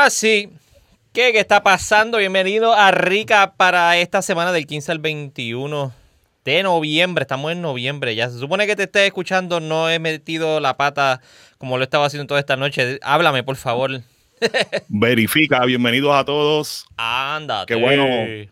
Ahora 0.00 0.08
sí, 0.08 0.48
¿qué, 1.12 1.30
¿qué 1.30 1.40
está 1.40 1.62
pasando? 1.62 2.16
Bienvenido 2.16 2.72
a 2.72 2.90
Rica 2.90 3.52
para 3.58 3.98
esta 3.98 4.22
semana 4.22 4.50
del 4.50 4.66
15 4.66 4.92
al 4.92 4.98
21 4.98 5.92
de 6.42 6.62
noviembre. 6.62 7.20
Estamos 7.20 7.52
en 7.52 7.60
noviembre. 7.60 8.14
Ya 8.14 8.30
se 8.30 8.38
supone 8.38 8.66
que 8.66 8.76
te 8.76 8.84
estés 8.84 9.02
escuchando. 9.02 9.60
No 9.60 9.90
he 9.90 9.98
metido 9.98 10.58
la 10.58 10.78
pata 10.78 11.20
como 11.58 11.76
lo 11.76 11.84
estaba 11.84 12.06
haciendo 12.06 12.26
toda 12.26 12.40
esta 12.40 12.56
noche. 12.56 12.98
Háblame, 13.02 13.42
por 13.42 13.56
favor. 13.56 14.00
Verifica, 14.88 15.62
bienvenidos 15.66 16.14
a 16.14 16.24
todos. 16.24 16.86
Anda. 16.96 17.66
Qué 17.66 17.74
bueno, 17.74 18.06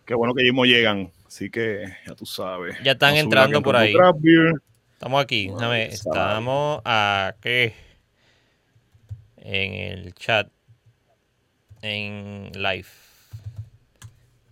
qué 0.05 0.15
bueno 0.15 0.35
que 0.35 0.43
mismo 0.43 0.67
llegan. 0.67 1.11
Así 1.27 1.49
que 1.49 1.83
ya 2.07 2.15
tú 2.15 2.27
sabes. 2.27 2.77
Ya 2.85 2.93
están 2.93 3.17
entrando 3.17 3.63
por 3.63 3.75
ahí. 3.75 3.95
Estamos 4.93 5.23
aquí. 5.23 5.49
Bueno, 5.49 5.73
estamos 5.73 6.83
aquí. 6.85 7.73
En 9.39 9.73
el 9.73 10.13
chat. 10.13 10.51
En 11.83 12.51
live. 12.55 12.87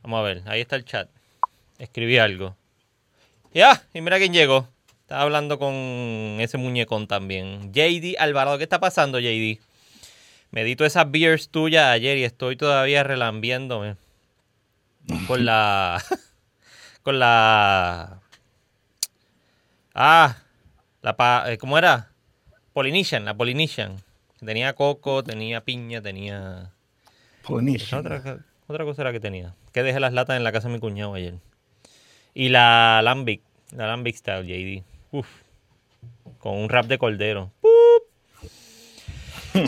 Vamos 0.03 0.21
a 0.21 0.23
ver. 0.23 0.43
Ahí 0.47 0.61
está 0.61 0.77
el 0.77 0.85
chat. 0.85 1.09
Escribí 1.79 2.19
algo. 2.19 2.57
Ya, 3.53 3.83
y 3.93 4.01
mira 4.01 4.19
quién 4.19 4.33
llegó. 4.33 4.69
Estaba 5.03 5.23
hablando 5.23 5.59
con 5.59 5.75
ese 6.41 6.59
muñecón 6.59 7.07
también. 7.07 7.73
JD 7.73 8.17
Alvarado. 8.19 8.59
¿Qué 8.59 8.65
está 8.65 8.81
pasando, 8.81 9.19
JD? 9.19 9.61
Me 10.51 10.65
di 10.65 10.77
todas 10.77 10.93
esas 10.93 11.11
beers 11.11 11.49
tuyas 11.49 11.87
ayer 11.87 12.17
y 12.19 12.25
estoy 12.25 12.57
todavía 12.57 13.03
relambiéndome. 13.03 13.97
Con 15.27 15.45
la. 15.45 16.03
con 17.03 17.19
la. 17.21 18.21
Ah, 19.95 20.37
la 21.03 21.17
pa- 21.17 21.53
eh, 21.53 21.59
¿cómo 21.59 21.79
era? 21.79 22.11
Polynesian, 22.73 23.25
la 23.25 23.35
Polynesian. 23.35 23.97
Tenía 24.45 24.73
coco, 24.75 25.23
tenía 25.23 25.61
piña, 25.63 26.03
tenía. 26.03 26.73
Buenísimo. 27.49 28.01
Otra, 28.01 28.39
otra 28.67 28.85
cosa 28.85 29.03
era 29.03 29.13
que 29.13 29.21
tenía. 29.21 29.55
Que 29.73 29.83
dejé 29.83 30.01
las 30.01 30.13
latas 30.13 30.37
en 30.37 30.45
la 30.45 30.53
casa 30.53 30.69
de 30.69 30.75
mi 30.75 30.81
cuñado 30.81 31.15
ayer. 31.15 31.35
Y 32.35 32.49
la 32.51 33.01
Lambic, 33.03 33.43
la 33.73 33.87
Lambic 33.87 34.17
Style 34.17 34.45
JD. 34.47 34.85
Uf. 35.13 35.27
Con 36.39 36.57
un 36.59 36.69
rap 36.69 36.87
de 36.87 36.99
cordero. 36.99 37.51
¡Pup! 37.61 37.71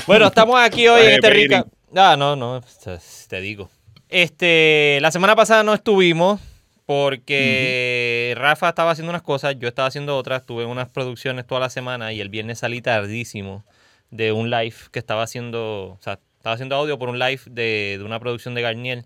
Bueno, 0.06 0.26
estamos 0.26 0.60
aquí 0.60 0.86
hoy 0.86 1.06
en 1.06 1.12
este 1.12 1.30
rica. 1.30 1.66
Ah, 1.94 2.16
no, 2.18 2.36
no, 2.36 2.60
te- 2.84 2.98
te 3.28 3.40
digo. 3.40 3.70
Este, 4.10 4.98
la 5.00 5.10
semana 5.10 5.34
pasada 5.34 5.62
no 5.62 5.72
estuvimos 5.74 6.40
porque 6.86 8.34
Rafa 8.36 8.70
estaba 8.70 8.90
haciendo 8.90 9.10
unas 9.10 9.22
cosas, 9.22 9.56
yo 9.58 9.68
estaba 9.68 9.88
haciendo 9.88 10.16
otras, 10.16 10.44
tuve 10.46 10.64
unas 10.64 10.88
producciones 10.90 11.46
toda 11.46 11.60
la 11.60 11.70
semana 11.70 12.12
y 12.12 12.20
el 12.20 12.28
viernes 12.30 12.58
salí 12.60 12.80
tardísimo 12.80 13.64
de 14.10 14.32
un 14.32 14.50
live 14.50 14.74
que 14.90 14.98
estaba 14.98 15.22
haciendo, 15.22 15.84
o 15.90 15.98
sea, 16.00 16.18
estaba 16.38 16.54
haciendo 16.54 16.74
audio 16.76 16.98
por 16.98 17.10
un 17.10 17.18
live 17.18 17.42
de, 17.46 17.96
de 17.98 18.04
una 18.04 18.18
producción 18.18 18.54
de 18.54 18.62
Garnier, 18.62 19.04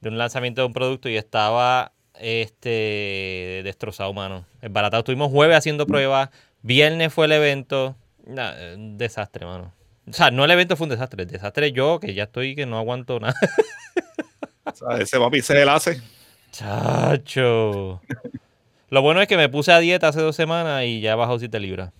de 0.00 0.08
un 0.10 0.18
lanzamiento 0.18 0.60
de 0.60 0.66
un 0.66 0.72
producto 0.74 1.08
y 1.08 1.16
estaba 1.16 1.92
este 2.20 3.62
destrozado, 3.64 4.12
mano. 4.12 4.44
Baratado. 4.70 5.00
Estuvimos 5.00 5.30
jueves 5.30 5.56
haciendo 5.56 5.86
pruebas, 5.86 6.28
viernes 6.62 7.12
fue 7.12 7.26
el 7.26 7.32
evento, 7.32 7.96
Nah, 8.26 8.52
un 8.74 8.98
desastre, 8.98 9.44
mano. 9.46 9.72
O 10.08 10.12
sea, 10.12 10.30
no 10.30 10.44
el 10.44 10.50
evento 10.50 10.76
fue 10.76 10.84
un 10.84 10.90
desastre, 10.90 11.22
el 11.22 11.28
desastre 11.28 11.72
yo, 11.72 11.98
que 12.00 12.14
ya 12.14 12.24
estoy 12.24 12.54
que 12.54 12.66
no 12.66 12.78
aguanto 12.78 13.20
nada. 13.20 13.34
O 14.64 14.74
sea, 14.74 14.96
ese 14.98 15.18
papi 15.18 15.40
el 15.48 15.68
hace. 15.68 16.00
Chacho. 16.52 18.00
Lo 18.90 19.02
bueno 19.02 19.20
es 19.20 19.26
que 19.26 19.36
me 19.36 19.48
puse 19.48 19.72
a 19.72 19.80
dieta 19.80 20.08
hace 20.08 20.20
dos 20.20 20.36
semanas 20.36 20.84
y 20.84 21.00
ya 21.00 21.16
bajó 21.16 21.38
7 21.38 21.58
libras. 21.58 21.92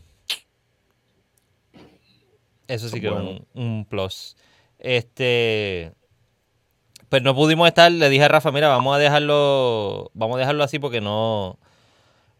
Eso 2.72 2.88
sí 2.88 3.02
que 3.02 3.08
es 3.08 3.12
un, 3.12 3.46
un 3.52 3.84
plus. 3.84 4.34
Este. 4.78 5.92
Pues 7.10 7.22
no 7.22 7.34
pudimos 7.34 7.68
estar, 7.68 7.92
le 7.92 8.08
dije 8.08 8.24
a 8.24 8.28
Rafa, 8.28 8.50
mira, 8.50 8.68
vamos 8.68 8.96
a 8.96 8.98
dejarlo. 8.98 10.10
Vamos 10.14 10.36
a 10.36 10.40
dejarlo 10.40 10.64
así 10.64 10.78
porque 10.78 11.02
no. 11.02 11.58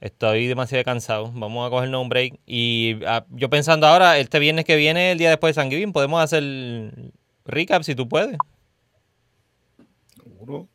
Estoy 0.00 0.47
demasiado 0.47 0.84
cansado. 0.84 1.31
Vamos 1.34 1.66
a 1.66 1.71
cogernos 1.71 2.00
un 2.00 2.09
break. 2.09 2.41
Y 2.47 2.97
ah, 3.06 3.26
yo 3.28 3.50
pensando 3.50 3.87
ahora, 3.87 4.16
este 4.16 4.38
viernes 4.38 4.65
que 4.65 4.76
viene, 4.76 5.12
el 5.12 5.19
día 5.19 5.28
después 5.28 5.54
de 5.54 5.60
San 5.60 5.71
Giving, 5.71 5.92
podemos 5.92 6.22
hacer 6.22 6.42
recap 7.44 7.82
si 7.82 7.94
tú 7.94 8.09
puedes. 8.09 8.38
Seguro. 10.16 10.66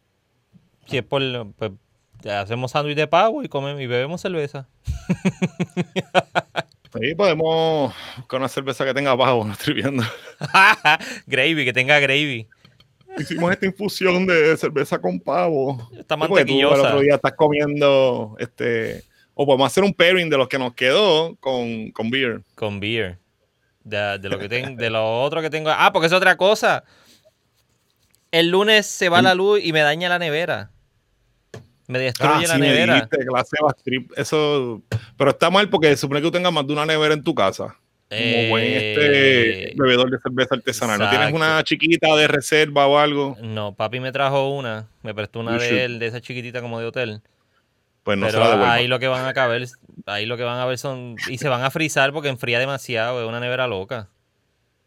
Si 0.85 0.97
es 0.97 1.03
por. 1.03 1.22
Pues, 1.53 1.72
hacemos 2.29 2.72
sándwich 2.72 2.96
de 2.96 3.07
pavo 3.07 3.41
y 3.41 3.50
comemos 3.50 3.81
y 3.81 3.88
bebemos 3.88 4.22
cerveza. 4.22 4.67
Sí, 7.02 7.16
podemos 7.16 7.94
con 8.28 8.41
una 8.41 8.50
cerveza 8.50 8.85
que 8.85 8.94
tenga 8.94 9.16
bajo, 9.16 9.44
no 9.44 9.53
estoy 9.53 9.75
viendo. 9.75 10.03
gravy, 11.28 11.66
que 11.66 11.74
tenga 11.74 12.00
gravy. 12.00 12.47
Hicimos 13.18 13.52
esta 13.52 13.66
infusión 13.66 14.25
de 14.28 14.56
cerveza 14.58 15.00
con 15.00 15.19
pavo. 15.19 15.90
Está 15.97 16.18
porque 16.18 16.28
tú 16.28 16.38
el 16.38 16.46
mantequillosa. 16.46 16.81
otro 16.81 17.00
día 17.02 17.16
estás 17.16 17.34
comiendo 17.34 18.35
este. 18.40 19.03
O 19.34 19.46
podemos 19.46 19.68
hacer 19.68 19.84
un 19.84 19.94
pairing 19.94 20.30
de 20.30 20.38
los 20.38 20.47
que 20.47 20.58
nos 20.58 20.74
quedó 20.74 21.35
con, 21.38 21.91
con 21.91 22.09
beer. 22.09 22.41
Con 22.56 22.80
beer. 22.80 23.19
De, 23.84 24.18
de 24.19 24.29
lo 24.29 24.40
que 24.40 24.50
tengo, 24.50 24.75
de 24.75 24.90
lo 24.90 25.22
otro 25.22 25.41
que 25.41 25.50
tengo. 25.50 25.69
Ah, 25.69 25.91
porque 25.94 26.08
es 26.08 26.14
otra 26.14 26.35
cosa. 26.38 26.84
El 28.31 28.50
lunes 28.50 28.85
se 28.85 29.09
va 29.09 29.22
la 29.22 29.35
luz 29.35 29.62
y 29.64 29.72
me 29.74 29.79
daña 29.81 30.09
la 30.09 30.19
nevera. 30.19 30.72
Me 31.88 32.00
destruye 32.00 32.48
la 32.48 32.53
Ah, 32.53 32.56
sí, 32.56 32.59
me 32.59 32.68
nevera. 32.68 32.94
dijiste, 32.96 33.25
clase 33.25 33.58
Bastrip, 33.62 34.12
Eso. 34.18 34.81
Pero 35.18 35.30
está 35.31 35.50
mal 35.50 35.70
porque 35.70 35.88
se 35.90 35.98
supone 35.98 36.20
que 36.20 36.25
tú 36.28 36.31
tengas 36.31 36.52
más 36.52 36.68
de 36.68 36.74
una 36.74 36.86
nevera 36.86 37.14
en 37.14 37.24
tu 37.24 37.34
casa. 37.34 37.75
Como 38.09 38.50
buen 38.50 38.64
este 38.66 39.70
Eh, 39.72 39.74
bebedor 39.75 40.09
de 40.09 40.18
cerveza 40.20 40.56
artesanal. 40.56 40.97
¿No 41.00 41.09
tienes 41.09 41.34
una 41.34 41.62
chiquita 41.64 42.16
de 42.16 42.28
reserva 42.28 42.88
o 42.88 42.97
algo? 42.97 43.36
No, 43.42 43.74
papi 43.76 44.00
me 44.00 44.12
trajo 44.14 44.50
una. 44.50 44.88
Me 45.03 45.14
prestó 45.14 45.40
una 45.42 45.53
You 45.56 45.59
de 45.59 45.68
should. 45.70 45.80
él, 45.81 46.00
de 46.00 46.08
esa 46.08 46.22
chiquitita 46.22 46.62
como 46.62 46.80
de 46.80 46.86
hotel. 46.86 47.22
Pues 48.03 48.18
no 48.18 48.28
se 48.28 48.31
Pero 48.31 48.44
la 48.46 48.50
devuelvas. 48.52 48.76
ahí 48.78 48.88
lo 48.88 49.00
que 49.00 49.08
van 49.09 49.26
a 49.26 49.34
caber, 49.34 49.68
ahí 50.06 50.26
lo 50.26 50.38
que 50.38 50.44
van 50.44 50.58
a 50.59 50.66
ver 50.66 50.78
son. 50.78 51.16
Y 51.30 51.38
se 51.38 51.50
van 51.50 51.64
a 51.64 51.70
frizar 51.72 52.14
porque 52.14 52.30
enfría 52.30 52.59
demasiado, 52.59 53.22
es 53.22 53.28
una 53.28 53.42
nevera 53.42 53.68
loca. 53.68 54.08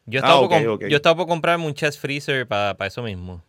Yo 0.06 0.20
Ah, 0.20 0.24
estaba, 0.26 0.40
por, 0.40 0.48
com- 0.48 0.66
ok. 0.74 0.84
yo 0.88 0.96
estaba 0.96 1.16
por 1.16 1.26
comprarme 1.26 1.66
un 1.66 1.74
chest 1.74 2.00
freezer 2.00 2.46
para 2.46 2.74
eso 2.86 3.02
mismo. 3.02 3.44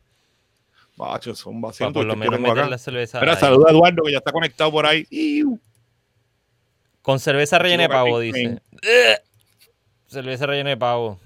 Bacho, 1.01 1.33
son 1.33 1.59
vacíos. 1.59 1.91
por 1.91 2.05
lo 2.05 2.15
menos 2.15 2.39
meter 2.39 2.67
la 2.67 2.77
cerveza. 2.77 3.17
Espera, 3.17 3.35
saluda 3.35 3.69
a 3.69 3.71
Eduardo 3.71 4.03
que 4.03 4.11
ya 4.11 4.19
está 4.19 4.31
conectado 4.31 4.71
por 4.71 4.85
ahí. 4.85 5.05
Iu. 5.09 5.59
Con 7.01 7.19
cerveza 7.19 7.57
rellena 7.57 7.83
de 7.83 7.89
pavo, 7.89 8.19
dice. 8.19 8.61
Cerveza 10.05 10.45
rellena 10.45 10.69
de 10.69 10.77
pavo. 10.77 11.19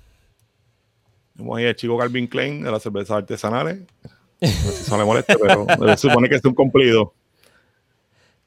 Tenemos 1.35 1.57
ahí 1.57 1.65
al 1.65 1.75
chico 1.75 1.97
Calvin 1.97 2.27
Klein 2.27 2.63
de 2.63 2.71
las 2.71 2.81
cervezas 2.83 3.17
artesanales. 3.17 3.79
No 4.39 4.47
sé 4.47 4.71
si 4.71 4.81
eso 4.83 4.97
le 4.97 5.03
molesta, 5.03 5.35
pero 5.41 5.67
se 5.97 6.07
supone 6.07 6.29
que 6.29 6.35
es 6.35 6.45
un 6.45 6.53
cumplido. 6.53 7.13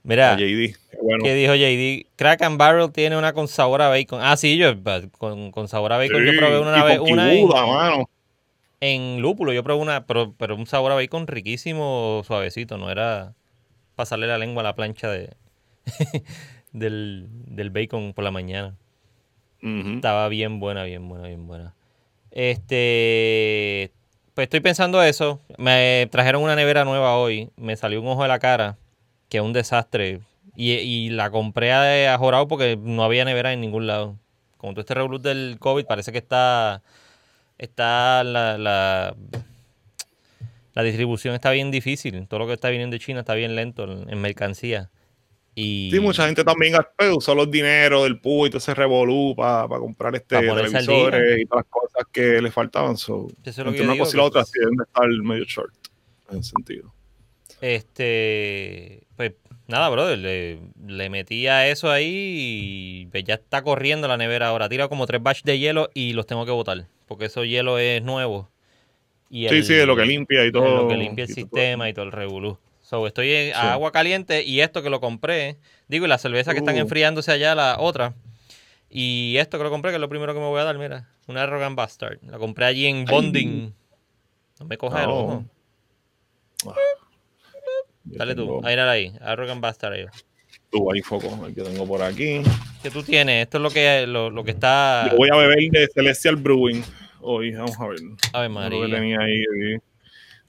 Mira, 0.02 0.32
A 0.32 0.36
JD. 0.36 0.74
Qué 0.90 0.98
bueno. 1.02 1.24
¿qué 1.24 1.34
dijo 1.34 1.54
JD? 1.54 2.16
Crack 2.16 2.40
and 2.40 2.56
Barrel 2.56 2.90
tiene 2.90 3.18
una 3.18 3.34
con 3.34 3.48
sabor 3.48 3.82
a 3.82 3.88
bacon. 3.88 4.20
Ah, 4.22 4.38
sí, 4.38 4.56
yo 4.56 4.72
con, 5.18 5.50
con 5.50 5.68
sabor 5.68 5.92
a 5.92 5.98
bacon 5.98 6.24
yo 6.24 6.32
probé 6.38 6.58
una 6.60 6.78
y 6.78 6.82
vez 6.82 7.00
una 7.00 7.66
mano. 7.66 8.08
En 8.80 9.20
lúpulo. 9.20 9.52
Yo 9.52 9.62
probé 9.62 9.80
una, 9.80 10.06
pero, 10.06 10.34
pero 10.36 10.56
un 10.56 10.66
sabor 10.66 10.92
a 10.92 10.96
bacon 10.96 11.26
riquísimo, 11.26 12.22
suavecito. 12.26 12.78
No 12.78 12.90
era 12.90 13.34
pasarle 13.94 14.26
la 14.26 14.38
lengua 14.38 14.62
a 14.62 14.64
la 14.64 14.74
plancha 14.74 15.10
de 15.10 15.34
del, 16.72 17.26
del 17.30 17.70
bacon 17.70 18.12
por 18.12 18.24
la 18.24 18.30
mañana. 18.30 18.76
Estaba 19.60 20.28
bien 20.28 20.60
buena, 20.60 20.84
bien 20.84 21.08
buena, 21.08 21.26
bien 21.26 21.46
buena. 21.46 21.74
Este, 22.30 23.90
pues 24.34 24.44
estoy 24.44 24.60
pensando 24.60 25.02
eso. 25.02 25.40
Me 25.56 26.08
trajeron 26.12 26.42
una 26.42 26.54
nevera 26.54 26.84
nueva 26.84 27.16
hoy. 27.16 27.50
Me 27.56 27.76
salió 27.76 28.00
un 28.00 28.06
ojo 28.06 28.22
de 28.22 28.28
la 28.28 28.38
cara, 28.38 28.78
que 29.28 29.38
es 29.38 29.42
un 29.42 29.52
desastre. 29.52 30.20
Y, 30.54 30.72
y 30.72 31.10
la 31.10 31.30
compré 31.30 31.72
a, 31.72 32.14
a 32.14 32.18
jorado 32.18 32.46
porque 32.46 32.78
no 32.80 33.02
había 33.02 33.24
nevera 33.24 33.52
en 33.52 33.60
ningún 33.60 33.88
lado. 33.88 34.16
Con 34.58 34.74
todo 34.74 34.80
este 34.80 34.94
revolú 34.94 35.18
del 35.18 35.56
COVID, 35.58 35.86
parece 35.86 36.12
que 36.12 36.18
está, 36.18 36.82
está 37.58 38.24
la, 38.24 38.56
la, 38.56 39.14
la 40.74 40.82
distribución 40.82 41.34
está 41.34 41.50
bien 41.50 41.70
difícil. 41.70 42.26
Todo 42.28 42.40
lo 42.40 42.46
que 42.46 42.54
está 42.54 42.70
viniendo 42.70 42.94
de 42.94 43.00
China 43.00 43.20
está 43.20 43.34
bien 43.34 43.54
lento 43.56 43.84
en, 43.84 44.08
en 44.08 44.20
mercancía. 44.20 44.90
Y 45.54 45.90
Sí, 45.92 45.98
mucha 45.98 46.24
gente 46.26 46.44
también 46.44 46.74
pues, 46.96 47.10
usó 47.16 47.34
los 47.34 47.50
dineros 47.50 48.04
del 48.04 48.20
PU 48.20 48.46
y 48.46 48.50
todo 48.50 48.58
ese 48.58 48.74
revolú 48.74 49.34
para 49.36 49.66
comprar 49.66 50.14
este 50.14 50.36
Pa 50.36 50.46
ponerse 50.46 50.76
al 50.76 50.86
televisores 50.86 51.40
y 51.40 51.46
todas 51.46 51.64
las 51.64 51.70
cosas 51.70 52.02
que 52.12 52.40
le 52.40 52.50
faltaban. 52.52 52.96
So, 52.96 53.26
Eso 53.44 53.50
es 53.50 53.58
lo 53.58 53.64
que 53.64 53.68
entre 53.70 53.78
yo 53.78 53.84
una 53.84 53.92
digo, 53.94 54.04
cosa 54.04 54.16
y 54.16 54.20
la 54.20 54.24
otra 54.24 54.44
sí 54.44 54.52
deben 54.60 54.76
de 54.76 54.84
estar 54.84 55.08
medio 55.08 55.44
short 55.44 55.74
en 56.30 56.38
ese 56.38 56.50
sentido. 56.50 56.94
Este, 57.60 59.02
pues 59.16 59.32
nada, 59.66 59.88
brother, 59.88 60.16
le, 60.18 60.60
le 60.86 61.10
metí 61.10 61.48
a 61.48 61.66
eso 61.68 61.90
ahí 61.90 62.06
y 62.06 63.06
pues, 63.06 63.24
ya 63.24 63.34
está 63.34 63.62
corriendo 63.62 64.06
la 64.06 64.16
nevera 64.16 64.46
ahora. 64.46 64.68
Tira 64.68 64.86
como 64.86 65.06
tres 65.08 65.20
batches 65.20 65.42
de 65.42 65.58
hielo 65.58 65.90
y 65.92 66.12
los 66.12 66.26
tengo 66.26 66.46
que 66.46 66.52
botar, 66.52 66.86
porque 67.08 67.24
eso 67.24 67.44
hielo 67.44 67.78
es 67.78 68.02
nuevo. 68.02 68.48
Y 69.30 69.48
Sí, 69.48 69.54
el- 69.56 69.64
sí, 69.64 69.74
de 69.74 69.86
lo 69.86 69.96
que 69.96 70.04
limpia 70.06 70.44
y 70.46 70.52
todo. 70.52 70.82
Lo 70.82 70.88
que 70.88 70.96
limpia 70.96 71.24
el 71.24 71.30
y 71.30 71.34
todo. 71.34 71.44
sistema 71.44 71.88
y 71.88 71.94
todo 71.94 72.04
el 72.04 72.12
revolú. 72.12 72.58
So, 72.82 73.06
estoy 73.06 73.30
en 73.32 73.46
Sí. 73.48 73.52
a 73.54 73.72
agua 73.74 73.90
caliente 73.92 74.42
y 74.44 74.60
esto 74.60 74.82
que 74.82 74.88
lo 74.90 75.00
compré, 75.00 75.58
digo, 75.88 76.06
y 76.06 76.08
la 76.08 76.16
cerveza 76.18 76.52
que 76.52 76.58
están 76.58 76.76
Uh. 76.76 76.80
enfriándose 76.80 77.32
allá, 77.32 77.54
la 77.54 77.78
otra. 77.80 78.14
Y 78.88 79.36
esto 79.38 79.58
que 79.58 79.64
lo 79.64 79.70
compré, 79.70 79.90
que 79.90 79.96
es 79.96 80.00
lo 80.00 80.08
primero 80.08 80.32
que 80.32 80.40
me 80.40 80.46
voy 80.46 80.60
a 80.60 80.64
dar, 80.64 80.78
mira, 80.78 81.08
una 81.26 81.44
Rogan 81.44 81.76
Bastard. 81.76 82.18
La 82.22 82.38
compré 82.38 82.64
allí 82.64 82.86
en 82.86 83.04
Bonding. 83.04 83.74
No 84.60 84.66
me 84.66 84.78
coja 84.78 85.02
el 85.02 85.08
No. 85.08 85.14
ojo. 85.18 85.44
Ah. 86.66 86.74
Dale 88.04 88.34
tú. 88.34 88.60
Ahí, 88.64 88.74
ahí. 88.78 89.12
Arrogant 89.20 89.60
Bastard. 89.60 89.92
ahí. 89.92 90.06
Tú 90.70 90.92
ahí, 90.92 91.00
foco, 91.00 91.46
el 91.46 91.54
que 91.54 91.62
tengo 91.62 91.86
por 91.86 92.02
aquí. 92.02 92.42
¿Qué 92.82 92.90
tú 92.90 93.02
tienes? 93.02 93.44
Esto 93.44 93.56
es 93.58 93.62
lo 93.62 93.70
que, 93.70 94.06
lo, 94.06 94.30
lo 94.30 94.44
que 94.44 94.50
está. 94.50 95.08
Yo 95.10 95.16
voy 95.16 95.30
a 95.32 95.36
beber 95.36 95.58
de 95.70 95.88
Celestial 95.92 96.36
Brewing 96.36 96.82
hoy. 97.20 97.52
Vamos 97.52 97.78
a 97.80 97.86
ver. 97.86 98.00
Lo 98.00 98.16
que 98.42 98.48
María. 98.48 98.96
tenía 98.96 99.20
ahí, 99.20 99.38
ahí. 99.38 99.78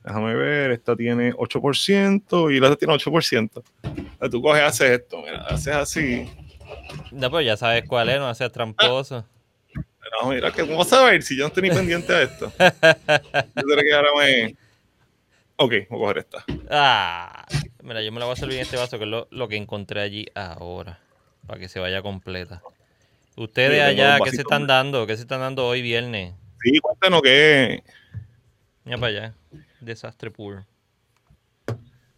Déjame 0.04 0.36
ver. 0.36 0.72
Esta 0.72 0.96
tiene 0.96 1.34
8% 1.34 2.54
y 2.54 2.60
la 2.60 2.68
otra 2.68 2.78
tiene 2.78 2.94
8%. 2.94 3.38
Entonces, 3.40 4.32
Tú 4.32 4.42
coges, 4.42 4.64
haces 4.64 4.92
esto. 4.92 5.22
Mira, 5.22 5.42
haces 5.44 5.74
así. 5.74 6.30
No, 7.12 7.32
pues 7.32 7.46
ya 7.46 7.56
sabes 7.58 7.86
cuál 7.88 8.10
es, 8.10 8.20
no 8.20 8.34
seas 8.36 8.52
tramposo. 8.52 9.26
No, 10.22 10.30
mira, 10.30 10.52
que 10.52 10.68
¿cómo 10.68 10.84
saber 10.84 11.22
si 11.24 11.38
yo 11.38 11.44
no 11.44 11.48
estoy 11.48 11.64
ni 11.64 11.70
pendiente 11.70 12.12
de 12.12 12.24
esto? 12.24 12.52
Yo 12.60 13.64
creo 13.64 13.84
que 13.84 13.94
ahora 13.94 14.10
me. 14.18 14.56
Ok, 15.62 15.72
voy 15.90 16.00
a 16.00 16.02
coger 16.02 16.18
esta. 16.20 16.46
Ah, 16.70 17.46
mira, 17.84 18.02
yo 18.02 18.12
me 18.14 18.20
la 18.20 18.26
voy 18.26 18.34
a 18.34 18.36
servir 18.38 18.56
en 18.56 18.62
este 18.62 18.78
vaso, 18.78 18.98
que 18.98 19.04
es 19.04 19.10
lo, 19.10 19.28
lo 19.32 19.48
que 19.50 19.58
encontré 19.58 20.00
allí 20.02 20.26
ahora. 20.34 21.00
Para 21.48 21.60
que 21.60 21.68
se 21.68 21.80
vaya 21.80 22.02
completa. 22.02 22.62
Ustedes 23.36 23.74
Sí, 23.74 23.80
allá, 23.80 24.20
¿qué 24.24 24.32
se 24.32 24.42
están 24.42 24.68
dando? 24.68 25.06
¿Qué 25.08 25.16
se 25.16 25.24
están 25.24 25.40
dando 25.42 25.66
hoy 25.68 25.82
viernes? 25.82 26.34
Sí, 26.64 26.78
cuéntanos 26.80 27.22
que 27.22 27.84
Mira 28.86 28.98
para 28.98 29.08
allá. 29.08 29.34
Desastre 29.82 30.30
puro. 30.32 30.66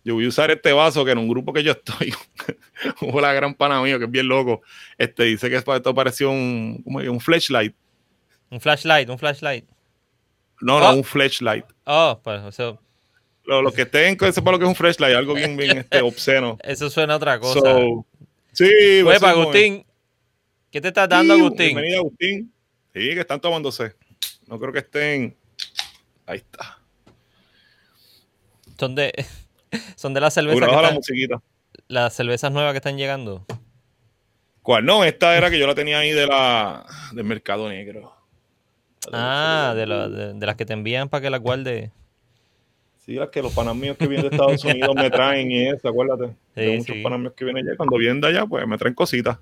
yo 0.03 0.15
voy 0.15 0.25
a 0.25 0.27
usar 0.29 0.49
este 0.51 0.71
vaso 0.73 1.05
que 1.05 1.11
en 1.11 1.17
un 1.19 1.27
grupo 1.29 1.53
que 1.53 1.63
yo 1.63 1.71
estoy, 1.73 2.13
hubo 3.01 3.21
la 3.21 3.33
gran 3.33 3.53
pana 3.55 3.81
mío 3.81 3.97
que 3.99 4.05
es 4.05 4.11
bien 4.11 4.27
loco. 4.27 4.61
Este 4.97 5.23
dice 5.23 5.49
que 5.49 5.55
esto 5.55 5.93
pareció 5.95 6.29
un, 6.31 6.81
¿cómo 6.83 7.01
es? 7.01 7.07
un 7.09 7.19
flashlight. 7.19 7.75
Un 8.49 8.59
flashlight, 8.61 9.09
un 9.09 9.17
flashlight. 9.19 9.65
No, 10.61 10.79
no, 10.79 10.85
Ah. 10.87 10.93
un 10.93 11.03
flashlight. 11.03 11.65
Oh, 11.85 12.19
pues 12.23 12.43
eso, 12.45 12.79
Lo, 13.45 13.61
lo 13.61 13.71
que 13.71 13.83
estén, 13.83 14.15
que 14.17 14.31
sepa 14.31 14.51
lo 14.51 14.59
que 14.59 14.65
es 14.65 14.69
un 14.69 14.75
flashlight, 14.75 15.15
algo 15.15 15.33
bien, 15.33 15.57
bien 15.57 15.79
este, 15.79 16.01
obsceno. 16.01 16.57
eso 16.63 16.89
suena 16.89 17.13
a 17.13 17.17
otra 17.17 17.39
cosa. 17.39 17.59
So, 17.59 18.05
sí, 18.53 18.65
Oye, 18.65 19.03
pues, 19.03 19.19
para 19.19 19.33
sí, 19.33 19.39
Agustín, 19.39 19.85
¿qué 20.71 20.81
te 20.81 20.87
estás 20.89 21.09
dando, 21.09 21.33
Sí, 21.35 21.39
Agustín? 21.41 21.65
Bienvenido, 21.67 21.99
Agustín. 21.99 22.53
Sí, 22.93 22.99
que 22.99 23.19
están 23.21 23.39
tomándose. 23.41 23.95
No 24.47 24.59
creo 24.59 24.71
que 24.73 24.79
estén. 24.79 25.35
Ahí 26.25 26.37
está. 26.37 26.77
Son 28.79 28.95
de, 28.95 29.13
son 29.95 30.13
de 30.13 30.21
las 30.21 30.33
cervezas, 30.33 30.59
que 30.67 31.27
la 31.27 31.41
las 31.87 32.13
cervezas 32.13 32.51
nuevas 32.51 32.73
que 32.73 32.77
están 32.77 32.97
llegando. 32.97 33.45
¿Cuál? 34.61 34.85
No, 34.85 35.03
esta 35.03 35.35
era 35.37 35.49
que 35.49 35.57
yo 35.59 35.65
la 35.67 35.75
tenía 35.75 35.99
ahí 35.99 36.11
de 36.11 36.27
la 36.27 36.85
del 37.13 37.25
mercado 37.25 37.67
negro. 37.69 38.15
Ah, 39.11 39.73
de, 39.75 39.87
la- 39.87 40.07
de- 40.07 40.33
de 40.33 40.45
las 40.45 40.55
que 40.55 40.65
te 40.65 40.73
envían 40.73 41.09
para 41.09 41.21
que 41.21 41.29
las 41.29 41.41
guarde. 41.41 41.91
Sí, 43.05 43.13
las 43.15 43.29
que 43.29 43.41
los 43.41 43.53
panas 43.53 43.75
míos 43.75 43.97
que 43.97 44.07
vienen 44.07 44.29
de 44.29 44.35
Estados 44.35 44.63
Unidos 44.63 44.95
me 44.95 45.09
traen 45.09 45.49
y 45.51 45.67
eso, 45.69 45.89
acuérdate. 45.89 46.27
Sí, 46.27 46.33
Tengo 46.55 46.73
muchos 46.77 46.95
sí. 46.95 47.01
panas 47.01 47.19
míos 47.19 47.33
que 47.35 47.45
vienen 47.45 47.67
allá. 47.67 47.77
Cuando 47.77 47.97
vienen 47.97 48.21
de 48.21 48.27
allá, 48.27 48.45
pues 48.45 48.67
me 48.67 48.77
traen 48.77 48.93
cositas. 48.93 49.37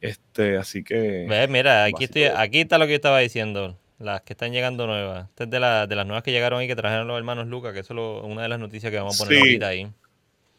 Este, 0.00 0.56
así 0.56 0.84
que. 0.84 1.26
Ve, 1.28 1.48
mira, 1.48 1.84
aquí, 1.84 2.04
estoy, 2.04 2.24
aquí 2.24 2.60
está 2.60 2.78
lo 2.78 2.84
que 2.86 2.92
yo 2.92 2.96
estaba 2.96 3.18
diciendo. 3.20 3.78
Las 3.98 4.22
que 4.22 4.32
están 4.34 4.52
llegando 4.52 4.86
nuevas. 4.86 5.28
Esta 5.30 5.44
es 5.44 5.50
de, 5.50 5.60
la- 5.60 5.86
de 5.86 5.96
las 5.96 6.04
nuevas 6.06 6.22
que 6.24 6.32
llegaron 6.32 6.60
ahí 6.60 6.66
que 6.66 6.76
trajeron 6.76 7.06
los 7.06 7.16
hermanos 7.16 7.46
Lucas, 7.46 7.72
que 7.72 7.80
eso 7.80 8.18
es 8.18 8.24
una 8.24 8.42
de 8.42 8.48
las 8.48 8.58
noticias 8.58 8.90
que 8.90 8.98
vamos 8.98 9.18
a 9.20 9.24
poner 9.24 9.38
Sí. 9.40 9.48
ahorita 9.48 9.66
ahí. 9.68 9.86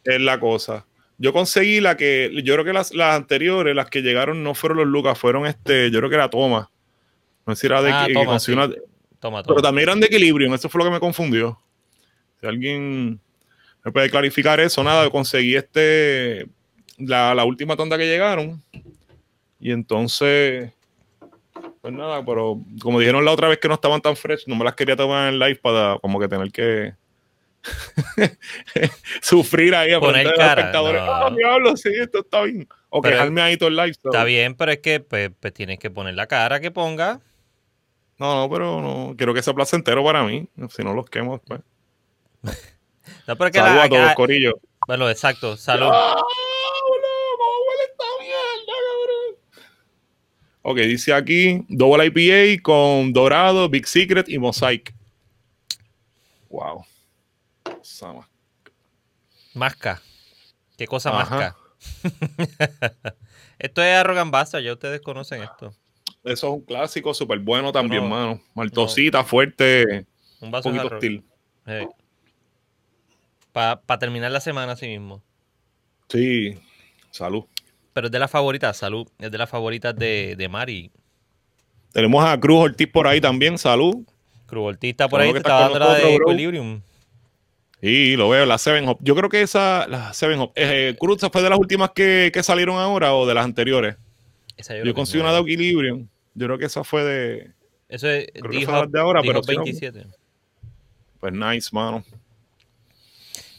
Es 0.06 0.21
la 0.21 0.39
cosa. 0.39 0.86
Yo 1.18 1.31
conseguí 1.33 1.80
la 1.81 1.95
que. 1.98 2.31
Yo 2.44 2.53
creo 2.53 2.65
que 2.65 2.74
las, 2.74 2.94
las 2.94 3.15
anteriores, 3.15 3.75
las 3.75 3.89
que 3.89 4.01
llegaron, 4.01 4.41
no 4.44 4.53
fueron 4.56 4.77
los 4.80 4.88
Lucas, 4.88 5.18
fueron 5.19 5.45
este. 5.45 5.91
Yo 5.91 6.00
creo 6.00 6.09
que 6.09 6.15
era 6.15 6.30
Toma. 6.30 6.71
No 7.45 7.56
sé 7.56 7.62
si 7.62 7.68
era 7.68 7.81
de 7.81 7.91
Ah, 7.91 8.03
que, 8.03 8.07
que 8.07 8.13
Toma, 8.13 8.25
conseguí 8.25 8.57
sí. 8.57 8.63
una- 8.63 8.75
Toma, 9.19 9.44
toma. 9.44 9.56
Pero 9.56 9.62
también 9.62 9.88
eran 9.89 10.00
de 10.00 10.07
Equilibrium, 10.07 10.53
eso 10.53 10.69
fue 10.69 10.80
lo 10.80 10.86
que 10.86 10.91
me 10.91 11.00
confundió. 11.00 11.59
Si 12.45 12.50
alguien 12.50 13.19
me 13.83 13.92
puede 13.92 14.09
clarificar 14.12 14.59
eso, 14.59 14.83
nada, 14.83 15.09
conseguí 15.09 15.56
este 15.56 16.45
la, 17.00 17.33
la 17.33 17.44
última 17.44 17.75
tanda 17.75 17.97
que 17.97 18.06
llegaron. 18.06 18.62
Y 19.59 19.71
entonces, 19.71 20.71
pues 21.81 21.92
nada, 21.94 22.24
pero 22.24 22.59
como 22.81 23.00
dijeron 23.00 23.25
la 23.25 23.31
otra 23.31 23.47
vez 23.47 23.57
que 23.57 23.68
no 23.68 23.74
estaban 23.74 24.00
tan 24.01 24.15
fresh, 24.15 24.44
no 24.45 24.56
me 24.56 24.63
las 24.63 24.75
quería 24.75 24.95
tomar 24.95 25.33
en 25.33 25.39
live 25.39 25.56
para 25.56 25.97
como 26.01 26.19
que 26.19 26.27
tener 26.27 26.51
que 26.51 26.94
sufrir 29.21 29.74
ahí 29.75 29.91
a 29.94 30.00
Poner 30.00 30.25
los 30.25 30.33
cara, 30.36 30.62
espectadores. 30.62 31.01
no. 31.01 31.12
"Ah, 31.12 31.31
diablo, 31.36 31.75
sí, 31.77 31.89
esto 32.00 32.19
está 32.19 32.44
bien. 32.44 32.68
O 32.89 33.01
Pero- 33.01 33.15
quejarme 33.15 33.41
ahí 33.41 33.57
todo 33.57 33.69
el 33.69 33.75
live. 33.75 33.89
Está 33.91 34.24
bien, 34.24 34.56
pero 34.56 34.71
es 34.71 34.80
que 34.80 35.00
pues, 35.00 35.31
pues 35.39 35.53
tienes 35.53 35.80
que 35.80 35.89
poner 35.89 36.13
la 36.15 36.27
cara 36.27 36.59
que 36.59 36.71
ponga. 36.71 37.21
No, 38.18 38.36
no, 38.36 38.50
pero 38.50 38.81
no, 38.81 39.15
quiero 39.18 39.33
que 39.33 39.41
sea 39.41 39.53
placentero 39.53 40.03
para 40.03 40.24
mí. 40.24 40.48
Si 40.69 40.83
no 40.83 40.94
los 40.94 41.09
quemo 41.09 41.33
después. 41.38 41.62
No, 43.27 43.36
pero 43.38 43.51
que 43.51 43.57
Saludos 43.59 43.75
la- 43.77 43.83
a 43.83 43.89
todos, 43.89 44.01
acá- 44.06 44.15
Corillo. 44.15 44.53
bueno, 44.88 45.09
exacto, 45.09 45.57
salud. 45.57 45.88
¡Ah, 45.92 46.15
boludo! 46.15 47.38
¿Cómo 47.38 47.68
huele 47.68 47.83
esta 47.92 48.03
mierda, 48.19 48.74
cabrón? 49.51 49.63
Ok, 50.63 50.77
dice 50.80 51.13
aquí 51.13 51.65
Double 51.69 52.06
IPA 52.06 52.62
con 52.63 53.13
Dorado, 53.13 53.68
Big 53.69 53.88
Secret 53.88 54.30
y 54.30 54.38
Mosaic. 54.39 54.94
Wow. 56.50 56.86
Sama. 57.81 58.30
Masca. 59.53 60.01
¿Qué 60.77 60.88
cosa 60.88 61.09
Ajá. 61.09 61.36
masca? 61.36 61.57
esto 63.59 63.81
es 63.83 63.95
Arrogant 63.95 64.31
Bastard, 64.31 64.62
ya 64.63 64.74
ustedes 64.74 65.01
conocen 65.01 65.44
esto. 65.44 65.74
Eso 66.24 66.48
es 66.48 66.53
un 66.53 66.62
clásico 66.62 67.13
súper 67.13 67.39
bueno 67.39 67.71
también, 67.71 68.03
No, 68.03 68.09
mano. 68.09 68.41
Maltosita, 68.56 69.24
fuerte, 69.24 70.06
Un 70.39 70.48
un 70.48 70.51
vaso 70.51 70.71
de 70.71 70.77
poquito 70.80 70.95
hostil. 70.95 71.24
Para 73.55 73.99
terminar 73.99 74.29
la 74.31 74.41
semana 74.41 74.73
así 74.73 74.85
mismo. 74.85 75.23
Sí, 76.09 76.59
salud. 77.09 77.45
Pero 77.93 78.07
es 78.07 78.11
de 78.11 78.19
las 78.19 78.29
favoritas, 78.29 78.75
salud. 78.75 79.07
Es 79.17 79.31
de 79.31 79.37
las 79.37 79.49
favoritas 79.49 79.95
de, 79.95 80.35
de 80.37 80.49
Mari. 80.49 80.91
Tenemos 81.93 82.25
a 82.25 82.37
Cruz 82.37 82.65
Ortiz 82.65 82.89
por 82.89 83.07
ahí 83.07 83.21
también, 83.21 83.57
salud. 83.57 84.03
Cruvoltista 84.45 85.07
por 85.07 85.21
Seguro 85.21 85.38
ahí 85.38 85.41
que 85.41 85.47
te 85.47 85.50
estás 85.50 85.71
está 85.71 85.79
dando 85.79 86.03
la 86.03 86.05
de. 86.05 86.15
Equilibrium. 86.15 86.81
Sí, 87.79 88.17
lo 88.17 88.27
veo, 88.27 88.45
la 88.45 88.57
Seven 88.57 88.89
Hop. 88.89 88.97
Yo 89.00 89.15
creo 89.15 89.29
que 89.29 89.41
esa, 89.41 89.88
la 89.88 90.13
Seven 90.13 90.38
Hop. 90.41 90.51
Eh, 90.55 90.97
Cruz 91.00 91.21
fue 91.31 91.41
de 91.41 91.50
las 91.50 91.57
últimas 91.57 91.91
que, 91.91 92.31
que 92.33 92.43
salieron 92.43 92.75
ahora 92.75 93.15
o 93.15 93.25
de 93.25 93.35
las 93.35 93.45
anteriores. 93.45 93.95
Esa 94.57 94.75
Yo, 94.75 94.83
es 94.83 94.93
consigo 94.93 95.24
una 95.24 95.31
de. 95.31 95.39
Equilibrium. 95.39 96.09
Yo 96.33 96.47
creo 96.47 96.57
que 96.57 96.65
esa 96.65 96.83
fue 96.83 97.05
de. 97.05 97.51
Eso 97.88 98.09
es 98.09 98.27
creo 98.33 98.51
que 98.51 98.65
fue 98.65 98.88
de 98.88 99.00
ahora, 99.00 99.21
pero 99.21 99.39
D-Hop 99.39 99.45
si 99.45 99.55
no- 99.55 99.63
27. 99.63 100.07
Pues 101.21 101.31
nice, 101.31 101.69
mano. 101.71 102.03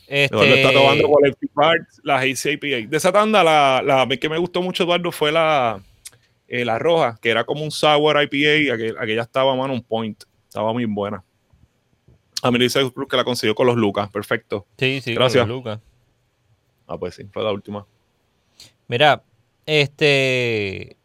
Este, 0.09 0.37
Eduardo 0.37 0.55
está 0.55 0.73
tomando 0.73 1.09
Collective 1.09 1.53
Arts, 1.57 2.01
la 2.05 2.27
IPA. 2.27 2.89
De 2.89 2.97
esa 2.97 3.13
tanda, 3.13 3.43
la, 3.43 3.83
la 3.85 4.07
que 4.17 4.29
me 4.29 4.39
gustó 4.39 4.63
mucho, 4.63 4.85
Eduardo, 4.85 5.11
fue 5.11 5.33
la, 5.33 5.83
eh, 6.47 6.65
la 6.65 6.79
roja, 6.79 7.19
que 7.21 7.31
era 7.31 7.45
como 7.45 7.65
un 7.65 7.71
sour 7.71 8.17
IPA. 8.23 8.75
Aquella, 8.75 9.01
aquella 9.01 9.23
estaba, 9.23 9.55
mano, 9.57 9.75
un 9.75 9.83
point. 9.83 10.23
Estaba 10.49 10.73
muy 10.73 10.85
buena. 10.85 11.25
A 12.43 12.51
mí 12.51 12.59
dice 12.59 12.81
que 13.11 13.17
la 13.17 13.25
consiguió 13.25 13.55
con 13.55 13.67
los 13.67 13.77
Lucas. 13.77 14.09
Perfecto. 14.11 14.67
Sí, 14.79 15.01
sí, 15.03 15.15
Gracias. 15.15 15.43
con 15.43 15.57
Lucas. 15.57 15.81
Ah, 16.87 16.97
pues 16.99 17.15
sí, 17.17 17.25
fue 17.33 17.43
la 17.43 17.53
última. 17.53 17.85
Mira, 18.87 19.23
este. 19.65 20.97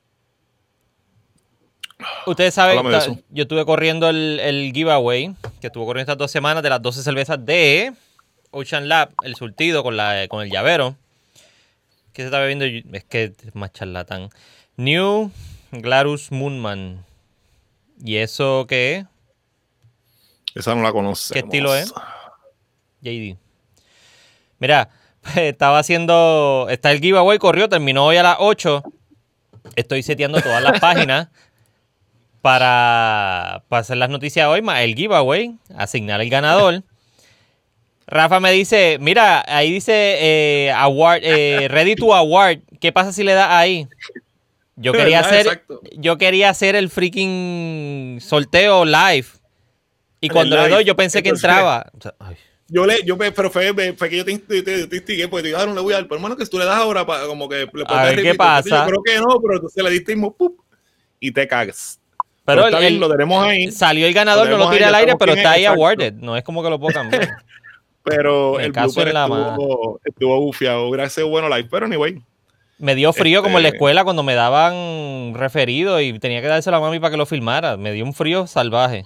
Ustedes 2.26 2.54
saben, 2.54 2.84
yo 3.30 3.44
estuve 3.44 3.64
corriendo 3.64 4.10
el, 4.10 4.40
el 4.40 4.72
giveaway, 4.74 5.36
que 5.60 5.68
estuvo 5.68 5.86
corriendo 5.86 6.12
estas 6.12 6.18
dos 6.18 6.32
semanas 6.32 6.64
de 6.64 6.70
las 6.70 6.82
12 6.82 7.04
cervezas 7.04 7.44
de 7.46 7.94
Ocean 8.52 8.90
Lab, 8.90 9.14
el 9.24 9.36
surtido 9.36 9.84
con, 9.84 9.98
la, 9.98 10.28
con 10.28 10.44
el 10.44 10.52
llavero. 10.52 10.96
¿Qué 12.14 12.22
se 12.22 12.26
está 12.28 12.40
bebiendo? 12.40 12.66
Es 12.66 13.04
que 13.06 13.34
es 13.46 13.56
más 13.56 13.72
charlatán. 13.72 14.30
New 14.76 15.32
Glarus 15.72 16.32
Moonman. 16.32 17.06
¿Y 18.04 18.18
eso 18.18 18.66
qué 18.68 18.98
es? 18.98 19.06
Esa 20.56 20.76
no 20.76 20.84
la 20.84 20.92
conocemos. 20.92 21.32
¿Qué 21.32 21.40
estilo 21.40 21.74
es? 21.76 21.94
JD. 23.02 23.38
Mira, 24.60 24.90
estaba 25.36 25.80
haciendo. 25.80 26.68
Está 26.70 26.92
el 26.92 27.00
giveaway, 27.00 27.38
corrió, 27.40 27.70
terminó 27.70 28.06
hoy 28.06 28.18
a 28.18 28.24
las 28.24 28.38
8. 28.40 28.84
Estoy 29.76 30.04
seteando 30.04 30.42
todas 30.42 30.62
las 30.62 30.80
páginas 30.82 31.30
para, 32.42 33.64
para 33.70 33.82
hacer 33.82 33.98
las 33.98 34.10
noticias 34.10 34.48
hoy, 34.48 34.62
más 34.62 34.82
el 34.82 34.96
giveaway, 34.96 35.58
asignar 35.78 36.20
el 36.20 36.30
ganador. 36.30 36.84
Rafa 38.08 38.40
me 38.40 38.52
dice, 38.52 38.98
mira, 39.00 39.44
ahí 39.48 39.72
dice 39.72 39.94
eh, 40.20 40.72
award, 40.72 41.22
eh, 41.24 41.68
ready 41.70 41.96
to 41.96 42.14
award. 42.14 42.60
¿Qué 42.80 42.92
pasa 42.92 43.14
si 43.14 43.24
le 43.24 43.34
das 43.34 43.50
ahí? 43.50 43.88
Yo 44.76 44.92
quería 44.94 45.20
hacer, 45.22 45.48
Exacto. 45.48 45.82
yo 45.98 46.18
quería 46.18 46.50
hacer 46.50 46.76
el 46.76 46.90
freaking 46.90 48.20
sorteo 48.22 48.86
live. 48.86 49.28
Y 50.20 50.30
cuando 50.30 50.56
le 50.56 50.70
doy, 50.70 50.84
yo 50.84 50.96
pensé 50.96 51.24
que 51.24 51.30
entraba. 51.30 51.90
Ay. 52.20 52.36
Yo 52.74 52.86
le, 52.86 53.04
yo 53.04 53.18
me, 53.18 53.32
pero 53.34 53.52
fue, 53.52 53.74
fue 53.98 54.10
que 54.10 54.18
yo 54.18 54.24
te, 54.24 54.38
te, 54.38 54.62
te, 54.62 54.88
te 54.88 54.96
instigué, 54.96 55.28
porque 55.28 55.44
te 55.44 55.50
dije, 55.50 55.62
ah, 55.62 55.66
no 55.66 55.74
le 55.74 55.82
voy 55.82 55.94
a 55.94 55.98
dar, 55.98 56.06
pero 56.06 56.16
hermano, 56.16 56.38
que 56.38 56.46
tú 56.46 56.58
le 56.58 56.64
das 56.64 56.78
ahora 56.78 57.06
para 57.06 57.26
como 57.26 57.50
que 57.50 57.68
le 57.74 57.84
A 57.86 58.04
ver 58.06 58.22
qué 58.22 58.34
pasa. 58.34 58.70
Yo 58.70 58.86
creo 58.86 59.04
que 59.04 59.16
no, 59.20 59.42
pero 59.42 59.56
entonces 59.56 59.84
le 59.84 59.90
diste 59.90 60.16
mismo, 60.16 60.34
¡pup! 60.34 60.58
y 61.20 61.32
te 61.32 61.48
cagas. 61.48 62.00
Pero 62.46 62.68
el- 62.68 62.76
bien, 62.78 62.94
el- 62.94 63.00
lo 63.00 63.10
tenemos 63.10 63.44
ahí. 63.46 63.72
Salió 63.72 64.08
el 64.08 64.14
ganador, 64.14 64.48
Lo 64.48 64.58
no 64.58 64.66
lo 64.66 64.72
tiré 64.72 64.86
al 64.86 64.96
aire, 64.96 65.16
pero 65.18 65.34
está 65.34 65.52
es, 65.52 65.56
ahí 65.58 65.62
exacto. 65.64 65.82
awarded. 65.82 66.14
No 66.14 66.38
es 66.38 66.44
como 66.44 66.64
que 66.64 66.70
lo 66.70 66.80
puedo 66.80 66.94
cambiar. 66.94 67.22
Pero 68.04 68.56
Me 68.58 68.66
el 68.66 68.72
caso 68.72 68.88
blooper 68.96 69.08
en 69.10 69.14
la 69.14 69.24
estuvo, 69.26 70.00
estuvo 70.04 70.40
bufiado. 70.42 71.10
Sido 71.10 71.28
bueno 71.30 71.50
live. 71.50 71.68
Pero 71.70 71.86
anyway. 71.86 72.22
Me 72.80 72.96
dio 72.96 73.14
frío 73.14 73.44
como 73.44 73.58
en 73.58 73.64
la 73.64 73.70
Este- 73.70 73.78
escuela 73.78 74.04
cuando 74.04 74.24
me 74.24 74.34
daban 74.34 75.34
referido 75.36 76.02
y 76.02 76.18
tenía 76.18 76.42
que 76.42 76.48
dárselo 76.48 76.78
a 76.78 76.80
mami 76.80 77.00
para 77.00 77.12
que 77.12 77.18
lo 77.18 77.26
filmara. 77.28 77.78
Me 77.78 77.92
dio 77.92 78.04
un 78.06 78.14
frío 78.14 78.48
salvaje. 78.48 79.06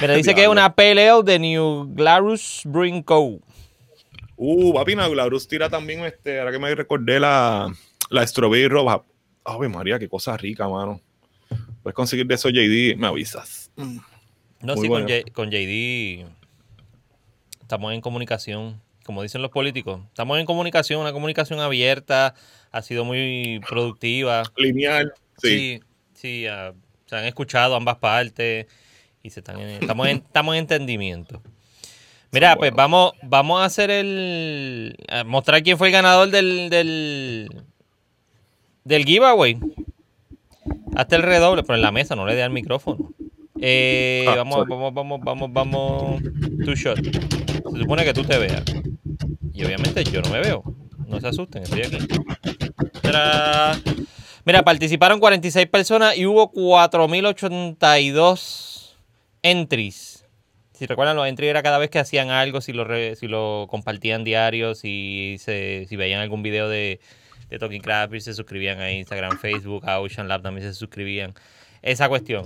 Mira, 0.00 0.14
dice 0.14 0.34
que 0.34 0.42
es 0.42 0.48
una 0.48 0.74
PLL 0.74 1.22
de 1.24 1.38
New 1.38 1.94
Glarus 1.94 2.62
Brewing 2.66 3.02
Co. 3.02 3.40
Uh, 4.36 4.72
papi, 4.74 4.94
Nauglarus 4.94 5.48
tira 5.48 5.68
también, 5.68 6.04
este, 6.04 6.38
ahora 6.38 6.52
que 6.52 6.58
me 6.60 6.72
recordé 6.74 7.18
la, 7.18 7.72
la 8.10 8.26
Strawberry 8.26 8.68
Roja. 8.68 9.02
Ave 9.44 9.68
María, 9.68 9.98
qué 9.98 10.08
cosa 10.08 10.36
rica, 10.36 10.68
mano. 10.68 11.00
Puedes 11.82 11.94
conseguir 11.94 12.26
de 12.26 12.34
eso 12.34 12.50
JD, 12.50 12.96
me 12.98 13.06
avisas. 13.06 13.70
No, 13.76 14.74
Muy 14.74 14.82
sí, 14.82 14.88
bueno. 14.88 15.06
con, 15.06 15.16
J- 15.16 15.32
con 15.32 15.50
JD 15.50 16.26
estamos 17.68 17.92
en 17.92 18.00
comunicación, 18.00 18.80
como 19.04 19.22
dicen 19.22 19.42
los 19.42 19.50
políticos. 19.50 20.00
Estamos 20.08 20.38
en 20.40 20.46
comunicación, 20.46 21.02
una 21.02 21.12
comunicación 21.12 21.60
abierta, 21.60 22.34
ha 22.72 22.80
sido 22.82 23.04
muy 23.04 23.60
productiva. 23.68 24.42
Lineal, 24.56 25.12
sí. 25.36 25.48
Sí, 25.48 25.80
sí, 26.14 26.46
ah, 26.46 26.72
se 27.04 27.14
han 27.16 27.26
escuchado 27.26 27.76
ambas 27.76 27.96
partes 27.96 28.66
y 29.22 29.28
se 29.28 29.40
están 29.40 29.60
en- 29.60 29.82
estamos, 29.82 30.08
en, 30.08 30.16
estamos 30.16 30.54
en 30.54 30.60
entendimiento. 30.60 31.42
Mira, 32.32 32.56
pues 32.56 32.72
vamos, 32.72 33.12
vamos 33.22 33.60
a 33.60 33.66
hacer 33.66 33.90
el. 33.90 34.96
a 35.10 35.24
mostrar 35.24 35.62
quién 35.62 35.76
fue 35.76 35.88
el 35.88 35.92
ganador 35.92 36.30
del. 36.30 36.70
del, 36.70 37.50
del 38.84 39.04
giveaway. 39.04 39.58
Hasta 40.96 41.16
el 41.16 41.22
redoble, 41.22 41.62
pero 41.64 41.74
en 41.76 41.82
la 41.82 41.92
mesa, 41.92 42.16
no 42.16 42.24
le 42.26 42.34
dé 42.34 42.42
al 42.42 42.50
micrófono. 42.50 43.12
Eh, 43.60 44.24
Ah, 44.28 44.36
vamos, 44.36 44.66
vamos, 44.68 44.94
vamos, 44.94 45.20
vamos, 45.22 45.52
vamos. 45.52 46.22
Two 46.64 46.74
shot. 46.74 46.98
Se 47.78 47.84
supone 47.84 48.04
que 48.04 48.12
tú 48.12 48.24
te 48.24 48.36
veas. 48.38 48.64
Y 49.52 49.64
obviamente 49.64 50.02
yo 50.02 50.20
no 50.20 50.30
me 50.30 50.40
veo. 50.40 50.64
No 51.06 51.20
se 51.20 51.28
asusten, 51.28 51.62
estoy 51.62 51.82
aquí. 51.82 51.98
Mira, 54.44 54.64
participaron 54.64 55.20
46 55.20 55.68
personas 55.68 56.16
y 56.16 56.26
hubo 56.26 56.50
4.082 56.50 58.96
entries. 59.42 60.26
Si 60.72 60.86
recuerdan, 60.86 61.14
los 61.14 61.28
entries 61.28 61.50
era 61.50 61.62
cada 61.62 61.78
vez 61.78 61.88
que 61.88 62.00
hacían 62.00 62.30
algo, 62.30 62.60
si 62.60 62.72
lo, 62.72 62.84
si 63.14 63.28
lo 63.28 63.68
compartían 63.70 64.24
diario, 64.24 64.74
si, 64.74 65.36
se, 65.38 65.86
si 65.88 65.94
veían 65.94 66.20
algún 66.20 66.42
video 66.42 66.68
de, 66.68 66.98
de 67.48 67.58
Talking 67.60 67.82
Craft 67.82 68.14
y 68.14 68.20
se 68.20 68.34
suscribían 68.34 68.80
a 68.80 68.90
Instagram, 68.90 69.38
Facebook, 69.38 69.88
a 69.88 70.00
Ocean 70.00 70.26
Lab 70.26 70.42
también 70.42 70.66
se 70.66 70.74
suscribían. 70.74 71.32
Esa 71.80 72.08
cuestión. 72.08 72.44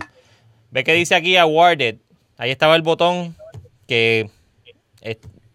Ve 0.70 0.84
que 0.84 0.92
dice 0.92 1.14
aquí 1.14 1.38
Awarded. 1.38 2.00
Ahí 2.36 2.50
estaba 2.50 2.76
el 2.76 2.82
botón 2.82 3.34
que 3.86 4.28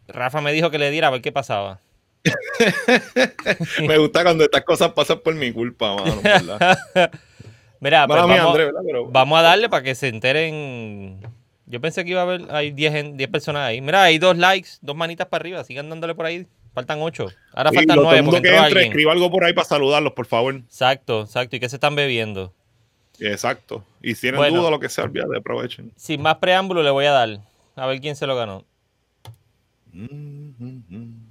Rafa 0.08 0.42
me 0.42 0.52
dijo 0.54 0.70
que 0.72 0.78
le 0.80 0.90
diera 0.92 1.08
a 1.08 1.12
ver 1.12 1.22
qué 1.22 1.32
pasaba. 1.32 1.80
Me 3.88 3.98
gusta 3.98 4.24
cuando 4.24 4.44
estas 4.44 4.64
cosas 4.64 4.92
pasan 4.92 5.20
por 5.20 5.34
mi 5.36 5.52
culpa, 5.52 5.96
mano. 5.96 6.22
¿verdad? 6.22 6.78
Mira, 7.80 8.08
pues 8.08 8.20
vamos, 8.20 8.40
André, 8.40 8.66
¿verdad? 8.66 8.82
Pero, 8.86 9.06
vamos 9.08 9.40
a 9.40 9.42
darle 9.44 9.70
para 9.70 9.84
que 9.84 9.96
se 9.96 10.08
enteren. 10.08 11.20
Yo 11.68 11.80
pensé 11.82 12.04
que 12.04 12.12
iba 12.12 12.22
a 12.22 12.24
haber, 12.24 12.42
hay 12.50 12.72
10, 12.72 12.92
gen- 12.94 13.18
10 13.18 13.30
personas 13.30 13.62
ahí. 13.68 13.82
Mira, 13.82 14.04
hay 14.04 14.18
dos 14.18 14.38
likes, 14.38 14.70
dos 14.82 14.96
manitas 14.96 15.28
para 15.28 15.42
arriba. 15.44 15.64
Sigan 15.64 15.90
dándole 15.90 16.16
por 16.16 16.26
ahí. 16.26 16.48
Faltan 16.74 17.02
8. 17.02 17.28
Ahora 17.54 17.70
Sí, 17.72 17.76
faltan 17.76 17.96
lo- 17.98 18.02
todo 18.04 18.12
9 18.12 18.18
el 18.18 18.24
mundo 18.24 18.38
porque 18.38 18.50
que 18.50 18.56
entró 18.56 18.66
entre, 18.68 18.80
alguien. 18.80 18.92
escriba 18.92 19.12
algo 19.12 19.32
por 19.32 19.44
ahí 19.44 19.54
para 19.54 19.66
saludarlos, 19.68 20.14
por 20.14 20.26
favor. 20.26 20.56
Exacto, 20.56 21.22
exacto. 21.22 21.56
¿Y 21.56 21.60
qué 21.60 21.70
se 21.70 21.76
están 21.76 21.96
bebiendo? 21.96 22.54
Exacto. 23.20 23.84
Y 24.02 24.16
si 24.16 24.22
tienen 24.22 24.38
Bueno. 24.40 24.60
duda, 24.62 24.70
lo 24.72 24.80
que 24.80 24.90
sea, 24.90 25.04
olvídate, 25.04 25.38
aprovechen. 25.38 25.92
Sin 25.96 26.22
más 26.22 26.38
preámbulo, 26.38 26.84
le 26.84 26.90
voy 26.92 27.06
a 27.06 27.12
dar. 27.12 27.40
A 27.76 27.86
ver 27.86 28.00
quién 28.00 28.16
se 28.16 28.26
lo 28.28 28.36
ganó. 28.36 28.64
Mm, 29.98 30.54
mm, 30.60 30.84
mm. 30.90 31.30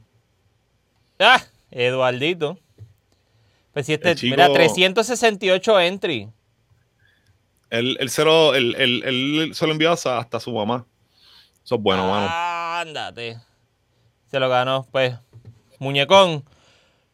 ¡Ah! 1.20 1.42
Eduardito. 1.70 2.58
Pues 3.72 3.86
si 3.86 3.92
este, 3.94 4.14
chico- 4.14 4.30
mira, 4.36 4.52
368 4.52 5.80
entry. 5.80 6.28
Él, 7.70 7.96
él 8.00 8.10
se 8.10 8.24
lo, 8.24 8.54
él, 8.54 8.74
él- 8.78 9.02
él 9.04 9.54
se 9.54 9.66
lo 9.66 9.72
envió 9.72 9.92
hasta, 9.92 10.18
hasta 10.18 10.40
su 10.40 10.52
mamá. 10.52 10.86
Eso 11.64 11.74
es 11.76 11.80
bueno, 11.80 12.08
mano. 12.08 12.28
Ándate. 12.30 13.38
Se 14.30 14.38
lo 14.40 14.48
ganó. 14.48 14.86
Pues, 14.90 15.14
muñecón, 15.78 16.44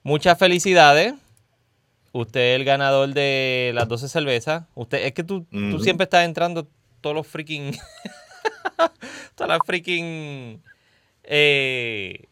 muchas 0.02 0.38
felicidades. 0.38 1.14
Usted 2.12 2.40
es 2.54 2.56
el 2.60 2.64
ganador 2.64 3.08
de 3.14 3.72
las 3.74 3.88
12 3.88 4.08
cervezas. 4.08 4.64
Usted, 4.74 5.04
es 5.06 5.12
que 5.12 5.24
tú, 5.24 5.44
tú 5.50 5.80
siempre 5.80 6.04
estás 6.04 6.24
entrando 6.26 6.68
todos 7.00 7.16
los 7.16 7.26
freaking. 7.26 7.72
todas 9.34 9.48
las 9.48 9.58
freaking. 9.66 10.62
Eh, 11.24 12.24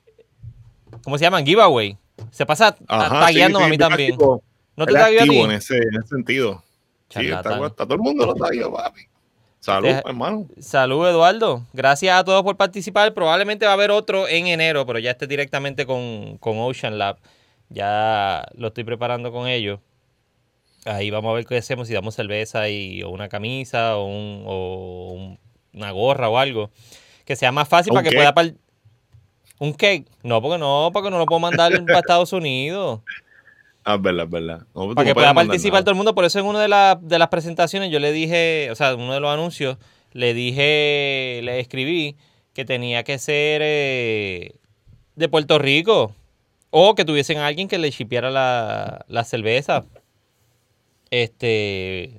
¿Cómo 1.05 1.19
se 1.19 1.25
llaman? 1.25 1.45
Giveaway. 1.47 1.97
Se 2.31 2.45
pasa 2.47 2.77
Ajá, 2.89 3.21
tagueándome 3.27 3.65
sí, 3.65 3.69
a 3.69 3.71
mí 3.71 3.79
también. 3.79 4.13
activo. 4.13 4.43
¿No 4.77 4.87
te 4.87 4.93
tagueó 4.93 5.21
a 5.23 5.25
ti? 5.25 5.39
en 5.39 5.51
ese, 5.53 5.77
en 5.79 5.95
ese 5.97 6.09
sentido. 6.09 6.63
Sí, 7.09 7.27
está, 7.27 7.59
todo 7.71 7.95
el 7.95 8.01
mundo 8.01 8.27
lo 8.27 8.35
tagueó, 8.35 8.73
papi. 8.73 9.03
Salud, 9.59 9.89
Deja- 9.89 10.03
hermano. 10.07 10.47
Salud, 10.59 11.07
Eduardo. 11.09 11.67
Gracias 11.73 12.19
a 12.19 12.25
todos 12.25 12.43
por 12.43 12.57
participar. 12.57 13.13
Probablemente 13.15 13.67
va 13.67 13.73
a 13.73 13.75
haber 13.75 13.91
otro 13.91 14.27
en 14.29 14.47
enero, 14.47 14.87
pero 14.87 14.99
ya 14.99 15.11
esté 15.11 15.27
directamente 15.27 15.85
con, 15.87 16.39
con 16.39 16.59
Ocean 16.59 16.99
Lab. 16.99 17.19
Ya 17.69 18.47
lo 18.55 18.69
estoy 18.69 18.85
preparando 18.85 19.33
con 19.33 19.49
ellos. 19.49 19.81
Ahí 20.87 21.11
vamos 21.11 21.31
a 21.31 21.35
ver 21.35 21.45
qué 21.45 21.59
hacemos, 21.59 21.89
si 21.89 21.95
damos 21.95 22.15
cerveza 22.15 22.69
y, 22.71 23.03
o 23.03 23.11
una 23.11 23.29
camisa 23.29 23.97
o, 23.99 24.07
un- 24.07 24.45
o 24.47 25.13
un- 25.13 25.39
una 25.75 25.91
gorra 25.91 26.29
o 26.31 26.39
algo. 26.39 26.71
Que 27.27 27.37
sea 27.37 27.53
más 27.53 27.69
fácil 27.69 27.93
¿Un 27.93 27.97
para 27.97 28.09
que 28.09 28.17
pueda... 28.17 28.35
¿Un 29.61 29.73
cake? 29.75 30.07
No, 30.25 30.43
porque 30.43 30.59
no, 30.59 30.91
porque 30.93 31.11
no 31.11 31.19
lo 31.19 31.27
puedo 31.27 31.39
mandar 31.39 31.71
para 31.87 32.01
Estados 32.01 32.33
Unidos. 32.33 33.01
Ah, 33.85 33.95
es 33.95 34.03
verdad, 34.03 34.25
es 34.25 34.31
verdad. 34.31 34.67
No, 34.75 34.95
Para 34.95 35.07
que 35.07 35.15
pueda 35.15 35.33
participar 35.33 35.75
nada. 35.75 35.85
todo 35.85 35.91
el 35.93 35.97
mundo. 35.97 36.15
Por 36.15 36.25
eso 36.25 36.39
en 36.41 36.47
una 36.47 36.61
de, 36.61 36.69
las- 36.69 36.97
de 37.01 37.19
las 37.19 37.29
presentaciones 37.29 37.91
yo 37.93 38.01
le 38.01 38.11
dije, 38.11 38.69
o 38.73 38.75
sea, 38.75 38.95
uno 38.97 39.15
de 39.15 39.21
los 39.21 39.31
anuncios, 39.33 39.79
le 40.13 40.35
dije, 40.35 41.41
le 41.45 41.61
escribí 41.61 42.17
que 42.53 42.65
tenía 42.65 43.05
que 43.05 43.19
ser 43.19 43.61
eh, 43.65 44.55
de 45.15 45.29
Puerto 45.29 45.59
Rico. 45.61 46.15
O 46.71 46.95
que 46.95 47.05
tuviesen 47.05 47.39
a 47.39 47.47
alguien 47.47 47.69
que 47.69 47.79
le 47.79 47.91
shipeara 47.91 48.31
la, 48.31 49.05
la 49.09 49.25
cerveza. 49.25 49.85
Este. 51.11 52.13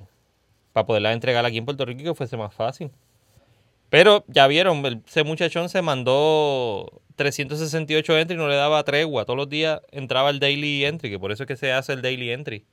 Para 0.72 0.86
poderla 0.86 1.12
entregar 1.12 1.44
aquí 1.44 1.58
en 1.58 1.64
Puerto 1.64 1.84
Rico 1.84 2.00
y 2.00 2.04
que 2.04 2.14
fuese 2.14 2.36
más 2.36 2.54
fácil. 2.54 2.90
Pero 3.92 4.24
ya 4.26 4.46
vieron, 4.46 4.82
el- 4.86 5.02
ese 5.06 5.22
muchachón 5.22 5.68
se 5.68 5.82
mandó 5.82 7.02
368 7.16 8.16
entry 8.16 8.36
y 8.36 8.38
no 8.38 8.48
le 8.48 8.54
daba 8.54 8.82
tregua. 8.84 9.26
Todos 9.26 9.36
los 9.36 9.50
días 9.50 9.82
entraba 9.90 10.30
el 10.30 10.40
daily 10.40 10.86
entry, 10.86 11.10
que 11.10 11.18
por 11.18 11.30
eso 11.30 11.42
es 11.42 11.46
que 11.46 11.56
se 11.56 11.72
hace 11.72 11.92
el 11.92 12.00
daily 12.00 12.30
entry. 12.30 12.64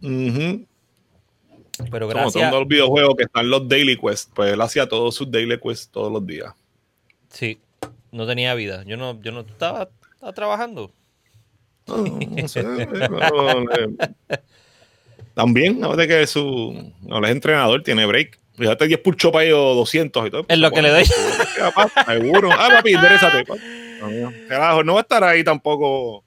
Ujú. 0.00 0.64
Pero 1.90 2.06
Como 2.06 2.20
gracias. 2.20 2.50
todos 2.50 2.62
los 2.62 2.68
videojuegos 2.68 3.16
que 3.16 3.24
están 3.24 3.50
los 3.50 3.68
daily 3.68 3.96
quests, 3.96 4.30
pues 4.32 4.52
él 4.52 4.60
hacía 4.60 4.88
todos 4.88 5.12
sus 5.16 5.28
daily 5.28 5.58
quests 5.58 5.88
todos 5.88 6.12
los 6.12 6.24
días. 6.24 6.54
Sí, 7.28 7.58
no 8.12 8.24
tenía 8.24 8.54
vida. 8.54 8.84
Yo 8.86 8.96
no, 8.96 9.20
yo 9.22 9.32
no 9.32 9.40
estaba, 9.40 9.88
estaba 10.14 10.32
trabajando. 10.34 10.92
No, 11.88 11.96
no 11.96 12.46
sé, 12.46 12.62
pero, 12.62 13.60
eh, 13.72 13.88
También, 15.34 15.82
ahora 15.82 16.06
que 16.06 16.24
su 16.28 16.92
no, 17.00 17.18
él 17.18 17.24
es 17.24 17.30
entrenador, 17.32 17.82
tiene 17.82 18.06
break. 18.06 18.38
Fíjate 18.62 18.86
10 18.86 19.00
push 19.00 19.26
up 19.26 19.36
ahí 19.38 19.50
o 19.50 19.74
200 19.74 20.28
y 20.28 20.30
todo. 20.30 20.44
Es 20.46 20.56
lo 20.56 20.70
que 20.70 20.82
le 20.82 20.90
doy. 20.90 21.04
Seguro. 22.06 22.48
Ah, 22.52 22.68
papi, 22.76 22.94
enderezate. 22.94 23.44
papi. 23.44 23.60
Carajo, 24.48 24.84
no 24.84 24.94
va 24.94 25.00
a 25.00 25.02
estar 25.02 25.24
ahí 25.24 25.42
tampoco 25.42 26.24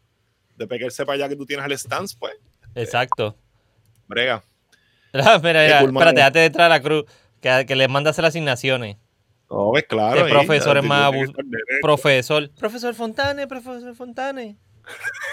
de 0.57 0.67
pegarse 0.67 1.05
para 1.05 1.15
allá 1.15 1.29
que 1.29 1.37
tú 1.37 1.45
tienes 1.45 1.65
el 1.65 1.77
stance, 1.77 2.17
pues. 2.19 2.33
Exacto. 2.75 3.37
Brega. 4.07 4.43
Mira, 5.13 5.39
mira, 5.39 5.79
espérate, 5.79 6.21
antes 6.21 6.41
de 6.41 6.45
entrar 6.47 6.65
a 6.65 6.75
la 6.75 6.81
cruz, 6.81 7.05
que, 7.39 7.65
que 7.65 7.75
les 7.77 7.87
manda 7.87 8.09
a 8.09 8.11
hacer 8.11 8.25
asignaciones. 8.25 8.97
No, 9.49 9.71
ves, 9.71 9.85
claro. 9.87 10.25
Ahí, 10.25 10.29
profesor 10.29 10.77
es 10.77 10.83
más. 10.83 11.13
Profesor. 11.81 12.49
Profesor 12.59 12.93
Fontane, 12.93 13.47
profesor 13.47 13.95
Fontane. 13.95 14.57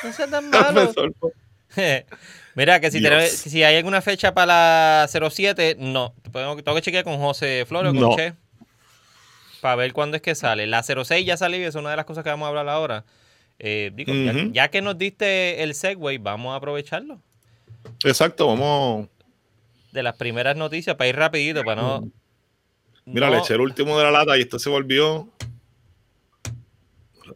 No 0.05 0.13
sea 0.13 0.29
tan 0.29 0.51
malo. 0.51 0.93
Mira, 2.55 2.81
que 2.81 2.91
si, 2.91 3.01
tenemos- 3.01 3.31
si 3.31 3.63
hay 3.65 3.77
alguna 3.77 4.03
fecha 4.03 4.35
para 4.35 5.07
la 5.07 5.09
07, 5.31 5.77
no. 5.79 6.15
Tengo, 6.33 6.57
tengo 6.63 6.75
que 6.75 6.83
chequear 6.83 7.05
con 7.05 7.17
José 7.19 7.65
Flores 7.67 7.91
o 7.93 7.95
con 7.95 8.03
No. 8.11 8.17
Che. 8.17 8.35
Para 9.61 9.77
ver 9.77 9.93
cuándo 9.93 10.17
es 10.17 10.23
que 10.23 10.35
sale. 10.35 10.67
La 10.67 10.83
06 10.83 11.25
ya 11.25 11.37
salió 11.37 11.59
y 11.59 11.63
es 11.65 11.75
una 11.77 11.91
de 11.91 11.97
las 11.97 12.05
cosas 12.05 12.25
que 12.25 12.31
vamos 12.31 12.47
a 12.47 12.49
hablar 12.49 12.69
ahora. 12.69 13.05
Eh, 13.59 13.91
digo, 13.95 14.13
ya- 14.53 14.69
que 14.69 14.83
nos 14.83 14.99
diste 14.99 15.63
el 15.63 15.75
segue, 15.75 16.19
vamos 16.19 16.53
a 16.53 16.57
aprovecharlo. 16.57 17.21
Exacto, 18.05 18.47
vamos. 18.49 19.09
De 19.93 20.03
las 20.03 20.17
primeras 20.17 20.57
noticias, 20.57 20.97
para 20.97 21.09
ir 21.09 21.17
rapidito, 21.17 21.63
para 21.65 21.81
no... 21.81 22.09
Mira, 23.05 23.29
no- 23.29 23.35
le 23.35 23.39
eché 23.41 23.55
el 23.55 23.61
último 23.61 23.97
de 23.99 24.05
la 24.05 24.11
lata 24.11 24.37
y 24.37 24.43
esto 24.43 24.59
se 24.59 24.69
volvió. 24.69 25.29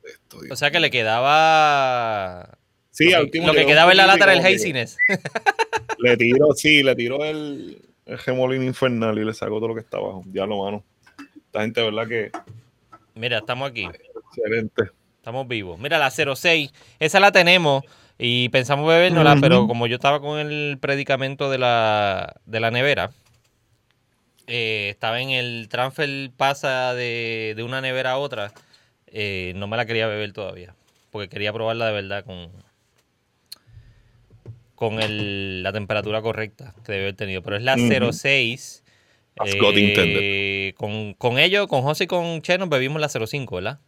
Esto. 0.04 0.38
O 0.50 0.56
sea 0.56 0.70
que 0.70 0.80
le 0.80 0.90
quedaba... 0.90 2.55
sí, 2.96 3.10
lo 3.10 3.16
al 3.16 3.22
que, 3.22 3.24
último 3.26 3.46
lo 3.48 3.52
que 3.54 3.66
quedaba 3.66 3.90
en 3.90 3.96
la 3.98 4.06
lata 4.06 4.24
era 4.24 4.32
el 4.34 4.44
haziness. 4.44 4.98
Le 5.98 6.16
tiró, 6.16 6.52
sí, 6.54 6.82
le 6.82 6.94
tiró 6.94 7.24
el. 7.24 7.78
el 8.04 8.18
gemolín 8.18 8.62
infernal 8.64 9.18
y 9.18 9.24
le 9.24 9.32
sacó 9.32 9.56
todo 9.56 9.68
lo 9.68 9.74
que 9.74 9.80
está 9.80 9.96
abajo. 9.96 10.22
Diablo, 10.26 10.62
mano. 10.64 10.84
Esta 11.46 11.62
gente, 11.62 11.82
¿verdad? 11.82 12.06
Que 12.06 12.30
Mira, 13.14 13.38
estamos 13.38 13.70
aquí. 13.70 13.88
excelente. 14.30 14.90
Estamos 15.16 15.48
vivos. 15.48 15.78
Mira, 15.78 15.98
la 15.98 16.10
06, 16.10 16.70
esa 16.98 17.18
la 17.18 17.32
tenemos 17.32 17.82
y 18.18 18.48
pensamos 18.50 18.86
bebérnosla, 18.88 19.32
Ujú. 19.32 19.40
pero 19.40 19.66
como 19.66 19.86
yo 19.86 19.96
estaba 19.96 20.20
con 20.20 20.38
el 20.38 20.78
predicamento 20.80 21.50
de 21.50 21.58
la, 21.58 22.34
de 22.44 22.60
la 22.60 22.70
nevera, 22.70 23.10
eh, 24.46 24.88
estaba 24.90 25.20
en 25.20 25.30
el 25.30 25.68
transfer 25.68 26.30
pasa 26.36 26.94
de, 26.94 27.54
de 27.56 27.62
una 27.62 27.80
nevera 27.80 28.12
a 28.12 28.18
otra, 28.18 28.52
eh, 29.08 29.52
no 29.56 29.66
me 29.66 29.76
la 29.76 29.86
quería 29.86 30.06
beber 30.06 30.32
todavía, 30.32 30.74
porque 31.10 31.28
quería 31.28 31.52
probarla 31.52 31.86
de 31.86 31.92
verdad 31.92 32.24
con, 32.24 32.50
con 34.76 35.02
el- 35.02 35.62
la 35.64 35.72
temperatura 35.72 36.22
correcta 36.22 36.74
que 36.84 36.92
debe 36.92 37.04
haber 37.06 37.16
tenido. 37.16 37.42
Pero 37.42 37.56
es 37.56 37.62
la. 37.64 37.76
06. 37.76 38.84
As 39.38 39.54
God 39.56 39.76
intended. 39.76 40.18
eh, 40.22 40.74
con, 40.78 41.12
con 41.14 41.38
ellos, 41.38 41.66
con 41.66 41.82
José 41.82 42.04
y 42.04 42.06
con 42.06 42.40
Che 42.42 42.56
nos 42.56 42.68
bebimos 42.68 43.00
la 43.00 43.08
05, 43.08 43.56
¿verdad? 43.56 43.80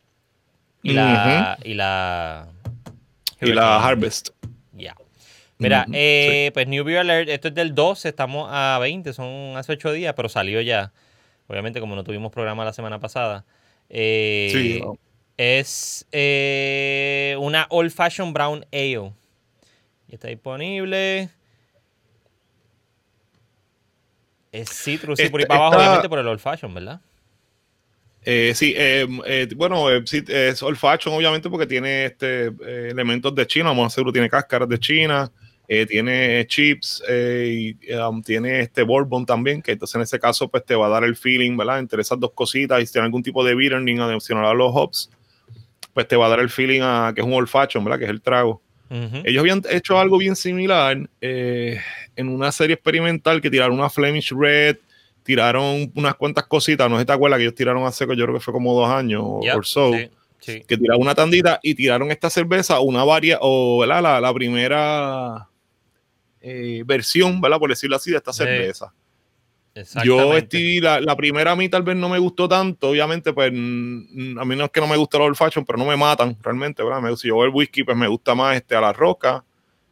Y 0.82 0.92
la. 0.92 1.58
Y 1.64 1.74
la. 1.74 2.48
Y 3.40 3.52
la. 3.52 3.82
Harvest. 3.86 4.30
Ya. 4.72 4.96
Mira, 5.60 5.86
eh, 5.92 6.50
pues 6.54 6.68
New 6.68 6.84
Beer 6.84 6.98
Alert, 6.98 7.28
esto 7.30 7.48
es 7.48 7.54
del 7.54 7.74
12, 7.74 8.10
estamos 8.10 8.48
a 8.50 8.78
20, 8.80 9.12
son 9.12 9.56
hace 9.56 9.72
8 9.72 9.90
días, 9.92 10.14
pero 10.14 10.28
salió 10.28 10.60
ya. 10.60 10.92
Obviamente, 11.48 11.80
como 11.80 11.96
no 11.96 12.04
tuvimos 12.04 12.30
programa 12.30 12.64
la 12.64 12.72
semana 12.72 13.00
pasada. 13.00 13.44
Eh, 13.88 14.50
Sí, 14.52 14.80
no. 14.80 14.96
Es 15.36 16.06
eh, 16.12 17.36
una 17.40 17.66
Old 17.70 17.90
Fashioned 17.90 18.32
Brown 18.34 18.66
Ale. 18.72 19.12
Y 20.08 20.14
está 20.14 20.28
disponible. 20.28 21.30
Es 24.50 24.70
citrus 24.70 25.20
y 25.20 25.28
por 25.28 25.40
ahí 25.40 25.46
para 25.46 25.60
abajo, 25.60 25.76
obviamente, 25.76 26.08
por 26.08 26.18
el 26.18 26.26
Old 26.26 26.40
Fashioned, 26.40 26.74
¿verdad? 26.74 27.00
Eh, 28.30 28.52
sí, 28.54 28.74
eh, 28.76 29.06
eh, 29.26 29.48
bueno, 29.56 29.86
sí, 30.04 30.22
es 30.26 30.62
old 30.62 30.76
fashion, 30.76 31.14
obviamente, 31.14 31.48
porque 31.48 31.66
tiene 31.66 32.06
este, 32.06 32.52
elementos 32.90 33.34
de 33.34 33.46
China, 33.46 33.70
vamos 33.70 33.86
a 33.86 33.94
seguro, 33.94 34.12
tiene 34.12 34.28
cáscaras 34.28 34.68
de 34.68 34.78
China, 34.78 35.30
tiene 35.66 36.46
chips, 36.46 37.02
y, 37.08 37.74
um, 37.94 38.22
tiene 38.22 38.60
este 38.60 38.82
bourbon 38.82 39.24
también, 39.24 39.62
que 39.62 39.72
entonces 39.72 39.94
en 39.94 40.02
ese 40.02 40.18
caso, 40.18 40.48
pues 40.48 40.64
te 40.64 40.74
va 40.74 40.86
a 40.86 40.90
dar 40.90 41.04
el 41.04 41.16
feeling, 41.16 41.56
¿verdad? 41.56 41.78
Entre 41.78 42.02
esas 42.02 42.18
dos 42.18 42.32
cositas, 42.34 42.82
y 42.82 42.86
si 42.86 42.92
tiene 42.92 43.06
algún 43.06 43.22
tipo 43.22 43.44
de 43.44 43.54
bittering 43.54 44.00
adicional 44.00 44.46
a 44.46 44.54
los 44.54 44.72
hops, 44.74 45.10
pues 45.94 46.06
te 46.08 46.16
va 46.16 46.26
a 46.26 46.28
dar 46.28 46.40
el 46.40 46.50
feeling 46.50 46.80
a 46.82 47.12
que 47.14 47.20
es 47.20 47.26
un 47.26 47.32
old 47.32 47.48
fashion, 47.48 47.84
¿verdad? 47.84 47.98
Que 47.98 48.04
es 48.04 48.10
el 48.10 48.20
trago. 48.20 48.60
Ellos 48.90 49.40
habían 49.40 49.62
hecho 49.70 49.98
algo 49.98 50.18
bien 50.18 50.34
similar 50.34 51.08
eh, 51.20 51.80
en 52.16 52.28
una 52.28 52.50
serie 52.52 52.74
experimental 52.74 53.40
que 53.40 53.50
tiraron 53.50 53.78
una 53.78 53.90
Flemish 53.90 54.32
Red, 54.32 54.78
tiraron 55.22 55.92
unas 55.94 56.14
cuantas 56.14 56.46
cositas, 56.46 56.88
no 56.88 56.96
sé 56.96 57.02
si 57.02 57.06
te 57.06 57.12
acuerdas 57.12 57.38
que 57.38 57.44
ellos 57.44 57.54
tiraron 57.54 57.84
hace, 57.84 58.06
yo 58.06 58.24
creo 58.24 58.34
que 58.34 58.40
fue 58.40 58.54
como 58.54 58.74
dos 58.74 58.88
años 58.88 59.22
o 59.24 59.62
so, 59.62 59.92
sí, 59.92 60.08
sí. 60.40 60.62
que 60.66 60.78
tiraron 60.78 61.02
una 61.02 61.14
tandita 61.14 61.60
y 61.62 61.74
tiraron 61.74 62.10
esta 62.10 62.30
cerveza, 62.30 62.80
una 62.80 63.04
varia, 63.04 63.38
o. 63.42 63.84
La, 63.84 64.00
la 64.00 64.34
primera 64.34 65.48
eh, 66.40 66.82
versión, 66.86 67.40
¿verdad? 67.40 67.58
Por 67.58 67.70
decirlo 67.70 67.96
así, 67.96 68.10
de 68.10 68.16
esta 68.16 68.32
cerveza. 68.32 68.92
Yo 70.04 70.36
estoy, 70.36 70.80
la, 70.80 71.00
la 71.00 71.16
primera 71.16 71.52
a 71.52 71.56
mí 71.56 71.68
tal 71.68 71.82
vez 71.82 71.96
no 71.96 72.08
me 72.08 72.18
gustó 72.18 72.48
tanto, 72.48 72.90
obviamente, 72.90 73.32
pues 73.32 73.48
a 73.48 73.52
mí 73.52 74.56
no 74.56 74.64
es 74.64 74.70
que 74.70 74.80
no 74.80 74.86
me 74.86 74.96
gusta 74.96 75.16
el 75.18 75.24
old 75.24 75.36
fashion, 75.36 75.64
pero 75.64 75.78
no 75.78 75.84
me 75.84 75.96
matan 75.96 76.36
realmente, 76.42 76.82
¿verdad? 76.82 77.00
Me, 77.00 77.16
si 77.16 77.28
yo 77.28 77.36
veo 77.36 77.44
el 77.44 77.54
whisky, 77.54 77.84
pues 77.84 77.96
me 77.96 78.08
gusta 78.08 78.34
más 78.34 78.56
este 78.56 78.74
a 78.74 78.80
la 78.80 78.92
roca, 78.92 79.44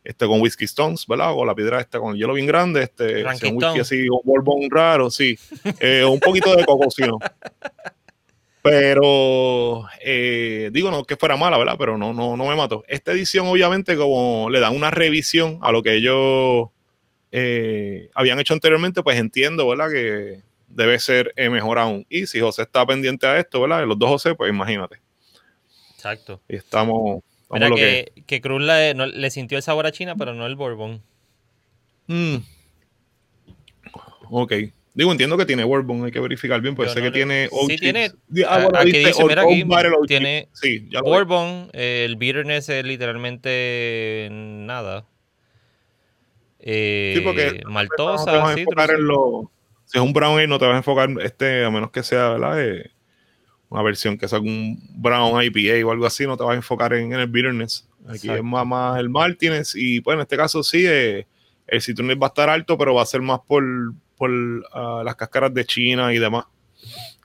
este 0.04 0.26
con 0.26 0.40
whisky 0.40 0.64
stones, 0.64 1.06
¿verdad? 1.06 1.32
O 1.34 1.44
la 1.44 1.54
piedra 1.54 1.80
esta 1.80 1.98
con 1.98 2.14
el 2.14 2.18
hielo 2.18 2.34
bien 2.34 2.46
grande, 2.46 2.82
este, 2.82 3.24
si 3.37 3.46
un 3.46 3.56
whisky 3.56 3.80
así, 3.80 4.08
un 4.08 4.20
bourbon 4.24 4.70
raro, 4.70 5.11
sí, 5.11 5.38
Eh, 5.80 6.04
un 6.04 6.20
poquito 6.20 6.54
de 6.54 6.64
cocosino. 6.64 7.18
Pero 8.62 9.87
eh, 10.04 10.70
digo, 10.72 10.90
no 10.90 11.04
que 11.04 11.16
fuera 11.16 11.37
mala, 11.37 11.56
¿verdad? 11.56 11.76
Pero 11.78 11.96
no, 11.96 12.12
no, 12.12 12.37
no 12.37 12.46
me 12.46 12.56
mató. 12.56 12.82
Esta 12.88 13.12
edición, 13.12 13.46
obviamente, 13.46 13.96
como 13.96 14.50
le 14.50 14.58
dan 14.58 14.74
una 14.74 14.90
revisión 14.90 15.61
a 15.62 15.70
lo 15.70 15.84
que 15.84 15.94
ellos 15.94 16.70
eh, 17.32 18.10
habían 18.14 18.38
hecho 18.40 18.54
anteriormente, 18.54 19.02
pues 19.02 19.18
entiendo, 19.18 19.68
¿verdad? 19.68 19.90
Que 19.90 20.42
debe 20.68 20.98
ser 20.98 21.32
eh, 21.36 21.48
mejor 21.48 21.78
aún. 21.78 22.06
Y 22.08 22.26
si 22.26 22.40
José 22.40 22.62
está 22.62 22.84
pendiente 22.86 23.26
a 23.26 23.38
esto, 23.38 23.60
¿verdad? 23.60 23.86
Los 23.86 23.98
dos 23.98 24.08
José, 24.10 24.34
pues 24.34 24.50
imagínate. 24.50 24.96
Exacto. 25.94 26.40
Y 26.48 26.56
estamos, 26.56 27.22
estamos 27.42 27.50
Mira 27.50 27.68
lo 27.68 27.76
que... 27.76 28.12
que, 28.14 28.22
que 28.22 28.40
Cruz 28.40 28.62
le, 28.62 28.94
no- 28.94 29.06
le 29.06 29.30
sintió 29.30 29.56
el 29.58 29.62
sabor 29.62 29.86
a 29.86 29.92
China, 29.92 30.14
pero 30.16 30.34
no 30.34 30.46
el 30.46 30.56
Bourbon. 30.56 31.02
Mm. 32.06 32.36
Ok. 34.30 34.52
Digo, 34.94 35.12
entiendo 35.12 35.36
que 35.36 35.44
tiene 35.44 35.62
Bourbon, 35.64 36.06
hay 36.06 36.10
que 36.10 36.20
verificar 36.20 36.60
bien, 36.62 36.74
pues 36.74 36.90
sé 36.92 37.00
no 37.00 37.04
que 37.06 37.10
tiene 37.10 37.48
Sí 37.68 37.76
tiene- 37.76 38.12
ah, 38.48 38.62
bueno, 38.62 38.78
aquí 38.78 38.92
dice 38.92 39.24
mira 39.24 39.44
tiene. 40.06 40.48
Sí. 40.54 40.88
Bourbon, 41.04 41.68
eh, 41.74 42.04
el 42.06 42.16
bitterness 42.16 42.70
es 42.70 42.82
literalmente 42.84 44.28
nada. 44.30 45.04
Eh, 46.68 47.12
Sí, 47.14 47.20
porque 47.20 47.61
no 47.64 47.70
maltosa, 47.70 48.24
te 48.24 48.37
vas 48.38 48.88
a 48.90 48.94
en 48.94 49.07
lo- 49.07 49.52
si 49.85 49.98
es 49.98 50.05
un 50.05 50.12
brown 50.12 50.37
ale, 50.37 50.48
no 50.48 50.59
te 50.59 50.66
vas 50.66 50.74
a 50.74 50.79
enfocar 50.79 51.09
este, 51.22 51.64
a 51.64 51.70
menos 51.70 51.92
que 51.92 52.02
sea, 52.02 52.31
¿verdad? 52.31 52.61
Eh, 52.61 52.90
una 53.68 53.83
versión 53.83 54.18
que 54.18 54.26
sea 54.26 54.40
un 54.40 54.76
brown 54.96 55.40
IPA 55.44 55.87
o 55.87 55.92
algo 55.92 56.07
así, 56.07 56.26
no 56.26 56.37
te 56.37 56.42
vas 56.42 56.55
a 56.55 56.57
enfocar 56.57 56.92
en, 56.94 57.12
en 57.12 57.20
el 57.20 57.29
bitterness. 57.29 57.88
Aquí 58.09 58.14
Exacto. 58.26 58.35
es 58.35 58.42
más, 58.42 58.66
más 58.66 58.98
el 58.98 59.09
Martínez 59.09 59.74
y 59.76 60.00
pues 60.00 60.16
en 60.16 60.22
este 60.22 60.37
caso 60.37 60.64
sí, 60.64 60.85
eh, 60.85 61.24
el 61.68 61.81
citronés 61.81 62.16
va 62.20 62.26
a 62.26 62.29
estar 62.29 62.48
alto, 62.50 62.76
pero 62.76 62.94
va 62.94 63.02
a 63.02 63.07
ser 63.07 63.22
más 63.22 63.38
por, 63.46 63.64
por 64.16 64.31
ah, 64.72 65.02
las 65.05 65.14
cáscaras 65.14 65.55
de 65.55 65.64
China 65.64 66.12
y 66.12 66.18
demás 66.18 66.46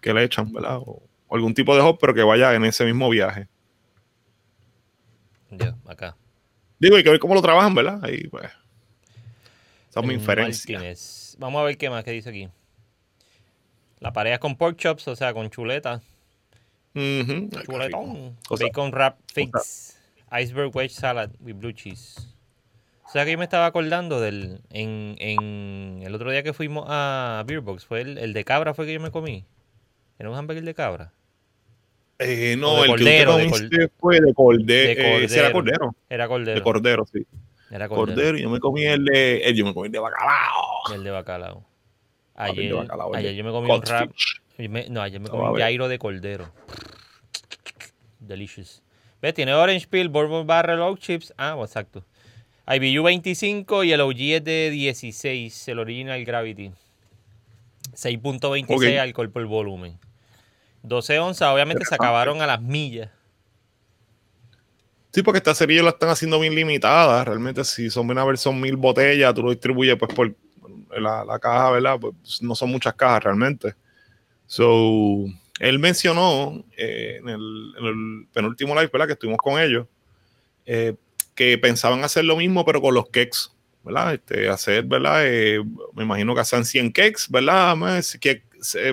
que 0.02 0.14
le 0.14 0.24
echan, 0.24 0.54
¿verdad? 0.54 0.78
O, 0.78 1.02
o 1.28 1.36
algún 1.36 1.56
tipo 1.56 1.76
de 1.76 1.82
hop, 1.82 1.98
pero 2.00 2.14
que 2.14 2.22
vaya 2.22 2.54
en 2.54 2.64
ese 2.66 2.86
mismo 2.86 3.10
viaje. 3.10 3.48
Ya, 5.50 5.76
acá. 5.88 6.16
Digo, 6.80 6.96
hay 6.96 7.04
que 7.04 7.10
ver 7.10 7.20
cómo 7.20 7.34
lo 7.34 7.42
trabajan, 7.42 7.74
¿verdad? 7.74 8.00
Ahí 8.04 8.28
pues. 8.28 8.50
Esa 9.92 10.00
es 10.00 10.06
mi 10.08 10.14
inferencia. 10.16 10.78
Martínez. 10.78 11.36
Vamos 11.38 11.62
a 11.62 11.64
ver 11.66 11.78
qué 11.78 11.90
más 11.90 12.04
que 12.04 12.12
dice 12.12 12.30
aquí. 12.30 12.50
La 14.00 14.12
pareja 14.14 14.40
con 14.40 14.56
pork 14.56 14.78
chops, 14.78 15.08
o 15.08 15.16
sea, 15.16 15.34
con 15.34 15.50
chuleta. 15.52 16.02
Bacon 18.60 18.92
wrap 18.92 19.18
figs. 19.34 19.98
Iceberg 20.32 20.76
wedge 20.76 20.92
salad 20.94 21.30
with 21.42 21.56
blue 21.56 21.74
cheese. 21.74 22.28
O 23.06 23.12
sea 23.12 23.26
que 23.26 23.32
yo 23.34 23.38
me 23.38 23.44
estaba 23.44 23.66
acordando 23.66 24.22
del. 24.22 24.62
En, 24.70 25.16
en 25.20 26.02
el 26.04 26.16
otro 26.16 26.32
día 26.32 26.44
que 26.44 26.54
fuimos 26.54 26.86
a 26.88 27.44
Beer 27.46 27.60
Box, 27.60 27.86
fue 27.86 28.02
el, 28.02 28.18
el 28.18 28.32
de 28.34 28.44
cabra 28.46 28.74
fue 28.74 28.86
que 28.86 28.94
yo 28.94 29.02
me 29.02 29.12
comí. 29.12 29.44
Era 30.18 30.30
un 30.30 30.38
hamburger 30.38 30.64
de 30.64 30.74
cabra. 30.74 31.12
Eh, 32.20 32.56
no, 32.58 32.76
de 32.78 32.82
el 32.84 32.88
cordero, 32.88 33.38
que 33.38 33.44
te 33.44 33.50
comiste 33.50 33.88
fue 34.00 34.22
de 34.22 34.34
cordero. 34.34 35.02
de 35.02 35.22
Eh, 35.22 35.24
ese 35.26 35.40
era 35.40 35.52
cordero. 35.52 35.80
cordero. 35.88 35.96
Era 36.10 36.28
cordero. 36.28 36.56
De 36.56 36.62
cordero, 36.64 37.06
sí. 37.12 37.26
Era 37.72 37.88
cordero. 37.90 38.38
Yo 38.38 38.50
me 38.50 38.60
comí 38.60 38.84
el 38.84 39.06
de. 39.06 39.38
el- 39.46 39.56
yo 39.56 39.66
me 39.66 39.74
comí 39.74 39.88
el 39.88 39.92
de 39.94 40.00
bacalao. 40.00 40.94
El 40.94 41.04
de 41.04 41.12
bacalao. 41.12 41.66
El 42.38 42.56
de 42.56 42.62
Ayer, 42.62 42.74
bacalao, 42.76 43.16
ayer 43.16 43.34
yo 43.36 43.44
me 43.44 43.52
comí 43.52 43.72
un 43.72 43.82
rap. 43.82 44.12
me- 44.58 44.90
no, 44.90 45.02
ayer 45.02 45.20
me 45.20 45.30
comí 45.30 45.44
un 45.48 45.56
gyro 45.58 45.88
de 45.88 45.98
cordero. 46.00 46.52
Delicious. 48.20 48.82
¿Ves? 49.22 49.34
Tiene 49.34 49.54
Orange 49.54 49.88
Peel, 49.88 50.10
Bourbon 50.10 50.46
Barrel 50.48 50.80
Oak 50.82 51.00
Chips. 51.00 51.34
Ah, 51.38 51.56
exacto. 51.62 52.04
IBU 52.68 53.04
25 53.04 53.84
y 53.84 53.92
el 53.92 54.02
OG 54.02 54.20
es 54.36 54.44
de 54.44 54.70
16, 54.72 55.68
el 55.68 55.80
Original 55.80 56.24
Gravity. 56.24 56.72
6.26 57.94 58.94
Ok. 58.96 59.00
alcohol 59.00 59.30
por 59.30 59.46
volumen. 59.46 59.98
12 60.84 61.20
onzas, 61.20 61.54
obviamente 61.54 61.86
se 61.86 61.94
acabaron 61.96 62.42
a 62.42 62.48
las 62.48 62.62
millas. 62.62 63.10
Sí, 65.14 65.24
porque 65.24 65.40
esta 65.40 65.54
serie 65.54 65.84
la 65.84 65.90
están 65.90 66.10
haciendo 66.10 66.40
bien 66.40 66.56
limitada. 66.56 67.24
Realmente, 67.26 67.64
si 67.66 67.90
son 67.90 68.10
una 68.10 68.24
versión 68.24 68.60
mil 68.60 68.78
botellas, 68.78 69.34
tú 69.34 69.44
lo 69.44 69.50
distribuyes 69.50 69.98
pues 69.98 70.14
por 70.14 70.34
la, 70.98 71.26
la 71.26 71.40
caja, 71.40 71.72
¿verdad? 71.72 72.00
Pues 72.00 72.42
no 72.42 72.56
son 72.56 72.70
muchas 72.72 72.94
cajas 72.94 73.26
realmente. 73.26 73.76
So, 74.46 75.26
él 75.60 75.80
mencionó 75.80 76.64
eh, 76.78 77.18
en, 77.20 77.30
el, 77.30 77.74
en 77.78 77.86
el 77.86 78.28
penúltimo 78.34 78.74
live, 78.74 78.90
¿verdad? 78.92 79.08
Que 79.08 79.14
estuvimos 79.14 79.40
con 79.40 79.62
ellos, 79.62 79.86
eh, 80.66 80.96
que 81.36 81.58
pensaban 81.58 82.04
hacer 82.04 82.26
lo 82.26 82.38
mismo, 82.38 82.66
pero 82.66 82.82
con 82.82 82.94
los 82.94 83.06
cakes, 83.06 83.52
¿verdad? 83.84 84.14
Este, 84.14 84.50
hacer, 84.50 84.84
¿verdad? 84.86 85.24
Eh, 85.26 85.62
me 85.94 86.04
imagino 86.04 86.34
que 86.34 86.42
hacen 86.42 86.66
100 86.66 86.92
cakes, 86.92 87.24
¿verdad? 87.30 87.76
Que, 88.20 88.44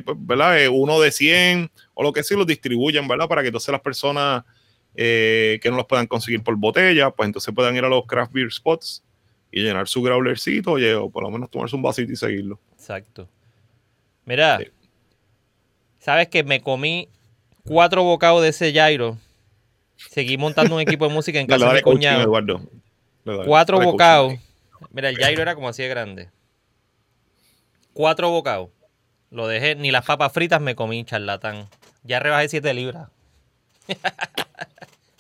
pues, 0.05 0.69
uno 0.71 1.01
de 1.01 1.13
100 1.13 1.71
o 1.95 2.03
lo 2.03 2.13
que 2.13 2.23
sea, 2.23 2.37
los 2.37 2.47
distribuyen, 2.47 3.07
¿verdad? 3.07 3.29
Para 3.29 3.43
que 3.43 3.49
entonces 3.49 3.71
las 3.73 3.81
personas 3.81 4.45
eh, 4.94 5.59
que 5.62 5.70
no 5.70 5.77
los 5.77 5.87
puedan 5.87 6.07
conseguir 6.07 6.42
por 6.42 6.57
botella, 6.57 7.11
pues 7.11 7.27
entonces 7.27 7.55
puedan 7.55 7.77
ir 7.77 7.85
a 7.85 7.88
los 7.88 8.07
craft 8.07 8.33
beer 8.33 8.51
spots 8.53 9.03
y 9.51 9.62
llenar 9.62 9.88
su 9.88 10.03
growlercito, 10.03 10.72
oye, 10.72 10.94
o 10.94 11.09
por 11.11 11.22
lo 11.22 11.31
menos 11.31 11.51
tomarse 11.51 11.74
un 11.77 11.83
vasito 11.83 12.12
y 12.12 12.16
seguirlo. 12.16 12.59
Exacto. 12.74 13.29
Mira, 14.24 14.59
Sí. 14.59 14.66
¿sabes 16.01 16.29
que 16.29 16.42
me 16.44 16.61
comí 16.61 17.09
cuatro 17.64 18.03
bocados 18.03 18.42
de 18.42 18.48
ese 18.48 18.72
gyro? 18.72 19.16
Seguí 19.96 20.37
montando 20.37 20.74
un 20.74 20.81
equipo 20.81 21.09
de 21.09 21.14
música 21.14 21.40
en 21.40 21.46
casa 21.48 21.68
de 21.68 21.74
mi 21.74 21.83
cuñado. 21.83 22.22
Eduardo. 22.22 22.61
Dale, 23.24 23.38
dale, 23.38 23.48
Cuatro 23.48 23.79
dale 23.79 23.90
bocados. 23.90 24.35
Mira, 24.92 25.09
el 25.09 25.16
gyro 25.16 25.42
era 25.42 25.55
como 25.55 25.68
así 25.68 25.83
de 25.83 25.88
grande. 25.88 26.29
cuatro 27.92 28.31
bocados. 28.31 28.68
Lo 29.31 29.46
dejé, 29.46 29.74
ni 29.74 29.90
las 29.90 30.05
papas 30.07 30.33
fritas 30.33 30.61
me 30.61 30.74
comí, 30.74 31.05
charlatán. 31.05 31.68
Ya 32.05 32.18
rebajé 32.20 32.48
7 32.48 32.72
libras. 32.74 33.09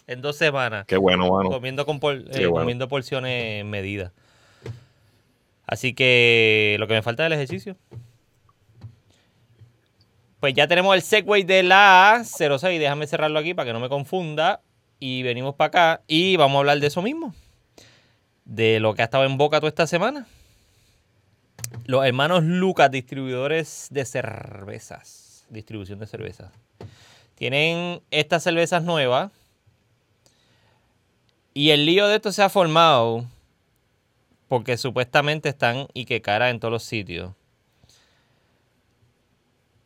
en 0.08 0.20
dos 0.22 0.36
semanas. 0.36 0.84
Qué 0.86 0.96
bueno, 0.96 1.30
mano. 1.30 1.50
Comiendo, 1.50 1.86
con 1.86 2.00
por- 2.00 2.16
eh, 2.16 2.24
bueno. 2.46 2.54
comiendo 2.54 2.88
porciones 2.88 3.64
medidas. 3.64 4.10
Así 5.66 5.94
que 5.94 6.76
lo 6.80 6.88
que 6.88 6.94
me 6.94 7.02
falta 7.02 7.22
es 7.22 7.26
el 7.28 7.32
ejercicio. 7.34 7.76
Pues 10.40 10.54
ya 10.54 10.66
tenemos 10.68 10.94
el 10.94 11.02
segue 11.02 11.44
de 11.44 11.62
la 11.62 12.22
06. 12.24 12.78
Déjame 12.80 13.06
cerrarlo 13.06 13.38
aquí 13.38 13.54
para 13.54 13.66
que 13.66 13.72
no 13.72 13.80
me 13.80 13.88
confunda. 13.88 14.60
Y 15.00 15.22
venimos 15.22 15.54
para 15.54 15.68
acá 15.68 16.02
y 16.08 16.36
vamos 16.36 16.56
a 16.56 16.58
hablar 16.60 16.80
de 16.80 16.86
eso 16.88 17.02
mismo. 17.02 17.34
De 18.44 18.80
lo 18.80 18.94
que 18.94 19.02
ha 19.02 19.04
estado 19.04 19.24
en 19.24 19.36
boca 19.36 19.58
toda 19.60 19.68
esta 19.68 19.86
semana. 19.86 20.26
Los 21.84 22.04
hermanos 22.06 22.44
Lucas, 22.44 22.90
distribuidores 22.90 23.88
de 23.90 24.04
cervezas. 24.04 25.44
Distribución 25.50 25.98
de 25.98 26.06
cervezas. 26.06 26.50
Tienen 27.34 28.00
estas 28.10 28.42
cervezas 28.42 28.82
nuevas. 28.82 29.30
Y 31.58 31.72
el 31.72 31.86
lío 31.86 32.06
de 32.06 32.14
esto 32.14 32.30
se 32.30 32.40
ha 32.40 32.48
formado 32.48 33.26
porque 34.46 34.76
supuestamente 34.76 35.48
están 35.48 35.88
y 35.92 36.04
que 36.04 36.22
cara 36.22 36.50
en 36.50 36.60
todos 36.60 36.70
los 36.70 36.84
sitios. 36.84 37.32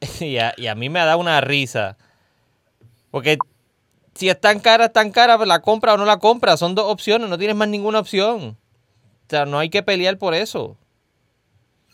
y, 0.20 0.36
a, 0.36 0.74
mí 0.76 0.90
me 0.90 1.00
ha 1.00 1.06
dado 1.06 1.16
una 1.16 1.40
risa. 1.40 1.96
Porque 3.10 3.38
si 4.14 4.28
están 4.28 4.60
caras, 4.60 4.88
están 4.88 5.12
caras, 5.12 5.38
pues 5.38 5.48
la 5.48 5.62
compra 5.62 5.94
o 5.94 5.96
no 5.96 6.04
la 6.04 6.18
compra. 6.18 6.58
Son 6.58 6.74
dos 6.74 6.92
opciones, 6.92 7.30
no 7.30 7.38
tienes 7.38 7.56
más 7.56 7.68
ninguna 7.68 8.00
opción. 8.00 8.58
O 9.24 9.30
sea, 9.30 9.46
no 9.46 9.58
hay 9.58 9.70
que 9.70 9.82
pelear 9.82 10.18
por 10.18 10.34
eso. 10.34 10.76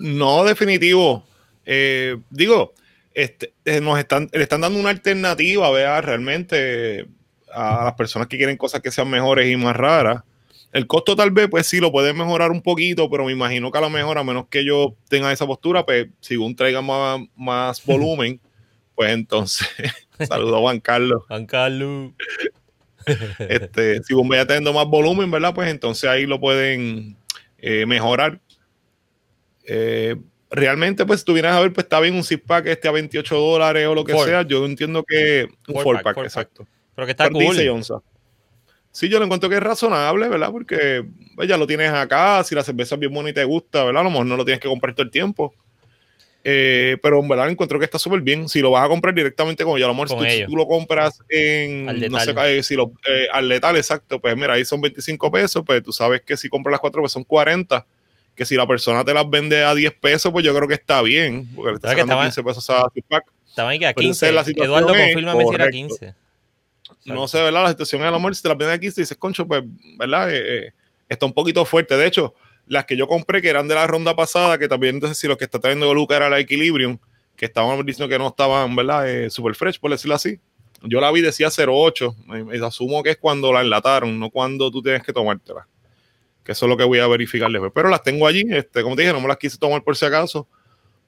No, 0.00 0.42
definitivo. 0.42 1.22
Eh, 1.64 2.16
digo, 2.30 2.72
este, 3.14 3.52
eh, 3.64 3.80
nos 3.80 3.96
están, 4.00 4.28
le 4.32 4.42
están 4.42 4.62
dando 4.62 4.80
una 4.80 4.90
alternativa, 4.90 5.70
vea, 5.70 6.00
realmente 6.00 7.06
a 7.52 7.84
las 7.84 7.94
personas 7.94 8.28
que 8.28 8.36
quieren 8.36 8.56
cosas 8.56 8.80
que 8.80 8.90
sean 8.90 9.08
mejores 9.10 9.50
y 9.50 9.56
más 9.56 9.76
raras. 9.76 10.22
El 10.72 10.86
costo 10.86 11.16
tal 11.16 11.30
vez, 11.30 11.48
pues 11.48 11.66
sí, 11.66 11.80
lo 11.80 11.90
pueden 11.90 12.16
mejorar 12.16 12.50
un 12.50 12.60
poquito, 12.60 13.08
pero 13.08 13.24
me 13.24 13.32
imagino 13.32 13.70
que 13.70 13.78
a 13.78 13.80
lo 13.80 13.90
mejor, 13.90 14.18
a 14.18 14.24
menos 14.24 14.48
que 14.48 14.64
yo 14.64 14.94
tenga 15.08 15.32
esa 15.32 15.46
postura, 15.46 15.84
pues 15.86 16.08
según 16.20 16.54
traiga 16.54 16.82
más, 16.82 17.20
más 17.36 17.82
volumen, 17.86 18.40
pues 18.94 19.12
entonces, 19.12 19.68
saludo 20.28 20.56
a 20.56 20.60
Juan 20.60 20.80
Carlos. 20.80 21.22
Juan 21.28 21.46
Carlos. 21.46 22.12
Este, 23.38 24.02
si 24.02 24.12
vaya 24.12 24.46
teniendo 24.46 24.70
más 24.74 24.86
volumen, 24.86 25.30
¿verdad? 25.30 25.54
Pues 25.54 25.70
entonces 25.70 26.10
ahí 26.10 26.26
lo 26.26 26.38
pueden 26.38 27.16
eh, 27.56 27.86
mejorar. 27.86 28.38
Eh, 29.64 30.14
realmente, 30.50 31.06
pues, 31.06 31.20
si 31.20 31.24
tú 31.24 31.32
vienes 31.32 31.52
a 31.52 31.60
ver, 31.60 31.72
pues 31.72 31.84
está 31.84 32.00
bien 32.00 32.14
un 32.14 32.24
six 32.24 32.42
pack 32.44 32.66
este 32.66 32.86
a 32.86 32.90
28 32.90 33.34
dólares 33.34 33.86
o 33.86 33.94
lo 33.94 34.04
que 34.04 34.12
Four. 34.12 34.26
sea. 34.26 34.42
Yo 34.42 34.64
entiendo 34.66 35.04
que 35.04 35.48
un 35.68 35.74
Four 35.74 35.84
four 35.84 36.02
pack, 36.02 36.16
pack. 36.34 36.48
Pero 36.98 37.06
que 37.06 37.12
está 37.12 37.28
Por 37.28 37.34
16 37.38 37.68
cool. 37.68 37.76
onzas. 37.76 38.02
Sí, 38.90 39.08
yo 39.08 39.20
lo 39.20 39.24
encuentro 39.26 39.48
que 39.48 39.54
es 39.54 39.62
razonable, 39.62 40.28
¿verdad? 40.28 40.50
Porque 40.50 41.04
pues, 41.36 41.48
ya 41.48 41.56
lo 41.56 41.64
tienes 41.64 41.92
acá, 41.92 42.42
si 42.42 42.56
la 42.56 42.64
cerveza 42.64 42.96
es 42.96 42.98
bien 42.98 43.14
buena 43.14 43.30
y 43.30 43.32
te 43.32 43.44
gusta, 43.44 43.84
¿verdad? 43.84 44.00
A 44.00 44.04
lo 44.04 44.10
mejor 44.10 44.26
no 44.26 44.36
lo 44.36 44.44
tienes 44.44 44.60
que 44.60 44.66
comprar 44.66 44.96
todo 44.96 45.04
el 45.04 45.12
tiempo. 45.12 45.54
Eh, 46.42 46.96
pero 47.00 47.20
en 47.20 47.28
verdad 47.28 47.48
encuentro 47.50 47.78
que 47.78 47.84
está 47.84 48.00
súper 48.00 48.20
bien. 48.20 48.48
Si 48.48 48.60
lo 48.60 48.72
vas 48.72 48.84
a 48.84 48.88
comprar 48.88 49.14
directamente 49.14 49.62
con 49.62 49.76
ellos, 49.76 49.84
a 49.84 49.92
lo 49.92 49.94
mejor 49.94 50.08
si 50.28 50.44
tú, 50.44 50.56
lo 50.56 50.66
compras 50.66 51.20
en, 51.28 51.88
Al 51.88 52.10
no 52.10 52.18
sé, 52.18 52.26
letal. 52.26 52.48
eh, 52.48 52.62
si 52.64 52.74
lo, 52.74 52.90
eh, 53.08 53.28
al 53.32 53.48
letal, 53.48 53.76
exacto, 53.76 54.18
pues 54.20 54.34
mira, 54.34 54.54
ahí 54.54 54.64
son 54.64 54.80
25 54.80 55.30
pesos, 55.30 55.62
pues 55.64 55.80
tú 55.84 55.92
sabes 55.92 56.22
que 56.22 56.36
si 56.36 56.48
compras 56.48 56.72
las 56.72 56.80
cuatro, 56.80 57.00
pues 57.00 57.12
son 57.12 57.22
40. 57.22 57.86
Que 58.34 58.44
si 58.44 58.56
la 58.56 58.66
persona 58.66 59.04
te 59.04 59.14
las 59.14 59.30
vende 59.30 59.62
a 59.62 59.72
10 59.72 59.92
pesos, 59.92 60.32
pues 60.32 60.44
yo 60.44 60.52
creo 60.52 60.66
que 60.66 60.74
está 60.74 61.00
bien, 61.02 61.48
porque 61.54 61.70
le 61.70 61.74
está 61.76 61.90
¿Sabes 61.90 62.02
que 62.04 62.10
sacando 62.10 62.24
estaba- 62.24 62.24
15 62.24 62.42
pesos 62.42 62.70
a 62.70 62.88
pack. 63.08 63.24
Estaban 63.46 63.70
ahí 63.70 63.78
que 63.78 63.86
a 63.86 63.92
Pero 63.94 64.02
15. 64.08 64.26
esa 64.28 64.40
es 64.40 64.56
la 64.56 64.64
Eduardo, 64.64 64.88
confírmame 64.88 65.44
si 65.44 65.54
era 65.54 65.64
correcto. 65.66 65.70
15. 65.70 66.14
No 67.14 67.28
sé, 67.28 67.42
¿verdad? 67.42 67.64
La 67.64 67.70
situación 67.70 68.02
a 68.02 68.10
lo 68.10 68.18
mejor 68.18 68.34
si 68.36 68.42
te 68.42 68.48
la 68.48 68.54
venden 68.54 68.76
aquí, 68.76 68.90
te 68.90 69.00
dices, 69.00 69.16
concho, 69.16 69.46
pues, 69.46 69.62
¿verdad? 69.98 70.30
Eh, 70.32 70.66
eh, 70.66 70.72
está 71.08 71.26
un 71.26 71.32
poquito 71.32 71.64
fuerte. 71.64 71.96
De 71.96 72.06
hecho, 72.06 72.34
las 72.66 72.84
que 72.84 72.96
yo 72.96 73.06
compré, 73.08 73.40
que 73.42 73.48
eran 73.48 73.66
de 73.68 73.74
la 73.74 73.86
ronda 73.86 74.14
pasada, 74.14 74.58
que 74.58 74.68
también, 74.68 74.96
entonces, 74.96 75.18
si 75.18 75.26
lo 75.26 75.36
que 75.38 75.44
está 75.44 75.58
trayendo 75.58 75.92
Luca 75.94 76.16
era 76.16 76.28
la 76.28 76.38
Equilibrium, 76.38 76.98
que 77.36 77.46
estaban 77.46 77.84
diciendo 77.86 78.08
que 78.08 78.18
no 78.18 78.28
estaban, 78.28 78.74
¿verdad? 78.76 79.08
Eh, 79.08 79.30
super 79.30 79.54
fresh, 79.54 79.78
por 79.78 79.90
decirlo 79.90 80.14
así. 80.14 80.38
Yo 80.82 81.00
la 81.00 81.10
vi, 81.10 81.20
decía 81.22 81.48
08. 81.50 82.14
Eh, 82.52 82.60
asumo 82.64 83.02
que 83.02 83.10
es 83.10 83.16
cuando 83.16 83.52
la 83.52 83.62
enlataron, 83.62 84.18
no 84.18 84.30
cuando 84.30 84.70
tú 84.70 84.82
tienes 84.82 85.02
que 85.02 85.12
tomártela. 85.12 85.66
Que 86.44 86.52
eso 86.52 86.66
es 86.66 86.70
lo 86.70 86.76
que 86.76 86.84
voy 86.84 86.98
a 86.98 87.06
verificar 87.06 87.50
después. 87.50 87.72
Pero 87.74 87.88
las 87.88 88.02
tengo 88.02 88.26
allí, 88.26 88.44
este, 88.50 88.82
como 88.82 88.96
te 88.96 89.02
dije, 89.02 89.12
no 89.12 89.20
me 89.20 89.28
las 89.28 89.36
quise 89.38 89.58
tomar 89.58 89.82
por 89.82 89.96
si 89.96 90.04
acaso. 90.06 90.46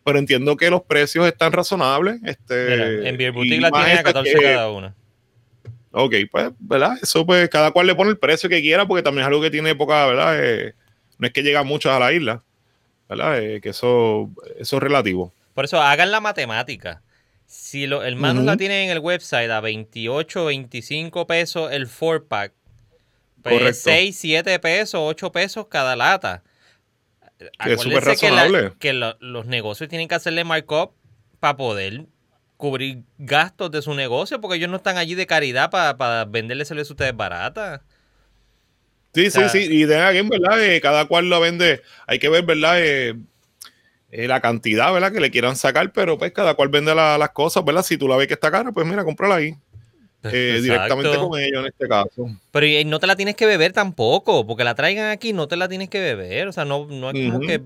Pero 0.04 0.18
entiendo 0.18 0.56
que 0.56 0.70
los 0.70 0.82
precios 0.82 1.26
están 1.26 1.52
razonables. 1.52 2.20
Este, 2.24 2.64
Mira, 2.70 3.08
en 3.08 3.16
Beer 3.16 3.32
y 3.32 3.36
Boutique 3.36 3.60
la 3.60 3.70
tienen 3.70 3.88
a 3.90 3.92
esta 3.94 4.02
14 4.04 4.34
que- 4.34 4.42
cada 4.42 4.70
una. 4.70 4.94
Ok, 5.92 6.14
pues, 6.30 6.50
¿verdad? 6.60 6.92
Eso 7.02 7.26
pues 7.26 7.48
cada 7.48 7.72
cual 7.72 7.86
le 7.86 7.94
pone 7.94 8.10
el 8.10 8.18
precio 8.18 8.48
que 8.48 8.60
quiera 8.60 8.86
porque 8.86 9.02
también 9.02 9.22
es 9.22 9.26
algo 9.28 9.42
que 9.42 9.50
tiene 9.50 9.74
poca, 9.74 10.06
¿verdad? 10.06 10.36
Eh, 10.44 10.74
no 11.18 11.26
es 11.26 11.32
que 11.32 11.42
llegan 11.42 11.66
muchos 11.66 11.92
a 11.92 11.98
la 11.98 12.12
isla, 12.12 12.42
¿verdad? 13.08 13.40
Eh, 13.42 13.60
que 13.60 13.70
eso, 13.70 14.30
eso 14.58 14.76
es 14.76 14.82
relativo. 14.82 15.32
Por 15.54 15.64
eso 15.64 15.80
hagan 15.82 16.10
la 16.12 16.20
matemática. 16.20 17.02
Si 17.46 17.88
los 17.88 18.04
hermanos 18.04 18.38
Ujú. 18.42 18.46
la 18.46 18.56
tienen 18.56 18.84
en 18.84 18.90
el 18.90 19.00
website 19.00 19.50
a 19.50 19.60
28, 19.60 20.44
25 20.44 21.26
pesos 21.26 21.72
el 21.72 21.88
4 21.88 22.26
pack, 22.28 22.52
pues 23.42 23.54
Correcto. 23.58 23.80
6, 23.82 24.16
7 24.16 24.58
pesos, 24.60 25.00
8 25.02 25.32
pesos 25.32 25.66
cada 25.68 25.96
lata. 25.96 26.44
Que 27.38 27.46
es 27.46 27.50
Acuérdense 27.58 27.82
súper 27.84 28.16
que 28.18 28.30
la- 28.30 28.42
razonable. 28.44 28.72
que 28.78 28.92
lo- 28.92 29.16
los 29.20 29.46
negocios 29.46 29.88
tienen 29.88 30.06
que 30.06 30.14
hacerle 30.14 30.44
markup 30.44 30.92
para 31.40 31.56
poder 31.56 32.04
cubrir 32.60 33.02
gastos 33.18 33.70
de 33.72 33.82
su 33.82 33.94
negocio, 33.94 34.40
porque 34.40 34.58
ellos 34.58 34.70
no 34.70 34.76
están 34.76 34.96
allí 34.98 35.16
de 35.16 35.26
caridad 35.26 35.70
para 35.70 36.24
venderles 36.26 36.68
cerveza 36.68 36.90
a 36.90 36.94
ustedes 36.94 37.16
barata. 37.16 37.82
Sí, 39.12 39.26
O 39.26 39.30
sea- 39.32 39.48
sí, 39.48 39.66
sí. 39.66 39.72
Y 39.72 39.84
de 39.86 39.96
again, 39.96 40.28
¿verdad? 40.28 40.62
Eh, 40.64 40.80
cada 40.80 41.06
cual 41.06 41.28
lo 41.28 41.40
vende. 41.40 41.82
Hay 42.06 42.20
que 42.20 42.28
ver, 42.28 42.44
¿verdad? 42.44 42.74
Eh, 42.80 43.16
eh, 44.12 44.28
la 44.28 44.40
cantidad, 44.40 44.92
¿verdad? 44.92 45.12
Que 45.12 45.20
le 45.20 45.30
quieran 45.32 45.56
sacar, 45.56 45.92
pero 45.92 46.16
pues 46.18 46.30
cada 46.32 46.54
cual 46.54 46.68
vende 46.68 46.94
la- 46.94 47.18
las 47.18 47.30
cosas, 47.30 47.64
¿verdad? 47.64 47.82
Si 47.82 47.96
tú 47.98 48.06
la 48.06 48.16
ves 48.16 48.28
que 48.28 48.34
está 48.34 48.50
cara, 48.50 48.70
pues 48.70 48.86
mira, 48.86 49.04
cómprala 49.04 49.36
ahí. 49.36 49.54
Eh, 50.22 50.58
directamente 50.62 51.16
con 51.16 51.40
ellos 51.40 51.60
en 51.60 51.66
este 51.66 51.88
caso. 51.88 52.30
Pero 52.50 52.66
y 52.66 52.84
no 52.84 52.98
te 53.00 53.06
la 53.06 53.16
tienes 53.16 53.36
que 53.36 53.46
beber 53.46 53.72
tampoco, 53.72 54.46
porque 54.46 54.64
la 54.64 54.74
traigan 54.74 55.10
aquí, 55.10 55.32
no 55.32 55.48
te 55.48 55.56
la 55.56 55.66
tienes 55.66 55.88
que 55.88 55.98
beber. 55.98 56.46
O 56.48 56.52
sea, 56.52 56.64
no, 56.66 56.86
no 56.86 57.10
es 57.10 57.26
como 57.30 57.40
que. 57.40 57.62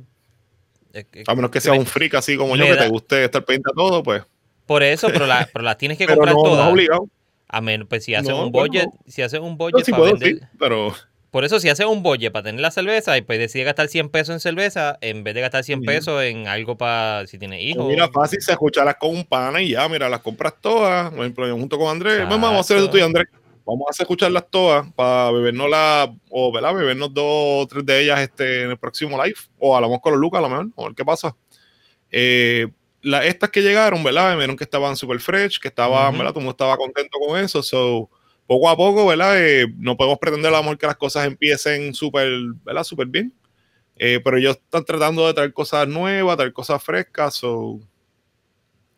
es 0.92 1.06
A 1.26 1.34
menos 1.34 1.50
que 1.50 1.60
sea 1.60 1.72
un 1.72 1.84
freak 1.84 2.14
así 2.14 2.36
como 2.36 2.54
yo, 2.56 2.64
que 2.64 2.76
te 2.76 2.88
guste 2.88 3.24
estar 3.24 3.44
pendiente 3.44 3.70
a 3.70 3.74
todo, 3.74 4.02
pues. 4.04 4.22
Por 4.66 4.82
eso, 4.82 5.08
pero, 5.12 5.26
la, 5.26 5.48
pero 5.52 5.64
las 5.64 5.78
tienes 5.78 5.98
que 5.98 6.06
Pero 6.06 6.16
comprar 6.16 6.34
no, 6.34 6.42
no 6.42 6.48
todas. 6.50 6.66
es 6.66 6.72
obligado. 6.72 7.08
A 7.48 7.60
menos, 7.60 7.86
pues 7.88 8.04
si 8.04 8.14
haces 8.14 8.30
No, 8.30 8.46
un 8.46 8.52
bueno, 8.52 8.68
budget, 8.68 8.86
no. 8.86 8.98
si 9.06 9.22
haces 9.22 9.40
un 9.40 9.56
budget 9.56 9.84
sí 9.84 9.90
para 9.92 10.02
puedo, 10.02 10.12
vender. 10.14 10.38
sí, 10.40 10.46
pero. 10.58 10.92
Por 11.30 11.44
eso, 11.44 11.58
si 11.58 11.68
haces 11.68 11.86
un 11.86 12.02
budget 12.04 12.32
para 12.32 12.44
tener 12.44 12.60
la 12.60 12.70
cerveza 12.70 13.16
y 13.18 13.22
pues 13.22 13.40
decides 13.40 13.66
gastar 13.66 13.88
100 13.88 14.08
pesos 14.08 14.34
en 14.34 14.40
cerveza, 14.40 14.98
en 15.00 15.24
vez 15.24 15.34
de 15.34 15.40
gastar 15.40 15.64
100 15.64 15.80
Ujú. 15.80 15.86
pesos 15.86 16.22
en 16.22 16.46
algo 16.46 16.76
para 16.78 17.26
si 17.26 17.38
tienes 17.38 17.60
hijos. 17.60 17.86
Mira, 17.88 18.08
fácil 18.08 18.40
se 18.40 18.52
escucharlas 18.52 18.94
con 18.96 19.10
un 19.10 19.24
pana 19.24 19.60
y 19.60 19.70
ya, 19.70 19.88
mira, 19.88 20.08
las 20.08 20.20
compras 20.20 20.54
todas. 20.60 21.10
Por 21.10 21.20
ejemplo, 21.20 21.50
junto 21.56 21.76
con 21.76 21.88
Andrés, 21.88 22.14
Exacto. 22.14 22.34
vamos 22.38 22.52
a 22.56 22.60
hacer 22.60 22.76
eso 22.78 22.88
tú 22.88 22.98
y 22.98 23.00
Andrés. 23.00 23.26
Vamos 23.66 23.86
a 23.98 24.02
escucharlas 24.02 24.44
todas 24.48 24.90
para 24.92 25.30
bebernos 25.32 25.68
la, 25.70 26.12
o 26.30 26.52
¿verdad? 26.52 26.74
bebernos 26.74 27.12
dos 27.12 27.24
o 27.26 27.66
tres 27.68 27.84
de 27.84 28.02
ellas 28.02 28.20
este, 28.20 28.62
en 28.64 28.70
el 28.70 28.76
próximo 28.78 29.20
live. 29.24 29.36
O 29.58 29.74
hablamos 29.74 30.00
con 30.00 30.12
los 30.12 30.20
Lucas, 30.20 30.38
a 30.38 30.42
lo 30.42 30.48
mejor, 30.50 30.66
a 30.76 30.82
ver 30.84 30.94
qué 30.94 31.04
pasa. 31.04 31.34
Eh, 32.12 32.68
la- 33.04 33.24
estas 33.24 33.50
que 33.50 33.62
llegaron, 33.62 34.02
¿verdad? 34.02 34.30
Me 34.32 34.38
vieron 34.38 34.56
que 34.56 34.64
estaban 34.64 34.96
super 34.96 35.20
fresh, 35.20 35.58
que 35.60 35.68
estaban, 35.68 36.08
Ujú. 36.08 36.18
¿verdad? 36.18 36.32
Todo 36.32 36.40
el 36.40 36.44
mundo 36.44 36.50
estaba 36.52 36.76
contento 36.76 37.18
con 37.18 37.38
eso. 37.38 37.62
So, 37.62 38.10
poco 38.46 38.68
a 38.68 38.76
poco, 38.76 39.06
¿verdad? 39.06 39.34
Eh, 39.40 39.66
no 39.78 39.96
podemos 39.96 40.18
pretender 40.18 40.52
a 40.52 40.56
lo 40.58 40.62
mejor 40.64 40.78
que 40.78 40.86
las 40.86 40.96
cosas 40.96 41.26
empiecen 41.26 41.94
súper, 41.94 42.28
¿verdad? 42.64 42.84
Súper 42.84 43.06
bien. 43.06 43.32
Eh, 43.96 44.20
pero 44.24 44.36
ellos 44.38 44.56
están 44.56 44.84
tratando 44.84 45.26
de 45.26 45.34
traer 45.34 45.52
cosas 45.52 45.86
nuevas, 45.86 46.36
traer 46.36 46.52
cosas 46.52 46.82
frescas. 46.82 47.34
So, 47.36 47.78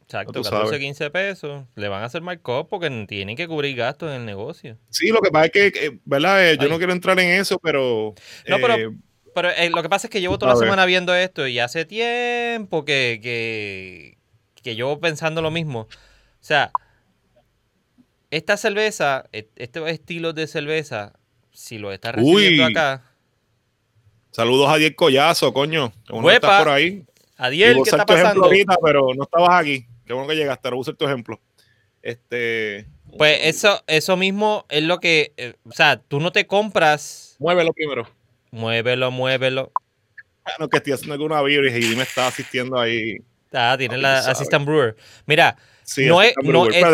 Exacto, 0.03 0.33
tú 0.33 0.43
14, 0.43 0.67
sabes. 0.69 0.81
15 0.81 1.11
pesos. 1.11 1.65
Le 1.75 1.89
van 1.89 2.03
a 2.03 2.07
hacer 2.07 2.23
markup 2.23 2.69
porque 2.69 2.89
tienen 3.09 3.37
que 3.37 3.49
cubrir 3.49 3.75
gastos 3.77 4.09
en 4.11 4.21
el 4.21 4.25
negocio. 4.27 4.79
Sí, 4.89 5.09
lo 5.09 5.21
que 5.21 5.31
pasa 5.31 5.47
es 5.47 5.51
que, 5.53 5.73
que, 5.73 5.99
¿verdad? 6.05 6.49
Eh, 6.49 6.57
yo 6.57 6.63
Ay. 6.65 6.71
no 6.71 6.79
quiero 6.79 6.93
entrar 6.93 7.19
en 7.19 7.29
eso, 7.41 7.59
pero. 7.59 8.15
No, 8.49 8.57
pero- 8.59 8.75
eh, 8.77 8.91
Pero 9.37 9.51
eh, 9.51 9.69
lo 9.69 9.83
que 9.83 9.91
pasa 9.91 10.07
es 10.07 10.11
que 10.11 10.23
llevo 10.23 10.39
toda 10.39 10.55
la 10.55 10.59
semana 10.59 10.87
viendo 10.87 11.15
esto 11.15 11.47
y 11.47 11.59
hace 11.59 11.85
tiempo 11.85 12.87
que, 12.87 13.21
que, 13.23 14.17
que 14.63 14.75
llevo 14.75 14.99
pensando 14.99 15.43
lo 15.43 15.51
mismo. 15.51 15.81
O 15.81 15.89
sea, 16.41 16.71
esta 18.31 18.57
cerveza, 18.57 19.29
e- 19.35 19.51
este 19.57 19.91
estilo 19.91 20.33
de 20.33 20.47
cerveza, 20.47 21.13
si 21.53 21.77
lo 21.77 21.93
estás 21.93 22.15
recibiendo 22.15 22.65
Uy. 22.65 22.73
acá, 22.73 23.03
saludos 24.31 24.71
a 24.71 24.79
Diez 24.79 24.95
Collazo, 24.97 25.53
coño. 25.53 25.93
Huepa. 26.09 26.35
estás 26.47 26.63
por 26.63 26.73
ahí. 26.73 27.05
A 27.37 27.51
¿qué 27.51 27.73
está 27.73 28.07
pasando? 28.07 28.45
ahorita, 28.47 28.79
pero 28.83 29.13
no 29.15 29.25
estabas 29.25 29.61
aquí. 29.61 29.87
Qué 30.07 30.15
bueno 30.15 30.31
que 30.31 30.37
llegaste, 30.37 30.71
voy 30.71 30.79
a 30.79 30.81
usar 30.81 30.95
tu 30.95 31.05
ejemplo. 31.05 31.39
Este. 32.01 32.87
Pues 33.19 33.39
eso, 33.43 33.83
eso 33.87 34.17
mismo 34.17 34.65
es 34.71 34.83
lo 34.83 34.99
que, 34.99 35.35
eh, 35.37 35.57
o 35.67 35.73
sea, 35.73 35.99
tú 36.01 36.21
no 36.21 36.33
te 36.33 36.47
compras, 36.47 37.37
Muévelo 37.39 37.75
primero. 37.75 38.09
Muévelo, 38.57 39.11
muévelo. 39.11 39.71
no, 40.59 40.69
que 40.69 40.79
estoy 40.79 40.95
haciendo 40.95 41.15
alguna 41.15 41.43
vibra 41.43 41.71
y 41.71 41.95
me 41.95 42.03
está 42.03 42.27
asistiendo 42.27 42.79
ahí. 42.79 43.19
Ah, 43.53 43.77
tiene 43.79 43.97
la 43.97 44.19
Assistant 44.19 44.67
Brewer. 44.67 44.97
Mira, 45.27 45.57
Sí, 45.87 46.05
no 46.07 46.21
es, 46.21 46.35
no 46.43 46.69
es, 46.69 46.85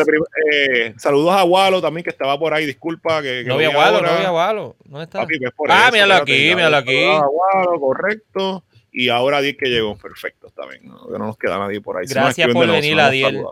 eh, 0.52 0.94
saludos 0.98 1.32
a 1.32 1.44
Walo 1.44 1.80
también, 1.80 2.04
que 2.04 2.10
estaba 2.10 2.38
por 2.38 2.52
ahí, 2.52 2.66
disculpa. 2.66 3.22
Que, 3.22 3.42
que 3.42 3.48
no 3.48 3.54
había 3.54 3.70
Walo, 3.70 4.02
no 4.02 4.08
había 4.10 4.30
Walo. 4.30 4.76
¿Dónde 4.84 5.04
está? 5.04 5.20
Papi, 5.20 5.38
pues 5.38 5.72
ah, 5.72 5.84
eso, 5.84 5.92
míralo 5.92 6.14
aquí, 6.16 6.54
míralo 6.54 6.76
aquí. 6.76 7.04
A 7.04 7.22
Walo, 7.22 7.80
correcto. 7.80 8.64
Y 8.92 9.08
ahora 9.08 9.38
Adiel 9.38 9.56
que 9.56 9.70
llegó, 9.70 9.96
perfecto, 9.96 10.48
está 10.48 10.66
bien. 10.66 10.86
No, 10.86 11.06
no 11.06 11.18
nos 11.26 11.38
queda 11.38 11.56
nadie 11.56 11.80
por 11.80 11.96
ahí. 11.96 12.04
Gracias 12.06 12.52
por 12.52 12.66
venir, 12.66 13.00
Adiel. 13.00 13.42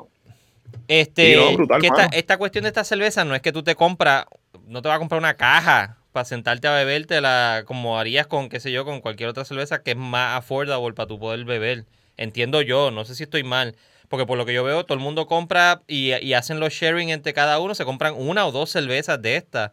Este, 0.87 1.37
no, 1.37 1.55
brutal, 1.55 1.81
que 1.81 1.87
esta, 1.87 2.05
esta, 2.07 2.37
cuestión 2.37 2.65
de 2.65 2.69
esta 2.69 2.85
cerveza 2.85 3.25
no 3.25 3.35
es 3.35 3.41
que 3.41 3.51
tú 3.51 3.63
te 3.63 3.75
compras, 3.75 4.27
no 4.67 4.83
te 4.83 4.89
vas 4.89 4.97
a 4.97 4.99
comprar 4.99 5.21
una 5.21 5.39
caja 5.39 6.00
para 6.13 6.25
sentarte 6.25 6.69
a 6.69 6.73
bebértela 6.73 7.65
como 7.67 7.99
harías 7.99 8.27
con, 8.27 8.49
qué 8.49 8.61
sé 8.61 8.73
yo, 8.73 8.85
con 8.85 9.01
cualquier 9.01 9.29
otra 9.29 9.45
cerveza 9.45 9.83
que 9.83 9.93
es 9.93 9.97
más 9.97 10.39
affordable 10.39 10.93
para 10.95 11.07
tu 11.07 11.19
poder 11.19 11.45
beber. 11.45 11.87
Entiendo 12.17 12.63
yo, 12.63 12.91
no 12.91 13.05
sé 13.05 13.15
si 13.15 13.25
estoy 13.25 13.45
mal. 13.45 13.77
Porque 14.11 14.27
por 14.27 14.37
lo 14.37 14.45
que 14.45 14.53
yo 14.53 14.65
veo, 14.65 14.85
todo 14.85 14.99
el 14.99 15.05
mundo 15.05 15.29
compra 15.29 15.83
y, 15.87 16.33
hacen 16.33 16.59
los 16.59 16.73
sharing 16.73 17.11
entre 17.11 17.33
cada 17.33 17.61
uno. 17.61 17.77
Se 17.77 17.85
compran 17.85 18.15
una 18.17 18.45
o 18.45 18.51
dos 18.51 18.69
cervezas 18.71 19.23
de 19.23 19.37
estas 19.37 19.71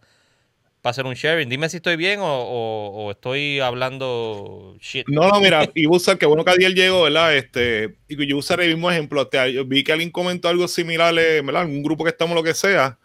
para 0.84 0.92
hacer 0.92 1.08
un 1.08 1.16
sharing. 1.16 1.50
Dime 1.50 1.70
si 1.70 1.78
estoy 1.78 1.96
bien 1.96 2.20
o, 2.22 3.10
estoy 3.10 3.60
hablando 3.60 4.78
shit. 4.80 5.08
No, 5.08 5.28
no, 5.28 5.42
mira, 5.42 5.68
y 5.74 5.88
usar, 5.88 6.20
qué 6.20 6.28
bueno 6.28 6.46
que 6.46 6.52
Adiel 6.52 6.76
llegó, 6.76 7.02
¿verdad? 7.02 7.36
Este, 7.36 7.96
y 8.08 8.28
yo 8.28 8.38
usaré 8.38 8.66
el 8.66 8.76
mismo 8.76 8.92
ejemplo. 8.92 9.28
Te, 9.28 9.64
vi 9.64 9.84
que 9.84 9.92
alguien 9.92 10.12
comentó 10.12 10.50
algo 10.50 10.68
similar, 10.68 11.16
¿verdad? 11.16 11.64
En 11.64 11.72
un 11.72 11.82
grupo 11.82 12.04
que 12.04 12.12
estamos, 12.12 12.36
lo 12.36 12.44
que 12.44 12.54
sea. 12.54 13.00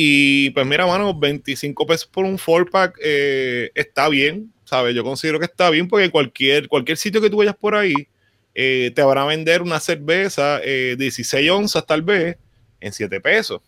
Y 0.00 0.50
pues 0.50 0.64
mira, 0.64 0.86
mano, 0.86 1.12
25 1.12 1.84
pesos 1.84 2.06
por 2.06 2.24
un 2.24 2.38
4-pack 2.38 3.00
eh, 3.02 3.72
está 3.74 4.08
bien, 4.08 4.52
¿sabes? 4.62 4.94
Yo 4.94 5.02
considero 5.02 5.40
que 5.40 5.46
está 5.46 5.70
bien 5.70 5.88
porque 5.88 6.08
cualquier, 6.08 6.68
cualquier 6.68 6.96
sitio 6.96 7.20
que 7.20 7.28
tú 7.28 7.38
vayas 7.38 7.56
por 7.56 7.74
ahí 7.74 8.06
eh, 8.54 8.92
te 8.94 9.02
van 9.02 9.18
a 9.18 9.24
vender 9.24 9.60
una 9.60 9.80
cerveza 9.80 10.60
eh, 10.62 10.94
16 10.96 11.50
onzas 11.50 11.84
tal 11.84 12.02
vez 12.02 12.36
en 12.78 12.92
7 12.92 13.20
pesos. 13.20 13.60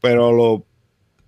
Pero 0.00 0.32
lo, 0.32 0.66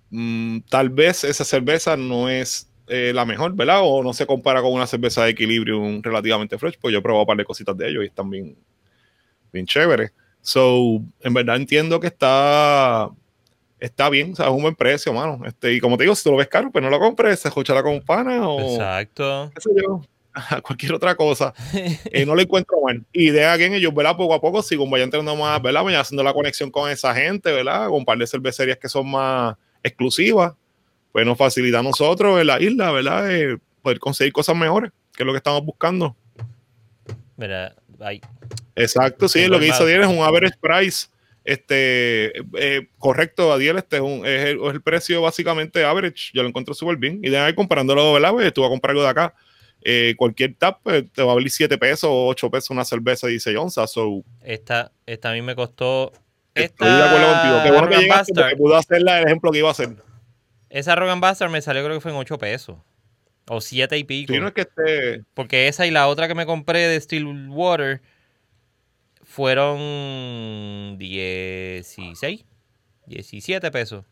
mm, 0.09 0.59
tal 0.69 0.89
vez 0.89 1.23
esa 1.23 1.45
cerveza 1.45 1.95
no 1.95 2.27
es 2.27 2.69
eh, 2.87 3.13
la 3.15 3.23
mejor, 3.23 3.55
¿verdad? 3.55 3.79
O 3.81 4.03
no 4.03 4.11
se 4.11 4.25
compara 4.25 4.61
con 4.61 4.73
una 4.73 4.87
cerveza 4.87 5.23
de 5.23 5.29
equilibrio 5.29 6.01
relativamente 6.01 6.57
fresh, 6.57 6.77
pues 6.81 6.91
yo 6.91 6.99
he 6.99 7.01
probado 7.01 7.21
un 7.23 7.27
par 7.27 7.37
de 7.37 7.45
cositas 7.45 7.77
de 7.77 7.87
ellos 7.87 8.03
y 8.03 8.07
están 8.07 8.29
bien, 8.29 8.57
bien 9.53 9.65
chéveres. 9.65 10.11
So, 10.41 11.01
en 11.21 11.33
verdad 11.33 11.55
entiendo 11.55 12.01
que 12.01 12.07
está, 12.07 13.09
está 13.79 14.09
bien, 14.09 14.33
o 14.33 14.35
sea, 14.35 14.47
es 14.47 14.51
un 14.51 14.61
buen 14.61 14.75
precio, 14.75 15.13
mano. 15.13 15.45
Este, 15.45 15.73
y 15.73 15.79
como 15.79 15.97
te 15.97 16.03
digo, 16.03 16.15
si 16.15 16.23
tú 16.23 16.31
lo 16.31 16.37
ves 16.37 16.47
caro, 16.47 16.71
pues 16.71 16.83
no 16.83 16.89
lo 16.89 16.99
compres, 16.99 17.39
se 17.39 17.47
escuchará 17.47 17.83
con 17.83 18.01
pana 18.01 18.47
o... 18.47 18.59
Exacto. 18.59 19.51
Qué 19.55 19.61
sé 19.61 19.69
yo 19.81 20.01
cualquier 20.63 20.93
otra 20.93 21.15
cosa, 21.15 21.53
eh, 21.73 22.25
no 22.25 22.35
lo 22.35 22.41
encuentro 22.41 22.77
mal. 22.81 23.03
Y 23.11 23.29
de 23.29 23.45
alguien 23.45 23.73
ellos, 23.73 23.93
¿verdad? 23.93 24.15
Poco 24.17 24.33
a 24.33 24.41
poco, 24.41 24.61
si 24.61 24.75
como 24.75 24.91
vayan 24.91 25.07
entrando 25.07 25.35
más, 25.35 25.61
¿verdad? 25.61 25.83
Vayan 25.83 26.01
haciendo 26.01 26.23
la 26.23 26.33
conexión 26.33 26.71
con 26.71 26.89
esa 26.89 27.13
gente, 27.13 27.51
¿verdad? 27.51 27.87
Con 27.87 27.99
un 27.99 28.05
par 28.05 28.17
de 28.17 28.27
cervecerías 28.27 28.77
que 28.77 28.89
son 28.89 29.09
más 29.09 29.55
exclusivas, 29.83 30.53
pues 31.11 31.25
nos 31.25 31.37
facilita 31.37 31.79
a 31.79 31.83
nosotros 31.83 32.39
en 32.39 32.47
la 32.47 32.61
isla, 32.61 32.91
¿verdad? 32.91 33.31
Eh, 33.31 33.57
poder 33.81 33.99
conseguir 33.99 34.33
cosas 34.33 34.55
mejores, 34.55 34.91
que 35.15 35.23
es 35.23 35.27
lo 35.27 35.33
que 35.33 35.37
estamos 35.37 35.63
buscando. 35.63 36.15
Mira, 37.37 37.75
ahí. 37.99 38.21
Exacto, 38.75 39.27
sí, 39.29 39.47
lo 39.47 39.59
que 39.59 39.67
hizo 39.67 39.83
Adiel 39.83 40.01
es 40.01 40.07
un 40.07 40.19
average 40.19 40.57
price. 40.59 41.07
Este, 41.45 42.33
eh, 42.57 42.89
correcto, 42.97 43.53
Adiel, 43.53 43.77
este 43.77 43.97
es, 43.97 44.01
un, 44.01 44.25
es, 44.25 44.45
el, 44.45 44.59
es, 44.61 44.73
el, 44.73 44.81
precio 44.81 45.21
básicamente 45.21 45.85
average. 45.85 46.31
Yo 46.33 46.41
lo 46.41 46.49
encuentro 46.49 46.73
súper 46.73 46.97
bien. 46.97 47.21
Y 47.23 47.29
de 47.29 47.37
ahí 47.37 47.53
comparándolo, 47.53 48.11
¿verdad? 48.13 48.31
Pues 48.31 48.53
tú 48.53 48.61
vas 48.61 48.67
a 48.67 48.71
comprar 48.71 48.91
algo 48.91 49.03
de 49.03 49.09
acá 49.09 49.33
eh, 49.87 50.15
cualquier 50.17 50.55
tap 50.55 50.79
pues, 50.81 51.03
te 51.11 51.21
va 51.21 51.33
a 51.33 51.35
valer 51.35 51.51
7 51.51 51.77
pesos 51.77 52.09
o 52.11 52.25
8 52.29 52.49
pesos 52.49 52.71
una 52.71 52.83
cerveza 52.83 53.27
de 53.27 53.33
16 53.33 53.57
onzas. 53.57 53.91
So, 53.91 54.23
esta, 54.41 54.91
esta 55.05 55.29
a 55.29 55.33
mí 55.33 55.43
me 55.43 55.55
costó. 55.55 56.11
Estoy 56.55 56.89
de 56.89 57.03
acuerdo 57.03 57.31
contigo. 57.33 57.63
Qué 57.63 57.71
bueno 57.71 57.89
que 57.89 57.97
llegaste 57.97 58.33
porque 58.33 58.55
pudo 58.55 58.75
hacerla 58.77 59.19
el 59.19 59.27
ejemplo 59.27 59.51
que 59.51 59.59
iba 59.59 59.67
a 59.67 59.71
hacer. 59.71 59.95
Esa 60.69 60.95
Rogan 60.95 61.21
Bastard 61.21 61.51
me 61.51 61.61
salió 61.61 61.83
creo 61.83 61.95
que 61.95 62.01
fue 62.01 62.11
en 62.11 62.17
8 62.17 62.37
pesos. 62.39 62.77
O 63.47 63.61
7 63.61 63.95
y 63.95 64.03
pico. 64.05 64.33
Sí, 64.33 64.39
no 64.39 64.47
es 64.47 64.53
que 64.53 64.61
esté... 64.61 65.23
Porque 65.35 65.67
esa 65.67 65.85
y 65.85 65.91
la 65.91 66.07
otra 66.07 66.27
que 66.27 66.33
me 66.33 66.47
compré 66.47 66.87
de 66.87 66.99
Stillwater 66.99 68.01
fueron 69.25 70.97
16, 70.97 72.45
17 73.07 73.71
pesos. 73.71 74.05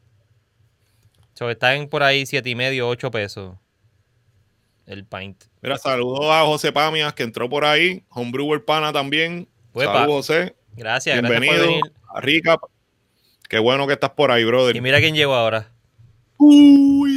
So, 1.34 1.50
están 1.50 1.88
por 1.88 2.04
ahí 2.04 2.26
7 2.26 2.50
y 2.50 2.56
medio, 2.56 2.90
8 2.90 3.10
pesos 3.10 3.56
el 4.86 5.06
pint. 5.06 5.44
Mira, 5.62 5.78
saludos 5.78 6.26
a 6.30 6.44
José 6.46 6.72
Pamias 6.72 7.14
que 7.14 7.24
entró 7.24 7.50
por 7.50 7.66
ahí, 7.66 8.04
Homebrewer 8.10 8.64
Pana 8.64 8.92
también. 8.92 9.48
Saludos, 9.74 10.28
José. 10.28 10.56
Gracias, 10.76 11.20
Bienvenido. 11.20 11.54
gracias 11.54 11.80
por 11.80 12.22
venir. 12.22 12.36
Rica. 12.36 12.58
Qué 13.50 13.60
bueno 13.60 13.88
que 13.88 13.94
estás 13.94 14.12
por 14.12 14.32
ahí, 14.32 14.44
brother. 14.44 14.76
Y 14.76 14.82
mira 14.82 15.00
quién 15.00 15.16
llegó 15.16 15.36
ahora. 15.36 15.70
Uy. 16.38 17.13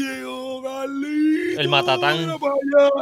El 1.58 1.68
matatán. 1.68 2.36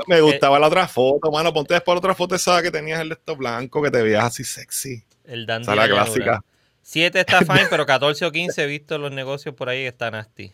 Me 0.06 0.20
gustaba 0.20 0.58
la 0.58 0.68
otra 0.68 0.88
foto, 0.88 1.30
mano. 1.30 1.52
Ponte 1.52 1.74
después 1.74 1.94
la 1.94 1.98
otra 1.98 2.14
foto 2.14 2.34
esa 2.34 2.62
que 2.62 2.70
tenías 2.70 3.00
el 3.00 3.12
esto 3.12 3.36
blanco, 3.36 3.82
que 3.82 3.90
te 3.90 4.02
veías 4.02 4.24
así 4.24 4.44
sexy. 4.44 5.04
El 5.24 5.46
dandy. 5.46 5.64
Esa 5.64 5.74
la 5.74 5.88
clásica. 5.88 6.44
7 6.82 7.18
está 7.18 7.38
fine, 7.40 7.66
pero 7.68 7.86
14 7.86 8.24
o 8.26 8.32
15 8.32 8.62
he 8.62 8.66
visto 8.66 8.98
los 8.98 9.10
negocios 9.10 9.54
por 9.54 9.68
ahí 9.68 9.82
que 9.82 9.88
están 9.88 10.12
nasty. 10.12 10.52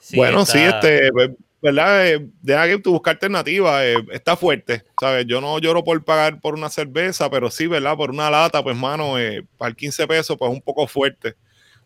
Sí, 0.00 0.16
bueno, 0.16 0.42
está... 0.42 0.52
sí, 0.52 0.58
este, 0.60 1.12
pues, 1.12 1.30
¿verdad? 1.60 2.06
Eh, 2.06 2.26
deja 2.40 2.66
que 2.66 2.78
tú 2.78 2.92
buscar 2.92 3.14
alternativas, 3.14 3.82
eh, 3.84 3.96
está 4.12 4.36
fuerte, 4.36 4.84
¿sabes? 5.00 5.26
Yo 5.26 5.40
no 5.40 5.58
lloro 5.58 5.82
por 5.84 6.02
pagar 6.04 6.40
por 6.40 6.54
una 6.54 6.70
cerveza, 6.70 7.28
pero 7.28 7.50
sí, 7.50 7.66
¿verdad? 7.66 7.96
Por 7.96 8.10
una 8.10 8.30
lata, 8.30 8.62
pues, 8.62 8.76
mano, 8.76 9.18
eh, 9.18 9.44
para 9.56 9.70
el 9.70 9.76
15 9.76 10.06
pesos, 10.06 10.36
pues, 10.38 10.50
un 10.50 10.62
poco 10.62 10.86
fuerte. 10.86 11.34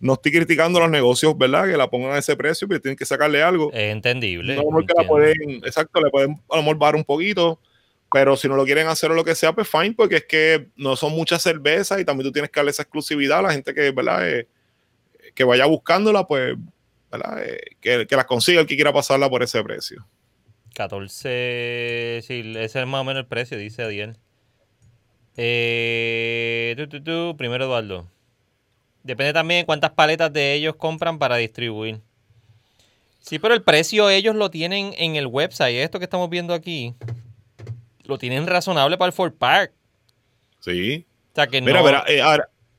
No 0.02 0.14
estoy 0.14 0.32
criticando 0.32 0.80
los 0.80 0.90
negocios, 0.90 1.38
¿verdad? 1.38 1.64
Que 1.70 1.76
la 1.76 1.88
pongan 1.88 2.10
a 2.10 2.18
ese 2.18 2.36
precio, 2.36 2.66
pero 2.66 2.80
tienen 2.80 2.96
que 2.96 3.06
sacarle 3.06 3.40
algo. 3.40 3.70
Es 3.72 3.92
entendible. 3.92 4.56
No, 4.56 4.64
que 4.84 4.94
la 5.00 5.06
pueden, 5.06 5.64
exacto, 5.64 6.00
le 6.00 6.10
pueden 6.10 6.42
a 6.50 6.56
lo 6.56 6.62
mejor 6.62 6.76
bajar 6.76 6.96
un 6.96 7.04
poquito, 7.04 7.60
pero 8.12 8.36
si 8.36 8.48
no 8.48 8.56
lo 8.56 8.64
quieren 8.64 8.88
hacer 8.88 9.12
o 9.12 9.14
lo 9.14 9.22
que 9.22 9.36
sea, 9.36 9.52
pues 9.52 9.68
fine, 9.68 9.94
porque 9.96 10.16
es 10.16 10.24
que 10.24 10.66
no 10.74 10.96
son 10.96 11.12
muchas 11.12 11.40
cervezas 11.40 12.00
y 12.00 12.04
también 12.04 12.26
tú 12.26 12.32
tienes 12.32 12.50
que 12.50 12.58
darle 12.58 12.72
esa 12.72 12.82
exclusividad 12.82 13.38
a 13.38 13.42
la 13.42 13.52
gente 13.52 13.72
que, 13.72 13.92
¿verdad? 13.92 14.28
Eh, 14.28 14.48
que 15.36 15.44
vaya 15.44 15.66
buscándola, 15.66 16.26
pues 16.26 16.56
eh, 17.38 17.60
que, 17.80 18.04
que, 18.08 18.16
las 18.16 18.24
consiga 18.24 18.60
el 18.60 18.66
que 18.66 18.74
quiera 18.74 18.92
pasarla 18.92 19.30
por 19.30 19.44
ese 19.44 19.62
precio. 19.62 20.04
14, 20.74 22.22
sí, 22.26 22.54
ese 22.56 22.80
es 22.80 22.86
más 22.88 23.02
o 23.02 23.04
menos 23.04 23.20
el 23.20 23.28
precio, 23.28 23.56
dice 23.56 23.84
Adiel. 23.84 24.16
Eh, 25.36 26.74
tú, 26.76 26.88
tú, 26.88 27.04
tú, 27.04 27.36
primero 27.38 27.66
Eduardo. 27.66 28.10
Depende 29.02 29.32
también 29.32 29.62
de 29.62 29.66
cuántas 29.66 29.90
paletas 29.90 30.32
de 30.32 30.54
ellos 30.54 30.76
compran 30.76 31.18
para 31.18 31.36
distribuir. 31.36 32.00
Sí, 33.20 33.38
pero 33.38 33.54
el 33.54 33.62
precio 33.62 34.10
ellos 34.10 34.34
lo 34.34 34.50
tienen 34.50 34.94
en 34.96 35.16
el 35.16 35.26
website. 35.26 35.76
Esto 35.76 35.98
que 35.98 36.04
estamos 36.04 36.28
viendo 36.28 36.54
aquí, 36.54 36.94
lo 38.04 38.18
tienen 38.18 38.46
razonable 38.46 38.98
para 38.98 39.08
el 39.08 39.12
Ford 39.12 39.32
Park. 39.32 39.72
Sí. 40.60 41.06
O 41.32 41.34
sea 41.34 41.46
que 41.46 41.60
mira, 41.60 41.80
no... 41.80 41.86
mira, 41.86 42.04
eh, 42.08 42.22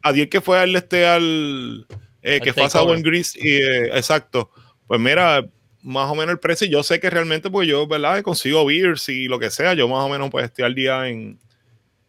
Adiel 0.01 0.29
que 0.29 0.41
fue 0.41 0.59
al 0.59 0.75
este 0.75 1.05
al 1.07 1.88
eh, 2.21 2.41
que 2.41 2.53
pasa 2.53 2.81
buen 2.81 3.01
gris 3.01 3.36
y 3.36 3.53
eh, 3.53 3.97
exacto. 3.97 4.51
Pues 4.86 4.99
mira, 4.99 5.45
más 5.81 6.09
o 6.09 6.15
menos 6.15 6.33
el 6.33 6.39
precio, 6.39 6.67
yo 6.67 6.83
sé 6.83 6.99
que 6.99 7.09
realmente, 7.09 7.49
pues 7.49 7.67
yo, 7.67 7.88
¿verdad? 7.88 8.21
Consigo 8.21 8.65
beers 8.65 9.07
y 9.09 9.27
lo 9.27 9.39
que 9.39 9.49
sea, 9.49 9.73
yo 9.73 9.88
más 9.88 10.03
o 10.03 10.09
menos 10.09 10.29
pues 10.29 10.45
estoy 10.45 10.65
al 10.65 10.75
día 10.75 11.07
en, 11.07 11.39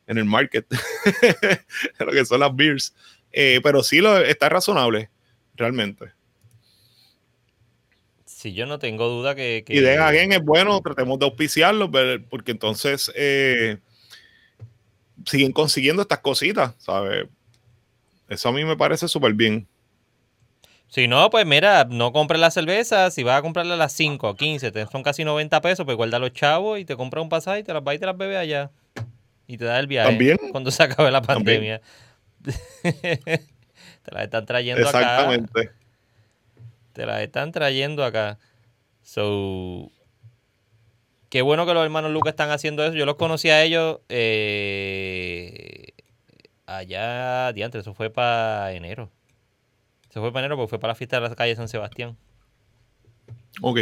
en 0.07 0.19
el 0.19 0.25
market, 0.25 0.67
lo 1.99 2.13
que 2.13 2.25
son 2.25 2.41
las 2.41 2.55
beers. 2.55 2.95
Eh, 3.37 3.61
pero 3.63 3.83
sí 3.83 4.01
lo, 4.01 4.19
está 4.19 4.49
razonable, 4.49 5.11
realmente. 5.57 6.13
Sí, 8.25 8.55
yo 8.55 8.65
no 8.67 8.79
tengo 8.79 9.09
duda 9.09 9.35
que... 9.35 9.65
que... 9.67 9.75
Y 9.75 9.81
de 9.81 9.99
again 9.99 10.33
es 10.33 10.43
bueno, 10.43 10.81
tratemos 10.81 11.19
de 11.19 11.25
auspiciarlo, 11.25 11.91
porque 12.31 12.53
entonces 12.53 13.11
eh, 13.17 13.79
siguen 15.27 15.51
consiguiendo 15.51 16.03
estas 16.03 16.21
cositas, 16.21 16.75
¿sabes? 16.79 17.27
Eso 18.29 18.49
a 18.49 18.53
mí 18.53 18.65
me 18.65 18.77
parece 18.77 19.09
súper 19.09 19.35
bien. 19.35 19.67
Si 20.89 21.09
no, 21.09 21.29
pues 21.29 21.45
mira, 21.45 21.87
no 21.91 22.13
compres 22.13 22.41
la 22.41 22.53
cerveza. 22.53 23.11
Si 23.11 23.25
vas 23.25 23.41
a 23.41 23.43
comprarla 23.43 23.75
a 23.75 23.77
las 23.77 23.93
5 23.95 24.29
o 24.29 24.37
15, 24.37 24.71
te 24.71 24.87
son 24.87 25.03
casi 25.03 25.25
90 25.25 25.61
pesos, 25.61 25.85
pues 25.85 25.97
guarda 25.97 26.21
los 26.21 26.33
chavos 26.33 26.79
y 26.79 26.85
te 26.85 26.95
compras 26.95 27.23
un 27.23 27.29
pasaje 27.29 27.61
y 27.61 27.63
te 27.65 27.73
las 27.73 27.83
vas 27.83 27.97
y 27.97 27.99
te 27.99 28.07
las 28.07 28.17
bebes 28.17 28.39
allá. 28.39 28.71
Y 29.49 29.59
te 29.59 29.65
da 29.65 29.81
el 29.81 29.89
viaje. 29.89 30.09
¿También? 30.09 30.39
Cuando 30.53 30.71
se 30.71 30.85
acabe 30.85 31.11
la 31.11 31.21
pandemia. 31.21 31.81
te 32.83 34.13
las 34.13 34.25
están 34.25 34.47
trayendo 34.47 34.83
Exactamente. 34.83 35.61
acá. 35.61 35.73
Te 36.93 37.07
las 37.07 37.23
están 37.23 37.53
trayendo 37.53 38.05
acá. 38.05 38.39
So. 39.03 39.91
Qué 41.29 41.43
bueno 41.43 41.67
que 41.67 41.75
los 41.75 41.83
hermanos 41.83 42.13
Lucas 42.13 42.33
están 42.33 42.51
haciendo 42.51 42.85
eso. 42.85 42.95
Yo 42.95 43.07
los 43.07 43.17
conocí 43.17 43.51
a 43.51 43.63
ellos 43.65 43.99
eh, 44.09 45.93
allá, 46.67 47.53
diantre, 47.53 47.81
eso 47.81 47.93
fue 47.93 48.11
para 48.11 48.73
enero. 48.73 49.11
Se 50.11 50.21
fue 50.21 50.33
para 50.33 50.47
enero 50.47 50.57
porque 50.57 50.71
fue 50.71 50.79
para 50.79 50.93
la 50.93 50.95
fiesta 50.95 51.21
de 51.21 51.29
la 51.29 51.35
calle 51.35 51.57
San 51.57 51.69
Sebastián. 51.69 52.17
Ok. 53.63 53.81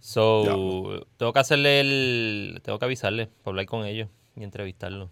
So, 0.00 1.06
tengo 1.16 1.32
que 1.32 1.38
hacerle 1.38 1.80
el. 1.80 2.60
Tengo 2.64 2.78
que 2.78 2.86
avisarle 2.86 3.26
para 3.26 3.50
hablar 3.52 3.66
con 3.66 3.84
ellos 3.84 4.08
y 4.34 4.42
entrevistarlo. 4.42 5.10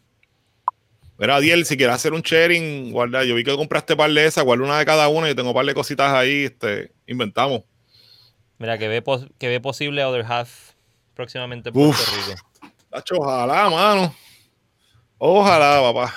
Mira, 1.19 1.35
Adiel, 1.35 1.67
si 1.67 1.77
quieres 1.77 1.97
hacer 1.97 2.13
un 2.13 2.23
sharing, 2.23 2.93
guarda. 2.93 3.25
Yo 3.25 3.35
vi 3.35 3.43
que 3.43 3.55
compraste 3.57 3.97
par 3.97 4.11
de 4.11 4.25
esas, 4.25 4.45
guarda 4.45 4.65
una 4.65 4.79
de 4.79 4.87
cada 4.87 5.09
una. 5.09 5.29
y 5.29 5.35
tengo 5.35 5.51
un 5.51 5.55
par 5.55 5.67
de 5.67 5.75
cositas 5.75 6.13
ahí. 6.13 6.45
Este, 6.45 6.93
inventamos. 7.09 7.63
Mira, 8.59 8.79
que 8.79 8.87
ve, 8.87 9.03
que 9.37 9.49
ve 9.49 9.61
posible 9.61 10.05
Other 10.05 10.25
Half 10.25 10.75
próximamente 11.15 11.71
en 11.71 11.75
Puerto 11.75 12.03
Rico. 12.15 13.21
ojalá, 13.21 13.69
mano. 13.69 14.15
Ojalá, 15.19 15.81
papá. 15.83 16.15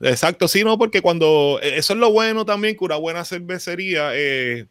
Exacto, 0.00 0.46
sí, 0.46 0.62
no, 0.62 0.76
porque 0.76 1.00
cuando. 1.00 1.58
E, 1.62 1.78
eso 1.78 1.94
es 1.94 1.98
lo 1.98 2.12
bueno 2.12 2.44
también, 2.44 2.76
que 2.76 2.84
una 2.84 2.96
buena 2.96 3.24
cervecería. 3.24 4.10
Eh, 4.14 4.66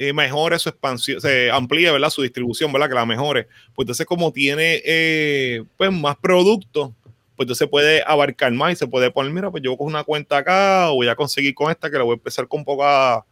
eh, 0.00 0.12
mejore 0.12 0.56
su 0.60 0.68
expansión, 0.68 1.20
se 1.20 1.50
amplíe, 1.50 1.90
¿verdad? 1.90 2.10
Su 2.10 2.22
distribución, 2.22 2.72
¿verdad? 2.72 2.88
Que 2.88 2.94
la 2.94 3.04
mejore. 3.04 3.48
Pues 3.74 3.84
entonces, 3.84 4.06
como 4.06 4.32
tiene 4.32 4.80
eh, 4.84 5.64
pues 5.76 5.90
más 5.92 6.16
productos, 6.16 6.92
pues 7.38 7.46
entonces 7.46 7.68
puede 7.68 8.02
abarcar 8.04 8.50
más 8.50 8.72
y 8.72 8.76
se 8.76 8.88
puede 8.88 9.12
poner, 9.12 9.32
mira, 9.32 9.48
pues 9.48 9.62
yo 9.62 9.70
cojo 9.76 9.84
una 9.84 10.02
cuenta 10.02 10.38
acá, 10.38 10.90
o 10.90 10.96
voy 10.96 11.06
a 11.06 11.14
conseguir 11.14 11.54
con 11.54 11.70
esta, 11.70 11.88
que 11.88 11.96
la 11.96 12.02
voy 12.02 12.14
a 12.14 12.16
empezar 12.16 12.48
con 12.48 12.64
poca, 12.64 13.24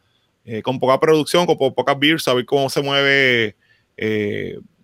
eh, 0.44 0.62
con 0.62 0.78
poca 0.78 1.00
producción, 1.00 1.44
con 1.44 1.58
pocas 1.58 1.98
beers, 1.98 2.28
a 2.28 2.34
ver 2.34 2.46
cómo 2.46 2.70
se 2.70 2.82
mueve, 2.82 3.56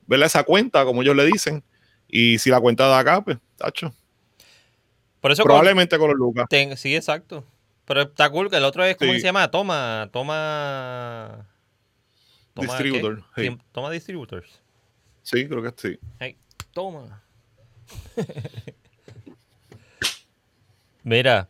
¿verdad? 0.09 0.27
Esa 0.27 0.43
cuenta, 0.43 0.85
como 0.85 1.03
ellos 1.03 1.15
le 1.15 1.25
dicen. 1.25 1.63
Y 2.09 2.39
si 2.39 2.51
la 2.51 2.61
cuenta 2.61 2.89
de 2.89 2.95
acá, 2.95 3.23
pues, 3.23 3.39
tacho. 3.57 3.95
Por 5.21 5.31
eso 5.31 5.45
Probablemente 5.45 5.97
con 5.99 6.11
los 6.11 6.19
Lucas. 6.19 6.47
sí, 6.77 6.97
exacto. 6.97 7.45
Pero 7.85 8.03
está 8.03 8.29
cool 8.29 8.51
que 8.51 8.57
el 8.57 8.65
otro 8.65 8.85
es, 8.85 8.97
¿cómo 8.97 9.13
se 9.13 9.21
llama? 9.21 9.49
Toma, 9.53 10.11
toma. 10.13 11.49
Distributor. 12.57 13.23
Toma 13.71 13.89
distributors. 13.89 14.61
Sí, 15.23 15.47
creo 15.47 15.63
que 15.63 15.73
sí. 15.77 15.99
Hey, 16.19 16.37
toma. 16.73 17.23
Mira, 21.03 21.49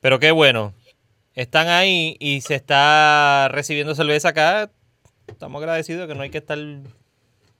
pero 0.00 0.18
qué 0.18 0.30
bueno. 0.30 0.72
Están 1.34 1.68
ahí 1.68 2.16
y 2.18 2.40
se 2.40 2.54
está 2.54 3.48
recibiendo 3.48 3.94
cerveza 3.94 4.28
acá. 4.28 4.70
Estamos 5.26 5.60
agradecidos 5.60 6.08
que 6.08 6.14
no 6.14 6.22
hay 6.22 6.30
que 6.30 6.38
estar 6.38 6.58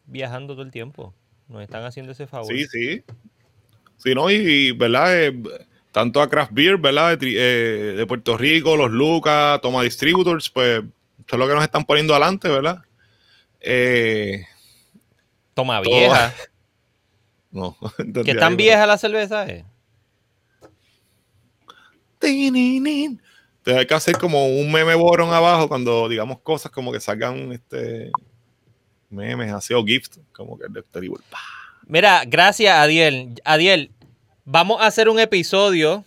viajando 0.06 0.54
todo 0.54 0.62
el 0.62 0.70
tiempo. 0.70 1.12
Nos 1.48 1.62
están 1.62 1.84
haciendo 1.84 2.12
ese 2.12 2.26
favor. 2.26 2.46
Sí, 2.46 2.66
sí. 2.66 3.02
Sí, 3.98 4.14
no, 4.14 4.30
y, 4.30 4.72
¿verdad? 4.72 5.24
Eh, 5.24 5.42
tanto 5.92 6.20
a 6.20 6.28
Craft 6.28 6.52
Beer, 6.52 6.78
¿verdad? 6.78 7.18
De, 7.18 7.34
eh, 7.36 7.92
de, 7.96 8.06
Puerto 8.06 8.36
Rico, 8.36 8.76
los 8.76 8.90
Lucas, 8.90 9.60
Toma 9.60 9.82
Distributors, 9.82 10.50
pues 10.50 10.78
eso 10.80 11.36
es 11.36 11.38
lo 11.38 11.48
que 11.48 11.54
nos 11.54 11.64
están 11.64 11.84
poniendo 11.84 12.14
adelante, 12.14 12.48
¿verdad? 12.48 12.82
Eh, 13.60 14.44
Toma 15.54 15.80
vieja. 15.80 16.34
No. 17.50 17.74
¿Qué 18.24 18.34
tan 18.34 18.58
vieja 18.58 18.86
la 18.86 18.98
cerveza 18.98 19.46
es? 19.46 19.64
Entonces 22.28 23.80
hay 23.80 23.86
que 23.86 23.94
hacer 23.94 24.18
como 24.18 24.46
un 24.46 24.70
meme 24.70 24.94
borón 24.94 25.32
abajo 25.32 25.68
cuando 25.68 26.08
digamos 26.08 26.40
cosas 26.40 26.70
como 26.70 26.92
que 26.92 27.00
salgan 27.00 27.52
este 27.52 28.10
memes 29.10 29.52
así 29.52 29.74
o 29.74 29.84
gift, 29.84 30.18
como 30.32 30.58
que 30.58 30.66
el 30.66 30.84
terrible. 30.84 31.22
Mira, 31.86 32.22
gracias 32.26 32.76
Adiel. 32.76 33.34
Adiel, 33.44 33.90
vamos 34.44 34.80
a 34.80 34.86
hacer 34.86 35.08
un 35.08 35.18
episodio 35.18 36.04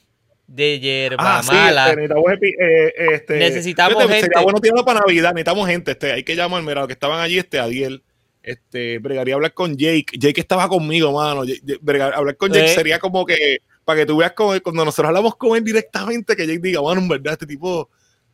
de 0.49 0.79
yerba 0.79 1.39
ah, 1.39 1.41
mala. 1.43 1.89
Sí, 1.89 1.95
necesitamos, 1.95 2.34
eh, 2.41 2.93
este, 3.13 3.38
necesitamos 3.38 4.01
gente. 4.01 4.19
Sería 4.21 4.41
bueno 4.41 4.60
tirarlo 4.60 4.86
para 4.86 4.99
Navidad, 5.01 5.32
necesitamos 5.34 5.67
gente. 5.69 5.91
Este, 5.91 6.12
hay 6.12 6.23
que 6.23 6.36
llamar, 6.36 6.63
mira, 6.63 6.88
que 6.88 6.93
estaban 6.93 7.19
allí, 7.19 7.38
este, 7.38 7.60
Adiel. 7.60 8.03
Este, 8.41 8.97
bregaría 8.99 9.36
hablar 9.36 9.53
con 9.53 9.77
Jake. 9.77 10.17
Jake 10.17 10.41
estaba 10.41 10.67
conmigo, 10.67 11.12
mano. 11.12 11.43
hablar 12.15 12.38
con 12.38 12.51
Jake 12.51 12.69
sería 12.69 12.99
como 12.99 13.25
que, 13.25 13.60
para 13.89 14.02
que 14.02 14.06
tú 14.06 14.17
veas 14.17 14.34
como 14.34 14.52
cuando 14.62 14.86
nosotros 14.86 15.08
hablamos 15.08 15.36
con 15.36 15.58
él 15.58 15.63
directamente, 15.63 16.36
que 16.36 16.45
Jake 16.45 16.60
diga, 16.60 16.80
bueno, 16.80 17.02
en 17.02 17.08
verdad, 17.08 17.34
este 17.34 17.47
tipo, 17.47 17.89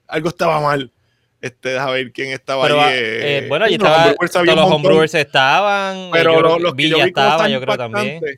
algo 0.06 0.28
estaba 0.28 0.60
mal. 0.60 0.92
Este, 1.40 1.70
deja 1.70 1.92
ver 1.92 2.12
quién 2.12 2.34
estaba 2.34 2.66
ahí. 2.66 2.74
Eh, 2.94 3.38
eh, 3.38 3.46
bueno, 3.48 3.64
ahí 3.64 3.76
estaba, 3.76 4.14
todos 4.14 4.46
los 4.46 4.70
homebrewers 4.70 5.14
estaban. 5.14 6.10
Pero 6.12 6.42
los, 6.42 6.62
los 6.62 6.76
que 6.76 6.90
yo 6.90 6.98
estaban, 6.98 7.50
yo 7.50 7.62
creo 7.62 7.78
también. 7.78 8.20
De 8.20 8.38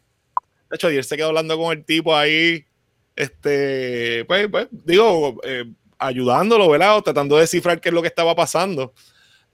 hecho, 0.72 0.90
ayer 0.90 1.04
se 1.04 1.18
quedó 1.18 1.30
hablando 1.30 1.58
con 1.58 1.76
el 1.76 1.84
tipo 1.84 2.16
ahí 2.16 2.68
este, 3.16 4.24
pues, 4.26 4.48
pues 4.48 4.68
digo, 4.70 5.42
eh, 5.44 5.66
ayudándolo, 5.98 6.70
¿verdad? 6.70 7.02
tratando 7.02 7.34
de 7.34 7.42
descifrar 7.42 7.82
qué 7.82 7.90
es 7.90 7.96
lo 7.96 8.04
que 8.04 8.10
estaba 8.10 8.36
pasando. 8.36 8.94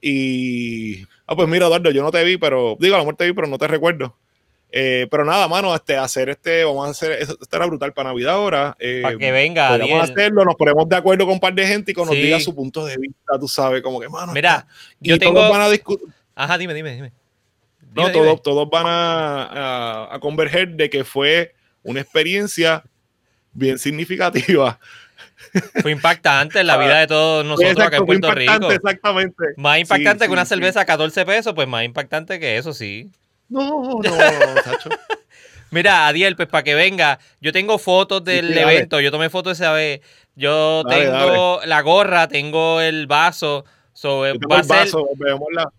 Y, 0.02 1.02
ah, 1.26 1.34
pues 1.34 1.48
mira, 1.48 1.64
Eduardo, 1.64 1.90
yo 1.92 2.02
no 2.02 2.10
te 2.10 2.22
vi, 2.24 2.36
pero, 2.36 2.76
digo, 2.78 2.94
a 2.94 2.98
lo 2.98 3.04
mejor 3.04 3.16
te 3.16 3.24
vi, 3.24 3.32
pero 3.32 3.46
no 3.46 3.56
te 3.56 3.68
recuerdo. 3.68 4.18
Eh, 4.76 5.06
pero 5.08 5.24
nada, 5.24 5.46
mano, 5.46 5.72
este, 5.72 5.96
hacer 5.96 6.30
este, 6.30 6.64
vamos 6.64 6.88
a 6.88 6.90
hacer, 6.90 7.12
esto 7.12 7.36
era 7.52 7.64
brutal 7.66 7.92
para 7.92 8.08
Navidad 8.08 8.34
ahora. 8.34 8.76
Eh, 8.80 9.02
para 9.04 9.16
que 9.16 9.30
venga. 9.30 9.78
Vamos 9.78 10.00
a 10.00 10.02
hacerlo, 10.02 10.44
nos 10.44 10.56
ponemos 10.56 10.88
de 10.88 10.96
acuerdo 10.96 11.26
con 11.26 11.34
un 11.34 11.40
par 11.40 11.54
de 11.54 11.64
gente 11.64 11.92
y 11.92 11.94
que 11.94 12.00
nos 12.04 12.10
diga 12.10 12.40
su 12.40 12.52
punto 12.52 12.84
de 12.84 12.96
vista, 12.96 13.38
tú 13.38 13.46
sabes, 13.46 13.82
como 13.82 14.00
que, 14.00 14.08
mano. 14.08 14.32
Mira, 14.32 14.66
yo 14.98 15.16
tengo. 15.16 15.34
Todos 15.34 15.50
van 15.52 15.60
a 15.60 15.68
discutir. 15.68 16.08
Ajá, 16.34 16.58
dime, 16.58 16.74
dime, 16.74 16.92
dime. 16.92 17.12
no, 17.94 18.10
Todos, 18.10 18.42
todos 18.42 18.68
van 18.68 18.86
a, 18.88 20.12
a, 20.12 20.18
converger 20.18 20.70
de 20.70 20.90
que 20.90 21.04
fue 21.04 21.54
una 21.84 22.00
experiencia 22.00 22.82
bien 23.52 23.78
significativa. 23.78 24.80
Fue 25.82 25.92
impactante 25.92 26.58
en 26.58 26.66
la 26.66 26.78
vida 26.78 26.98
de 26.98 27.06
todos 27.06 27.44
nosotros 27.44 27.78
acá 27.78 27.98
en 27.98 28.06
Puerto 28.06 28.32
Rico. 28.32 28.72
Exactamente. 28.72 29.44
Más 29.56 29.78
impactante 29.78 30.26
que 30.26 30.32
una 30.32 30.44
cerveza 30.44 30.80
a 30.80 30.84
14 30.84 31.24
pesos, 31.24 31.54
pues 31.54 31.68
más 31.68 31.84
impactante 31.84 32.40
que 32.40 32.56
eso, 32.56 32.72
sí. 32.72 33.12
No, 33.48 34.00
no, 34.00 34.02
Sacho. 34.64 34.90
Mira, 35.70 36.06
Adiel, 36.06 36.36
pues 36.36 36.48
para 36.48 36.62
que 36.62 36.74
venga, 36.74 37.18
yo 37.40 37.52
tengo 37.52 37.78
fotos 37.78 38.24
del 38.24 38.56
evento, 38.56 39.00
yo 39.00 39.10
tomé 39.10 39.28
fotos 39.30 39.60
esa 39.60 39.72
vez. 39.72 40.00
Yo 40.36 40.82
tengo 40.88 41.60
la 41.64 41.80
gorra, 41.82 42.28
tengo 42.28 42.80
el 42.80 43.06
vaso. 43.06 43.64
So, 43.92 44.26
el 44.26 44.38
vaso, 44.38 45.08
la, 45.52 45.70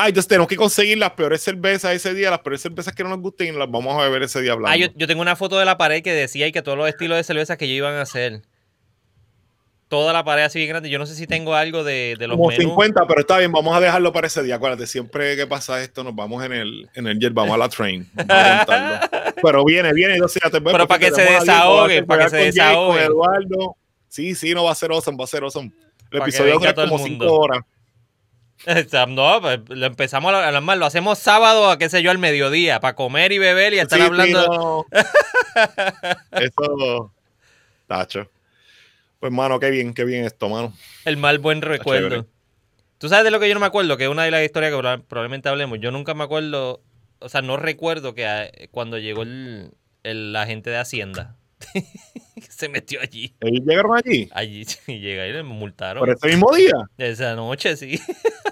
Ah, 0.00 0.06
entonces 0.06 0.28
tenemos 0.28 0.46
que 0.46 0.54
conseguir 0.54 0.96
las 0.96 1.10
peores 1.10 1.42
cervezas 1.42 1.92
ese 1.92 2.14
día, 2.14 2.30
las 2.30 2.38
peores 2.38 2.62
cervezas 2.62 2.94
que 2.94 3.02
no 3.02 3.08
nos 3.08 3.18
gusten 3.18 3.52
y 3.52 3.58
las 3.58 3.68
vamos 3.68 3.98
a 3.98 4.04
beber 4.04 4.22
ese 4.22 4.40
día 4.40 4.52
hablando. 4.52 4.72
Ah, 4.72 4.92
yo, 4.94 5.06
tengo 5.08 5.20
una 5.20 5.34
foto 5.34 5.58
de 5.58 5.64
la 5.64 5.76
pared 5.76 6.04
que 6.04 6.12
decía 6.12 6.46
y 6.46 6.52
que 6.52 6.62
todos 6.62 6.78
los 6.78 6.88
estilos 6.88 7.16
de 7.16 7.24
cervezas 7.24 7.58
que 7.58 7.66
yo 7.66 7.74
iban 7.74 7.94
a 7.94 8.02
hacer. 8.02 8.42
Toda 9.88 10.12
la 10.12 10.22
pared 10.22 10.42
así 10.42 10.58
bien 10.58 10.68
grande. 10.68 10.90
Yo 10.90 10.98
no 10.98 11.06
sé 11.06 11.14
si 11.14 11.26
tengo 11.26 11.54
algo 11.54 11.82
de, 11.82 12.16
de 12.18 12.28
los 12.28 12.36
Como 12.36 12.50
50, 12.50 13.06
pero 13.06 13.20
está 13.20 13.38
bien, 13.38 13.50
vamos 13.50 13.74
a 13.74 13.80
dejarlo 13.80 14.12
para 14.12 14.26
ese 14.26 14.42
día. 14.42 14.56
Acuérdate, 14.56 14.86
siempre 14.86 15.34
que 15.34 15.46
pasa 15.46 15.82
esto, 15.82 16.04
nos 16.04 16.14
vamos 16.14 16.44
en 16.44 16.52
el, 16.52 16.90
en 16.94 17.06
el 17.06 17.18
jet, 17.18 17.32
vamos 17.32 17.54
a 17.54 17.58
la 17.58 17.70
train. 17.70 18.06
pero 19.42 19.64
viene, 19.64 19.94
viene. 19.94 20.14
Entonces, 20.14 20.42
te 20.42 20.60
pero 20.60 20.86
para 20.86 20.98
que 20.98 21.10
se 21.10 21.22
desahogue, 21.22 22.02
para 22.04 22.24
que 22.24 22.30
se 22.30 22.36
desahogue. 22.36 23.04
Eduardo. 23.04 23.76
Sí, 24.08 24.34
sí, 24.34 24.52
no 24.54 24.64
va 24.64 24.72
a 24.72 24.74
ser 24.74 24.90
awesome, 24.90 25.16
va 25.16 25.24
a 25.24 25.28
ser 25.28 25.42
awesome. 25.42 25.72
El 26.10 26.20
episodio 26.20 26.58
dura 26.58 26.74
como 26.74 26.98
5 26.98 27.24
horas. 27.26 27.60
No, 29.08 29.40
pues, 29.40 29.60
lo 29.68 29.86
empezamos 29.86 30.32
a 30.32 30.46
hablar 30.46 30.62
mal. 30.62 30.78
Lo 30.78 30.86
hacemos 30.86 31.18
sábado, 31.18 31.70
a 31.70 31.78
qué 31.78 31.88
sé 31.88 32.02
yo, 32.02 32.10
al 32.10 32.18
mediodía, 32.18 32.80
para 32.80 32.94
comer 32.94 33.32
y 33.32 33.38
beber 33.38 33.72
y 33.72 33.78
estar 33.78 34.00
hablando. 34.00 34.86
Eso, 36.32 37.12
tacho. 37.86 38.28
Pues, 39.20 39.32
mano, 39.32 39.58
qué 39.58 39.70
bien, 39.70 39.94
qué 39.94 40.04
bien 40.04 40.24
esto, 40.24 40.48
mano. 40.48 40.72
El 41.04 41.16
mal 41.16 41.38
buen 41.38 41.62
recuerdo. 41.62 42.26
Tú 42.98 43.08
sabes 43.08 43.24
de 43.24 43.30
lo 43.30 43.40
que 43.40 43.48
yo 43.48 43.54
no 43.54 43.60
me 43.60 43.66
acuerdo, 43.66 43.96
que 43.96 44.04
es 44.04 44.10
una 44.10 44.24
de 44.24 44.30
las 44.30 44.44
historias 44.44 44.72
que 44.72 45.02
probablemente 45.06 45.48
hablemos. 45.48 45.78
Yo 45.80 45.90
nunca 45.90 46.14
me 46.14 46.24
acuerdo, 46.24 46.82
o 47.20 47.28
sea, 47.28 47.42
no 47.42 47.56
recuerdo 47.56 48.14
que 48.14 48.26
ah, 48.26 48.50
cuando 48.70 48.98
llegó 48.98 49.22
el, 49.22 49.70
el 50.02 50.34
agente 50.34 50.70
de 50.70 50.78
Hacienda 50.78 51.36
se 52.48 52.68
metió 52.68 53.00
allí. 53.00 53.34
¿Ellos 53.40 53.64
llegaron 53.64 53.96
allí? 53.96 54.28
Allí, 54.32 54.64
sí, 54.64 54.98
llega 54.98 55.26
y 55.26 55.32
le 55.32 55.42
multaron. 55.42 56.00
¿Por 56.00 56.10
ese 56.10 56.26
mismo 56.28 56.54
día? 56.54 56.74
Esa 56.96 57.34
noche, 57.34 57.76
sí. 57.76 58.00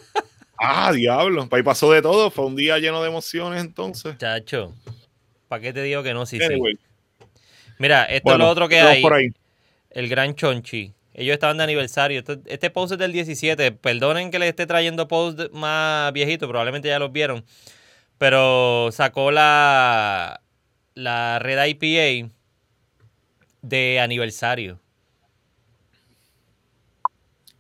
ah, 0.59 0.93
diablo. 0.93 1.49
Ahí 1.51 1.63
pasó 1.63 1.91
de 1.93 2.03
todo. 2.03 2.31
Fue 2.31 2.47
un 2.47 2.57
día 2.57 2.79
lleno 2.79 3.03
de 3.03 3.09
emociones 3.09 3.61
entonces. 3.61 4.17
Chacho. 4.19 4.75
¿Para 5.49 5.63
qué 5.63 5.73
te 5.73 5.83
digo 5.83 6.03
que 6.03 6.15
no? 6.15 6.27
Sí, 6.27 6.39
sí. 6.39 6.61
Mira, 7.79 8.05
esto 8.05 8.33
es 8.33 8.39
lo 8.39 8.49
otro 8.49 8.69
que 8.69 8.81
hay. 8.81 9.03
El 9.97 10.11
Gran 10.11 10.35
Chonchi. 10.35 10.93
Ellos 11.15 11.33
estaban 11.33 11.57
de 11.57 11.65
aniversario. 11.65 12.23
Este, 12.45 12.69
post 12.69 12.93
es 12.93 12.99
del 12.99 13.13
17. 13.13 13.73
Perdonen 13.73 14.31
que 14.31 14.39
les 14.39 14.51
esté 14.51 14.67
trayendo 14.67 15.09
post 15.09 15.51
más 15.53 16.13
viejitos. 16.13 16.47
Probablemente 16.47 16.89
ya 16.89 16.99
los 16.99 17.11
vieron. 17.13 17.47
Pero 18.19 18.91
sacó 18.93 19.31
la, 19.31 20.43
la 20.93 21.39
Red 21.39 21.65
IPA 21.65 22.31
de 23.63 23.99
aniversario. 23.99 24.79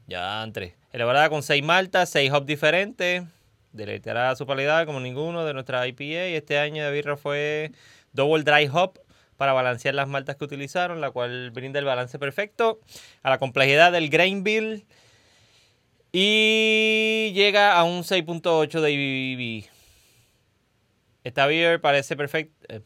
Ya, 0.06 0.42
entre. 0.42 0.74
Elaborada 0.92 1.30
con 1.30 1.42
seis 1.42 1.64
maltas, 1.64 2.10
seis 2.10 2.30
hops 2.30 2.46
diferentes. 2.46 3.24
Deleitará 3.72 4.36
su 4.36 4.44
calidad 4.44 4.84
como 4.84 5.00
ninguno 5.00 5.46
de 5.46 5.54
nuestras 5.54 5.88
IPA. 5.88 6.36
Este 6.36 6.58
año 6.58 6.84
de 6.84 6.92
birra 6.92 7.16
fue 7.16 7.72
Double 8.12 8.44
Dry 8.44 8.68
Hop 8.70 8.98
para 9.36 9.52
balancear 9.52 9.94
las 9.94 10.08
maltas 10.08 10.36
que 10.36 10.44
utilizaron, 10.44 11.00
la 11.00 11.10
cual 11.10 11.50
brinda 11.50 11.78
el 11.78 11.84
balance 11.84 12.18
perfecto 12.18 12.80
a 13.22 13.30
la 13.30 13.38
complejidad 13.38 13.92
del 13.92 14.08
grain 14.08 14.42
bill 14.42 14.86
Y 16.12 17.32
llega 17.34 17.76
a 17.78 17.84
un 17.84 18.02
6.8 18.02 18.80
de 18.80 18.92
IBB. 18.92 19.66
Esta 21.24 21.46
beer 21.46 21.80
parece 21.80 22.16
perfecta, 22.16 22.74
eh, 22.74 22.80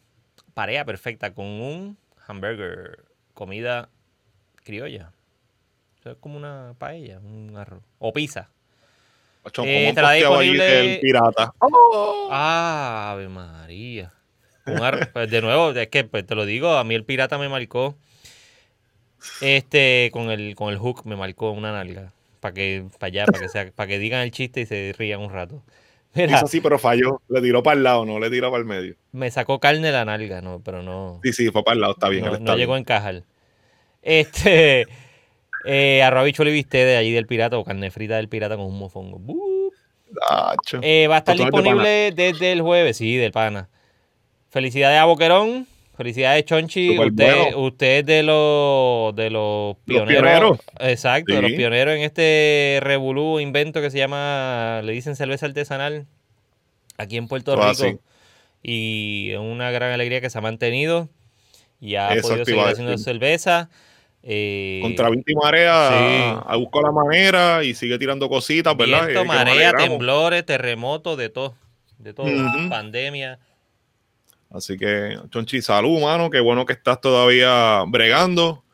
pareja 0.54 0.84
perfecta 0.84 1.34
con 1.34 1.46
un 1.46 1.98
hamburger, 2.26 3.04
comida 3.34 3.90
criolla. 4.64 5.12
Eso 6.00 6.12
es 6.12 6.16
como 6.16 6.36
una 6.36 6.74
paella, 6.78 7.18
un 7.18 7.56
arroz. 7.56 7.82
O 7.98 8.12
pizza. 8.12 8.48
Eh, 9.44 9.50
¿cómo 9.54 9.68
estará 9.68 10.08
posteaba 10.08 10.38
ahí 10.40 10.50
el 10.50 11.00
pirata? 11.00 11.54
Ah, 12.30 13.10
Ave 13.12 13.28
María. 13.28 14.12
Ar- 14.76 15.12
pues, 15.12 15.30
de 15.30 15.40
nuevo, 15.42 15.70
es 15.70 15.88
que 15.88 16.04
pues, 16.04 16.26
te 16.26 16.34
lo 16.34 16.44
digo, 16.46 16.76
a 16.76 16.84
mí 16.84 16.94
el 16.94 17.04
pirata 17.04 17.38
me 17.38 17.48
marcó. 17.48 17.96
Este, 19.40 20.10
con 20.12 20.30
el, 20.30 20.54
con 20.54 20.72
el 20.72 20.78
hook 20.78 21.04
me 21.04 21.16
marcó 21.16 21.50
una 21.50 21.72
nalga. 21.72 22.12
Para 22.40 22.54
que, 22.54 22.84
para 22.98 23.08
allá, 23.08 23.26
para 23.26 23.38
que 23.40 23.48
sea, 23.48 23.70
para 23.72 23.86
que 23.86 23.98
digan 23.98 24.22
el 24.22 24.30
chiste 24.30 24.62
y 24.62 24.66
se 24.66 24.94
rían 24.96 25.20
un 25.20 25.30
rato. 25.30 25.62
Mira, 26.14 26.36
Hizo 26.36 26.46
así, 26.46 26.60
pero 26.60 26.78
falló. 26.78 27.20
Le 27.28 27.40
tiró 27.40 27.62
para 27.62 27.76
el 27.76 27.82
lado, 27.82 28.04
no 28.04 28.18
le 28.18 28.30
tiró 28.30 28.50
para 28.50 28.60
el 28.60 28.66
medio. 28.66 28.96
me 29.12 29.30
sacó 29.30 29.60
carne 29.60 29.92
la 29.92 30.04
nalga, 30.04 30.40
no, 30.40 30.60
pero 30.64 30.82
no. 30.82 31.20
Sí, 31.22 31.32
sí, 31.32 31.50
fue 31.50 31.62
para 31.62 31.74
el 31.74 31.80
lado, 31.82 31.92
está 31.92 32.08
bien. 32.08 32.24
no, 32.24 32.38
no 32.38 32.56
llegó 32.56 32.74
a 32.74 32.78
encajar. 32.78 33.22
Este, 34.02 34.86
eh, 35.64 36.02
arroz 36.02 36.24
bichuelo 36.24 36.50
y 36.50 36.54
bistec 36.54 36.84
de 36.84 36.96
allí 36.96 37.12
del 37.12 37.26
pirata 37.26 37.58
o 37.58 37.64
carne 37.64 37.90
frita 37.90 38.16
del 38.16 38.28
pirata 38.28 38.56
con 38.56 38.66
un 38.66 38.78
mofongo. 38.78 39.20
Eh, 40.82 41.06
va 41.06 41.16
a 41.16 41.18
estar 41.18 41.36
disponible 41.36 42.12
desde 42.12 42.52
el 42.52 42.62
jueves, 42.62 42.96
sí, 42.96 43.16
del 43.16 43.32
pana. 43.32 43.68
Felicidades 44.50 44.98
a 45.00 45.04
Boquerón. 45.04 45.66
Felicidades, 45.96 46.44
Chonchi. 46.46 46.98
Usted, 46.98 47.34
bueno. 47.42 47.58
usted 47.58 47.98
es 47.98 48.06
de 48.06 48.22
los, 48.22 49.14
de 49.14 49.28
los 49.30 49.76
pioneros. 49.84 50.08
pioneros. 50.22 50.58
Exacto, 50.80 51.34
de 51.34 51.42
los 51.42 51.52
pioneros 51.52 51.94
en 51.94 52.00
este 52.02 52.78
revolú 52.82 53.38
invento 53.38 53.80
que 53.82 53.90
se 53.90 53.98
llama, 53.98 54.80
le 54.82 54.92
dicen 54.92 55.14
cerveza 55.14 55.44
artesanal, 55.46 56.06
aquí 56.96 57.16
en 57.18 57.28
Puerto 57.28 57.54
Todo 57.54 57.70
Rico. 57.70 57.82
así. 57.84 57.98
Y 58.62 59.30
es 59.32 59.38
una 59.38 59.70
gran 59.70 59.92
alegría 59.92 60.20
que 60.22 60.30
se 60.30 60.38
ha 60.38 60.40
mantenido 60.40 61.08
y 61.80 61.96
ha 61.96 62.12
Eso 62.14 62.28
podido 62.28 62.44
seguir 62.46 62.60
haciendo 62.62 62.92
decir. 62.92 63.04
cerveza. 63.04 63.68
Eh, 64.22 64.80
Contra 64.82 65.08
viento 65.10 65.32
y 65.32 65.34
marea, 65.34 65.88
Sí. 65.88 66.42
a 66.46 66.56
buscar 66.56 66.82
la 66.82 66.92
manera 66.92 67.62
y 67.64 67.74
sigue 67.74 67.98
tirando 67.98 68.28
cositas, 68.28 68.74
¿verdad? 68.76 69.02
Viento, 69.04 69.22
Eh, 69.22 69.24
marea, 69.26 69.72
temblores, 69.74 70.44
terremotos, 70.46 71.16
de 71.18 71.28
todo. 71.28 71.54
De 71.98 72.14
todo. 72.14 72.26
Pandemia. 72.70 73.38
Así 74.50 74.76
que, 74.76 75.16
Chonchi, 75.30 75.62
salud, 75.62 76.00
mano. 76.00 76.28
Qué 76.28 76.40
bueno 76.40 76.66
que 76.66 76.72
estás 76.72 77.00
todavía 77.00 77.84
bregando 77.86 78.64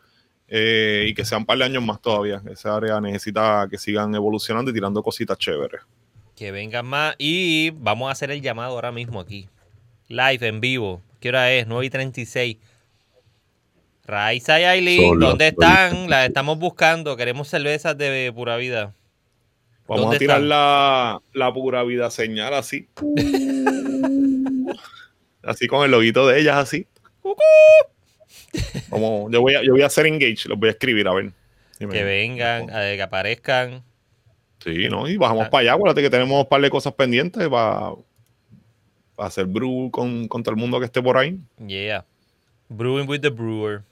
eh, 0.48 1.06
y 1.08 1.14
que 1.14 1.24
sean 1.24 1.42
un 1.42 1.46
par 1.46 1.58
de 1.58 1.64
años 1.64 1.84
más 1.84 2.00
todavía. 2.00 2.42
Esa 2.50 2.76
área 2.76 3.00
necesita 3.00 3.66
que 3.70 3.76
sigan 3.76 4.14
evolucionando 4.14 4.70
y 4.70 4.74
tirando 4.74 5.02
cositas 5.02 5.36
chéveres. 5.36 5.82
Que 6.34 6.50
vengan 6.50 6.86
más. 6.86 7.14
Y 7.18 7.70
vamos 7.70 8.08
a 8.08 8.12
hacer 8.12 8.30
el 8.30 8.40
llamado 8.40 8.72
ahora 8.72 8.90
mismo 8.90 9.20
aquí. 9.20 9.48
Live, 10.08 10.46
en 10.46 10.60
vivo. 10.60 11.02
¿Qué 11.20 11.28
hora 11.28 11.52
es? 11.52 11.66
9 11.66 11.86
y 11.86 11.90
36. 11.90 12.56
Raiza 14.06 14.60
y 14.60 14.64
Aileen, 14.64 15.18
¿dónde 15.18 15.48
están? 15.48 16.08
Las 16.08 16.28
estamos 16.28 16.58
buscando. 16.58 17.16
Queremos 17.16 17.48
cervezas 17.48 17.98
de 17.98 18.32
pura 18.34 18.56
vida. 18.56 18.94
Vamos 19.88 20.04
¿Dónde 20.04 20.16
a 20.16 20.18
tirar 20.18 20.40
la, 20.42 21.20
la 21.32 21.52
pura 21.52 21.82
vida 21.82 22.10
señal 22.10 22.54
así. 22.54 22.88
así 25.46 25.66
con 25.66 25.84
el 25.84 25.90
loguito 25.90 26.26
de 26.26 26.40
ellas, 26.40 26.56
así. 26.56 26.86
Vamos, 28.88 29.30
yo, 29.32 29.40
voy 29.40 29.54
a, 29.54 29.62
yo 29.62 29.72
voy 29.72 29.82
a 29.82 29.86
hacer 29.86 30.06
engage, 30.06 30.48
los 30.48 30.58
voy 30.58 30.68
a 30.68 30.72
escribir, 30.72 31.06
a 31.08 31.14
ver. 31.14 31.32
Que 31.78 31.86
vengan, 32.04 32.66
que 32.68 33.02
aparezcan. 33.02 33.82
Sí, 34.64 34.88
¿no? 34.88 35.08
Y 35.08 35.16
bajamos 35.16 35.46
Ah. 35.46 35.50
para 35.50 35.60
allá. 35.62 35.72
Acuérdate 35.74 36.02
que 36.02 36.10
tenemos 36.10 36.42
un 36.42 36.48
par 36.48 36.60
de 36.60 36.70
cosas 36.70 36.92
pendientes 36.94 37.46
para, 37.48 37.92
para 39.14 39.28
hacer 39.28 39.46
brew 39.46 39.90
con, 39.90 40.26
con 40.28 40.42
todo 40.42 40.54
el 40.54 40.60
mundo 40.60 40.78
que 40.78 40.86
esté 40.86 41.02
por 41.02 41.18
ahí. 41.18 41.38
Yeah. 41.66 42.04
Brewing 42.68 43.08
with 43.08 43.20
the 43.20 43.28
Brewer. 43.28 43.82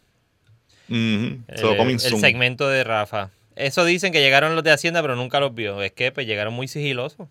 El, 0.88 1.44
So, 1.56 2.18
segmento 2.18 2.68
de 2.68 2.84
Rafa. 2.84 3.30
Eso 3.56 3.84
dicen 3.84 4.12
que 4.12 4.20
llegaron 4.20 4.54
los 4.54 4.64
de 4.64 4.72
Hacienda, 4.72 5.00
pero 5.02 5.14
nunca 5.16 5.38
los 5.40 5.54
vio. 5.54 5.80
Es 5.82 5.92
que 5.92 6.10
pues 6.10 6.26
llegaron 6.26 6.54
muy 6.54 6.66
sigilosos. 6.68 7.28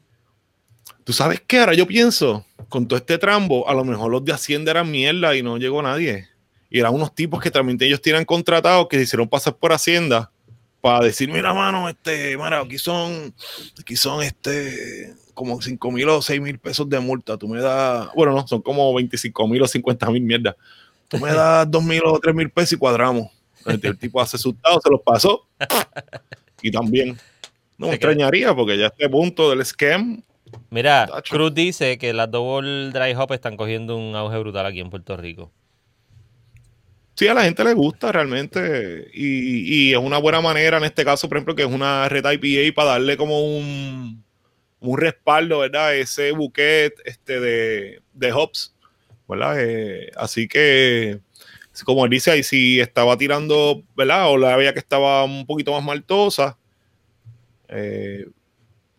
¿Tú 1.04 1.14
sabes 1.14 1.42
qué? 1.46 1.60
Ahora 1.60 1.74
yo 1.74 1.86
pienso, 1.86 2.46
con 2.70 2.88
todo 2.88 2.98
este 2.98 3.18
trambo, 3.18 3.68
a 3.70 3.74
lo 3.74 3.84
mejor 3.84 4.12
los 4.12 4.24
de 4.24 4.34
Hacienda 4.34 4.72
eran 4.72 4.90
mierda 4.90 5.36
y 5.36 5.44
no 5.44 5.58
llegó 5.58 5.82
nadie. 5.82 6.28
Y 6.70 6.80
eran 6.80 6.94
unos 6.94 7.14
tipos 7.14 7.42
que 7.42 7.52
también 7.52 7.78
ellos 7.82 8.02
tienen 8.02 8.26
contratados 8.26 8.88
que 8.88 8.98
se 8.98 9.04
hicieron 9.04 9.28
pasar 9.28 9.56
por 9.56 9.74
Hacienda 9.74 10.32
para 10.82 11.06
decir, 11.06 11.30
mira, 11.30 11.54
mano, 11.54 11.88
este, 11.88 12.36
mira, 12.36 12.60
aquí 12.60 12.78
son, 12.78 13.34
aquí 13.80 13.96
son 13.96 14.24
este, 14.24 15.14
como 15.34 15.62
5 15.62 15.92
mil 15.92 16.10
o 16.10 16.22
6 16.22 16.42
mil 16.42 16.60
pesos 16.60 16.90
de 16.90 17.00
multa. 17.00 17.38
Tú 17.38 17.48
me 17.48 17.62
das, 17.62 18.10
bueno, 18.16 18.34
no, 18.34 18.48
son 18.48 18.62
como 18.62 18.94
25 18.94 19.48
mil 19.48 19.62
o 19.62 19.68
50 19.68 20.10
mil 20.12 20.24
mierda. 20.24 20.56
Tú 21.08 21.20
me 21.20 21.32
das 21.32 21.70
2 21.70 21.84
mil 21.84 22.02
o 22.06 22.20
3 22.20 22.36
mil 22.36 22.50
pesos 22.50 22.74
y 22.74 22.78
cuadramos. 22.78 23.30
Entonces, 23.60 23.92
el 23.92 23.98
tipo 23.98 24.20
hace 24.20 24.36
asustado, 24.38 24.80
se 24.82 24.90
los 24.90 25.02
pasó. 25.02 25.48
Y 26.66 26.72
también, 26.72 27.18
no 27.78 27.88
me 27.88 27.96
extrañaría 27.96 28.56
porque 28.56 28.78
ya 28.78 28.86
a 28.86 28.88
este 28.88 29.10
punto 29.10 29.50
del 29.50 29.66
scam, 29.66 30.24
Mira, 30.70 31.08
Tacho. 31.08 31.36
Cruz 31.36 31.54
dice 31.54 31.98
que 31.98 32.14
las 32.14 32.30
Double 32.32 32.92
Dry 32.92 33.14
Hop 33.16 33.32
están 33.34 33.58
cogiendo 33.58 33.98
un 33.98 34.16
auge 34.16 34.38
brutal 34.38 34.66
aquí 34.66 34.80
en 34.80 34.90
Puerto 34.90 35.16
Rico. 35.18 35.52
Sí, 37.16 37.28
a 37.28 37.34
la 37.36 37.44
gente 37.44 37.64
le 37.64 37.74
gusta 37.74 38.12
realmente 38.12 39.08
y, 39.14 39.90
y 39.90 39.94
es 39.94 40.00
una 40.00 40.18
buena 40.18 40.42
manera 40.42 40.78
en 40.78 40.84
este 40.84 41.06
caso, 41.06 41.30
por 41.30 41.38
ejemplo, 41.38 41.56
que 41.56 41.62
es 41.62 41.72
una 41.72 42.10
red 42.10 42.26
IPA 42.26 42.74
para 42.74 42.92
darle 42.92 43.18
como 43.18 43.40
un, 43.40 44.24
un 44.80 44.98
respaldo, 44.98 45.60
¿verdad? 45.60 45.96
Ese 45.96 46.32
buquet 46.32 46.94
este, 47.06 47.40
de, 47.40 48.02
de 48.14 48.34
hops, 48.34 48.76
¿verdad? 49.28 49.56
Eh, 49.60 50.12
así 50.18 50.48
que, 50.48 51.20
como 51.86 52.04
él 52.06 52.12
dice 52.12 52.32
ahí, 52.32 52.44
si 52.44 52.80
estaba 52.80 53.16
tirando, 53.18 53.84
¿verdad? 53.96 54.30
O 54.30 54.38
la 54.38 54.58
veía 54.58 54.74
que 54.74 54.80
estaba 54.80 55.24
un 55.24 55.46
poquito 55.46 55.72
más 55.72 55.84
maltosa, 55.84 56.58
eh, 57.70 58.26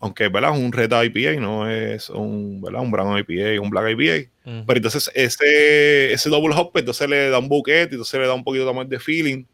aunque, 0.05 0.29
¿verdad? 0.29 0.55
Es 0.55 0.61
un 0.61 0.71
red 0.73 0.91
IPA, 0.93 1.41
no 1.41 1.69
es 1.71 2.11
un, 2.11 2.61
¿verdad? 2.61 2.83
Un 2.83 2.91
brown 2.91 3.19
IPA, 3.19 3.61
un 3.61 3.71
black 3.71 3.91
IPA. 3.99 4.31
Pero 4.67 4.77
entonces 4.77 5.11
ese, 5.15 6.13
ese 6.13 6.29
double 6.29 6.55
hop, 6.55 6.73
pues, 6.73 6.83
entonces 6.83 7.09
le 7.09 7.31
da 7.31 7.39
un 7.39 7.49
buquete, 7.49 7.95
entonces 7.95 8.21
le 8.21 8.27
da 8.27 8.35
un 8.35 8.45
poquito 8.45 8.73
más 8.75 8.87
de 8.89 9.01
feeling 9.01 9.45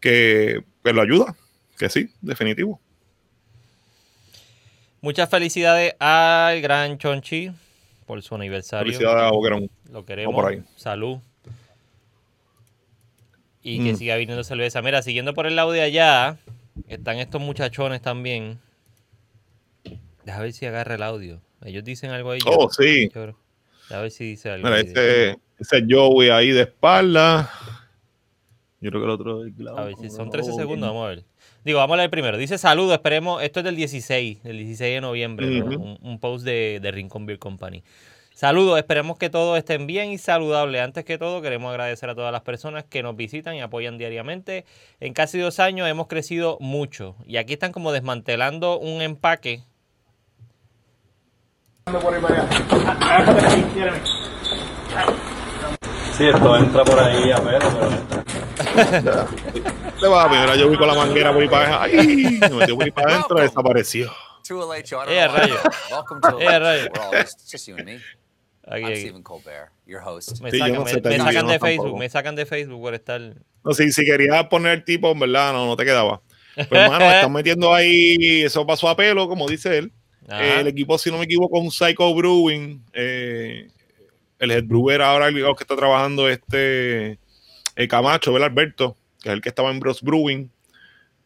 que, 0.00 0.62
que 0.82 0.92
lo 0.92 1.02
ayuda. 1.02 1.36
Que 1.78 1.88
sí, 1.90 2.08
definitivo. 2.22 2.80
Muchas 5.02 5.28
felicidades 5.28 5.94
al 5.98 6.62
gran 6.62 6.96
Chonchi 6.96 7.50
por 8.06 8.22
su 8.22 8.34
aniversario. 8.34 8.86
Felicidades 8.86 9.22
a 9.24 9.30
Boquerón. 9.30 9.68
Lo 9.92 10.04
queremos. 10.06 10.34
por 10.34 10.50
ahí. 10.50 10.62
Salud. 10.76 11.18
Y 13.62 13.84
que 13.84 13.92
Mm. 13.92 13.96
siga 13.96 14.16
viniendo 14.16 14.44
cerveza. 14.44 14.80
Mira, 14.82 15.02
siguiendo 15.02 15.34
por 15.34 15.46
el 15.46 15.56
lado 15.56 15.72
de 15.72 15.82
allá, 15.82 16.36
están 16.88 17.18
estos 17.18 17.40
muchachones 17.42 18.00
también. 18.02 18.58
Deja 20.24 20.40
ver 20.40 20.52
si 20.52 20.66
agarra 20.66 20.94
el 20.94 21.02
audio. 21.02 21.40
Ellos 21.62 21.84
dicen 21.84 22.10
algo 22.10 22.30
ahí. 22.30 22.40
Oh, 22.46 22.68
sí. 22.70 23.10
Yo. 23.14 23.34
A 23.90 24.00
ver 24.00 24.10
si 24.10 24.24
dice 24.24 24.50
algo. 24.50 24.66
Mira, 24.66 24.80
ese, 24.80 25.38
ese 25.58 25.84
Joey 25.88 26.30
ahí 26.30 26.50
de 26.50 26.62
espalda. 26.62 27.50
Yo 28.80 28.90
creo 28.90 29.00
que 29.00 29.04
el 29.06 29.10
otro 29.10 29.44
es 29.46 29.52
A 29.76 29.84
ver 29.84 29.96
si 29.96 30.10
son 30.10 30.30
13 30.30 30.52
segundos, 30.52 30.88
vamos 30.88 31.06
a 31.06 31.08
ver. 31.08 31.24
Digo, 31.64 31.78
vamos 31.78 31.94
a 31.94 31.98
leer 31.98 32.10
primero. 32.10 32.36
Dice 32.36 32.58
saludos, 32.58 32.92
esperemos. 32.92 33.42
Esto 33.42 33.60
es 33.60 33.64
del 33.64 33.76
16, 33.76 34.42
del 34.42 34.58
16 34.58 34.94
de 34.94 35.00
noviembre, 35.00 35.46
¿no? 35.46 35.66
Ujú. 35.66 35.82
un, 35.82 35.98
un 36.02 36.20
post 36.20 36.44
de, 36.44 36.80
de 36.82 36.90
Rincon 36.90 37.24
Beer 37.24 37.38
Company. 37.38 37.82
Saludos, 38.34 38.78
esperemos 38.78 39.16
que 39.16 39.30
todos 39.30 39.56
estén 39.56 39.86
bien 39.86 40.10
y 40.10 40.18
saludables. 40.18 40.82
Antes 40.82 41.04
que 41.04 41.18
todo, 41.18 41.40
queremos 41.40 41.70
agradecer 41.70 42.10
a 42.10 42.16
todas 42.16 42.32
las 42.32 42.42
personas 42.42 42.82
que 42.82 43.00
nos 43.00 43.14
visitan 43.14 43.54
y 43.54 43.60
apoyan 43.60 43.96
diariamente. 43.96 44.64
En 44.98 45.14
casi 45.14 45.38
dos 45.38 45.60
años 45.60 45.88
hemos 45.88 46.08
crecido 46.08 46.58
mucho. 46.60 47.14
Y 47.26 47.36
aquí 47.36 47.52
están 47.52 47.70
como 47.70 47.92
desmantelando 47.92 48.80
un 48.80 49.02
empaque. 49.02 49.62
Sí, 56.16 56.28
esto 56.28 56.56
entra 56.56 56.84
por 56.84 56.98
ahí 57.00 57.32
a 57.32 57.40
ver, 57.40 57.60
pero 59.02 59.28
Le 60.00 60.08
va, 60.08 60.28
primero 60.28 60.54
yo 60.54 60.68
vi 60.70 60.76
con 60.76 60.86
la 60.86 60.94
manguera 60.94 61.32
por 61.32 61.42
ahí 61.42 61.48
para 61.48 61.82
¡Ay! 61.82 62.38
Me 62.40 62.48
metió 62.50 62.76
por 62.76 62.84
ahí 62.84 62.90
para 62.92 63.14
adentro 63.14 63.38
y 63.38 63.42
desapareció. 63.42 64.12
To 64.46 64.70
a. 64.72 64.78
I 64.78 64.82
don't 64.82 65.08
Eh, 65.08 65.26
know. 65.26 65.58
Welcome 65.90 66.20
to 66.20 66.38
a 66.38 66.42
Eh, 66.42 66.44
late 66.46 66.58
rayo. 66.60 66.84
show. 66.84 66.92
We're 66.94 67.02
all 67.18 67.22
just, 67.24 67.40
it's 67.40 67.50
just 67.50 67.66
you 67.68 67.76
and 67.76 67.86
me. 67.86 67.94
Aquí, 68.66 68.80
I'm 68.82 68.84
aquí. 68.84 69.00
Stephen 69.00 69.22
Colbert, 69.22 69.70
your 69.86 70.00
host. 70.06 70.40
Me 70.40 70.50
Sí, 70.50 70.58
sacan, 70.58 70.74
no 70.74 70.84
me- 70.84 70.90
sé, 70.90 71.00
me 71.00 71.10
digo, 71.10 71.24
sacan 71.24 71.46
de 71.46 71.52
no 71.54 71.58
Facebook, 71.60 71.84
tampoco. 71.84 71.98
me 71.98 72.08
sacan 72.10 72.36
de 72.36 72.46
Facebook 72.46 72.80
por 72.82 72.94
estar. 72.94 73.20
No, 73.64 73.72
si, 73.72 73.90
si 73.92 74.04
querías 74.04 74.46
poner 74.46 74.72
el 74.72 74.84
tipo, 74.84 75.10
en 75.10 75.18
verdad, 75.18 75.52
no, 75.52 75.66
no 75.66 75.76
te 75.76 75.84
quedaba. 75.84 76.20
Pero 76.54 76.80
hermano, 76.82 77.04
están 77.10 77.32
metiendo 77.32 77.74
ahí, 77.74 78.42
eso 78.44 78.64
pasó 78.66 78.88
a 78.88 78.96
pelo, 78.96 79.26
como 79.28 79.48
dice 79.48 79.78
él. 79.78 79.92
Eh, 80.28 80.56
el 80.60 80.66
equipo, 80.68 80.96
si 80.98 81.10
no 81.10 81.18
me 81.18 81.24
equivoco, 81.24 81.58
un 81.58 81.70
Psycho 81.70 82.14
Brewing. 82.14 82.82
eh, 82.92 83.68
el 84.38 84.50
head 84.50 84.64
brewer 84.64 85.02
ahora 85.02 85.28
el 85.28 85.34
que 85.34 85.62
está 85.62 85.76
trabajando 85.76 86.28
este 86.28 87.18
el 87.76 87.88
Camacho, 87.88 88.32
¿verdad, 88.32 88.50
Alberto? 88.50 88.96
Que 89.20 89.30
es 89.30 89.32
el 89.34 89.40
que 89.40 89.48
estaba 89.48 89.70
en 89.70 89.80
Bros 89.80 90.02
Brewing. 90.02 90.50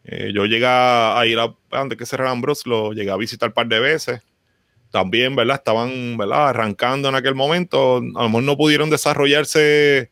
Eh, 0.05 0.31
yo 0.33 0.45
llegué 0.45 0.65
a 0.65 1.21
ir 1.25 1.37
a, 1.37 1.53
antes 1.71 1.97
que 1.97 2.05
cerraran 2.05 2.41
Bros, 2.41 2.65
lo 2.65 2.93
llegué 2.93 3.11
a 3.11 3.17
visitar 3.17 3.49
un 3.49 3.53
par 3.53 3.67
de 3.67 3.79
veces. 3.79 4.21
También, 4.91 5.35
¿verdad? 5.35 5.57
Estaban, 5.57 6.17
¿verdad? 6.17 6.49
Arrancando 6.49 7.09
en 7.09 7.15
aquel 7.15 7.35
momento. 7.35 7.97
A 7.97 8.23
lo 8.23 8.29
mejor 8.29 8.43
no 8.43 8.57
pudieron 8.57 8.89
desarrollarse 8.89 10.09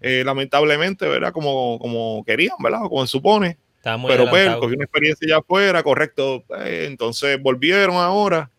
eh, 0.00 0.22
lamentablemente, 0.24 1.06
¿verdad? 1.06 1.32
Como, 1.32 1.78
como 1.78 2.24
querían, 2.24 2.56
¿verdad? 2.58 2.80
Como 2.88 3.06
se 3.06 3.12
supone. 3.12 3.58
Muy 3.96 4.08
Pero 4.10 4.24
pues, 4.24 4.40
adelantado. 4.40 4.60
cogí 4.62 4.74
una 4.74 4.84
experiencia 4.84 5.28
ya 5.28 5.36
afuera, 5.38 5.82
correcto. 5.82 6.44
Eh, 6.58 6.86
entonces 6.88 7.40
volvieron 7.40 7.96
ahora. 7.96 8.50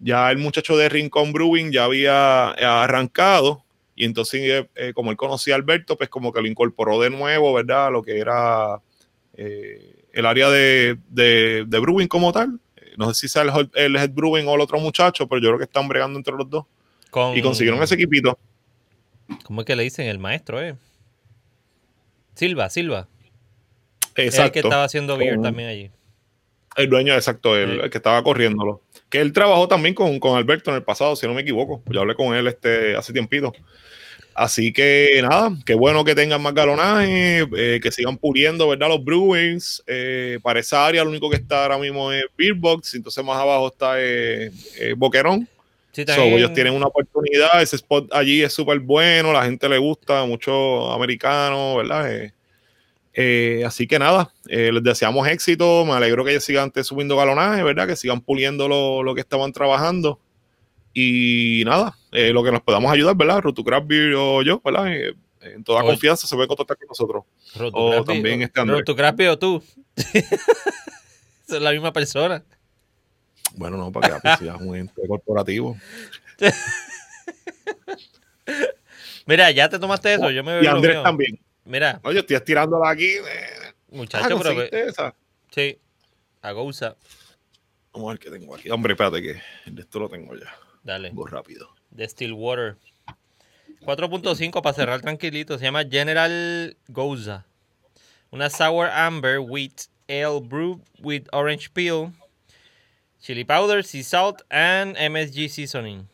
Ya 0.00 0.30
el 0.30 0.38
muchacho 0.38 0.76
de 0.76 0.88
Rincón 0.88 1.32
Brewing 1.32 1.70
ya 1.72 1.84
había 1.84 2.54
eh, 2.58 2.64
arrancado. 2.64 3.64
Y 3.96 4.04
entonces, 4.04 4.66
eh, 4.76 4.92
como 4.94 5.10
él 5.10 5.16
conocía 5.16 5.54
a 5.54 5.56
Alberto, 5.58 5.96
pues 5.96 6.08
como 6.08 6.32
que 6.32 6.40
lo 6.40 6.46
incorporó 6.48 7.00
de 7.00 7.10
nuevo, 7.10 7.52
¿verdad? 7.54 7.90
Lo 7.90 8.02
que 8.02 8.18
era 8.18 8.80
eh, 9.34 10.04
el 10.12 10.26
área 10.26 10.50
de, 10.50 10.98
de, 11.08 11.64
de 11.66 11.78
Brewing 11.78 12.06
como 12.08 12.30
tal. 12.32 12.60
No 12.96 13.12
sé 13.14 13.20
si 13.22 13.28
sea 13.28 13.42
el, 13.42 13.70
el 13.74 13.96
head 13.96 14.10
Brewing 14.10 14.46
o 14.48 14.54
el 14.54 14.60
otro 14.60 14.78
muchacho, 14.80 15.28
pero 15.28 15.40
yo 15.40 15.48
creo 15.48 15.58
que 15.58 15.64
están 15.64 15.88
bregando 15.88 16.18
entre 16.18 16.34
los 16.34 16.48
dos. 16.50 16.64
Con- 17.10 17.36
Y 17.36 17.42
consiguieron 17.42 17.82
ese 17.82 17.94
equipito. 17.94 18.38
¿Cómo 19.44 19.60
es 19.62 19.66
que 19.66 19.76
le 19.76 19.82
dicen? 19.84 20.06
El 20.06 20.18
maestro, 20.18 20.60
¿eh? 20.62 20.76
Silva, 22.34 22.70
Silva. 22.70 23.08
Es 24.22 24.34
Exacto. 24.34 24.46
el 24.46 24.52
que 24.52 24.58
estaba 24.68 24.84
haciendo 24.84 25.16
beer 25.16 25.34
Con- 25.34 25.44
también 25.44 25.68
allí. 25.68 25.90
El 26.76 26.88
dueño, 26.90 27.14
exacto, 27.14 27.56
el, 27.56 27.72
Sí. 27.72 27.78
el 27.84 27.90
que 27.90 27.98
estaba 27.98 28.22
corriéndolo. 28.22 28.82
Que 29.08 29.20
él 29.20 29.32
trabajó 29.32 29.66
también 29.68 29.94
con, 29.94 30.18
con 30.20 30.36
Alberto 30.36 30.70
en 30.70 30.76
el 30.76 30.82
pasado, 30.84 31.16
si 31.16 31.26
no 31.26 31.34
me 31.34 31.40
equivoco. 31.42 31.82
Yo 31.86 32.00
hablé 32.00 32.14
con 32.14 32.34
él 32.36 32.46
este, 32.46 32.94
hace 32.94 33.12
tiempito. 33.12 33.52
Así 34.34 34.72
que 34.72 35.18
nada, 35.22 35.50
qué 35.66 35.74
bueno 35.74 36.04
que 36.04 36.14
tengan 36.14 36.40
más 36.40 36.54
galonaje, 36.54 37.40
eh, 37.56 37.80
que 37.82 37.90
sigan 37.90 38.16
puliendo, 38.18 38.68
¿verdad? 38.68 38.88
Los 38.88 39.02
Bruins. 39.04 39.82
Eh, 39.88 40.38
para 40.42 40.60
esa 40.60 40.86
área, 40.86 41.02
lo 41.02 41.10
único 41.10 41.28
que 41.28 41.36
está 41.36 41.62
ahora 41.64 41.78
mismo 41.78 42.12
es 42.12 42.24
Beerbox, 42.36 42.94
entonces 42.94 43.24
más 43.24 43.36
abajo 43.36 43.66
está 43.66 43.94
eh, 44.00 44.52
eh, 44.78 44.94
Boquerón. 44.96 45.48
Sí, 45.90 46.02
So, 46.02 46.14
también- 46.14 46.34
ellos 46.38 46.52
tienen 46.52 46.74
una 46.74 46.86
oportunidad, 46.86 47.60
ese 47.60 47.74
spot 47.74 48.14
allí 48.14 48.40
es 48.42 48.52
súper 48.52 48.78
bueno, 48.78 49.32
la 49.32 49.44
gente 49.44 49.68
le 49.68 49.78
gusta, 49.78 50.24
muchos 50.26 50.94
americanos, 50.94 51.78
¿verdad? 51.78 52.30
Eh, 53.20 53.64
así 53.66 53.88
que 53.88 53.98
nada, 53.98 54.32
eh, 54.46 54.70
les 54.72 54.80
deseamos 54.80 55.26
éxito, 55.26 55.84
me 55.84 55.94
alegro 55.94 56.24
que 56.24 56.30
ellos 56.30 56.44
sigan 56.44 56.70
subiendo 56.84 57.16
galonaje, 57.16 57.64
¿verdad? 57.64 57.88
Que 57.88 57.96
sigan 57.96 58.20
puliendo 58.20 58.68
lo, 58.68 59.02
lo 59.02 59.12
que 59.12 59.22
estaban 59.22 59.52
trabajando. 59.52 60.20
Y 60.94 61.64
nada, 61.66 61.98
eh, 62.12 62.32
lo 62.32 62.44
que 62.44 62.52
nos 62.52 62.62
podamos 62.62 62.92
ayudar, 62.92 63.16
¿verdad? 63.16 63.40
Rutu 63.40 63.64
Beer 63.64 64.14
o 64.14 64.42
yo, 64.42 64.62
¿verdad? 64.64 64.92
Eh, 64.92 65.16
en 65.40 65.64
toda 65.64 65.80
Oye. 65.80 65.88
confianza 65.88 66.28
se 66.28 66.36
puede 66.36 66.46
contactar 66.46 66.76
con 66.76 66.86
nosotros. 66.86 67.24
Roto 67.56 67.76
o 67.76 68.04
también 68.04 68.42
este 68.42 68.60
o 68.60 69.36
tú. 69.36 69.64
Son 71.48 71.64
la 71.64 71.72
misma 71.72 71.92
persona. 71.92 72.44
Bueno, 73.56 73.78
no, 73.78 73.90
para 73.90 74.20
que 74.20 74.46
es 74.46 74.54
un 74.60 74.76
ente 74.76 75.08
corporativo. 75.08 75.76
Mira, 79.26 79.50
ya 79.50 79.68
te 79.68 79.80
tomaste 79.80 80.14
eso. 80.14 80.30
Yo 80.30 80.44
me 80.44 80.62
Y 80.62 80.68
Andrés 80.68 81.02
también. 81.02 81.36
Mira, 81.68 82.00
Oye, 82.02 82.20
estoy 82.20 82.36
estirándola 82.36 82.90
aquí. 82.90 83.06
eh. 83.06 83.74
muchacho, 83.90 84.24
Ah, 84.24 84.28
pero. 84.28 84.38
¿conseguiste 84.38 84.88
esa? 84.88 85.14
Sí. 85.50 85.78
A 86.42 86.52
Gouza. 86.52 86.96
Vamos 87.92 88.08
a 88.08 88.12
ver 88.12 88.18
qué 88.20 88.30
tengo 88.30 88.54
aquí. 88.54 88.70
Hombre, 88.70 88.94
espérate 88.94 89.20
que 89.22 89.40
esto 89.80 89.98
lo 90.00 90.08
tengo 90.08 90.34
ya. 90.34 90.52
Dale. 90.82 91.10
Voy 91.12 91.30
rápido. 91.30 91.68
De 91.90 92.08
Stillwater. 92.08 92.76
4.5 93.82 94.62
para 94.62 94.74
cerrar 94.74 95.00
tranquilito. 95.00 95.58
Se 95.58 95.64
llama 95.64 95.84
General 95.84 96.76
Gouza. 96.88 97.44
Una 98.30 98.50
Sour 98.50 98.88
Amber 98.88 99.38
Wheat 99.40 99.88
Ale 100.08 100.40
Brew 100.40 100.82
with 101.00 101.24
Orange 101.32 101.68
Peel, 101.70 102.12
Chili 103.20 103.44
Powder, 103.44 103.84
Sea 103.84 104.02
Salt 104.02 104.42
and 104.50 104.96
MSG 104.96 105.48
Seasoning. 105.48 106.06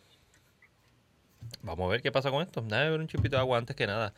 Vamos 1.62 1.86
a 1.86 1.90
ver 1.92 2.02
qué 2.02 2.12
pasa 2.12 2.30
con 2.30 2.42
esto. 2.42 2.62
Ver 2.62 2.92
un 3.00 3.08
chipito 3.08 3.36
de 3.36 3.40
agua 3.40 3.58
antes 3.58 3.74
que 3.76 3.86
nada. 3.86 4.14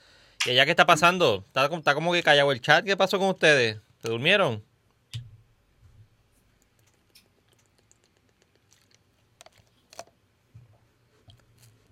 ¿Y 0.47 0.51
allá 0.51 0.65
qué 0.65 0.71
está 0.71 0.87
pasando? 0.87 1.43
¿Está, 1.45 1.67
está 1.67 1.95
como 1.95 2.13
que 2.13 2.23
callado 2.23 2.53
el 2.53 2.61
chat. 2.61 2.85
¿Qué 2.85 2.97
pasó 2.97 3.19
con 3.19 3.31
ustedes? 3.31 3.79
¿Se 4.01 4.09
durmieron? 4.09 4.63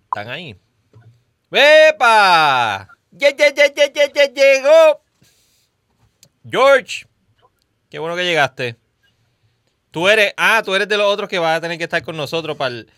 ¿Están 0.04 0.28
ahí? 0.28 0.56
¡Epa! 1.50 2.88
¡Ya, 3.10 3.30
ya, 3.30 3.52
ya, 3.52 3.74
ya, 3.74 3.92
ya, 3.92 4.12
ya 4.12 4.32
llegó! 4.32 5.00
George, 6.48 7.06
qué 7.90 7.98
bueno 7.98 8.14
que 8.14 8.24
llegaste. 8.24 8.76
Tú 9.90 10.08
eres, 10.08 10.32
ah, 10.36 10.62
tú 10.64 10.76
eres 10.76 10.88
de 10.88 10.96
los 10.96 11.12
otros 11.12 11.28
que 11.28 11.40
vas 11.40 11.58
a 11.58 11.60
tener 11.60 11.78
que 11.78 11.84
estar 11.84 12.04
con 12.04 12.16
nosotros 12.16 12.56
para 12.56 12.72
el, 12.72 12.90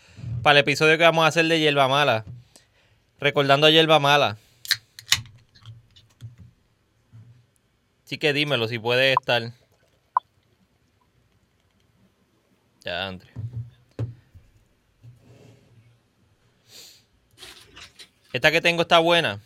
para 0.43 0.59
el 0.59 0.61
episodio 0.61 0.99
que 0.99 1.03
vamos 1.03 1.25
a 1.25 1.29
hacer 1.29 1.45
de 1.45 1.59
Hierba 1.59 1.87
Mala. 1.87 2.25
Recordando 3.19 3.65
a 3.65 3.71
Hierba 3.71 3.97
Mala. 3.97 4.37
Así 8.07 8.17
que 8.17 8.31
dímelo 8.31 8.69
si 8.69 8.79
puedes 8.79 9.17
estar. 9.19 9.51
Ya, 12.85 13.05
André. 13.05 13.29
Esta 18.31 18.49
que 18.49 18.61
tengo 18.61 18.83
está 18.83 18.99
buena. 18.99 19.41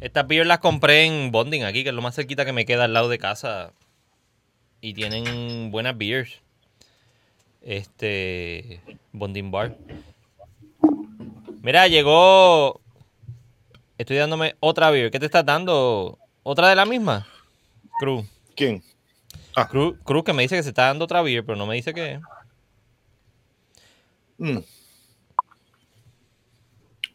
Estas 0.00 0.26
beers 0.26 0.48
las 0.48 0.58
compré 0.58 1.04
en 1.04 1.30
Bonding 1.30 1.62
aquí, 1.62 1.84
que 1.84 1.90
es 1.90 1.94
lo 1.94 2.02
más 2.02 2.16
cerquita 2.16 2.44
que 2.44 2.52
me 2.52 2.66
queda 2.66 2.86
al 2.86 2.94
lado 2.94 3.08
de 3.08 3.20
casa. 3.20 3.74
Y 4.80 4.94
tienen 4.94 5.70
buenas 5.70 5.96
beers. 5.96 6.40
Este. 7.62 8.80
Bonding 9.12 9.52
Bar. 9.52 9.76
Mira, 11.62 11.86
llegó. 11.86 12.80
Estoy 13.98 14.16
dándome 14.16 14.56
otra 14.58 14.90
beer. 14.90 15.12
¿Qué 15.12 15.20
te 15.20 15.26
estás 15.26 15.46
dando? 15.46 16.19
¿Otra 16.42 16.68
de 16.68 16.76
la 16.76 16.86
misma? 16.86 17.26
Cruz. 17.98 18.26
¿Quién? 18.56 18.82
Cruz, 19.70 19.96
Cruz 20.04 20.24
que 20.24 20.32
me 20.32 20.42
dice 20.42 20.56
que 20.56 20.62
se 20.62 20.70
está 20.70 20.86
dando 20.86 21.04
otra 21.04 21.22
beer, 21.22 21.44
pero 21.44 21.56
no 21.56 21.66
me 21.66 21.74
dice 21.74 21.92
qué. 21.92 22.20
Mm. 24.38 24.58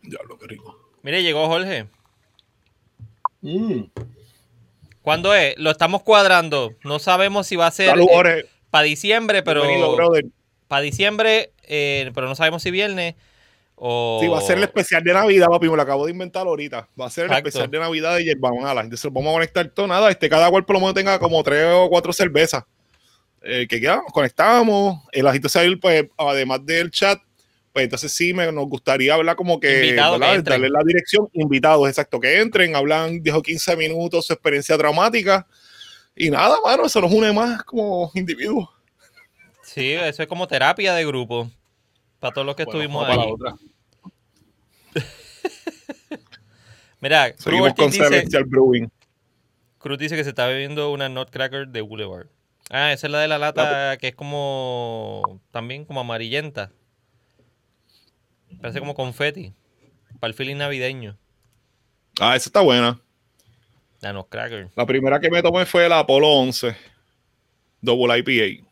Diablo, 0.03 0.37
qué 0.37 0.47
rico. 0.47 0.77
Mire, 1.01 1.23
llegó 1.23 1.47
Jorge. 1.47 1.87
Mm. 3.41 3.85
¿Cuándo 5.01 5.33
es? 5.33 5.57
Lo 5.57 5.71
estamos 5.71 6.03
cuadrando. 6.03 6.75
No 6.83 6.99
sabemos 6.99 7.47
si 7.47 7.55
va 7.55 7.67
a 7.67 7.71
ser 7.71 7.97
Jorge. 7.97 8.45
para 8.69 8.83
diciembre, 8.83 9.43
pero 9.43 9.63
para 10.67 10.81
diciembre, 10.81 11.51
eh, 11.63 12.11
pero 12.13 12.27
no 12.27 12.35
sabemos 12.35 12.63
si 12.63 12.71
viernes 12.71 13.15
o 13.75 14.19
Sí, 14.21 14.27
va 14.27 14.39
a 14.39 14.41
ser 14.41 14.57
el 14.57 14.63
especial 14.63 15.03
de 15.03 15.13
Navidad, 15.13 15.47
papi. 15.47 15.69
Me 15.69 15.75
lo 15.75 15.81
acabo 15.81 16.05
de 16.05 16.11
inventar 16.11 16.47
ahorita. 16.47 16.87
Va 16.99 17.07
a 17.07 17.09
ser 17.09 17.25
el 17.25 17.31
Exacto. 17.31 17.49
especial 17.49 17.71
de 17.71 17.79
Navidad 17.79 18.15
de 18.15 18.23
Yerba 18.23 18.51
Mala. 18.53 18.81
Entonces 18.81 19.11
vamos 19.11 19.29
a 19.29 19.33
conectar 19.33 19.67
todo 19.69 19.87
nada. 19.87 20.09
Este, 20.09 20.29
cada 20.29 20.49
cual 20.49 20.65
por 20.65 20.75
lo 20.75 20.79
menos 20.79 20.95
tenga 20.95 21.19
como 21.19 21.43
tres 21.43 21.65
o 21.73 21.89
cuatro 21.89 22.13
cervezas. 22.13 22.63
Eh, 23.47 23.67
que 23.69 23.79
ya 23.79 23.97
nos 23.97 24.11
conectamos. 24.11 25.03
El 25.11 25.27
agito 25.27 25.47
salir, 25.49 25.79
pues, 25.79 26.05
además 26.17 26.65
del 26.65 26.89
chat, 26.89 27.19
pues 27.71 27.83
entonces 27.83 28.11
sí 28.11 28.33
me, 28.33 28.51
nos 28.51 28.67
gustaría 28.67 29.13
hablar 29.13 29.35
como 29.35 29.59
que, 29.59 29.81
que 29.81 29.93
darle 29.95 30.69
la 30.69 30.81
dirección. 30.83 31.29
Invitados, 31.33 31.87
exacto, 31.87 32.19
que 32.19 32.39
entren, 32.39 32.75
hablan 32.75 33.21
10 33.21 33.35
o 33.35 33.41
15 33.43 33.75
minutos 33.75 34.25
su 34.25 34.33
experiencia 34.33 34.75
dramática. 34.77 35.45
Y 36.15 36.29
nada, 36.29 36.55
mano, 36.63 36.85
eso 36.85 37.01
nos 37.01 37.11
une 37.11 37.31
más 37.33 37.63
como 37.63 38.09
individuos. 38.15 38.69
Sí, 39.61 39.91
eso 39.91 40.23
es 40.23 40.29
como 40.29 40.47
terapia 40.47 40.95
de 40.95 41.05
grupo. 41.05 41.51
Para 42.25 42.33
todos 42.33 42.47
los 42.47 42.55
que 42.55 42.65
Bueno, 42.65 42.81
estuvimos 42.81 43.07
ahí. 43.07 43.31
otra. 43.31 43.55
Mira, 46.99 47.31
Cruz 47.33 47.43
Seguimos 47.43 47.73
con 47.75 47.91
dice, 47.91 48.43
Brewing. 48.47 48.89
Cruz 49.77 49.99
dice 49.99 50.15
que 50.15 50.23
se 50.23 50.31
está 50.31 50.47
bebiendo 50.47 50.91
una 50.91 51.07
Nutcracker 51.07 51.67
de 51.67 51.81
Boulevard. 51.81 52.25
Ah, 52.71 52.93
esa 52.93 53.05
es 53.05 53.11
la 53.11 53.19
de 53.19 53.27
la 53.27 53.37
lata 53.37 53.95
que 53.97 54.07
es 54.07 54.15
como 54.15 55.39
también 55.51 55.85
como 55.85 55.99
amarillenta. 55.99 56.71
Parece 58.59 58.79
como 58.79 58.95
confeti. 58.95 59.53
Para 60.19 60.29
el 60.29 60.33
feeling 60.33 60.55
navideño. 60.55 61.19
Ah, 62.19 62.35
esa 62.35 62.49
está 62.49 62.61
buena. 62.61 62.99
La 64.01 64.13
Nutcracker. 64.13 64.71
La 64.75 64.87
primera 64.87 65.19
que 65.19 65.29
me 65.29 65.43
tomé 65.43 65.67
fue 65.67 65.87
la 65.87 65.99
Apollo 65.99 66.27
11 66.27 66.75
Double 67.81 68.17
IPA. 68.17 68.65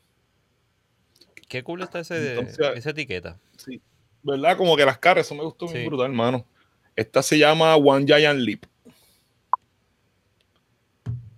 Qué 1.54 1.64
cool 1.64 1.84
está 1.84 2.00
ese, 2.00 2.32
Entonces- 2.32 2.60
esa 2.78 2.90
etiqueta. 2.90 3.38
Sí. 3.58 3.80
¿Verdad? 4.24 4.58
Como 4.58 4.76
que 4.76 4.84
las 4.86 4.98
caras, 4.98 5.28
eso 5.28 5.36
me 5.36 5.44
gustó 5.44 5.68
Sí. 5.68 5.76
bien 5.76 5.86
brutal, 5.86 6.08
hermano. 6.08 6.48
Esta 6.96 7.22
se 7.22 7.38
llama 7.38 7.76
One 7.76 8.08
Giant 8.08 8.40
Leap. 8.40 8.64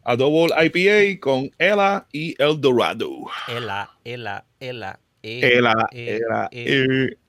A 0.04 0.16
Double 0.16 0.54
IPA 0.66 1.20
con 1.20 1.52
Ela 1.58 2.08
y 2.14 2.34
El 2.42 2.62
Dorado. 2.62 3.10
Ela, 3.50 3.90
ela, 4.06 4.46
ela. 4.62 5.00
e, 5.22 5.40
Ela, 5.58 5.90
e, 5.92 6.16
Ela, 6.18 6.50
e. 6.52 6.86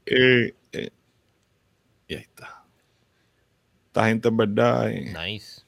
eh, 0.06 0.54
eh. 0.72 0.90
Y 2.06 2.14
ahí 2.14 2.20
está. 2.20 2.62
Esta 3.86 4.06
gente 4.06 4.28
en 4.28 4.36
verdad. 4.36 4.90
eh, 4.90 5.12
Nice. 5.26 5.62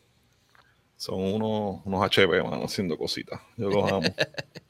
Son 0.97 1.19
unos, 1.21 1.81
unos 1.85 2.05
HP, 2.05 2.43
mano, 2.45 2.65
haciendo 2.65 2.97
cositas. 2.97 3.41
Yo 3.57 3.71
los 3.71 3.91
amo. 3.91 4.03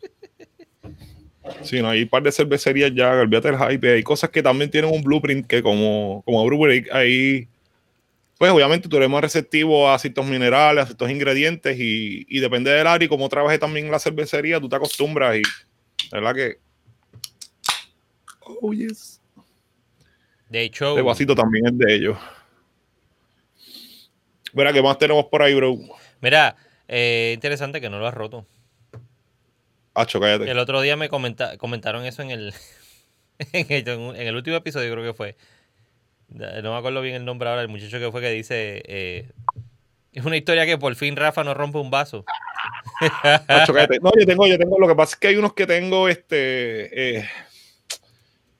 Sí, 1.63 1.83
no, 1.83 1.89
hay 1.89 2.03
un 2.03 2.09
par 2.09 2.23
de 2.23 2.33
cervecerías 2.33 2.93
ya, 2.95 3.13
olvídate 3.13 3.51
del 3.51 3.59
hype. 3.59 3.95
Hay 3.95 4.03
cosas 4.03 4.31
que 4.31 4.43
también 4.43 4.71
tienen 4.71 4.93
un 4.93 5.03
blueprint 5.03 5.47
que 5.47 5.63
como, 5.63 6.23
como 6.25 6.45
brewery, 6.47 6.87
ahí, 6.93 7.49
pues 8.39 8.51
obviamente 8.51 8.89
tú 8.89 8.97
eres 8.97 9.11
más 9.11 9.23
receptivo 9.23 9.91
a 9.91 9.99
ciertos 9.99 10.25
minerales, 10.27 10.85
a 10.85 10.87
ciertos 10.87 11.11
ingredientes 11.11 11.77
y, 11.79 12.27
y 12.29 12.41
depende 12.41 12.71
del 12.71 12.87
área 12.87 13.05
y 13.05 13.09
cómo 13.09 13.29
trabajes 13.29 13.59
también 13.59 13.87
en 13.87 13.93
la 13.93 13.99
cervecería, 13.99 14.61
tú 14.61 14.69
te 14.69 14.77
acostumbras 14.77 15.37
y, 15.37 15.43
la 16.11 16.21
verdad 16.21 16.35
que... 16.35 16.59
Oh, 18.41 18.73
yes. 18.73 19.21
De 20.49 20.63
hecho, 20.63 20.91
Este 20.91 21.03
vasito 21.03 21.35
también 21.35 21.67
es 21.67 21.79
de 21.79 21.95
ellos. 21.95 22.19
Verá, 24.55 24.73
¿qué 24.73 24.83
más 24.83 24.99
tenemos 24.99 25.27
por 25.27 25.43
ahí, 25.43 25.55
bro? 25.55 25.77
mira, 26.21 26.57
eh, 26.89 27.33
interesante 27.35 27.81
que 27.81 27.91
no 27.91 27.99
lo 27.99 28.07
has 28.07 28.15
roto. 28.15 28.47
Hacho, 30.01 30.21
cállate. 30.21 30.51
El 30.51 30.59
otro 30.59 30.81
día 30.81 30.97
me 30.97 31.09
comenta- 31.09 31.57
comentaron 31.59 32.05
eso 32.05 32.23
en 32.23 32.31
el, 32.31 32.55
en 33.53 33.67
el, 33.73 33.89
en 33.89 34.27
el 34.29 34.37
último 34.37 34.57
episodio, 34.57 34.93
creo 34.93 35.05
que 35.05 35.15
fue. 35.15 35.37
No 36.29 36.73
me 36.73 36.79
acuerdo 36.79 37.01
bien 37.01 37.15
el 37.17 37.25
nombre 37.25 37.49
ahora, 37.49 37.63
el 37.63 37.69
muchacho 37.69 37.99
que 37.99 38.11
fue 38.11 38.21
que 38.21 38.31
dice. 38.31 38.83
eh, 38.87 39.31
es 40.13 40.25
una 40.25 40.37
historia 40.37 40.67
que 40.67 40.77
por 40.79 40.95
fin 40.95 41.17
Rafa 41.17 41.43
no 41.45 41.55
rompe 41.55 41.79
un 41.79 41.91
vaso. 41.91 42.25
Hacho, 43.49 43.73
cállate. 43.73 43.99
No, 44.01 44.11
yo 44.19 44.27
tengo, 44.27 44.47
yo 44.47 44.59
tengo. 44.59 44.79
Lo 44.79 44.87
que 44.89 44.95
pasa 44.95 45.15
es 45.15 45.21
que 45.21 45.29
hay 45.29 45.37
unos 45.37 45.55
que 45.55 45.67
tengo, 45.67 46.09
este. 46.09 47.19
eh, 47.19 47.29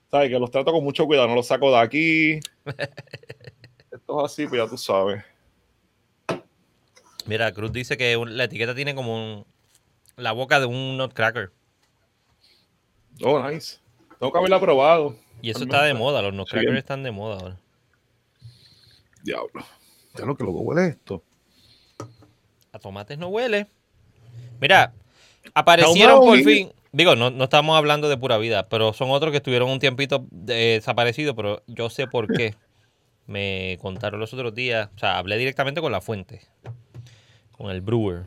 ¿Sabes? 0.09 0.29
Que 0.29 0.39
los 0.39 0.49
trato 0.49 0.71
con 0.71 0.83
mucho 0.83 1.05
cuidado. 1.05 1.27
No 1.27 1.35
los 1.35 1.45
saco 1.47 1.69
de 1.71 1.77
aquí. 1.77 2.39
Esto 3.91 4.25
es 4.25 4.31
así, 4.31 4.47
pues 4.47 4.61
ya 4.63 4.67
tú 4.69 4.77
sabes. 4.77 5.23
Mira, 7.25 7.51
Cruz 7.53 7.71
dice 7.71 7.97
que 7.97 8.17
la 8.27 8.45
etiqueta 8.45 8.73
tiene 8.73 8.95
como 8.95 9.15
un- 9.15 9.45
la 10.19 10.31
boca 10.31 10.59
de 10.59 10.65
un 10.65 10.97
nutcracker. 10.97 11.51
Oh, 13.23 13.39
nice. 13.47 13.79
Tengo 14.19 14.31
que 14.31 14.37
haberla 14.37 14.59
probado. 14.59 15.15
Y 15.41 15.49
eso 15.49 15.63
está 15.63 15.83
de 15.83 15.93
moda, 15.93 16.21
los 16.21 16.33
nutcrackers 16.33 16.77
están 16.77 17.03
de 17.03 17.11
moda 17.11 17.39
ahora. 17.39 17.57
Diablo. 19.23 19.65
Ya 20.15 20.25
lo 20.25 20.35
que 20.35 20.43
lo 20.43 20.51
huele 20.51 20.89
esto. 20.89 21.23
A 22.71 22.79
tomates 22.79 23.17
no 23.17 23.27
huele. 23.27 23.67
Mira, 24.59 24.93
aparecieron 25.53 26.19
por 26.19 26.37
fin. 26.39 26.71
Digo, 26.91 27.15
no, 27.15 27.29
no 27.29 27.43
estamos 27.43 27.77
hablando 27.77 28.09
de 28.09 28.17
pura 28.17 28.37
vida, 28.37 28.67
pero 28.67 28.93
son 28.93 29.11
otros 29.11 29.31
que 29.31 29.37
estuvieron 29.37 29.69
un 29.69 29.79
tiempito 29.79 30.25
desaparecidos, 30.31 31.35
pero 31.35 31.61
yo 31.67 31.89
sé 31.89 32.07
por 32.07 32.27
qué. 32.27 32.55
Me 33.27 33.77
contaron 33.79 34.19
los 34.19 34.33
otros 34.33 34.55
días, 34.55 34.89
o 34.95 34.97
sea, 34.97 35.19
hablé 35.19 35.37
directamente 35.37 35.81
con 35.81 35.91
la 35.91 36.01
fuente, 36.01 36.41
con 37.51 37.69
el 37.69 37.81
brewer, 37.81 38.25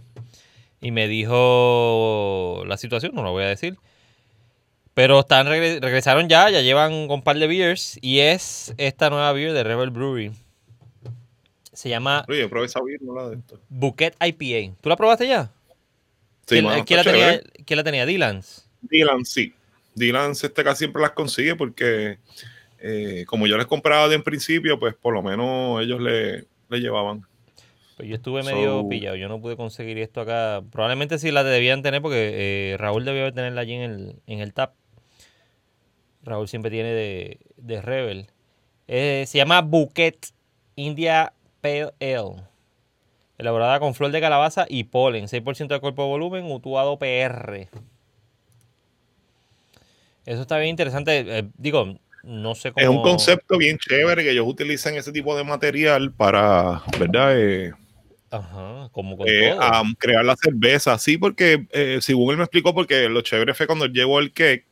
y 0.83 0.91
me 0.91 1.09
dijo 1.09 2.63
la 2.67 2.77
situación, 2.77 3.15
no 3.15 3.23
lo 3.23 3.33
voy 3.33 3.45
a 3.45 3.49
decir. 3.49 3.79
Pero 4.95 5.21
están 5.21 5.47
regre- 5.47 5.81
regresaron 5.81 6.29
ya, 6.29 6.51
ya 6.51 6.61
llevan 6.61 6.93
un 7.11 7.23
par 7.23 7.39
de 7.39 7.47
beers, 7.47 7.99
y 8.03 8.19
es 8.19 8.75
esta 8.77 9.09
nueva 9.09 9.33
beer 9.33 9.55
de 9.55 9.65
Rebel 9.65 9.89
Brewery. 9.91 10.33
Se 11.73 11.89
llama 11.89 12.27
Oye, 12.29 12.47
probé 12.49 12.67
esa 12.67 12.83
beer, 12.83 13.01
no 13.01 13.15
la 13.15 13.31
de 13.31 13.37
esto. 13.37 13.59
Bouquet 13.71 14.15
IPA. 14.21 14.75
¿Tú 14.83 14.89
la 14.91 14.97
probaste 14.97 15.27
ya? 15.27 15.51
Sí, 16.47 16.57
¿Quién, 16.57 16.65
mano, 16.67 16.85
quién 16.85 16.97
la 16.99 17.05
tenía, 17.05 17.41
quién 17.65 17.77
la 17.79 17.85
tenía? 17.85 18.05
Dylan's. 18.05 18.69
Dylan, 18.83 19.25
sí. 19.25 19.55
Dylan 19.95 20.33
este 20.33 20.65
casi 20.65 20.81
siempre 20.81 21.01
las 21.01 21.13
consigue 21.13 21.55
porque 21.55 22.19
eh, 22.81 23.25
como 23.27 23.47
yo 23.47 23.57
les 23.57 23.67
compraba 23.67 24.09
de 24.09 24.17
en 24.17 24.23
principio, 24.23 24.79
pues 24.79 24.95
por 24.95 25.15
lo 25.15 25.23
menos 25.23 25.81
ellos 25.81 26.01
le, 26.01 26.45
le 26.69 26.79
llevaban. 26.81 27.25
Pues 28.03 28.11
yo 28.11 28.17
estuve 28.17 28.43
medio 28.43 28.81
So- 28.81 28.89
pillado. 28.89 29.15
Yo 29.15 29.29
no 29.29 29.41
pude 29.41 29.57
conseguir 29.57 29.97
esto 29.99 30.23
acá. 30.23 30.61
Probablemente 30.73 31.21
sí 31.21 31.31
la 31.31 31.45
debían 31.45 31.83
tener 31.83 32.03
porque 32.03 32.73
eh, 32.73 32.77
Raúl 32.77 33.05
debió 33.05 33.33
tenerla 33.33 33.61
allí 33.61 33.75
en 33.75 33.83
el, 33.83 34.17
en 34.27 34.41
el 34.41 34.53
tap. 34.53 34.75
Raúl 36.25 36.49
siempre 36.49 36.73
tiene 36.73 36.89
de, 36.91 37.39
de 37.59 37.81
Rebel. 37.81 38.27
Eh, 38.89 39.23
se 39.29 39.39
llama 39.39 39.61
Bouquet 39.61 40.19
India 40.75 41.33
Pale 41.61 41.93
Ale. 42.01 42.43
Elaborada 43.39 43.79
con 43.79 43.95
flor 43.95 44.11
de 44.11 44.21
calabaza 44.21 44.67
y 44.69 44.83
polen. 44.83 45.27
6% 45.29 45.69
de 45.69 45.79
cuerpo 45.79 46.03
de 46.03 46.09
volumen, 46.09 46.51
utuado 46.51 46.99
PR. 46.99 47.69
Eso 50.27 50.43
está 50.43 50.59
bien 50.59 50.71
interesante. 50.71 51.39
Eh, 51.39 51.45
digo, 51.57 52.01
no 52.25 52.57
sé 52.57 52.73
cómo... 52.73 52.83
Es 52.83 52.89
un 52.89 53.01
concepto 53.03 53.59
bien 53.59 53.79
chévere 53.79 54.25
que 54.25 54.33
ellos 54.33 54.47
utilizan 54.49 54.97
ese 54.97 55.13
tipo 55.13 55.37
de 55.37 55.45
material 55.45 56.11
para, 56.13 56.83
¿verdad? 56.99 57.39
Eh, 57.41 57.73
Ajá, 58.33 58.89
como 58.93 59.19
con 59.19 59.29
eh, 59.29 59.51
todo. 59.51 59.63
a 59.63 59.83
crear 59.99 60.25
la 60.25 60.37
cerveza. 60.37 60.97
Sí, 60.97 61.19
porque 61.19 61.67
eh, 61.71 61.99
según 62.01 62.31
él 62.31 62.39
me 62.39 62.45
explicó, 62.45 62.75
porque 62.75 63.09
lo 63.11 63.21
chévere 63.21 63.53
fue 63.53 63.67
cuando 63.67 63.85
él 63.85 63.93
llevó 63.93 64.21
el 64.21 64.33
cake 64.33 64.65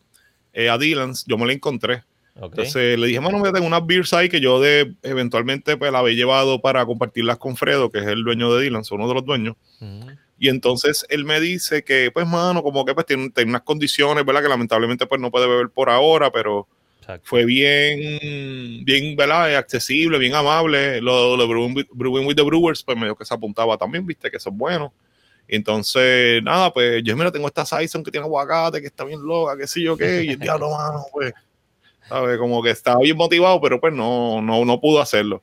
eh, 0.54 0.70
a 0.70 0.78
Dylan's, 0.78 1.26
yo 1.26 1.36
me 1.36 1.44
lo 1.44 1.52
encontré. 1.52 2.02
Entonces 2.34 2.98
le 2.98 3.06
dije, 3.08 3.20
mano, 3.20 3.38
me 3.38 3.52
tengo 3.52 3.66
unas 3.66 3.84
beers 3.84 4.14
ahí 4.14 4.30
que 4.30 4.40
yo 4.40 4.60
de 4.60 4.94
eventualmente 5.02 5.76
pues 5.76 5.92
la 5.92 5.98
había 5.98 6.14
llevado 6.14 6.62
para 6.62 6.86
compartirlas 6.86 7.36
con 7.36 7.54
Fredo, 7.54 7.90
que 7.90 7.98
es 7.98 8.06
el 8.06 8.24
dueño 8.24 8.54
de 8.54 8.62
Dylan's, 8.62 8.90
uno 8.92 9.06
de 9.06 9.14
los 9.14 9.26
dueños. 9.26 9.56
Y 10.38 10.48
entonces 10.48 11.04
él 11.10 11.26
me 11.26 11.38
dice 11.38 11.84
que, 11.84 12.10
pues, 12.10 12.26
mano, 12.26 12.62
como 12.62 12.86
que 12.86 12.94
pues 12.94 13.04
tiene, 13.04 13.28
tiene 13.28 13.50
unas 13.50 13.60
condiciones, 13.60 14.24
¿verdad? 14.24 14.42
Que 14.42 14.48
lamentablemente 14.48 15.06
pues 15.06 15.20
no 15.20 15.30
puede 15.30 15.46
beber 15.46 15.68
por 15.68 15.90
ahora, 15.90 16.32
pero 16.32 16.66
Exacto. 17.00 17.26
fue 17.26 17.44
bien, 17.44 18.84
bien, 18.84 19.16
¿verdad? 19.16 19.56
Accesible, 19.56 20.18
bien 20.18 20.34
amable. 20.34 21.00
Lo 21.00 21.36
de 21.36 21.46
Brewing, 21.46 21.74
with- 21.76 21.88
Brewing 21.92 22.26
with 22.26 22.36
the 22.36 22.42
Brewers, 22.42 22.82
pues 22.82 22.96
medio 22.96 23.16
que 23.16 23.24
se 23.24 23.34
apuntaba 23.34 23.76
también, 23.78 24.06
viste, 24.06 24.30
que 24.30 24.36
eso 24.36 24.50
es 24.50 24.56
bueno. 24.56 24.92
Entonces, 25.48 26.42
nada, 26.42 26.72
pues 26.72 27.02
yo, 27.02 27.16
mira, 27.16 27.32
tengo 27.32 27.48
esta 27.48 27.64
Saison 27.66 28.04
que 28.04 28.10
tiene 28.10 28.24
aguacate, 28.26 28.80
que 28.80 28.86
está 28.86 29.04
bien 29.04 29.20
loca, 29.22 29.56
qué 29.56 29.66
sé 29.66 29.82
yo 29.82 29.96
qué, 29.96 30.22
y 30.24 30.28
el 30.30 30.38
diablo, 30.38 30.70
mano, 30.70 31.04
pues, 31.12 31.32
¿sabes? 32.08 32.38
Como 32.38 32.62
que 32.62 32.70
estaba 32.70 33.00
bien 33.00 33.16
motivado, 33.16 33.60
pero 33.60 33.80
pues 33.80 33.92
no, 33.92 34.40
no, 34.40 34.64
no 34.64 34.80
pudo 34.80 35.00
hacerlo. 35.00 35.42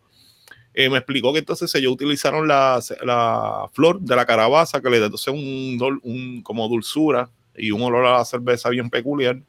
Eh, 0.74 0.90
me 0.90 0.98
explicó 0.98 1.34
que 1.34 1.40
entonces 1.40 1.74
ellos 1.76 1.92
utilizaron 1.92 2.48
la, 2.48 2.80
la 3.04 3.68
flor 3.74 4.00
de 4.00 4.16
la 4.16 4.26
carabaza 4.26 4.80
que 4.80 4.90
le 4.90 5.00
da 5.00 5.06
entonces 5.08 5.34
un, 5.34 6.00
un 6.04 6.42
como 6.44 6.68
dulzura 6.68 7.30
y 7.58 7.72
un 7.72 7.82
olor 7.82 8.06
a 8.06 8.20
la 8.20 8.26
cerveza 8.26 8.70
bien 8.70 8.90
peculiar. 8.90 9.42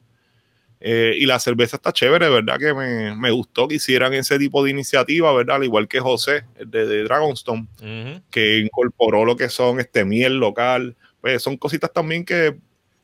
Eh, 0.81 1.13
y 1.17 1.25
la 1.25 1.39
cerveza 1.39 1.75
está 1.75 1.91
chévere, 1.91 2.29
¿verdad? 2.29 2.57
Que 2.57 2.73
me, 2.73 3.13
me 3.15 3.31
gustó 3.31 3.67
que 3.67 3.75
hicieran 3.75 4.13
ese 4.13 4.39
tipo 4.39 4.63
de 4.63 4.69
iniciativa, 4.71 5.33
¿verdad? 5.33 5.57
Al 5.57 5.65
igual 5.65 5.87
que 5.89 5.99
José, 5.99 6.45
el 6.55 6.71
de, 6.71 6.85
de 6.87 7.03
Dragonstone, 7.03 7.67
Ujú. 7.81 8.21
que 8.31 8.59
incorporó 8.59 9.25
lo 9.25 9.35
que 9.35 9.49
son 9.49 9.79
este 9.79 10.05
miel 10.05 10.37
local. 10.37 10.95
Pues 11.19 11.43
son 11.43 11.57
cositas 11.57 11.91
también 11.91 12.23
que 12.23 12.55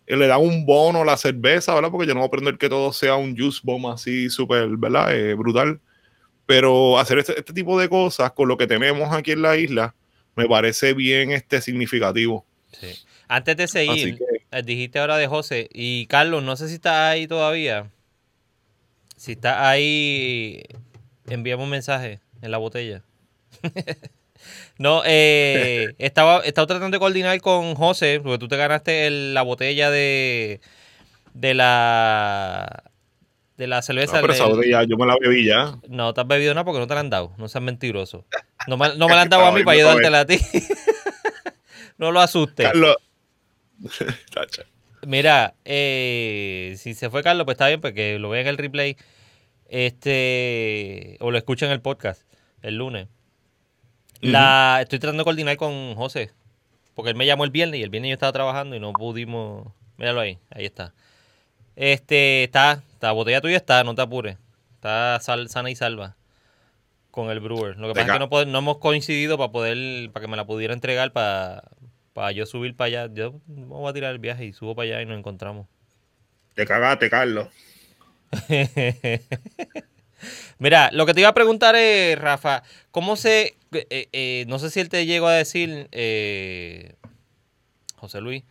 eh, 0.07 0.15
le 0.15 0.28
dan 0.28 0.39
un 0.39 0.65
bono 0.65 1.01
a 1.01 1.05
la 1.05 1.17
cerveza, 1.17 1.76
¿verdad? 1.76 1.91
Porque 1.91 2.07
yo 2.07 2.13
no 2.13 2.21
voy 2.21 2.26
a 2.26 2.28
aprender 2.28 2.57
que 2.57 2.69
todo 2.69 2.93
sea 2.93 3.15
un 3.15 3.36
juice 3.36 3.59
bomb 3.61 3.88
así 3.88 4.30
súper, 4.30 4.69
¿verdad? 4.78 5.13
Eh, 5.13 5.34
brutal. 5.34 5.82
Pero 6.45 6.97
hacer 6.97 7.19
este, 7.19 7.38
este 7.38 7.51
tipo 7.51 7.78
de 7.78 7.89
cosas 7.89 8.32
con 8.32 8.47
lo 8.47 8.57
que 8.57 8.67
tenemos 8.67 9.11
aquí 9.13 9.32
en 9.32 9.41
la 9.41 9.57
isla 9.57 9.95
me 10.36 10.47
parece 10.47 10.93
bien 10.93 11.32
este, 11.32 11.59
significativo. 11.59 12.45
Sí. 12.80 12.88
Antes 13.28 13.57
de 13.57 13.67
seguir, 13.67 14.19
dijiste 14.64 14.99
ahora 14.99 15.18
de 15.18 15.28
José 15.28 15.70
y 15.74 16.06
Carlos, 16.08 16.43
no 16.43 16.56
sé 16.56 16.68
si 16.70 16.76
está 16.76 17.10
ahí 17.10 17.28
todavía. 17.28 17.89
Si 19.18 19.34
está 19.34 19.70
ahí, 19.70 20.64
envíame 21.28 21.64
un 21.64 21.70
mensaje 21.70 22.20
en 22.41 22.51
la 22.51 22.58
botella. 22.58 23.01
no, 24.78 25.01
eh, 25.06 25.95
estaba, 25.99 26.41
estaba 26.41 26.68
tratando 26.68 26.95
de 26.95 26.99
coordinar 26.99 27.39
con 27.41 27.76
José, 27.76 28.20
porque 28.22 28.38
tú 28.38 28.47
te 28.47 28.58
ganaste 28.58 29.08
el- 29.08 29.34
la 29.34 29.41
botella 29.41 29.89
de, 29.89 30.62
de 31.34 31.53
la 31.53 32.84
de 33.58 33.68
la 33.68 33.78
no, 33.78 33.82
cerveza. 33.84 34.20
pero 34.20 34.34
esa 34.34 34.45
botella 34.47 34.84
yo 34.84 34.97
me 34.97 35.06
la 35.06 35.16
bebí 35.18 35.45
ya. 35.45 35.78
no 35.88 36.14
te 36.14 36.20
has 36.20 36.28
bebido 36.28 36.53
nada 36.53 36.66
porque 36.66 36.80
no 36.82 36.88
te 36.88 36.93
la 36.93 36.99
han 36.99 37.10
dado. 37.10 37.32
No 37.38 37.47
seas 37.47 37.64
mentiroso. 37.64 38.26
No 38.68 38.76
me, 38.76 38.95
no 38.97 39.08
me 39.08 39.16
la 39.16 39.22
han 39.22 39.30
dado 39.30 39.45
a 39.45 39.51
mí 39.53 39.64
para 39.64 39.78
Estaba 39.78 39.93
ayudártela 39.93 40.20
a 40.20 40.26
ti. 40.26 40.39
no 41.97 42.12
lo 42.12 42.20
asustes. 42.20 42.68
Carlos. 42.68 42.97
Mira, 45.05 45.53
eh, 45.65 46.76
si 46.78 46.93
se 46.93 47.09
fue 47.09 47.21
Carlos, 47.23 47.45
pues 47.45 47.55
está 47.55 47.67
bien, 47.67 47.82
porque 47.82 48.17
lo 48.19 48.30
vean 48.30 48.43
en 48.43 48.49
el 48.49 48.57
replay. 48.57 48.97
Este. 49.67 51.17
O 51.19 51.32
lo 51.32 51.38
escuchen 51.38 51.67
en 51.67 51.73
el 51.73 51.82
podcast 51.82 52.23
el 52.61 52.78
lunes. 52.78 53.07
La, 54.21 54.80
estoy 54.82 54.97
tratando 54.97 55.21
de 55.21 55.26
coordinar 55.26 55.57
con 55.57 55.93
José. 55.95 56.32
Porque 56.95 57.11
él 57.11 57.15
me 57.15 57.26
llamó 57.26 57.43
el 57.43 57.51
viernes 57.51 57.80
y 57.80 57.84
el 57.84 57.89
viernes 57.89 58.09
yo 58.09 58.13
estaba 58.13 58.32
trabajando 58.32 58.76
y 58.76 58.80
no 58.80 58.93
pudimos. 58.93 59.67
Míralo 59.97 60.21
ahí, 60.21 60.39
ahí 60.49 60.65
está. 60.65 60.93
Este, 61.76 62.43
está, 62.43 62.82
la 63.01 63.11
botella 63.11 63.41
tuya 63.41 63.57
está, 63.57 63.84
no 63.84 63.93
te 63.93 64.01
apures. 64.01 64.38
Está 64.76 65.19
sal- 65.21 65.49
sana 65.49 65.69
y 65.69 65.76
salva 65.76 66.15
con 67.11 67.30
el 67.30 67.39
brewer. 67.39 67.78
Lo 67.78 67.88
que 67.88 67.93
pasa 67.93 68.07
es 68.07 68.19
que 68.19 68.28
no, 68.28 68.45
no 68.45 68.57
hemos 68.57 68.78
coincidido 68.80 69.38
para 69.38 69.51
poder, 69.51 70.11
para 70.11 70.26
que 70.26 70.32
me 70.32 70.38
la 70.38 70.45
pudiera 70.45 70.73
entregar 70.73 71.11
para, 71.11 71.63
para 72.16 72.32
yo 72.32 72.45
subir 72.45 72.76
para 72.78 73.03
allá. 73.03 73.13
Yo 73.13 73.41
me 73.45 73.66
voy 73.66 73.89
a 73.89 73.93
tirar 73.93 74.13
el 74.13 74.20
viaje 74.20 74.45
y 74.45 74.53
subo 74.53 74.74
para 74.74 74.88
allá 74.88 75.01
y 75.01 75.05
nos 75.05 75.20
encontramos. 75.20 75.68
Te 76.53 76.66
cagaste, 76.66 77.09
Carlos. 77.09 77.49
Mira, 80.57 80.91
lo 80.93 81.05
que 81.05 81.13
te 81.13 81.20
iba 81.20 81.28
a 81.28 81.34
preguntar 81.34 81.76
es, 81.76 82.18
Rafa, 82.18 82.63
¿cómo 82.91 83.18
se, 83.18 83.57
eh, 83.74 84.07
eh, 84.13 84.45
no 84.47 84.59
sé 84.59 84.70
si 84.70 84.80
él 84.80 84.88
te 84.88 85.05
llegó 85.05 85.28
a 85.28 85.34
decir, 85.34 85.89
eh, 85.91 86.93
José 87.97 88.22
Luis, 88.22 88.45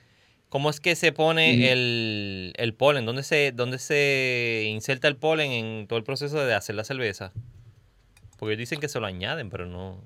¿cómo 0.50 0.68
es 0.68 0.78
que 0.78 0.94
se 0.94 1.12
pone 1.12 1.72
el, 1.72 2.52
el 2.58 2.74
polen? 2.74 3.06
¿Dónde 3.06 3.22
se, 3.22 3.50
¿Dónde 3.52 3.78
se 3.78 4.66
inserta 4.68 5.08
el 5.08 5.16
polen 5.16 5.52
en 5.52 5.86
todo 5.86 5.98
el 5.98 6.04
proceso 6.04 6.44
de 6.44 6.52
hacer 6.52 6.74
la 6.74 6.84
cerveza? 6.84 7.32
Porque 8.36 8.58
dicen 8.58 8.78
que 8.78 8.88
se 8.90 9.00
lo 9.00 9.06
añaden, 9.06 9.48
pero 9.48 9.64
no. 9.64 10.04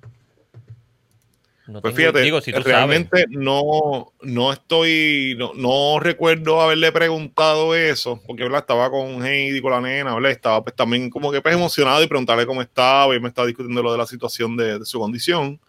No 1.69 1.81
Pues 1.81 1.95
tengo- 1.95 2.09
fíjate, 2.09 2.23
digo, 2.23 2.41
si 2.41 2.53
tú 2.53 2.61
realmente 2.61 3.27
no, 3.29 4.13
no 4.23 4.53
estoy, 4.53 5.35
no, 5.39 5.53
no 5.55 6.01
recuerdo 6.01 6.61
haberle 6.61 6.91
preguntado 6.93 7.75
eso, 7.75 8.21
porque 8.27 8.43
¿verdad? 8.43 8.61
estaba 8.61 8.91
con 8.91 9.25
Heidi, 9.25 9.61
con 9.61 9.73
la 9.73 9.81
nena, 9.81 10.15
¿verdad? 10.15 10.31
estaba 10.33 10.63
pues 10.65 10.75
también 10.75 11.11
como 11.11 11.31
que 11.31 11.41
pues, 11.41 11.55
emocionado 11.55 12.03
y 12.03 12.07
preguntarle 12.07 12.47
cómo 12.47 12.63
estaba 12.63 13.15
y 13.15 13.21
me 13.21 13.29
estaba 13.29 13.47
discutiendo 13.47 13.83
lo 13.83 13.93
de 13.93 13.99
la 13.99 14.07
situación 14.07 14.57
de, 14.57 14.79
de 14.79 14.85
su 14.85 14.99
condición. 14.99 15.61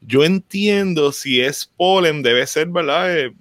Yo 0.00 0.24
entiendo 0.24 1.10
si 1.12 1.40
es 1.40 1.72
polen, 1.76 2.22
debe 2.22 2.46
ser, 2.46 2.68
¿verdad? 2.68 3.16
Eh, 3.18 3.32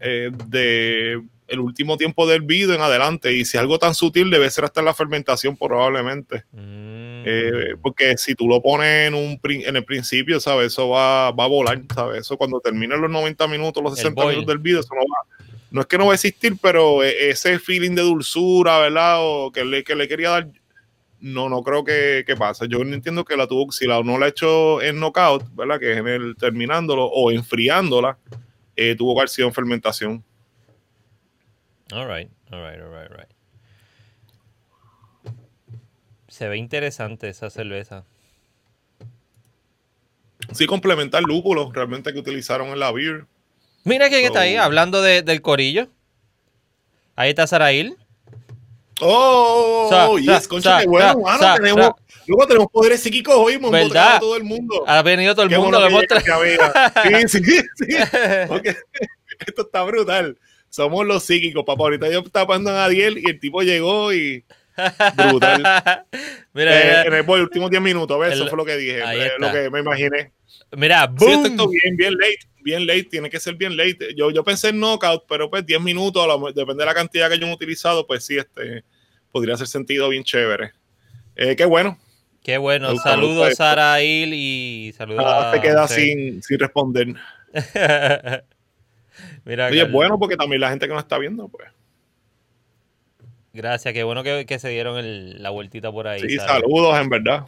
eh, 0.00 0.30
de 0.48 1.22
el 1.48 1.60
último 1.60 1.96
tiempo 1.96 2.26
del 2.26 2.42
hervido 2.42 2.74
en 2.74 2.80
adelante, 2.80 3.32
y 3.32 3.44
si 3.44 3.56
es 3.56 3.60
algo 3.60 3.78
tan 3.78 3.94
sutil, 3.94 4.30
debe 4.30 4.50
ser 4.50 4.64
hasta 4.64 4.82
la 4.82 4.92
fermentación 4.94 5.56
probablemente. 5.56 6.44
sabes. 6.50 6.66
Mm. 6.66 6.95
Eh, 7.28 7.74
porque 7.82 8.16
si 8.16 8.34
tú 8.36 8.46
lo 8.46 8.62
pones 8.62 9.08
en, 9.08 9.14
un, 9.14 9.40
en 9.42 9.74
el 9.76 9.84
principio, 9.84 10.38
¿sabes? 10.38 10.68
Eso 10.68 10.90
va, 10.90 11.32
va 11.32 11.44
a 11.44 11.48
volar, 11.48 11.82
¿sabes? 11.92 12.20
Eso 12.20 12.36
cuando 12.36 12.60
terminen 12.60 13.00
los 13.00 13.10
90 13.10 13.48
minutos, 13.48 13.82
los 13.82 13.92
El 13.94 13.96
60 13.98 14.22
boil. 14.22 14.36
minutos 14.36 14.54
del 14.54 14.62
video, 14.62 14.80
eso 14.80 14.94
no 14.94 15.00
va. 15.00 15.26
No 15.72 15.80
es 15.80 15.86
que 15.88 15.98
no 15.98 16.06
va 16.06 16.12
a 16.12 16.14
existir, 16.14 16.56
pero 16.62 17.02
e- 17.02 17.30
ese 17.30 17.58
feeling 17.58 17.96
de 17.96 18.02
dulzura, 18.02 18.78
¿verdad? 18.78 19.16
O 19.18 19.50
que 19.50 19.64
le, 19.64 19.82
que 19.82 19.96
le 19.96 20.06
quería 20.06 20.30
dar, 20.30 20.48
no, 21.20 21.48
no 21.48 21.62
creo 21.62 21.82
que, 21.82 22.22
que 22.24 22.36
pase. 22.36 22.68
Yo 22.68 22.84
no 22.84 22.94
entiendo 22.94 23.24
que 23.24 23.36
la 23.36 23.48
tuvo, 23.48 23.72
si 23.72 23.86
la, 23.86 24.00
no 24.02 24.16
la 24.18 24.26
ha 24.26 24.28
hecho 24.28 24.80
en 24.80 25.00
knockout, 25.00 25.52
¿verdad? 25.56 25.80
Que 25.80 25.92
es 25.92 25.98
en 25.98 26.06
el 26.06 26.36
terminándolo 26.36 27.06
o 27.06 27.32
enfriándola, 27.32 28.16
eh, 28.76 28.94
tuvo 28.96 29.14
que 29.14 29.20
haber 29.22 29.28
sido 29.30 29.48
en 29.48 29.54
fermentación. 29.54 30.24
All 31.92 32.06
right, 32.06 32.28
all 32.52 32.60
right, 32.62 32.80
all 32.80 32.90
right, 32.90 33.10
all 33.10 33.16
right. 33.16 33.35
Se 36.36 36.48
ve 36.48 36.58
interesante 36.58 37.30
esa 37.30 37.48
cerveza. 37.48 38.04
Sí, 40.52 40.66
complementar 40.66 41.22
lúpulo, 41.22 41.72
realmente 41.72 42.12
que 42.12 42.18
utilizaron 42.18 42.68
en 42.68 42.78
la 42.78 42.92
beer. 42.92 43.24
Mira 43.84 44.10
quién 44.10 44.22
está 44.22 44.40
ahí, 44.40 44.54
So- 44.56 44.62
hablando 44.62 45.00
de- 45.00 45.22
del 45.22 45.40
corillo. 45.40 45.88
Ahí 47.14 47.30
está 47.30 47.46
Sarail. 47.46 47.96
Oh, 49.00 49.86
Sa- 49.88 50.10
yes, 50.20 50.42
sa- 50.42 50.48
concha, 50.50 50.80
sa- 50.82 50.86
bueno, 50.86 51.20
mano, 51.20 51.54
tenemos, 51.56 51.90
luego 52.26 52.46
tenemos 52.46 52.68
poderes 52.70 53.02
psíquicos 53.02 53.34
hoy, 53.34 53.54
hemos 53.54 53.72
a 53.96 54.20
todo 54.20 54.36
el 54.36 54.44
mundo. 54.44 54.84
Ha 54.86 55.00
venido 55.00 55.34
todo 55.34 55.44
el 55.44 55.48
Qué 55.48 55.56
mundo. 55.58 55.80
lo 55.80 55.86
hemos. 55.86 56.02
Sí, 57.28 57.28
sí, 57.28 57.44
sí. 57.76 57.86
Ok, 58.50 58.66
Esto 59.46 59.62
está 59.62 59.82
brutal. 59.84 60.38
Somos 60.68 61.06
los 61.06 61.22
psíquicos, 61.24 61.64
papá. 61.64 61.84
Ahorita 61.84 62.10
yo 62.10 62.20
estaba 62.20 62.46
pasando 62.48 62.72
a 62.72 62.84
Adiel 62.84 63.16
y 63.16 63.30
el 63.30 63.40
tipo 63.40 63.62
llegó 63.62 64.12
y 64.12 64.44
brutal. 65.16 66.04
mira, 66.54 67.02
Eh, 67.02 67.06
en 67.06 67.14
el 67.14 67.22
boy, 67.22 67.40
últimos 67.40 67.70
10 67.70 67.82
minutos. 67.82 68.24
El- 68.26 68.32
Eso 68.32 68.46
fue 68.48 68.56
lo 68.56 68.64
que 68.64 68.76
dije, 68.76 69.00
lo 69.38 69.50
que 69.52 69.70
me 69.70 69.80
imaginé. 69.80 70.32
mira, 70.76 71.06
Sí, 71.18 71.26
esto 71.26 71.40
boom. 71.40 71.46
está 71.46 71.64
bien, 71.82 71.96
bien 71.96 72.14
late, 72.14 72.38
bien 72.62 72.86
late, 72.86 73.04
tiene 73.04 73.30
que 73.30 73.40
ser 73.40 73.54
bien 73.54 73.76
late. 73.76 74.14
Yo, 74.16 74.30
yo 74.30 74.42
pensé 74.44 74.68
en 74.70 74.80
knockout, 74.80 75.24
pero 75.28 75.48
pues 75.50 75.64
10 75.64 75.80
minutos, 75.80 76.22
a 76.24 76.52
depende 76.52 76.82
de 76.82 76.86
la 76.86 76.94
cantidad 76.94 77.28
que 77.28 77.34
hayan 77.34 77.50
utilizado, 77.52 78.06
pues 78.06 78.24
sí, 78.24 78.36
este 78.38 78.84
podría 79.32 79.54
hacer 79.54 79.66
sentido 79.66 80.08
bien 80.08 80.24
chévere. 80.24 80.72
Eh, 81.36 81.54
qué 81.56 81.64
bueno, 81.66 81.98
Qué 82.42 82.58
bueno. 82.58 82.92
Gusta, 82.92 83.10
Saludos 83.10 83.34
gusta 83.38 83.48
esto. 83.50 83.64
Sarail 83.64 84.32
y 84.32 84.94
saludos 84.96 85.24
nada 85.24 85.50
a 85.50 85.52
te 85.52 85.60
queda 85.60 85.88
sin, 85.88 86.40
sin 86.44 86.58
responder. 86.60 87.08
mira, 89.44 89.66
Oye, 89.66 89.82
es 89.82 89.90
bueno 89.90 90.18
porque 90.18 90.36
también 90.36 90.60
la 90.60 90.70
gente 90.70 90.86
que 90.86 90.94
nos 90.94 91.02
está 91.02 91.18
viendo, 91.18 91.48
pues. 91.48 91.68
Gracias, 93.56 93.94
qué 93.94 94.02
bueno 94.04 94.22
que, 94.22 94.44
que 94.46 94.58
se 94.58 94.68
dieron 94.68 94.98
el- 94.98 95.42
la 95.42 95.50
vueltita 95.50 95.90
por 95.90 96.06
ahí. 96.06 96.20
Sí, 96.20 96.36
Sara. 96.36 96.60
saludos, 96.60 96.98
en 97.00 97.08
verdad. 97.08 97.44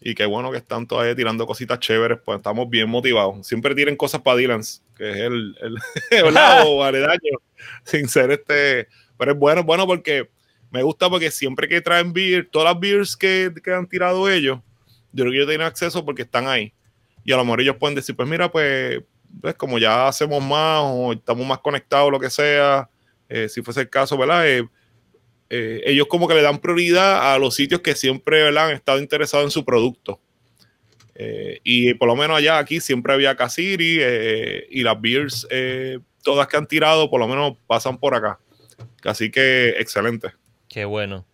Y 0.00 0.14
qué 0.14 0.26
bueno 0.26 0.50
que 0.52 0.58
están 0.58 0.86
todavía 0.86 1.16
tirando 1.16 1.46
cositas 1.46 1.78
chéveres, 1.80 2.18
pues 2.24 2.36
estamos 2.36 2.68
bien 2.70 2.88
motivados. 2.88 3.46
Siempre 3.46 3.74
tiren 3.74 3.96
cosas 3.96 4.20
para 4.20 4.36
Dylan, 4.36 4.60
que 4.96 5.10
es 5.10 5.16
el, 5.16 5.56
el, 5.60 5.76
¿verdad? 6.24 6.64
o 6.66 6.84
aledaño, 6.84 7.38
sin 7.84 8.08
ser 8.08 8.30
este. 8.30 8.86
Pero 9.18 9.32
es 9.32 9.38
bueno, 9.38 9.60
es 9.62 9.66
bueno 9.66 9.86
porque 9.86 10.28
me 10.70 10.82
gusta 10.82 11.08
porque 11.10 11.30
siempre 11.30 11.68
que 11.68 11.80
traen 11.80 12.12
beer, 12.12 12.48
todas 12.50 12.72
las 12.72 12.80
beers 12.80 13.16
que, 13.16 13.52
que 13.62 13.72
han 13.72 13.88
tirado 13.88 14.28
ellos, 14.30 14.58
yo 15.12 15.24
creo 15.24 15.32
que 15.32 15.38
yo 15.38 15.46
tengo 15.46 15.64
acceso 15.64 16.04
porque 16.04 16.22
están 16.22 16.46
ahí. 16.48 16.72
Y 17.24 17.32
a 17.32 17.36
lo 17.36 17.44
mejor 17.44 17.60
ellos 17.62 17.76
pueden 17.76 17.94
decir, 17.94 18.14
pues 18.14 18.28
mira, 18.28 18.50
pues, 18.52 19.00
pues 19.40 19.54
como 19.54 19.78
ya 19.78 20.06
hacemos 20.06 20.42
más 20.44 20.80
o 20.84 21.12
estamos 21.12 21.46
más 21.46 21.58
conectados, 21.60 22.12
lo 22.12 22.20
que 22.20 22.28
sea, 22.30 22.88
eh, 23.28 23.48
si 23.48 23.62
fuese 23.62 23.80
el 23.82 23.88
caso, 23.88 24.18
¿verdad? 24.18 24.46
Eh, 24.46 24.68
eh, 25.50 25.82
ellos 25.86 26.06
como 26.08 26.26
que 26.28 26.34
le 26.34 26.42
dan 26.42 26.58
prioridad 26.58 27.32
a 27.34 27.38
los 27.38 27.54
sitios 27.54 27.80
que 27.80 27.94
siempre 27.94 28.42
¿verdad? 28.42 28.68
han 28.70 28.74
estado 28.74 28.98
interesados 28.98 29.44
en 29.46 29.50
su 29.50 29.64
producto. 29.64 30.20
Eh, 31.14 31.60
y 31.62 31.94
por 31.94 32.08
lo 32.08 32.16
menos 32.16 32.36
allá 32.36 32.58
aquí 32.58 32.80
siempre 32.80 33.12
había 33.12 33.36
Casiri 33.36 33.98
eh, 34.00 34.66
y 34.70 34.82
las 34.82 35.00
beers, 35.00 35.46
eh, 35.50 35.98
todas 36.24 36.48
que 36.48 36.56
han 36.56 36.66
tirado, 36.66 37.08
por 37.08 37.20
lo 37.20 37.28
menos 37.28 37.54
pasan 37.66 37.98
por 37.98 38.14
acá. 38.14 38.40
Así 39.04 39.30
que 39.30 39.70
excelente. 39.78 40.32
Qué 40.68 40.84
bueno. 40.84 41.24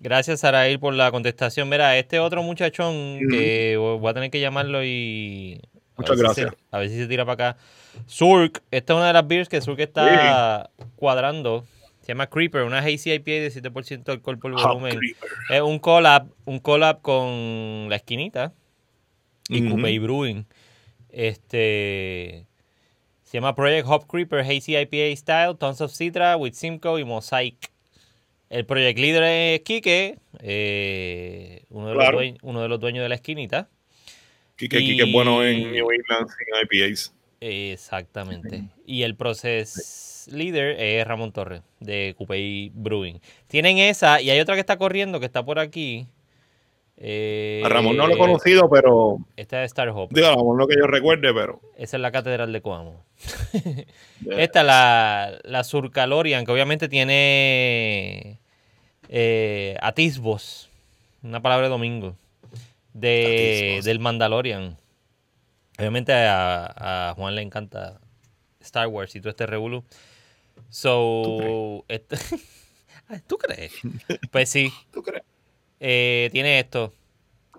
Gracias, 0.00 0.40
Sarail, 0.40 0.78
por 0.78 0.92
la 0.92 1.10
contestación. 1.10 1.68
Mira, 1.68 1.96
este 1.96 2.18
otro 2.18 2.42
muchachón 2.42 3.20
que 3.30 3.76
voy 3.78 4.10
a 4.10 4.12
tener 4.14 4.30
que 4.30 4.40
llamarlo 4.40 4.84
y. 4.84 5.60
a 5.96 6.02
Muchas 6.02 6.16
si 6.16 6.22
gracias. 6.22 6.50
se- 6.50 6.56
a 6.72 6.78
ver 6.78 6.88
si 6.90 6.96
se 6.98 7.06
tira 7.06 7.24
para 7.24 7.50
acá. 7.52 7.58
Surk, 8.06 8.60
esta 8.70 8.92
es 8.92 8.96
una 8.98 9.06
de 9.06 9.12
las 9.14 9.26
beers 9.26 9.48
que 9.48 9.60
Surk 9.62 9.78
está 9.80 10.68
cuadrando. 10.96 11.64
Se 12.04 12.08
llama 12.12 12.28
Creeper, 12.28 12.62
una 12.64 12.80
Hazy 12.80 13.12
IPA 13.12 13.30
de 13.30 13.50
7% 13.50 14.04
de 14.04 14.12
alcohol 14.12 14.38
por 14.38 14.52
volumen. 14.52 14.98
Es 15.48 15.62
un 15.62 15.78
collab, 15.78 16.28
un 16.44 16.58
collab 16.58 17.00
con 17.00 17.86
La 17.88 17.96
Esquinita 17.96 18.52
y 19.48 19.62
Ujú. 19.64 19.76
Coupé 19.76 19.98
Brewing. 19.98 20.44
Este 21.08 22.46
se 23.22 23.38
llama 23.38 23.54
Project 23.54 23.86
Hop 23.88 24.06
Creeper 24.06 24.40
Hazy 24.40 24.76
IPA 24.76 25.16
Style, 25.16 25.54
Tons 25.58 25.80
of 25.80 25.92
Citra 25.94 26.36
with 26.36 26.52
Simcoe 26.52 27.00
y 27.00 27.04
Mosaic. 27.04 27.70
El 28.50 28.66
project 28.66 28.98
leader 28.98 29.22
es 29.24 29.60
Kike, 29.62 30.18
eh, 30.40 31.64
uno, 31.70 31.88
de 31.88 31.94
Claro. 31.94 32.12
los 32.12 32.18
dueños, 32.20 32.38
uno 32.42 32.60
de 32.62 32.68
los 32.68 32.78
dueños 32.80 33.02
de 33.02 33.08
la 33.08 33.14
esquinita. 33.14 33.68
Quique, 34.56 34.78
Quique 34.78 35.02
es 35.04 35.12
bueno 35.12 35.42
Y- 35.44 35.62
en 35.62 35.72
New 35.72 35.90
England 35.90 36.28
sin 36.28 36.80
IPAs. 36.82 37.14
Exactamente. 37.40 38.64
Y 38.86 39.02
el 39.02 39.16
leader 40.28 40.76
es 40.80 41.06
Ramón 41.06 41.32
Torres 41.32 41.62
de 41.80 42.14
Coupé 42.16 42.70
Brewing. 42.74 43.20
Tienen 43.48 43.78
esa 43.78 44.20
y 44.20 44.30
hay 44.30 44.40
otra 44.40 44.54
que 44.54 44.60
está 44.60 44.76
corriendo 44.76 45.20
que 45.20 45.26
está 45.26 45.44
por 45.44 45.58
aquí. 45.58 46.06
Eh, 46.96 47.60
A 47.64 47.68
Ramón 47.68 47.96
no 47.96 48.06
lo 48.06 48.14
he 48.14 48.18
conocido, 48.18 48.70
pero 48.70 49.18
Esta 49.36 49.64
es 49.64 49.72
Star 49.72 49.88
Hop. 49.88 50.10
digo, 50.12 50.28
Ramón 50.28 50.56
no 50.56 50.66
que 50.68 50.76
yo 50.78 50.86
recuerde, 50.86 51.34
pero 51.34 51.60
Esa 51.76 51.96
es 51.96 52.00
la 52.00 52.12
catedral 52.12 52.52
de 52.52 52.60
Coamo. 52.62 53.04
Esta 54.30 54.60
es 54.60 54.66
la, 54.66 55.38
la 55.42 55.64
Surcalorian, 55.64 56.44
que 56.46 56.52
obviamente 56.52 56.88
tiene 56.88 58.38
eh, 59.08 59.76
atisbos, 59.80 60.70
una 61.22 61.42
palabra 61.42 61.66
de 61.66 61.70
domingo, 61.70 62.14
de, 62.92 63.64
Atisbos. 63.72 63.84
del 63.86 63.98
Mandalorian. 63.98 64.76
Obviamente 65.78 66.12
a, 66.12 67.10
a 67.10 67.14
Juan 67.14 67.34
le 67.34 67.42
encanta 67.42 67.98
Star 68.60 68.86
Wars 68.86 69.14
y 69.16 69.20
todo 69.20 69.30
este 69.30 69.46
revolú. 69.46 69.82
So, 70.74 71.84
este- 71.86 72.16
Ay, 73.08 73.20
¿tú 73.28 73.38
crees? 73.38 73.72
Pues 74.32 74.48
sí, 74.48 74.72
¿tú 74.92 75.04
crees? 75.04 75.22
eh, 75.78 76.30
tiene 76.32 76.58
esto, 76.58 76.92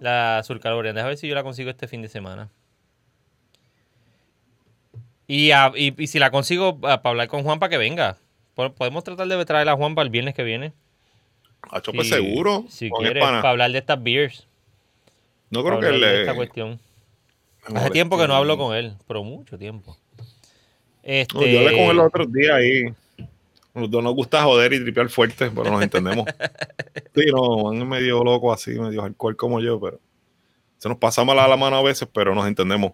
la 0.01 0.41
Surcalorian. 0.43 0.93
Déjame 0.95 1.11
ver 1.11 1.17
si 1.17 1.25
yo 1.29 1.33
la 1.35 1.41
consigo 1.43 1.69
este 1.69 1.87
fin 1.87 2.01
de 2.01 2.09
semana. 2.09 2.49
Y, 5.27 5.51
a- 5.51 5.71
y- 5.77 5.93
y 5.97 6.07
si 6.07 6.19
la 6.19 6.29
consigo 6.29 6.77
para 6.81 6.99
hablar 7.05 7.29
con 7.29 7.43
Juan 7.43 7.57
para 7.59 7.69
que 7.69 7.77
venga. 7.77 8.17
Po- 8.53 8.73
Podemos 8.73 9.05
tratar 9.05 9.27
de 9.27 9.45
traer 9.45 9.69
a 9.69 9.75
Juan 9.77 9.95
para 9.95 10.03
el 10.03 10.09
viernes 10.09 10.33
que 10.35 10.43
viene. 10.43 10.73
Hacho, 11.71 11.93
pues 11.93 12.09
Si- 12.09 12.13
seguro. 12.15 12.65
Si 12.67 12.89
quieres, 12.91 13.23
para 13.23 13.49
hablar 13.49 13.71
de 13.71 13.77
estas 13.77 14.03
beers. 14.03 14.45
No 15.51 15.63
creo 15.63 15.79
que 15.79 15.89
le. 15.91 16.21
esta 16.21 16.35
cuestión. 16.35 16.81
Hace 17.73 17.91
tiempo 17.91 18.17
que 18.17 18.27
no 18.27 18.35
hablo 18.35 18.57
con 18.57 18.75
él, 18.75 18.93
pero 19.07 19.23
mucho 19.23 19.57
tiempo. 19.57 19.97
Este, 21.01 21.33
No, 21.33 21.45
yo 21.45 21.59
hablé 21.59 21.71
con 21.77 21.85
él 21.91 21.95
los 21.97 22.07
otros 22.07 22.33
días 22.33 22.51
ahí. 22.55 22.93
Los 23.75 23.91
dos 23.91 24.01
nos 24.03 24.15
gusta 24.15 24.41
joder 24.43 24.73
y 24.73 24.79
tripear 24.81 25.09
fuerte, 25.09 25.51
pero 25.51 25.69
nos 25.69 25.81
entendemos. 25.83 26.25
Sí, 27.15 27.21
no, 27.31 27.71
es 27.71 27.85
medio 27.85 28.23
loco 28.25 28.51
así, 28.51 28.71
medio 28.71 29.01
alcohol 29.03 29.37
como 29.37 29.61
yo, 29.61 29.79
pero 29.79 30.01
se 30.77 30.89
nos 30.89 30.97
pasa 30.97 31.23
mal 31.23 31.39
a 31.39 31.47
la 31.47 31.55
mano 31.55 31.77
a 31.77 31.81
veces, 31.83 32.07
pero 32.11 32.35
nos 32.35 32.45
entendemos. 32.45 32.91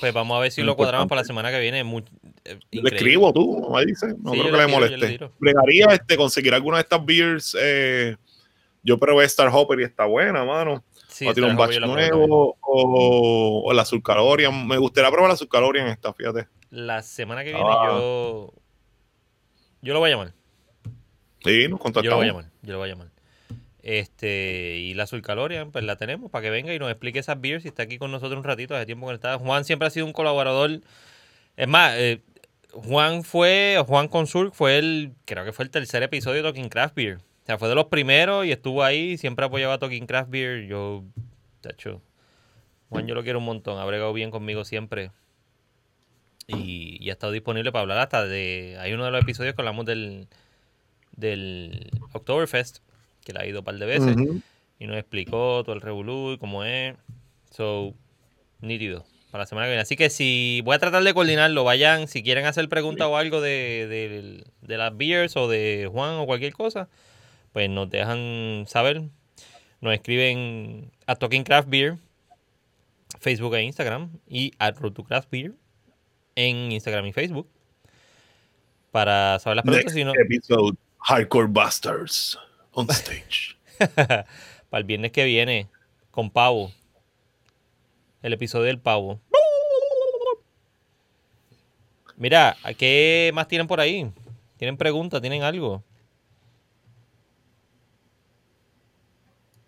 Pues 0.00 0.12
vamos 0.12 0.36
a 0.36 0.40
ver 0.40 0.50
si 0.52 0.62
Lo 0.62 0.76
cuadramos 0.76 1.08
para 1.08 1.22
la 1.22 1.24
semana 1.24 1.50
que 1.50 1.58
viene. 1.58 1.82
Mu- 1.84 2.02
eh, 2.44 2.58
Le 2.70 2.90
escribo 2.94 3.32
tú, 3.32 3.70
me 3.74 3.86
dice. 3.86 4.08
No 4.22 4.32
Sí, 4.32 4.40
creo 4.40 4.52
que 4.52 4.58
le 4.58 4.66
moleste. 4.66 5.08
tiro. 5.08 5.32
Bregaría 5.38 5.86
este, 5.92 6.18
conseguir 6.18 6.52
alguna 6.52 6.76
de 6.76 6.82
estas 6.82 7.02
beers 7.06 7.56
eh, 7.58 8.16
Yo 8.82 8.98
probé 8.98 9.24
Star 9.24 9.48
Hopper 9.50 9.80
y 9.80 9.84
está 9.84 10.04
buena, 10.04 10.44
mano. 10.44 10.84
Sí, 11.08 11.26
o 11.26 11.32
tiene 11.32 11.48
un 11.48 11.56
batch 11.56 11.78
nuevo, 11.80 12.58
o, 12.60 13.62
o 13.64 13.72
la 13.72 13.82
Azul 13.82 14.02
Calorian. 14.02 14.66
Me 14.66 14.76
gustaría 14.76 15.10
probar 15.10 15.28
la 15.30 15.34
Azul 15.34 15.48
Calorian 15.48 15.86
esta, 15.86 16.12
fíjate. 16.12 16.46
La 16.70 17.00
semana 17.02 17.42
que 17.42 17.54
viene 17.54 17.70
yo. 17.86 18.52
Yo 19.84 19.92
lo 19.92 20.00
voy 20.00 20.10
a 20.10 20.12
llamar. 20.14 20.32
Sí, 21.44 21.52
nos 21.52 21.62
Yo 21.62 21.68
lo 21.68 21.78
contactamos. 21.78 22.16
voy 22.16 22.24
a 22.24 22.28
llamar. 22.28 22.50
Yo 22.62 22.72
lo 22.72 22.78
voy 22.78 22.88
a 22.88 22.92
llamar. 22.92 23.08
Este, 23.82 24.78
y 24.78 24.94
la 24.94 25.02
Azul 25.02 25.20
Calorian, 25.20 25.70
pues 25.70 25.84
la 25.84 25.96
tenemos 25.96 26.30
para 26.30 26.42
que 26.42 26.48
venga 26.48 26.72
y 26.72 26.78
nos 26.78 26.90
explique 26.90 27.18
esas 27.18 27.38
beers 27.38 27.66
y 27.66 27.68
está 27.68 27.82
aquí 27.82 27.98
con 27.98 28.10
nosotros 28.10 28.38
un 28.38 28.44
ratito, 28.44 28.74
hace 28.74 28.86
tiempo 28.86 29.04
que 29.06 29.10
no 29.12 29.16
está. 29.16 29.38
Juan 29.38 29.66
siempre 29.66 29.86
ha 29.86 29.90
sido 29.90 30.06
un 30.06 30.14
colaborador. 30.14 30.80
Es 31.58 31.68
más, 31.68 31.94
eh, 31.98 32.22
Juan 32.72 33.24
fue, 33.24 33.76
Juan 33.86 34.08
Consul 34.08 34.52
fue 34.52 34.78
el, 34.78 35.12
creo 35.26 35.44
que 35.44 35.52
fue 35.52 35.66
el 35.66 35.70
tercer 35.70 36.02
episodio 36.02 36.42
de 36.42 36.48
Talking 36.48 36.70
Craft 36.70 36.94
Beer. 36.94 37.16
O 37.18 37.46
sea, 37.46 37.58
fue 37.58 37.68
de 37.68 37.74
los 37.74 37.84
primeros 37.86 38.46
y 38.46 38.52
estuvo 38.52 38.82
ahí, 38.82 39.18
siempre 39.18 39.44
apoyaba 39.44 39.74
a 39.74 39.78
Talking 39.78 40.06
Craft 40.06 40.30
Beer. 40.30 40.66
Yo, 40.66 41.04
tacho, 41.60 42.00
Juan 42.88 43.06
yo 43.06 43.14
lo 43.14 43.22
quiero 43.22 43.38
un 43.38 43.44
montón, 43.44 43.78
ha 43.78 43.84
bregado 43.84 44.14
bien 44.14 44.30
conmigo 44.30 44.64
siempre. 44.64 45.10
Y, 46.46 46.98
y 47.00 47.08
ha 47.10 47.14
estado 47.14 47.32
disponible 47.32 47.72
para 47.72 47.82
hablar 47.82 47.98
hasta 47.98 48.26
de, 48.26 48.76
hay 48.80 48.92
uno 48.92 49.04
de 49.04 49.10
los 49.10 49.22
episodios 49.22 49.54
que 49.54 49.62
hablamos 49.62 49.86
del, 49.86 50.26
del 51.16 51.90
Oktoberfest, 52.12 52.78
que 53.24 53.32
la 53.32 53.40
ha 53.40 53.46
ido 53.46 53.60
un 53.60 53.64
par 53.64 53.76
de 53.78 53.86
veces 53.86 54.14
y 54.78 54.86
nos 54.86 54.96
explicó 54.98 55.62
todo 55.64 55.74
el 55.74 55.80
revolú 55.80 56.32
y 56.32 56.38
cómo 56.38 56.64
es. 56.64 56.94
So, 57.50 57.94
nítido 58.60 59.04
para 59.30 59.42
la 59.44 59.46
semana 59.46 59.66
que 59.66 59.70
viene. 59.70 59.82
Así 59.82 59.96
que 59.96 60.10
si 60.10 60.60
voy 60.64 60.74
a 60.76 60.78
tratar 60.78 61.02
de 61.02 61.14
coordinarlo, 61.14 61.64
vayan, 61.64 62.08
si 62.08 62.22
quieren 62.22 62.44
hacer 62.46 62.68
preguntas 62.68 63.06
o 63.06 63.16
algo 63.16 63.40
de, 63.40 63.86
de- 63.88 64.44
de 64.60 64.76
las 64.76 64.96
beers 64.96 65.36
o 65.36 65.48
de 65.48 65.88
Juan 65.90 66.14
o 66.16 66.26
cualquier 66.26 66.52
cosa, 66.52 66.88
pues 67.52 67.70
nos 67.70 67.88
dejan 67.90 68.64
saber. 68.66 69.02
Nos 69.80 69.94
escriben 69.94 70.90
a 71.06 71.14
Talking 71.16 71.44
Craft 71.44 71.68
Beer, 71.68 71.96
Facebook 73.20 73.54
e 73.54 73.62
Instagram, 73.62 74.10
y 74.28 74.52
a 74.58 74.70
Road 74.72 74.92
to 74.92 75.04
Craft 75.04 75.30
Beer 75.30 75.52
en 76.34 76.72
Instagram 76.72 77.06
y 77.06 77.12
Facebook. 77.12 77.48
Para 78.90 79.38
saber 79.38 79.56
las 79.56 79.64
preguntas. 79.64 79.94
Next 79.94 79.96
Si 79.96 80.04
no, 80.04 80.12
episode, 80.14 80.76
Hardcore 81.00 81.48
Busters 81.48 82.38
on 82.72 82.88
stage. 82.90 83.56
para 83.94 84.80
el 84.80 84.84
viernes 84.84 85.12
que 85.12 85.24
viene 85.24 85.68
con 86.10 86.30
Pavo. 86.30 86.72
El 88.22 88.32
episodio 88.32 88.66
del 88.66 88.78
Pavo. 88.78 89.20
Mira, 92.16 92.56
¿a 92.62 92.72
¿qué 92.74 93.32
más 93.34 93.48
tienen 93.48 93.66
por 93.66 93.80
ahí? 93.80 94.10
¿Tienen 94.56 94.76
preguntas? 94.76 95.20
¿Tienen 95.20 95.42
algo? 95.42 95.82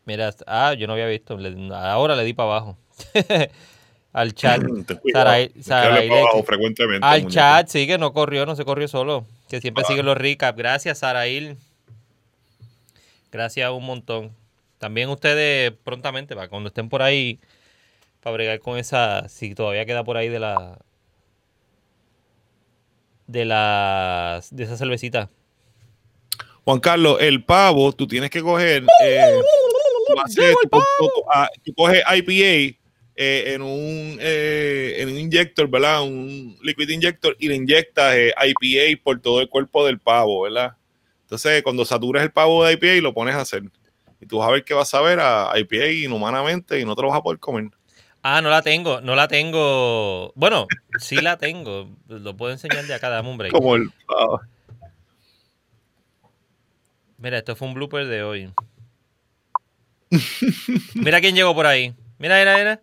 Mira, 0.05 0.33
ah, 0.47 0.73
yo 0.75 0.87
no 0.87 0.93
había 0.93 1.07
visto. 1.07 1.37
ahora 1.75 2.15
le 2.15 2.25
di 2.25 2.33
para 2.33 2.51
abajo. 2.51 2.79
al 4.17 4.35
chat. 4.35 4.63
Cuidado, 5.03 5.31
Sarai- 5.61 6.11
abajo 6.11 6.43
frecuentemente. 6.43 7.07
Al 7.07 7.23
muñeco. 7.23 7.35
chat, 7.35 7.69
sí, 7.69 7.87
que 7.87 7.99
no 7.99 8.13
corrió, 8.13 8.47
no 8.47 8.57
se 8.57 8.65
corrió 8.65 8.89
solo. 8.89 9.27
Que 9.49 9.61
siempre 9.61 9.85
Ah. 9.85 9.89
sigue 9.89 10.03
los 10.03 10.17
recaps. 10.17 10.57
Gracias, 10.57 10.99
Sarail. 10.99 11.57
Gracias 13.31 13.71
un 13.71 13.85
montón. 13.85 14.33
También 14.79 15.09
ustedes 15.11 15.73
prontamente, 15.85 16.35
para 16.35 16.49
cuando 16.49 16.69
estén 16.69 16.89
por 16.89 17.03
ahí, 17.03 17.39
para 18.23 18.35
bregar 18.35 18.59
con 18.61 18.79
esa, 18.79 19.29
si 19.29 19.55
todavía 19.55 19.85
queda 19.87 20.03
por 20.05 20.17
ahí 20.17 20.29
de 20.29 20.39
la 20.41 20.79
de 23.27 23.45
las 23.45 24.55
de 24.55 24.65
esa 24.65 24.77
cervecita. 24.77 25.29
Juan 26.65 26.81
Carlos, 26.81 27.19
el 27.21 27.45
pavo, 27.45 27.93
tú 27.93 28.07
tienes 28.07 28.31
que 28.31 28.41
coger. 28.43 28.85
eh, 29.05 29.41
tú, 30.09 30.21
haces- 30.21 30.55
tú 30.71 30.79
tú- 30.99 31.11
tú 31.65 31.75
coges 31.75 32.03
IPA 32.09 32.79
eh, 33.19 33.55
en, 33.55 33.63
un, 33.63 34.19
eh, 34.21 34.97
en 34.99 35.09
un 35.09 35.19
inyector, 35.19 35.69
¿verdad? 35.69 36.03
Un 36.03 36.59
liquid 36.63 36.91
injector 36.91 37.35
y 37.39 37.49
le 37.49 37.55
inyectas 37.55 38.15
eh, 38.15 38.35
IPA 38.39 39.03
por 39.03 39.21
todo 39.21 39.41
el 39.41 39.49
cuerpo 39.49 39.87
del 39.87 39.99
pavo, 39.99 40.43
¿verdad? 40.43 40.77
Entonces, 41.23 41.63
cuando 41.63 41.87
satures 41.87 42.23
el 42.23 42.31
pavo 42.31 42.65
de 42.65 42.75
IPA, 42.75 43.03
lo 43.03 43.15
pones 43.15 43.35
a 43.35 43.41
hacer. 43.41 43.63
Y 44.21 44.27
tú 44.27 44.39
vas 44.39 44.49
a 44.49 44.53
ver 44.53 44.65
que 44.65 44.75
vas 44.75 44.93
a 44.93 45.01
ver 45.01 45.19
a 45.21 45.51
IPA 45.57 46.05
inhumanamente 46.05 46.79
y 46.79 46.85
no 46.85 46.95
te 46.95 47.01
lo 47.01 47.09
vas 47.09 47.19
a 47.19 47.23
poder 47.23 47.39
comer. 47.39 47.71
Ah, 48.23 48.43
no 48.43 48.51
la 48.51 48.61
tengo, 48.61 49.01
no 49.01 49.15
la 49.15 49.29
tengo. 49.29 50.33
Bueno, 50.35 50.67
sí 50.99 51.17
la 51.17 51.39
tengo. 51.39 51.89
Lo 52.09 52.37
puedo 52.37 52.53
enseñar 52.53 52.85
de 52.85 52.93
acá, 52.93 53.09
dame 53.09 53.31
un 53.31 53.39
break. 53.39 53.53
Como 53.53 53.77
el 53.77 53.91
pavo. 54.07 54.43
Mira, 57.17 57.39
esto 57.39 57.57
fue 57.57 57.69
un 57.69 57.75
blooper 57.75 58.07
de 58.07 58.23
hoy. 58.23 58.53
Mira 60.95 61.21
quién 61.23 61.35
llegó 61.35 61.55
por 61.55 61.67
ahí. 61.67 61.95
Mira, 62.19 62.39
mira, 62.39 62.59
mira. 62.59 62.81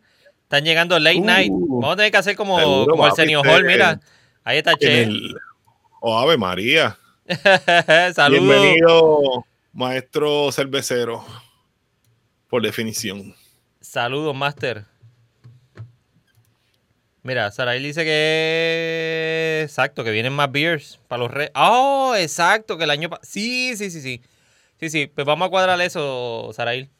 Están 0.53 0.65
llegando 0.65 0.99
late 0.99 1.17
Uh, 1.17 1.25
night. 1.25 1.51
Vamos 1.51 1.93
a 1.93 1.95
tener 1.95 2.11
que 2.11 2.17
hacer 2.17 2.35
como, 2.35 2.59
seguro, 2.59 2.91
como 2.91 3.05
el 3.05 3.09
papi, 3.09 3.21
Senio 3.23 3.39
este, 3.39 3.49
Hall, 3.49 3.63
mira. 3.63 3.99
Ahí 4.43 4.59
está 4.59 4.75
Che. 4.75 5.01
el- 5.01 5.35
Oh, 5.99 6.15
Ave 6.19 6.37
María. 6.37 6.95
Saludos. 8.13 8.29
Bienvenido, 8.29 9.45
maestro 9.71 10.51
cervecero. 10.51 11.25
Por 12.49 12.61
definición. 12.61 13.33
Saludos, 13.81 14.35
Master. 14.35 14.85
Mira, 17.23 17.49
Saraí 17.49 17.81
dice 17.81 18.03
que 18.05 19.61
exacto, 19.63 20.03
que 20.03 20.11
vienen 20.11 20.33
más 20.33 20.51
beers 20.51 20.99
para 21.07 21.23
los 21.23 21.31
re. 21.31 21.51
Oh, 21.55 22.13
exacto, 22.15 22.77
que 22.77 22.83
el 22.83 22.91
año 22.91 23.09
pasado. 23.09 23.27
Sí, 23.27 23.75
sí, 23.75 23.89
sí, 23.89 24.01
sí. 24.01 24.21
Sí, 24.79 24.89
sí, 24.91 25.07
pues 25.07 25.25
vamos 25.25 25.47
a 25.47 25.49
cuadrar 25.49 25.81
eso, 25.81 26.51
Saraí. 26.53 26.91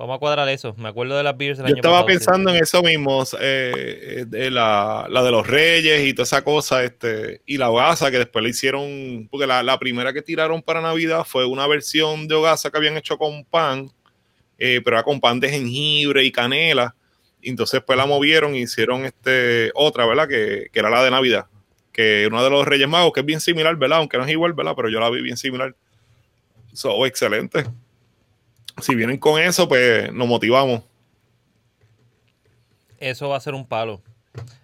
Vamos 0.00 0.16
a 0.16 0.18
cuadrar 0.18 0.48
eso. 0.48 0.74
Me 0.78 0.88
acuerdo 0.88 1.14
de 1.14 1.22
las 1.22 1.36
beers 1.36 1.58
del 1.58 1.66
Yo 1.66 1.72
año 1.74 1.80
estaba 1.80 2.06
pasado, 2.06 2.08
sí. 2.08 2.16
pensando 2.16 2.50
en 2.54 2.62
eso 2.62 2.82
mismo, 2.82 3.22
eh, 3.38 4.00
eh, 4.02 4.24
de 4.26 4.50
la, 4.50 5.06
la 5.10 5.22
de 5.22 5.30
los 5.30 5.46
reyes 5.46 6.06
y 6.06 6.14
toda 6.14 6.24
esa 6.24 6.42
cosa, 6.42 6.82
este, 6.82 7.42
y 7.44 7.58
la 7.58 7.68
hogaza 7.68 8.10
que 8.10 8.16
después 8.16 8.42
le 8.42 8.48
hicieron, 8.48 9.28
porque 9.30 9.46
la, 9.46 9.62
la 9.62 9.78
primera 9.78 10.14
que 10.14 10.22
tiraron 10.22 10.62
para 10.62 10.80
Navidad 10.80 11.26
fue 11.28 11.44
una 11.44 11.66
versión 11.66 12.28
de 12.28 12.34
hogaza 12.34 12.70
que 12.70 12.78
habían 12.78 12.96
hecho 12.96 13.18
con 13.18 13.44
pan, 13.44 13.90
eh, 14.56 14.80
pero 14.82 14.96
era 14.96 15.02
con 15.02 15.20
pan 15.20 15.38
de 15.38 15.50
jengibre 15.50 16.24
y 16.24 16.32
canela, 16.32 16.94
y 17.42 17.50
entonces 17.50 17.82
pues 17.86 17.98
la 17.98 18.06
movieron 18.06 18.54
y 18.54 18.62
hicieron 18.62 19.04
este, 19.04 19.70
otra, 19.74 20.06
¿verdad? 20.06 20.28
Que, 20.28 20.68
que 20.72 20.78
era 20.78 20.88
la 20.88 21.04
de 21.04 21.10
Navidad, 21.10 21.44
que 21.92 22.26
uno 22.26 22.42
de 22.42 22.48
los 22.48 22.66
reyes 22.66 22.88
magos, 22.88 23.12
que 23.12 23.20
es 23.20 23.26
bien 23.26 23.40
similar, 23.40 23.76
¿verdad? 23.76 23.98
Aunque 23.98 24.16
no 24.16 24.24
es 24.24 24.30
igual, 24.30 24.54
¿verdad? 24.54 24.72
Pero 24.74 24.88
yo 24.88 24.98
la 24.98 25.10
vi 25.10 25.20
bien 25.20 25.36
similar. 25.36 25.76
So, 26.72 27.04
excelente. 27.04 27.64
Si 28.80 28.94
vienen 28.94 29.18
con 29.18 29.40
eso, 29.40 29.68
pues 29.68 30.12
nos 30.12 30.28
motivamos. 30.28 30.82
Eso 32.98 33.28
va 33.28 33.36
a 33.36 33.40
ser 33.40 33.54
un 33.54 33.66
palo. 33.66 34.02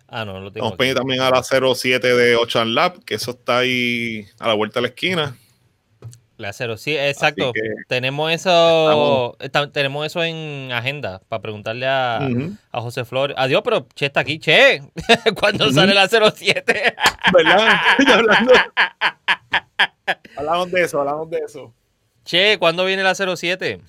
Ah, 0.09 0.25
no, 0.25 0.41
lo 0.41 0.53
tengo. 0.53 0.67
Vamos 0.67 0.79
aquí. 0.81 0.95
también 0.95 1.21
a 1.21 1.31
la 1.31 1.43
07 1.43 2.15
de 2.15 2.37
Ochan 2.37 2.75
Lab, 2.75 3.03
que 3.05 3.15
eso 3.15 3.33
está 3.33 3.59
ahí 3.59 4.27
a 4.39 4.49
la 4.49 4.55
vuelta 4.55 4.81
de 4.81 4.83
la 4.83 4.89
esquina. 4.89 5.37
La 6.39 6.53
cero, 6.53 6.77
sí, 6.77 6.95
exacto. 6.95 7.51
Tenemos 7.89 8.31
eso, 8.31 9.39
tenemos 9.73 10.05
eso 10.05 10.23
en 10.23 10.71
agenda 10.71 11.23
para 11.29 11.41
preguntarle 11.41 11.87
a, 11.87 12.29
a 12.73 12.81
José 12.83 13.07
Flores. 13.07 13.35
Adiós, 13.39 13.63
pero 13.65 13.89
Che 13.95 14.05
está 14.07 14.21
aquí, 14.21 14.39
Che. 14.39 14.83
¿Cuándo 15.35 15.73
sale 15.73 15.95
la 15.95 16.09
07? 16.09 16.95
¿Verdad? 17.33 17.81
Hablamos 20.37 20.71
de 20.71 20.83
eso, 20.83 21.01
hablamos 21.01 21.31
de 21.31 21.39
eso. 21.39 21.73
Che, 22.27 22.59
¿cuándo 22.59 22.85
viene 22.85 23.03
la 23.03 23.15
07? 23.15 23.81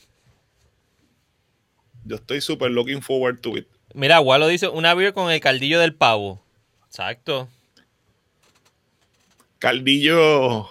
Yo 2.06 2.16
estoy 2.16 2.40
súper 2.40 2.72
looking 2.72 3.02
forward 3.02 3.42
to 3.42 3.58
it. 3.58 3.68
Mira, 3.94 4.22
Walo 4.22 4.48
dice 4.48 4.70
una 4.70 4.94
beer 4.94 5.14
con 5.14 5.30
el 5.32 5.42
caldillo 5.42 5.80
del 5.80 5.94
pavo. 5.94 6.42
Exacto. 6.86 7.50
Caldillo. 9.60 10.70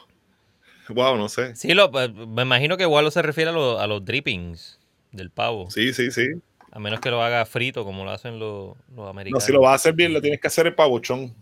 Wow, 0.88 1.16
no 1.16 1.28
sé. 1.28 1.54
Sí, 1.56 1.74
lo, 1.74 1.90
pues, 1.90 2.12
me 2.14 2.42
imagino 2.42 2.76
que 2.76 2.86
Walo 2.86 3.10
se 3.10 3.20
refiere 3.22 3.50
a, 3.50 3.52
lo- 3.52 3.80
a 3.80 3.86
los 3.86 4.04
drippings 4.04 4.78
del 5.12 5.30
pavo. 5.30 5.70
Sí, 5.70 5.92
sí, 5.92 6.10
sí. 6.10 6.26
A 6.70 6.78
menos 6.78 7.00
que 7.00 7.10
lo 7.10 7.22
haga 7.22 7.44
frito 7.46 7.84
como 7.84 8.04
lo 8.04 8.10
hacen 8.12 8.38
los, 8.38 8.76
los 8.88 8.96
No, 8.96 9.08
americanos. 9.08 9.44
si 9.44 9.52
lo 9.52 9.60
vas 9.62 9.72
a 9.72 9.74
hacer 9.76 9.94
bien, 9.94 10.12
lo 10.12 10.20
tienes 10.20 10.40
que 10.40 10.46
hacer 10.46 10.66
el 10.66 10.74
pabuchón. 10.74 11.34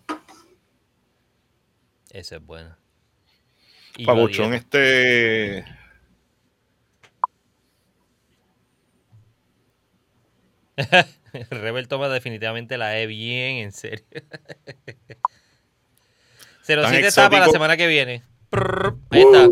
Esa 2.10 2.36
es 2.36 2.42
buena. 2.46 2.78
Y 3.96 4.06
dieta. 4.06 4.54
este. 4.56 5.64
Rebel 11.50 11.88
toma 11.88 12.08
definitivamente 12.08 12.78
la 12.78 12.98
E 12.98 13.06
bien 13.06 13.56
en 13.56 13.72
serio. 13.72 14.04
07 16.62 17.06
está 17.06 17.28
para 17.30 17.46
la 17.46 17.52
semana 17.52 17.76
que 17.76 17.86
viene. 17.86 18.22
Ahí 19.10 19.22
está. 19.22 19.48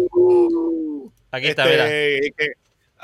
Aquí 1.32 1.46
está, 1.48 1.64
mira. 1.66 1.86
Este, 1.88 2.32
que- 2.36 2.52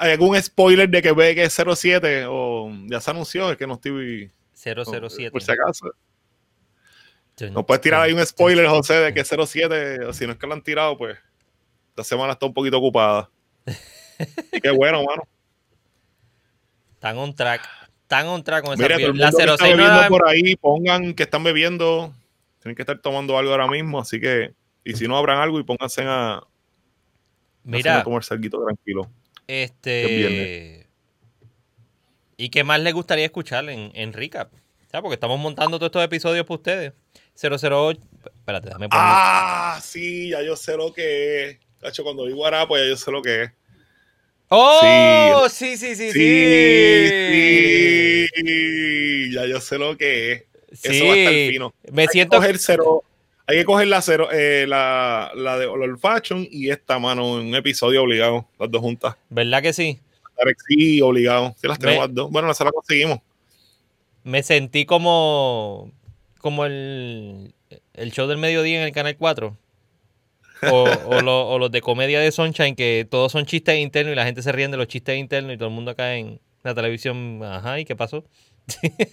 ¿Hay 0.00 0.12
algún 0.12 0.40
spoiler 0.40 0.88
de 0.88 1.02
que 1.02 1.10
ve 1.12 1.34
que 1.34 1.44
es 1.44 1.52
07? 1.54 2.26
O 2.28 2.70
ya 2.86 3.00
se 3.00 3.10
anunció, 3.10 3.50
es 3.50 3.56
que 3.56 3.66
no 3.66 3.74
estoy. 3.74 4.30
007. 4.54 5.30
Por 5.32 5.42
si 5.42 5.50
acaso. 5.50 5.90
No 7.50 7.64
puedes 7.66 7.80
tirar 7.80 8.02
ahí 8.02 8.12
un 8.12 8.24
spoiler, 8.24 8.66
José, 8.68 8.94
de 8.94 9.14
que 9.14 9.20
es 9.20 9.28
07, 9.28 10.04
o 10.04 10.12
si 10.12 10.26
no 10.26 10.32
es 10.32 10.38
que 10.38 10.46
lo 10.46 10.54
han 10.54 10.62
tirado, 10.62 10.96
pues 10.96 11.16
esta 11.90 12.04
semana 12.04 12.32
está 12.32 12.46
un 12.46 12.54
poquito 12.54 12.78
ocupada. 12.78 13.30
Y 14.52 14.60
qué 14.60 14.70
bueno, 14.70 15.04
mano. 15.04 15.22
Están 16.94 17.18
on 17.18 17.32
track. 17.36 17.62
Están 18.08 18.26
on 18.26 18.42
track 18.42 18.64
con 18.64 18.72
esa 18.72 18.82
Mira, 18.82 18.96
todo 18.96 19.10
el. 19.10 19.18
La 19.18 19.26
mundo 19.26 19.36
que 19.36 19.42
está 19.44 19.64
06 19.66 19.76
no 19.76 19.86
la- 19.86 20.08
por 20.08 20.26
ahí, 20.26 20.56
pongan 20.56 21.12
que 21.12 21.24
están 21.24 21.44
bebiendo. 21.44 22.14
Tienen 22.62 22.74
que 22.74 22.80
estar 22.80 22.98
tomando 23.00 23.36
algo 23.36 23.50
ahora 23.52 23.66
mismo, 23.68 24.00
así 24.00 24.18
que, 24.18 24.54
y 24.82 24.94
si 24.94 25.06
no, 25.06 25.16
abran 25.18 25.38
algo 25.38 25.60
y 25.60 25.62
pónganse 25.62 26.02
a, 26.04 26.36
a 26.36 26.44
Mira, 27.64 28.02
comer 28.02 28.24
salguito 28.24 28.64
tranquilo. 28.64 29.10
que 29.46 29.62
es 29.64 29.70
este. 29.70 30.86
¿Y 32.38 32.48
qué 32.48 32.64
más 32.64 32.80
les 32.80 32.94
gustaría 32.94 33.26
escuchar 33.26 33.68
en, 33.68 33.90
en 33.94 34.12
recap? 34.14 34.52
Sea, 34.90 35.02
porque 35.02 35.14
estamos 35.14 35.38
montando 35.38 35.78
todos 35.78 35.88
estos 35.90 36.04
episodios 36.04 36.46
para 36.46 36.54
ustedes. 36.56 36.92
008. 37.40 38.00
Espérate, 38.36 38.68
déjame 38.68 38.88
poner. 38.88 39.04
Ah, 39.06 39.78
sí, 39.82 40.30
ya 40.30 40.42
yo 40.42 40.56
sé 40.56 40.76
lo 40.78 40.94
que 40.94 41.44
es. 41.50 41.58
Cacho, 41.78 42.02
cuando 42.04 42.24
digo 42.24 42.38
Guarapo, 42.38 42.76
ya 42.78 42.86
yo 42.86 42.96
sé 42.96 43.10
lo 43.10 43.20
que 43.20 43.42
es. 43.42 43.50
¡Oh! 44.48 45.46
Sí, 45.50 45.76
sí, 45.76 45.94
sí, 45.94 46.10
sí. 46.12 46.12
Sí, 47.32 48.26
sí, 48.34 49.32
ya 49.32 49.46
yo 49.46 49.60
sé 49.60 49.78
lo 49.78 49.96
que 49.96 50.32
es. 50.32 50.44
Sí. 50.72 50.88
Eso 50.96 51.06
va 51.06 51.12
a 51.12 51.16
estar 51.16 51.32
fino. 51.50 51.74
Me 51.92 52.02
hay 52.02 52.08
siento. 52.08 52.32
que 52.32 52.36
coger 52.38 52.58
cero, 52.58 53.02
hay 53.46 53.56
que 53.58 53.64
coger 53.64 53.88
la 53.88 54.02
cero, 54.02 54.28
eh, 54.32 54.66
la, 54.68 55.30
la 55.34 55.58
de 55.58 55.66
Old 55.66 55.98
Fashion 55.98 56.46
y 56.50 56.70
esta 56.70 56.98
mano 56.98 57.40
en 57.40 57.46
un 57.48 57.54
episodio 57.54 58.02
obligado, 58.02 58.46
las 58.58 58.70
dos 58.70 58.80
juntas. 58.80 59.16
¿Verdad 59.30 59.62
que 59.62 59.72
sí? 59.72 59.98
Sí, 60.68 61.00
obligado. 61.00 61.54
Sí, 61.60 61.66
las 61.66 61.78
tenemos 61.78 62.02
Me- 62.02 62.06
las 62.06 62.14
dos. 62.14 62.30
Bueno, 62.30 62.48
las 62.48 62.60
la 62.60 62.70
conseguimos. 62.70 63.18
Me 64.24 64.42
sentí 64.42 64.84
como. 64.86 65.90
Como 66.40 66.64
el. 66.64 67.52
El 67.94 68.12
show 68.12 68.26
del 68.28 68.38
mediodía 68.38 68.78
en 68.80 68.84
el 68.86 68.92
canal 68.92 69.16
4. 69.16 69.56
O, 70.70 70.84
o 71.06 71.20
lo- 71.20 71.48
o 71.48 71.58
los 71.58 71.70
de 71.70 71.80
comedia 71.80 72.18
de 72.20 72.32
Sunshine, 72.32 72.74
que 72.74 73.06
todos 73.10 73.30
son 73.32 73.46
chistes 73.46 73.78
internos 73.78 74.12
y 74.12 74.16
la 74.16 74.24
gente 74.24 74.42
se 74.42 74.50
ríen 74.52 74.70
de 74.70 74.76
los 74.76 74.88
chistes 74.88 75.16
internos 75.16 75.54
y 75.54 75.56
todo 75.56 75.68
el 75.68 75.74
mundo 75.74 75.90
acá 75.92 76.16
en 76.16 76.40
la 76.64 76.74
televisión. 76.74 77.40
Ajá, 77.44 77.78
¿y 77.78 77.84
qué 77.84 77.94
pasó? 77.96 78.24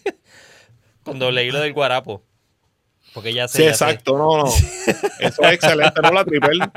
Cuando 1.04 1.32
leí 1.32 1.52
lo 1.52 1.60
del 1.60 1.74
guarapo. 1.74 2.24
Porque 3.14 3.34
ya 3.34 3.48
sé. 3.48 3.60
Sí, 3.60 3.64
ya 3.66 3.74
sé. 3.74 3.86
exacto. 3.86 4.18
No, 4.18 4.38
no. 4.38 4.46
Eso 5.20 5.44
es 5.44 5.54
excelente, 5.54 6.02
¿no? 6.02 6.12
La 6.12 6.26
triple. 6.26 6.68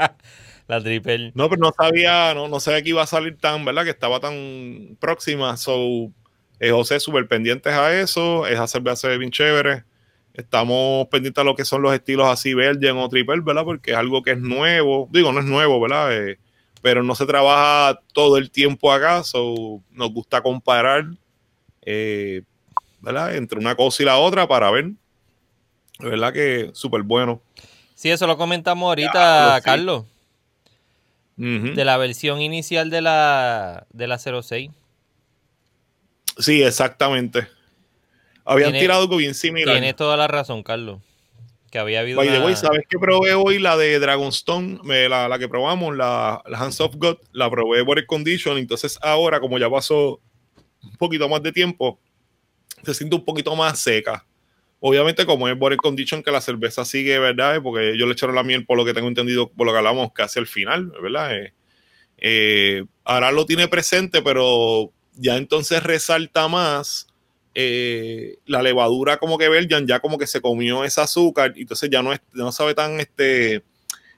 La 0.68 0.80
triple. 0.82 1.32
No, 1.34 1.48
pero 1.48 1.60
no 1.60 1.72
sabía, 1.76 2.34
no, 2.34 2.46
no 2.48 2.60
sabía 2.60 2.82
que 2.82 2.90
iba 2.90 3.02
a 3.02 3.06
salir 3.06 3.38
tan, 3.38 3.64
¿verdad? 3.64 3.84
Que 3.84 3.90
estaba 3.90 4.20
tan 4.20 4.96
próxima. 5.00 5.56
So, 5.56 6.12
eh, 6.60 6.70
José, 6.70 7.00
súper 7.00 7.26
pendientes 7.26 7.72
a 7.72 7.98
eso. 7.98 8.46
Esa 8.46 8.66
cerveza 8.66 9.10
es 9.12 9.18
bien 9.18 9.30
chévere. 9.30 9.84
Estamos 10.38 11.08
pendientes 11.08 11.42
a 11.42 11.44
lo 11.44 11.56
que 11.56 11.64
son 11.64 11.82
los 11.82 11.92
estilos 11.92 12.28
así, 12.28 12.54
Belgian 12.54 12.96
o 12.96 13.08
Triple, 13.08 13.40
¿verdad? 13.40 13.64
Porque 13.64 13.90
es 13.90 13.96
algo 13.96 14.22
que 14.22 14.30
es 14.30 14.38
nuevo. 14.38 15.08
Digo, 15.10 15.32
no 15.32 15.40
es 15.40 15.46
nuevo, 15.46 15.80
¿verdad? 15.80 16.16
Eh, 16.16 16.38
pero 16.80 17.02
no 17.02 17.16
se 17.16 17.26
trabaja 17.26 17.98
todo 18.12 18.36
el 18.36 18.52
tiempo 18.52 18.92
acá. 18.92 19.24
So, 19.24 19.82
nos 19.90 20.12
gusta 20.12 20.40
comparar, 20.40 21.06
eh, 21.82 22.42
¿verdad? 23.00 23.34
Entre 23.34 23.58
una 23.58 23.74
cosa 23.74 24.00
y 24.04 24.06
la 24.06 24.18
otra 24.18 24.46
para 24.46 24.70
ver. 24.70 24.92
Verdad 25.98 26.32
que 26.32 26.70
súper 26.72 27.02
bueno. 27.02 27.42
Sí, 27.96 28.08
eso 28.08 28.28
lo 28.28 28.38
comentamos 28.38 28.86
ahorita, 28.86 29.56
sí. 29.56 29.64
Carlos. 29.64 30.04
De 31.34 31.84
la 31.84 31.96
versión 31.96 32.40
inicial 32.40 32.90
de 32.90 33.00
la, 33.00 33.88
de 33.92 34.06
la 34.06 34.18
06. 34.18 34.70
Sí, 36.38 36.62
exactamente. 36.62 37.48
Habían 38.50 38.70
Tiene- 38.70 38.80
tirado 38.80 39.02
algo 39.02 39.16
bien 39.16 39.34
similar. 39.34 39.74
Tienes 39.74 39.94
toda 39.96 40.16
la 40.16 40.26
razón, 40.26 40.62
Carlos. 40.62 41.00
Que 41.70 41.78
había 41.78 42.00
habido. 42.00 42.16
By 42.16 42.28
the 42.28 42.36
una- 42.38 42.46
way, 42.46 42.56
¿sabes 42.56 42.84
qué 42.88 42.98
probé 42.98 43.34
hoy? 43.34 43.58
La 43.58 43.76
de 43.76 43.98
Dragonstone, 43.98 44.78
me- 44.84 45.08
la, 45.08 45.28
la 45.28 45.38
que 45.38 45.48
probamos, 45.48 45.94
la, 45.94 46.42
la 46.46 46.58
Hands 46.58 46.80
of 46.80 46.94
God, 46.96 47.18
la 47.32 47.50
probé 47.50 47.84
por 47.84 47.98
el 47.98 48.06
condition. 48.06 48.56
Entonces, 48.56 48.98
ahora, 49.02 49.38
como 49.38 49.58
ya 49.58 49.68
pasó 49.68 50.18
un 50.82 50.96
poquito 50.96 51.28
más 51.28 51.42
de 51.42 51.52
tiempo, 51.52 52.00
se 52.84 52.94
siente 52.94 53.16
un 53.16 53.24
poquito 53.24 53.54
más 53.54 53.78
seca. 53.80 54.24
Obviamente, 54.80 55.26
como 55.26 55.46
es 55.48 55.56
por 55.56 55.72
el 55.72 55.78
condition, 55.78 56.22
que 56.22 56.30
la 56.30 56.40
cerveza 56.40 56.84
sigue, 56.86 57.18
¿verdad? 57.18 57.60
Porque 57.62 57.98
yo 57.98 58.06
le 58.06 58.12
echaron 58.12 58.34
la 58.36 58.44
miel, 58.44 58.64
por 58.64 58.78
lo 58.78 58.84
que 58.86 58.94
tengo 58.94 59.08
entendido, 59.08 59.50
por 59.50 59.66
lo 59.66 59.72
que 59.72 59.78
hablamos 59.78 60.12
casi 60.14 60.38
al 60.38 60.46
final, 60.46 60.90
¿verdad? 61.02 61.36
Eh, 61.36 61.52
eh, 62.16 62.84
ahora 63.04 63.30
lo 63.32 63.44
tiene 63.44 63.68
presente, 63.68 64.22
pero 64.22 64.90
ya 65.14 65.36
entonces 65.36 65.82
resalta 65.82 66.46
más 66.48 67.07
eh, 67.60 68.38
la 68.46 68.62
levadura 68.62 69.16
como 69.16 69.36
que 69.36 69.48
Belgian 69.48 69.84
ya 69.84 69.98
como 69.98 70.16
que 70.16 70.28
se 70.28 70.40
comió 70.40 70.84
ese 70.84 71.00
azúcar 71.00 71.54
y 71.56 71.62
entonces 71.62 71.90
ya 71.90 72.02
no, 72.04 72.12
es, 72.12 72.20
no 72.32 72.52
sabe 72.52 72.72
tan 72.72 73.00
este 73.00 73.64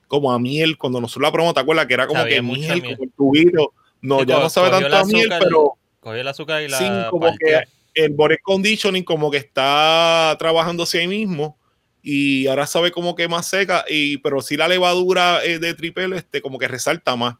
como 0.08 0.30
a 0.30 0.38
miel 0.38 0.76
cuando 0.76 1.00
nosotros 1.00 1.22
la 1.22 1.32
probamos, 1.32 1.54
¿te 1.54 1.60
acuerdas? 1.60 1.86
Que 1.86 1.94
era 1.94 2.06
como 2.06 2.20
Sabía 2.20 2.36
que 2.36 2.42
miel, 2.42 2.82
miel. 2.82 2.82
como 2.82 3.04
el 3.04 3.12
tubito. 3.12 3.72
No, 4.02 4.24
ya 4.24 4.40
no 4.40 4.50
sabe 4.50 4.68
tanto 4.68 4.94
a 4.94 5.00
el 5.00 5.06
miel, 5.06 5.32
pero 5.38 5.78
Cogió 6.00 6.20
el 6.20 6.28
azúcar 6.28 6.62
y 6.62 6.68
la. 6.68 6.76
sí, 6.76 6.84
como 7.08 7.28
partió. 7.28 7.38
que 7.48 8.02
el 8.02 8.12
body 8.12 8.36
conditioning 8.42 9.04
como 9.04 9.30
que 9.30 9.38
está 9.38 10.36
trabajándose 10.38 10.98
ahí 10.98 11.08
mismo 11.08 11.56
y 12.02 12.46
ahora 12.46 12.66
sabe 12.66 12.90
como 12.90 13.14
que 13.14 13.26
más 13.26 13.46
seca 13.46 13.86
y 13.88 14.18
pero 14.18 14.42
sí 14.42 14.58
la 14.58 14.68
levadura 14.68 15.42
eh, 15.44 15.58
de 15.58 15.72
triple 15.72 16.14
este 16.14 16.42
como 16.42 16.58
que 16.58 16.68
resalta 16.68 17.16
más 17.16 17.36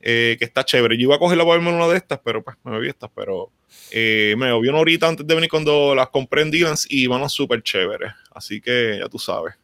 eh, 0.00 0.36
que 0.38 0.44
está 0.44 0.64
chévere 0.64 0.96
yo 0.96 1.02
iba 1.04 1.16
a 1.16 1.18
cogerla 1.18 1.44
para 1.44 1.56
verme 1.58 1.72
una 1.74 1.88
de 1.88 1.96
estas 1.98 2.18
pero 2.24 2.42
pues 2.42 2.56
me 2.64 2.72
bebí 2.72 2.88
estas 2.88 3.10
pero 3.14 3.50
eh, 3.90 4.34
me 4.38 4.52
bebí 4.52 4.68
una 4.68 4.78
ahorita 4.78 5.08
antes 5.08 5.26
de 5.26 5.34
venir 5.34 5.50
cuando 5.50 5.94
las 5.94 6.08
compré 6.08 6.42
en 6.42 6.50
Dylan's 6.50 6.86
y 6.90 7.06
van 7.06 7.28
súper 7.28 7.62
chéveres 7.62 8.12
así 8.32 8.60
que 8.60 8.98
ya 9.00 9.08
tú 9.08 9.18
sabes 9.18 9.54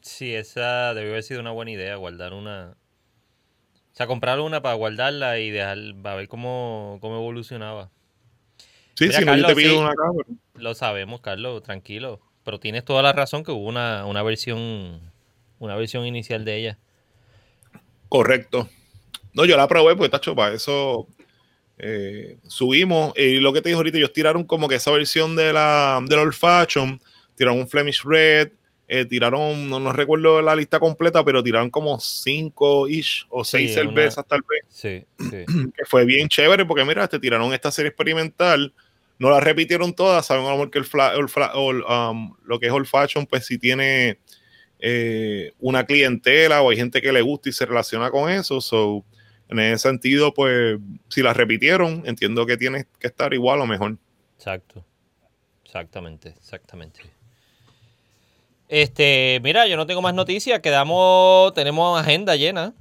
Sí, 0.00 0.34
esa 0.34 0.94
debió 0.94 1.10
haber 1.10 1.22
sido 1.22 1.40
una 1.40 1.50
buena 1.50 1.70
idea, 1.72 1.96
guardar 1.96 2.32
una. 2.32 2.76
O 3.92 3.94
sea, 3.98 4.06
comprar 4.06 4.40
una 4.40 4.62
para 4.62 4.74
guardarla 4.74 5.38
y 5.38 5.50
dejar, 5.50 5.76
para 6.02 6.14
ver 6.16 6.28
cómo, 6.28 6.98
cómo 7.02 7.16
evolucionaba. 7.16 7.90
sí, 8.94 9.06
Mira, 9.08 9.18
si 9.18 9.24
no 9.26 9.36
yo 9.36 9.42
Carlos, 9.42 9.48
te 9.48 9.56
pido 9.56 9.72
sí. 9.74 9.78
una 9.78 9.90
pero- 9.90 10.38
Lo 10.54 10.74
sabemos, 10.74 11.20
Carlos, 11.20 11.62
tranquilo. 11.62 12.20
Pero 12.44 12.58
tienes 12.58 12.84
toda 12.86 13.02
la 13.02 13.12
razón 13.12 13.44
que 13.44 13.50
hubo 13.50 13.66
una, 13.68 14.06
una 14.06 14.22
versión. 14.22 15.00
Una 15.58 15.74
versión 15.76 16.06
inicial 16.06 16.44
de 16.46 16.56
ella. 16.56 16.78
Correcto. 18.08 18.68
No, 19.38 19.44
yo 19.46 19.56
la 19.56 19.68
probé 19.68 19.94
porque 19.94 20.06
está 20.06 20.20
chupa. 20.20 20.52
Eso 20.52 21.06
eh, 21.78 22.36
subimos. 22.46 23.12
Y 23.16 23.36
lo 23.38 23.52
que 23.52 23.62
te 23.62 23.68
dije 23.68 23.76
ahorita, 23.76 23.96
ellos 23.98 24.12
tiraron 24.12 24.44
como 24.44 24.68
que 24.68 24.74
esa 24.74 24.90
versión 24.90 25.36
de 25.36 25.52
la 25.52 26.00
del 26.06 26.18
Old 26.18 26.34
Fashion. 26.34 27.00
Tiraron 27.36 27.60
un 27.60 27.68
Flemish 27.68 28.02
Red. 28.04 28.50
eh, 28.90 29.04
tiraron, 29.04 29.68
no, 29.68 29.78
no 29.78 29.92
recuerdo 29.92 30.40
la 30.42 30.56
lista 30.56 30.80
completa, 30.80 31.22
pero 31.24 31.42
tiraron 31.42 31.68
como 31.70 32.00
cinco 32.00 32.88
ish 32.88 33.26
o 33.28 33.44
Sí, 33.44 33.58
seis 33.68 33.76
una- 33.76 33.82
cervezas 33.92 34.26
tal 34.26 34.40
vez. 34.48 34.62
Sí, 34.70 35.04
sí. 35.30 35.44
Que 35.76 35.84
fue 35.84 36.04
bien 36.06 36.26
chévere 36.28 36.64
porque 36.64 36.84
mira, 36.86 37.06
te 37.06 37.18
tiraron 37.20 37.52
esta 37.52 37.70
serie 37.70 37.90
experimental. 37.90 38.72
No 39.18 39.30
la 39.30 39.40
repitieron 39.40 39.92
todas. 39.94 40.24
Saben 40.26 40.46
a 40.46 40.56
lo 40.56 40.70
que 40.70 40.78
el 40.78 40.84
fla- 40.86 41.12
el 41.18 41.26
fla- 41.28 41.52
el, 41.54 41.82
um, 41.82 42.34
lo 42.44 42.58
que 42.58 42.66
es 42.66 42.72
Old 42.72 42.86
Fashion, 42.86 43.26
pues 43.26 43.44
si 43.46 43.58
tiene 43.58 44.18
eh, 44.80 45.52
una 45.58 45.84
clientela 45.84 46.62
o 46.62 46.70
hay 46.70 46.76
gente 46.76 47.02
que 47.02 47.12
le 47.12 47.20
gusta 47.20 47.48
y 47.48 47.52
se 47.52 47.66
relaciona 47.66 48.10
con 48.10 48.30
eso. 48.30 48.60
So, 48.60 49.04
en 49.48 49.58
ese 49.60 49.88
sentido, 49.88 50.34
pues, 50.34 50.78
si 51.08 51.22
las 51.22 51.36
repitieron, 51.36 52.02
entiendo 52.06 52.46
que 52.46 52.56
tiene 52.56 52.86
que 52.98 53.06
estar 53.06 53.32
igual 53.34 53.60
o 53.60 53.66
mejor. 53.66 53.96
Exacto. 54.36 54.84
Exactamente, 55.64 56.30
exactamente. 56.30 57.00
Este, 58.68 59.40
mira, 59.42 59.66
yo 59.66 59.76
no 59.76 59.86
tengo 59.86 60.02
más 60.02 60.14
noticias. 60.14 60.60
Quedamos, 60.60 61.54
tenemos 61.54 62.00
agenda 62.00 62.36
llena. 62.36 62.74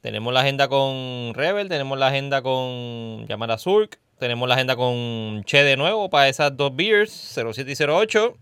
Tenemos 0.00 0.32
la 0.32 0.40
agenda 0.40 0.68
con 0.68 1.32
Rebel, 1.34 1.68
tenemos 1.68 1.98
la 1.98 2.08
agenda 2.08 2.40
con 2.40 3.26
Yamara 3.26 3.58
Surk, 3.58 3.98
tenemos 4.20 4.48
la 4.48 4.54
agenda 4.54 4.76
con 4.76 5.42
Che 5.44 5.64
de 5.64 5.76
nuevo 5.76 6.08
para 6.10 6.28
esas 6.28 6.56
dos 6.56 6.76
beers, 6.76 7.10
07 7.10 7.72
y 7.72 7.84
08. 7.84 8.36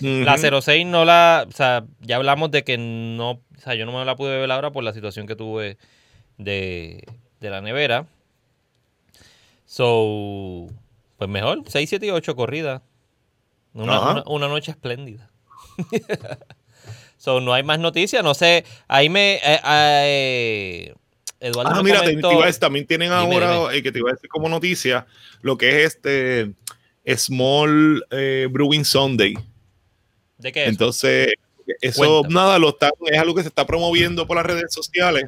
La 0.00 0.34
Ujú. 0.34 0.60
06 0.60 0.86
no 0.86 1.06
la, 1.06 1.46
o 1.48 1.52
sea, 1.52 1.84
ya 2.00 2.16
hablamos 2.16 2.50
de 2.50 2.64
que 2.64 2.76
no, 2.76 3.30
o 3.30 3.60
sea, 3.62 3.74
yo 3.74 3.86
no 3.86 3.98
me 3.98 4.04
la 4.04 4.14
pude 4.16 4.32
beber 4.32 4.50
ahora 4.50 4.72
por 4.72 4.84
la 4.84 4.92
situación 4.92 5.26
que 5.26 5.36
tuve 5.36 5.78
de, 6.38 7.04
de 7.40 7.50
la 7.50 7.60
nevera. 7.60 8.06
So, 9.66 10.68
pues 11.18 11.30
mejor, 11.30 11.62
6, 11.66 11.88
7 11.88 12.06
y 12.06 12.10
8 12.10 12.36
corridas. 12.36 12.82
Una, 13.72 14.00
una- 14.00 14.22
una 14.26 14.48
noche 14.48 14.70
espléndida. 14.70 15.30
so, 17.16 17.40
no 17.40 17.52
hay 17.52 17.62
más 17.62 17.78
noticias, 17.80 18.22
no 18.22 18.34
sé, 18.34 18.64
ahí 18.86 19.08
me, 19.08 19.34
eh, 19.36 19.60
eh, 19.66 20.94
Eduardo 21.40 21.72
Ah, 21.72 21.76
me 21.78 21.82
mira, 21.82 22.00
te, 22.00 22.06
te 22.06 22.12
comentó- 22.12 22.32
iba 22.32 22.44
a 22.44 22.46
decir, 22.46 22.60
también 22.60 22.86
tienen 22.86 23.08
Dime, 23.08 23.34
ahora, 23.44 23.74
eh, 23.74 23.82
que 23.82 23.90
te 23.90 23.98
iba 23.98 24.10
a 24.10 24.14
decir 24.14 24.28
como 24.30 24.48
noticia, 24.48 25.06
lo 25.40 25.58
que 25.58 25.82
es 25.82 25.96
este 25.96 26.54
Small 27.16 28.04
eh, 28.10 28.46
Brewing 28.50 28.84
Sunday. 28.84 29.34
¿de 30.38 30.52
qué 30.52 30.64
es? 30.64 30.68
Entonces, 30.68 31.32
eso 31.80 32.22
Cuéntame. 32.22 32.34
nada, 32.34 32.58
lo 32.58 32.68
está, 32.68 32.90
es 33.10 33.18
algo 33.18 33.34
que 33.34 33.42
se 33.42 33.48
está 33.48 33.66
promoviendo 33.66 34.26
por 34.26 34.36
las 34.36 34.46
redes 34.46 34.72
sociales. 34.72 35.24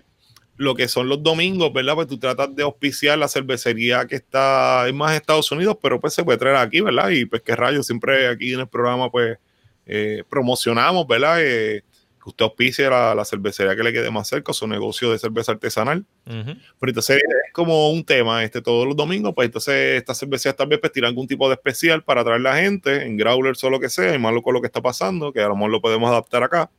Lo 0.57 0.75
que 0.75 0.89
son 0.89 1.09
los 1.09 1.23
domingos, 1.23 1.73
¿verdad? 1.73 1.95
Pues 1.95 2.07
tú 2.07 2.19
tratas 2.19 2.55
de 2.55 2.63
auspiciar 2.63 3.19
la 3.19 3.29
cervecería 3.29 4.07
que 4.07 4.17
está 4.17 4.89
en 4.89 4.97
más 4.97 5.15
Estados 5.15 5.51
Unidos, 5.53 5.77
pero 5.83 6.01
pues 6.01 6.15
se 6.15 6.25
puede 6.25 6.39
traer 6.39 6.57
aquí, 6.57 6.81
¿verdad? 6.81 7.11
Y 7.11 7.27
pues 7.27 7.43
qué 7.43 7.55
rayos, 7.55 7.87
siempre 7.87 8.29
aquí 8.29 8.55
en 8.55 8.61
el 8.61 8.69
programa, 8.69 9.11
pues 9.11 9.39
eh, 9.85 10.23
promocionamos, 10.29 11.07
¿verdad? 11.07 11.39
Eh, 11.41 11.83
que 12.27 12.31
usted 12.31 12.45
auspicie 12.45 12.91
la, 12.91 13.15
la 13.15 13.25
cervecería 13.25 13.77
que 13.77 13.85
le 13.85 13.93
quede 13.93 14.11
más 14.11 14.29
cerca, 14.29 14.53
su 14.53 14.67
negocio 14.67 15.13
de 15.13 15.19
cerveza 15.19 15.53
artesanal. 15.53 16.05
Ujú. 16.27 16.57
Pero 16.81 16.91
entonces 16.91 17.19
es 17.19 17.53
como 17.53 17.91
un 17.91 18.05
tema, 18.05 18.43
este, 18.43 18.61
todos 18.61 18.87
los 18.87 18.97
domingos, 18.97 19.33
pues 19.35 19.47
entonces 19.47 19.99
estas 19.99 20.19
cervecerías 20.19 20.57
tal 20.57 20.67
vez 20.67 20.81
pues, 20.81 20.91
tiran 20.91 21.11
algún 21.11 21.29
tipo 21.29 21.49
de 21.49 21.55
especial 21.55 22.03
para 22.03 22.23
atraer 22.23 22.41
la 22.41 22.57
gente, 22.57 23.05
en 23.05 23.17
growlers 23.17 23.63
o 23.63 23.71
lo 23.71 23.79
que 23.79 23.89
sea, 23.89 24.15
y 24.15 24.19
malo 24.19 24.43
con 24.43 24.55
lo 24.55 24.61
que 24.61 24.67
está 24.67 24.83
pasando, 24.83 25.33
que 25.33 25.41
a 25.41 25.49
lo 25.49 25.55
mejor 25.55 25.71
lo 25.71 25.81
podemos 25.81 26.11
adaptar 26.11 26.43
acá. 26.43 26.71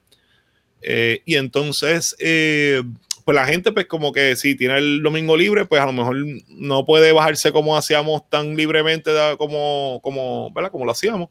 Eh, 0.81 1.21
y 1.25 1.35
entonces, 1.35 2.15
eh, 2.19 2.83
pues 3.27 3.35
la 3.35 3.45
gente, 3.45 3.73
pues 3.73 3.87
como 3.87 4.13
que 4.13 4.37
si 4.37 4.55
tiene 4.55 4.77
el 4.77 5.03
domingo 5.03 5.35
libre, 5.35 5.65
pues 5.65 5.81
a 5.81 5.85
lo 5.85 5.91
mejor 5.91 6.15
no 6.47 6.85
puede 6.85 7.11
bajarse 7.11 7.51
como 7.51 7.75
hacíamos 7.75 8.21
tan 8.29 8.55
libremente 8.55 9.11
como, 9.37 9.99
como, 10.01 10.49
¿verdad? 10.53 10.71
como 10.71 10.85
lo 10.85 10.93
hacíamos. 10.93 11.27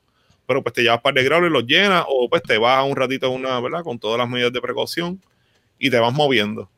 Pero 0.46 0.62
pues 0.62 0.74
te 0.74 0.82
llevas 0.82 1.00
par 1.00 1.14
de 1.14 1.24
growlers, 1.24 1.50
los 1.50 1.64
llenas, 1.64 2.04
o 2.06 2.28
pues 2.28 2.42
te 2.42 2.58
vas 2.58 2.86
un 2.86 2.96
ratito 2.96 3.30
una, 3.30 3.58
¿verdad? 3.60 3.82
Con 3.82 3.98
todas 3.98 4.18
las 4.18 4.28
medidas 4.28 4.52
de 4.52 4.60
precaución 4.60 5.22
y 5.78 5.88
te 5.88 5.98
vas 5.98 6.12
moviendo. 6.12 6.70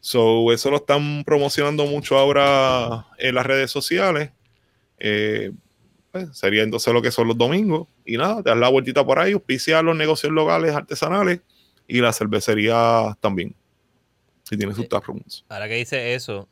So, 0.00 0.50
eso 0.50 0.70
lo 0.70 0.78
están 0.78 1.24
promocionando 1.24 1.84
mucho 1.84 2.16
ahora 2.16 3.04
en 3.18 3.34
las 3.34 3.44
redes 3.44 3.70
sociales. 3.70 4.30
Eh, 4.98 5.52
pues, 6.10 6.38
sería 6.38 6.62
entonces 6.62 6.94
lo 6.94 7.02
que 7.02 7.10
son 7.10 7.28
los 7.28 7.36
domingos. 7.36 7.86
Y 8.06 8.16
nada, 8.16 8.42
te 8.42 8.48
das 8.48 8.58
la 8.58 8.70
vueltita 8.70 9.04
por 9.04 9.18
ahí, 9.18 9.32
auspicia 9.34 9.82
los 9.82 9.94
negocios 9.94 10.32
locales 10.32 10.74
artesanales 10.74 11.42
y 11.86 12.00
la 12.00 12.14
cervecería 12.14 13.14
también. 13.20 13.54
Si 14.44 14.56
tiene 14.56 14.74
sus 14.74 14.88
taprooms. 14.88 15.44
Ahora 15.48 15.68
que 15.68 15.74
dice 15.74 16.14
eso, 16.14 16.48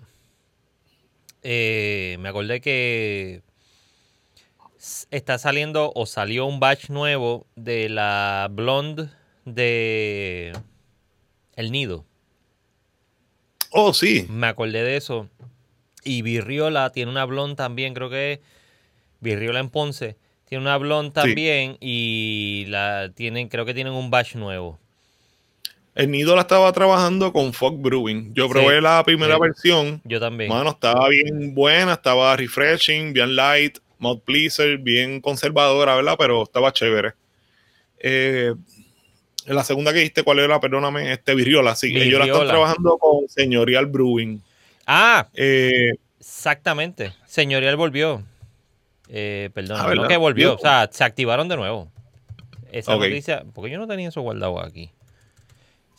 eh, 1.43 2.16
me 2.20 2.28
acordé 2.28 2.61
que 2.61 3.43
está 5.11 5.38
saliendo 5.38 5.93
o 5.95 6.07
salió 6.07 6.47
un 6.47 6.59
batch 6.59 6.88
nuevo 6.88 7.47
de 7.55 7.88
la 7.88 8.49
blonde 8.51 9.09
de 9.45 10.53
El 11.55 11.70
Nido. 11.70 12.05
Oh, 13.70 13.93
sí. 13.93 14.26
Me 14.28 14.49
acordé 14.49 14.82
de 14.82 14.97
eso. 14.97 15.28
Y 16.05 16.22
Virriola 16.22 16.90
tiene 16.90 17.11
una 17.11 17.24
blonde 17.24 17.57
también, 17.57 17.95
creo 17.95 18.11
que 18.11 18.32
es 18.32 18.40
Virriola 19.20 19.61
en 19.61 19.70
Ponce. 19.70 20.16
Tiene 20.47 20.62
una 20.62 20.76
blonde 20.76 21.12
también 21.12 21.76
y 21.80 22.64
la 22.68 23.11
tienen, 23.14 23.49
creo 23.49 23.64
que 23.64 23.74
tienen 23.74 23.93
un 23.93 24.11
batch 24.11 24.34
nuevo. 24.34 24.78
El 25.95 26.11
nido 26.11 26.34
la 26.34 26.43
estaba 26.43 26.72
trabajando 26.72 27.32
con 27.32 27.53
Fog 27.53 27.78
Brewing. 27.80 28.32
Yo 28.34 28.47
Sí, 28.47 28.51
probé 28.53 28.80
la 28.80 29.03
primera 29.05 29.34
sí. 29.34 29.40
versión. 29.43 30.01
Yo 30.05 30.18
también. 30.20 30.49
Mano, 30.51 30.70
estaba 30.70 31.09
bien 31.09 31.55
buena, 31.55 31.93
estaba 31.95 32.34
refreshing, 32.36 33.12
bien 33.12 33.36
light, 33.36 33.78
mouth 33.99 34.22
pleaser, 34.24 34.78
bien 34.78 35.20
conservadora, 35.20 35.95
¿verdad? 35.97 36.14
Pero 36.18 36.43
estaba 36.45 36.72
chévere. 36.72 37.12
Eh, 37.99 38.55
la 39.47 39.62
segunda 39.64 39.93
que 39.93 39.99
dijiste, 39.99 40.22
¿cuál 40.22 40.38
era? 40.38 40.59
Perdóname, 40.61 41.12
este 41.12 41.34
Virriola, 41.34 41.74
sí. 41.74 41.88
Ellos 41.88 42.18
la 42.20 42.24
están 42.24 42.26
Virriola. 42.26 42.49
trabajando 42.51 42.97
con 42.99 43.28
Señorial 43.28 43.86
Brewing. 43.86 44.40
Ah, 44.86 45.28
Eh, 45.34 45.93
Exactamente. 46.18 47.12
Señorial 47.26 47.76
volvió. 47.76 48.22
Eh, 49.09 49.51
perdón, 49.53 49.76
Ah, 49.80 49.93
no 49.95 50.09
que 50.09 50.16
volvió. 50.16 50.55
O 50.55 50.59
sea, 50.59 50.88
se 50.90 51.05
activaron 51.05 51.49
de 51.49 51.57
nuevo. 51.57 51.90
Esa 52.70 52.95
Ok. 52.97 53.03
noticia. 53.03 53.45
Porque 53.53 53.70
yo 53.72 53.78
no 53.78 53.86
tenía 53.86 54.09
eso 54.09 54.20
guardado 54.22 54.59
aquí. 54.62 54.90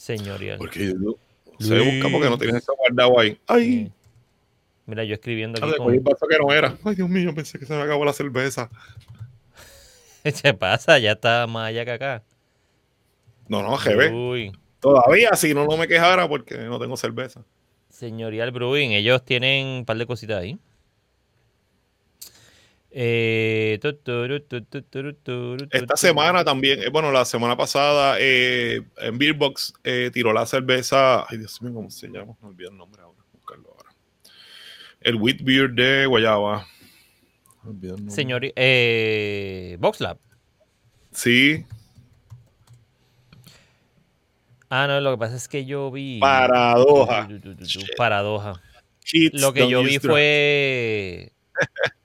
Señorial. 0.03 0.57
porque 0.57 0.93
yo- 1.01 1.15
se 1.59 1.79
busca 1.79 2.09
porque 2.11 2.29
no 2.29 2.37
tienes 2.37 2.57
eso 2.61 2.73
guardado 2.77 3.17
ahí. 3.17 3.39
Ay, 3.47 3.89
Mira, 4.85 5.05
yo 5.05 5.13
escribiendo 5.13 5.63
aquí 5.65 5.77
con... 5.77 5.93
el 5.93 6.01
vaso 6.01 6.27
que 6.27 6.37
no 6.37 6.51
era. 6.51 6.77
Ay, 6.83 6.95
Dios 6.95 7.07
mío, 7.07 7.33
pensé 7.33 7.57
que 7.57 7.65
se 7.65 7.73
me 7.73 7.83
acabó 7.83 8.03
la 8.03 8.11
cerveza. 8.11 8.69
Se 10.25 10.53
pasa, 10.53 10.99
ya 10.99 11.13
está 11.13 11.47
más 11.47 11.69
allá 11.69 11.85
que 11.85 11.91
acá. 11.91 12.23
No, 13.47 13.61
no, 13.63 13.77
GB. 13.77 14.11
Uy. 14.13 14.51
Todavía, 14.81 15.33
si 15.35 15.53
no, 15.53 15.65
no 15.65 15.77
me 15.77 15.87
quejara 15.87 16.27
porque 16.27 16.57
no 16.57 16.79
tengo 16.79 16.97
cerveza. 16.97 17.45
Señorial 17.89 18.51
Brewing, 18.51 18.91
ellos 18.91 19.23
tienen 19.23 19.67
un 19.67 19.85
par 19.85 19.95
de 19.97 20.05
cositas 20.05 20.41
ahí. 20.41 20.59
Eh, 22.95 23.79
tu, 23.81 23.93
tu, 23.93 25.13
tu, 25.23 25.57
Esta 25.71 25.97
semana 25.97 26.43
también, 26.45 26.83
eh, 26.83 26.89
bueno, 26.89 27.11
la 27.11 27.25
semana 27.25 27.57
pasada 27.57 28.17
eh, 28.19 28.83
en 28.97 29.17
Beerbox 29.17 29.73
eh, 29.83 30.11
tiró 30.13 30.31
la 30.31 30.45
cerveza. 30.45 31.25
Ay, 31.27 31.39
Dios 31.39 31.59
mío, 31.61 31.73
¿cómo 31.73 31.89
se 31.89 32.07
llama? 32.07 32.35
Me 32.41 32.49
olvidé 32.49 32.69
el 32.69 32.77
nombre 32.77 33.01
ahora. 33.01 33.17
Buscarlo 33.33 33.69
ahora. 33.75 33.89
El 35.01 35.15
Wheat 35.15 35.41
Beer 35.41 35.71
de 35.71 36.05
Guayaba. 36.05 36.67
Señor, 38.09 38.43
eh, 38.55 39.77
Boxlab. 39.79 40.17
Sí, 41.11 41.65
Ah, 44.75 44.87
no, 44.87 44.99
lo 45.01 45.11
que 45.11 45.17
pasa 45.19 45.35
es 45.35 45.47
que 45.47 45.65
yo 45.65 45.91
vi. 45.91 46.19
Paradoja. 46.19 47.27
Paradoja. 47.95 48.59
Lo 49.33 49.53
que 49.53 49.59
don't 49.59 49.71
yo 49.71 49.83
vi 49.83 49.99
fue. 49.99 51.31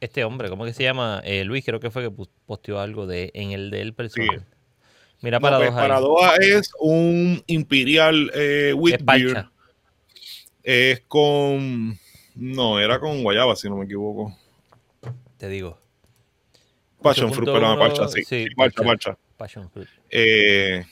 Este 0.00 0.22
hombre, 0.24 0.48
¿cómo 0.48 0.64
que 0.64 0.72
se 0.72 0.84
llama? 0.84 1.20
Eh, 1.24 1.44
Luis, 1.44 1.64
creo 1.64 1.80
que 1.80 1.90
fue 1.90 2.02
que 2.04 2.26
posteó 2.46 2.78
algo 2.78 3.06
de, 3.06 3.30
en 3.34 3.50
el 3.50 3.70
de 3.70 3.80
él 3.80 3.94
personal. 3.94 4.46
Mira, 5.20 5.38
No, 5.38 5.48
pues, 5.48 5.70
Paradoja. 5.70 5.80
Paradoja 5.80 6.36
es 6.36 6.70
un 6.78 7.42
Imperial 7.46 8.30
eh, 8.34 8.72
Wheat 8.76 9.00
Es 9.00 9.06
Beer. 9.06 9.32
parcha. 9.34 9.52
Es 10.62 11.00
con. 11.08 11.98
No, 12.36 12.78
era 12.78 13.00
con 13.00 13.22
Guayaba, 13.24 13.56
si 13.56 13.68
no 13.68 13.76
me 13.76 13.86
equivoco. 13.86 14.36
Te 15.36 15.48
digo. 15.48 15.78
Passion 17.02 17.32
Fruit, 17.32 17.50
pero 17.52 17.66
8.1, 17.66 17.78
parcha, 17.78 18.08
sí. 18.08 18.22
sí, 18.24 18.46
parcha. 18.56 18.82
parcha. 18.82 19.18
Passion 19.36 19.70
Fruit. 19.70 19.88
Eh, 20.10 20.84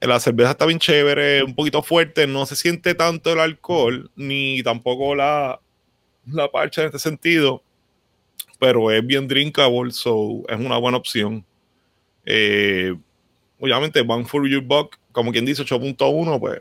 la 0.00 0.18
cerveza 0.18 0.52
está 0.52 0.66
bien 0.66 0.78
chévere, 0.78 1.42
un 1.42 1.54
poquito 1.54 1.82
fuerte, 1.82 2.26
no 2.26 2.46
se 2.46 2.56
siente 2.56 2.94
tanto 2.94 3.32
el 3.32 3.40
alcohol, 3.40 4.10
ni 4.16 4.62
tampoco 4.62 5.14
la, 5.14 5.60
la 6.32 6.50
parcha 6.50 6.82
en 6.82 6.86
este 6.88 6.98
sentido, 6.98 7.62
pero 8.58 8.90
es 8.90 9.04
bien 9.06 9.26
drinkable, 9.28 9.90
so 9.92 10.42
es 10.48 10.58
una 10.58 10.76
buena 10.78 10.98
opción. 10.98 11.44
Eh, 12.24 12.94
obviamente, 13.58 14.00
One 14.06 14.24
for 14.24 14.46
Your 14.48 14.62
Buck, 14.62 14.96
como 15.12 15.32
quien 15.32 15.44
dice, 15.46 15.62
8.1, 15.62 16.38
pues 16.38 16.60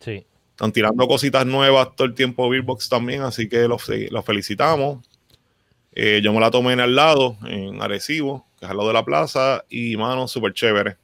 Sí. 0.00 0.24
están 0.50 0.72
tirando 0.72 1.06
cositas 1.08 1.44
nuevas 1.46 1.94
todo 1.96 2.06
el 2.06 2.14
tiempo 2.14 2.48
Beerbox 2.48 2.88
también, 2.88 3.22
así 3.22 3.48
que 3.48 3.66
los, 3.68 3.88
los 4.10 4.24
felicitamos. 4.24 5.04
Eh, 5.92 6.20
yo 6.22 6.32
me 6.32 6.40
la 6.40 6.50
tomé 6.50 6.72
en 6.74 6.80
al 6.80 6.94
lado, 6.94 7.36
en 7.46 7.82
Arecibo, 7.82 8.46
que 8.58 8.64
es 8.66 8.70
al 8.70 8.76
lado 8.76 8.88
de 8.88 8.94
la 8.94 9.04
plaza, 9.04 9.64
y 9.68 9.96
mano, 9.96 10.28
súper 10.28 10.52
chévere. 10.52 10.96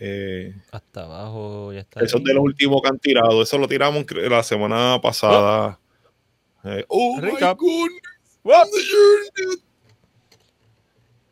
Eh, 0.00 0.54
Hasta 0.70 1.04
abajo 1.04 1.72
ya 1.72 1.80
está. 1.80 2.00
eso 2.00 2.16
es 2.18 2.20
ahí. 2.22 2.24
de 2.28 2.34
los 2.34 2.44
últimos 2.44 2.80
que 2.82 2.88
han 2.88 2.98
tirado. 3.00 3.42
Eso 3.42 3.58
lo 3.58 3.66
tiramos 3.68 4.04
la 4.12 4.42
semana 4.44 5.00
pasada. 5.02 5.78
Eh, 6.64 6.84
oh, 6.88 7.16
my 7.20 7.30
goodness. 7.56 8.00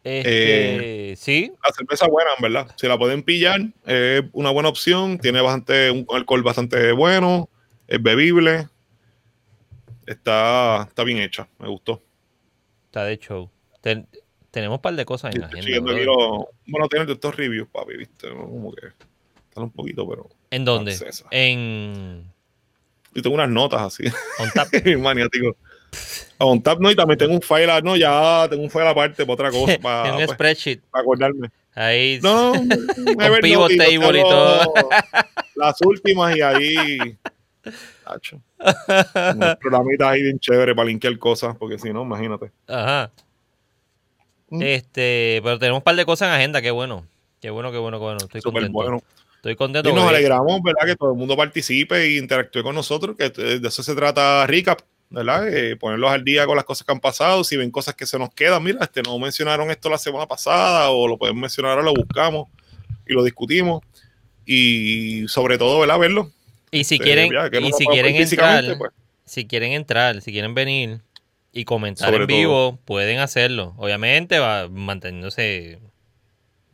Este, 0.04 1.14
sí, 1.16 1.52
La 1.66 1.74
cerveza 1.74 2.06
buena, 2.06 2.30
en 2.38 2.42
verdad. 2.42 2.74
Si 2.76 2.86
la 2.86 2.96
pueden 2.96 3.24
pillar, 3.24 3.60
es 3.86 4.22
una 4.32 4.50
buena 4.50 4.68
opción. 4.68 5.18
Tiene 5.18 5.40
bastante, 5.40 5.90
un 5.90 6.06
alcohol 6.10 6.42
bastante 6.44 6.92
bueno. 6.92 7.48
Es 7.88 8.00
bebible. 8.00 8.68
Está, 10.06 10.84
está 10.88 11.02
bien 11.02 11.18
hecha. 11.18 11.48
Me 11.58 11.68
gustó. 11.68 12.00
está 12.86 13.04
de 13.04 13.18
show. 13.18 13.50
Ten- 13.80 14.06
tenemos 14.52 14.76
un 14.78 14.82
par 14.82 14.94
de 14.94 15.04
cosas 15.04 15.34
en 15.34 15.40
la 15.40 15.48
agenda. 15.48 15.80
brother. 15.80 16.04
los- 16.06 16.44
bueno, 16.66 16.88
tienen 16.88 17.06
de 17.08 17.14
estos 17.14 17.34
reviews, 17.36 17.68
papi, 17.68 17.96
viste. 17.96 18.28
Como 18.30 18.72
que 18.72 18.86
están 19.48 19.64
un 19.64 19.70
poquito, 19.70 20.08
pero. 20.08 20.28
¿En 20.50 20.64
dónde? 20.64 20.92
Francesa. 20.92 21.26
En 21.32 22.32
Y 23.16 23.22
tengo 23.22 23.34
unas 23.34 23.48
notas 23.48 23.80
así. 23.80 24.04
On 24.38 24.50
Tap. 24.50 24.68
maniático. 24.98 25.56
On 26.38 26.62
tap, 26.62 26.78
no, 26.80 26.90
y 26.90 26.96
también 26.96 27.16
tengo 27.16 27.32
un 27.32 27.40
file, 27.40 27.80
no, 27.82 27.96
ya 27.96 28.46
tengo 28.50 28.62
un 28.62 28.70
file 28.70 28.88
aparte 28.88 29.24
para 29.24 29.32
otra 29.32 29.50
cosa, 29.50 29.78
para, 29.82 30.10
un 30.10 30.16
pues, 30.16 30.30
spreadsheet. 30.30 30.80
para 30.90 31.02
acordarme. 31.02 31.48
Ahí. 31.74 32.20
No, 32.22 32.54
Evernote 33.18 33.40
pivot 33.42 33.76
table 33.76 33.94
y 33.94 34.22
tengo 34.22 34.28
todo. 34.28 34.74
Las 35.54 35.80
últimas 35.82 36.36
y 36.36 36.42
ahí. 36.42 37.18
Unos 39.34 39.56
programitas 39.56 40.08
ahí 40.08 40.22
bien 40.22 40.38
chévere 40.38 40.74
para 40.74 40.88
linkear 40.88 41.18
cosas, 41.18 41.56
porque 41.56 41.78
si 41.78 41.92
no, 41.92 42.02
imagínate. 42.02 42.50
Ajá. 42.66 43.10
Mm. 44.48 44.62
Este, 44.62 45.40
pero 45.42 45.58
tenemos 45.58 45.80
un 45.80 45.84
par 45.84 45.96
de 45.96 46.04
cosas 46.04 46.28
en 46.28 46.34
agenda, 46.34 46.60
qué 46.62 46.70
bueno. 46.70 47.06
Qué 47.40 47.50
bueno, 47.50 47.72
qué 47.72 47.78
bueno, 47.78 47.98
qué 47.98 48.04
bueno. 48.04 48.18
Estoy 48.22 48.40
Súper 48.40 48.62
contento. 48.64 48.78
bueno. 48.78 49.02
Estoy 49.46 49.54
contento. 49.54 49.88
Y 49.88 49.92
nos 49.92 50.08
alegramos, 50.08 50.60
¿verdad? 50.60 50.86
Que 50.86 50.96
todo 50.96 51.12
el 51.12 51.16
mundo 51.16 51.36
participe 51.36 52.02
e 52.02 52.16
interactúe 52.16 52.64
con 52.64 52.74
nosotros, 52.74 53.16
que 53.16 53.30
de 53.30 53.68
eso 53.68 53.80
se 53.84 53.94
trata 53.94 54.44
Recap, 54.44 54.80
¿verdad? 55.08 55.46
Eh, 55.48 55.76
ponerlos 55.76 56.10
al 56.10 56.24
día 56.24 56.46
con 56.46 56.56
las 56.56 56.64
cosas 56.64 56.84
que 56.84 56.92
han 56.92 56.98
pasado, 56.98 57.44
si 57.44 57.56
ven 57.56 57.70
cosas 57.70 57.94
que 57.94 58.06
se 58.06 58.18
nos 58.18 58.30
quedan, 58.30 58.64
mira, 58.64 58.80
este 58.82 59.02
no 59.02 59.16
mencionaron 59.20 59.70
esto 59.70 59.88
la 59.88 59.98
semana 59.98 60.26
pasada 60.26 60.90
o 60.90 61.06
lo 61.06 61.16
pueden 61.16 61.38
mencionar 61.38 61.72
ahora, 61.72 61.84
lo 61.84 61.94
buscamos 61.94 62.48
y 63.06 63.12
lo 63.12 63.22
discutimos 63.22 63.84
y 64.44 65.28
sobre 65.28 65.58
todo, 65.58 65.78
¿verdad? 65.78 66.00
Verlo. 66.00 66.32
Y 66.72 66.82
si 66.82 66.96
Eh, 66.96 66.98
quieren, 66.98 67.30
ya, 67.32 67.48
y 67.60 67.72
si 67.72 67.86
quieren 67.86 68.16
entrar, 68.16 68.64
pues. 68.78 68.90
si 69.24 69.46
quieren 69.46 69.72
entrar, 69.74 70.20
si 70.22 70.32
quieren 70.32 70.54
venir 70.54 71.02
y 71.52 71.64
comentar 71.64 72.08
Sobre 72.08 72.22
en 72.24 72.26
vivo, 72.26 72.80
pueden 72.84 73.20
hacerlo. 73.20 73.74
Obviamente 73.76 74.40
va 74.40 74.68
manteniéndose 74.68 75.78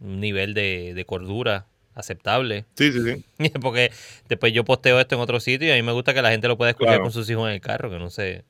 un 0.01 0.20
nivel 0.20 0.55
de, 0.55 0.94
de 0.94 1.05
cordura 1.05 1.66
aceptable. 1.94 2.64
Sí, 2.74 2.93
sí, 2.93 3.01
sí. 3.39 3.48
Porque 3.60 3.90
después 4.28 4.52
yo 4.52 4.64
posteo 4.64 4.98
esto 5.01 5.14
en 5.14 5.20
otro 5.20 5.40
sitio 5.40 5.69
y 5.69 5.70
a 5.70 5.74
mí 5.74 5.82
me 5.82 5.93
gusta 5.93 6.14
que 6.14 6.23
la 6.23 6.31
gente 6.31 6.48
lo 6.48 6.56
pueda 6.56 6.70
escuchar 6.70 6.94
Claro. 6.94 7.05
con 7.05 7.12
sus 7.12 7.28
hijos 7.31 7.47
en 7.48 7.55
el 7.55 7.60
carro, 7.60 7.90
que 7.90 7.98
no 7.98 8.10
sé, 8.10 8.44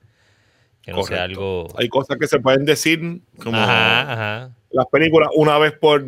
que 0.82 0.92
no 0.92 1.02
sea 1.04 1.18
Correcto. 1.18 1.22
algo... 1.22 1.68
Hay 1.78 1.88
cosas 1.88 2.18
que 2.18 2.26
se 2.26 2.38
pueden 2.40 2.64
decir 2.64 3.20
como 3.42 3.56
Ajá, 3.56 4.12
ajá. 4.12 4.50
las 4.70 4.86
películas 4.86 5.28
una 5.34 5.58
vez 5.58 5.72
por 5.72 6.04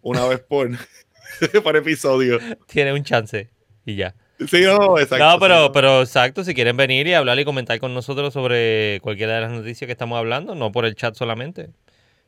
una 0.00 0.26
vez 0.26 0.40
por, 0.40 0.70
por 1.62 1.76
episodio. 1.76 2.38
Tiene 2.66 2.92
un 2.92 3.02
chance 3.04 3.50
y 3.84 3.96
ya. 3.96 4.14
Sí, 4.46 4.62
no, 4.62 4.96
exacto. 5.00 5.18
No, 5.28 5.40
pero, 5.40 5.72
pero 5.72 6.00
exacto, 6.02 6.44
si 6.44 6.54
quieren 6.54 6.76
venir 6.76 7.08
y 7.08 7.14
hablar 7.14 7.38
y 7.40 7.44
comentar 7.44 7.80
con 7.80 7.92
nosotros 7.92 8.32
sobre 8.32 9.00
cualquiera 9.02 9.34
de 9.34 9.40
las 9.40 9.50
noticias 9.50 9.86
que 9.86 9.92
estamos 9.92 10.16
hablando, 10.16 10.54
no 10.54 10.70
por 10.70 10.84
el 10.84 10.94
chat 10.94 11.16
solamente. 11.16 11.70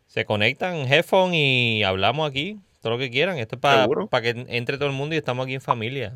Se 0.09 0.25
conectan, 0.25 0.93
headphone 0.93 1.35
y 1.35 1.85
hablamos 1.85 2.29
aquí, 2.29 2.59
todo 2.81 2.93
lo 2.93 2.99
que 2.99 3.11
quieran. 3.11 3.39
Esto 3.39 3.57
es 3.57 3.61
para 3.61 4.23
que 4.23 4.47
entre 4.49 4.77
todo 4.77 4.89
el 4.89 4.95
mundo 4.95 5.15
y 5.15 5.19
estamos 5.19 5.45
aquí 5.45 5.55
en 5.55 5.61
familia. 5.61 6.15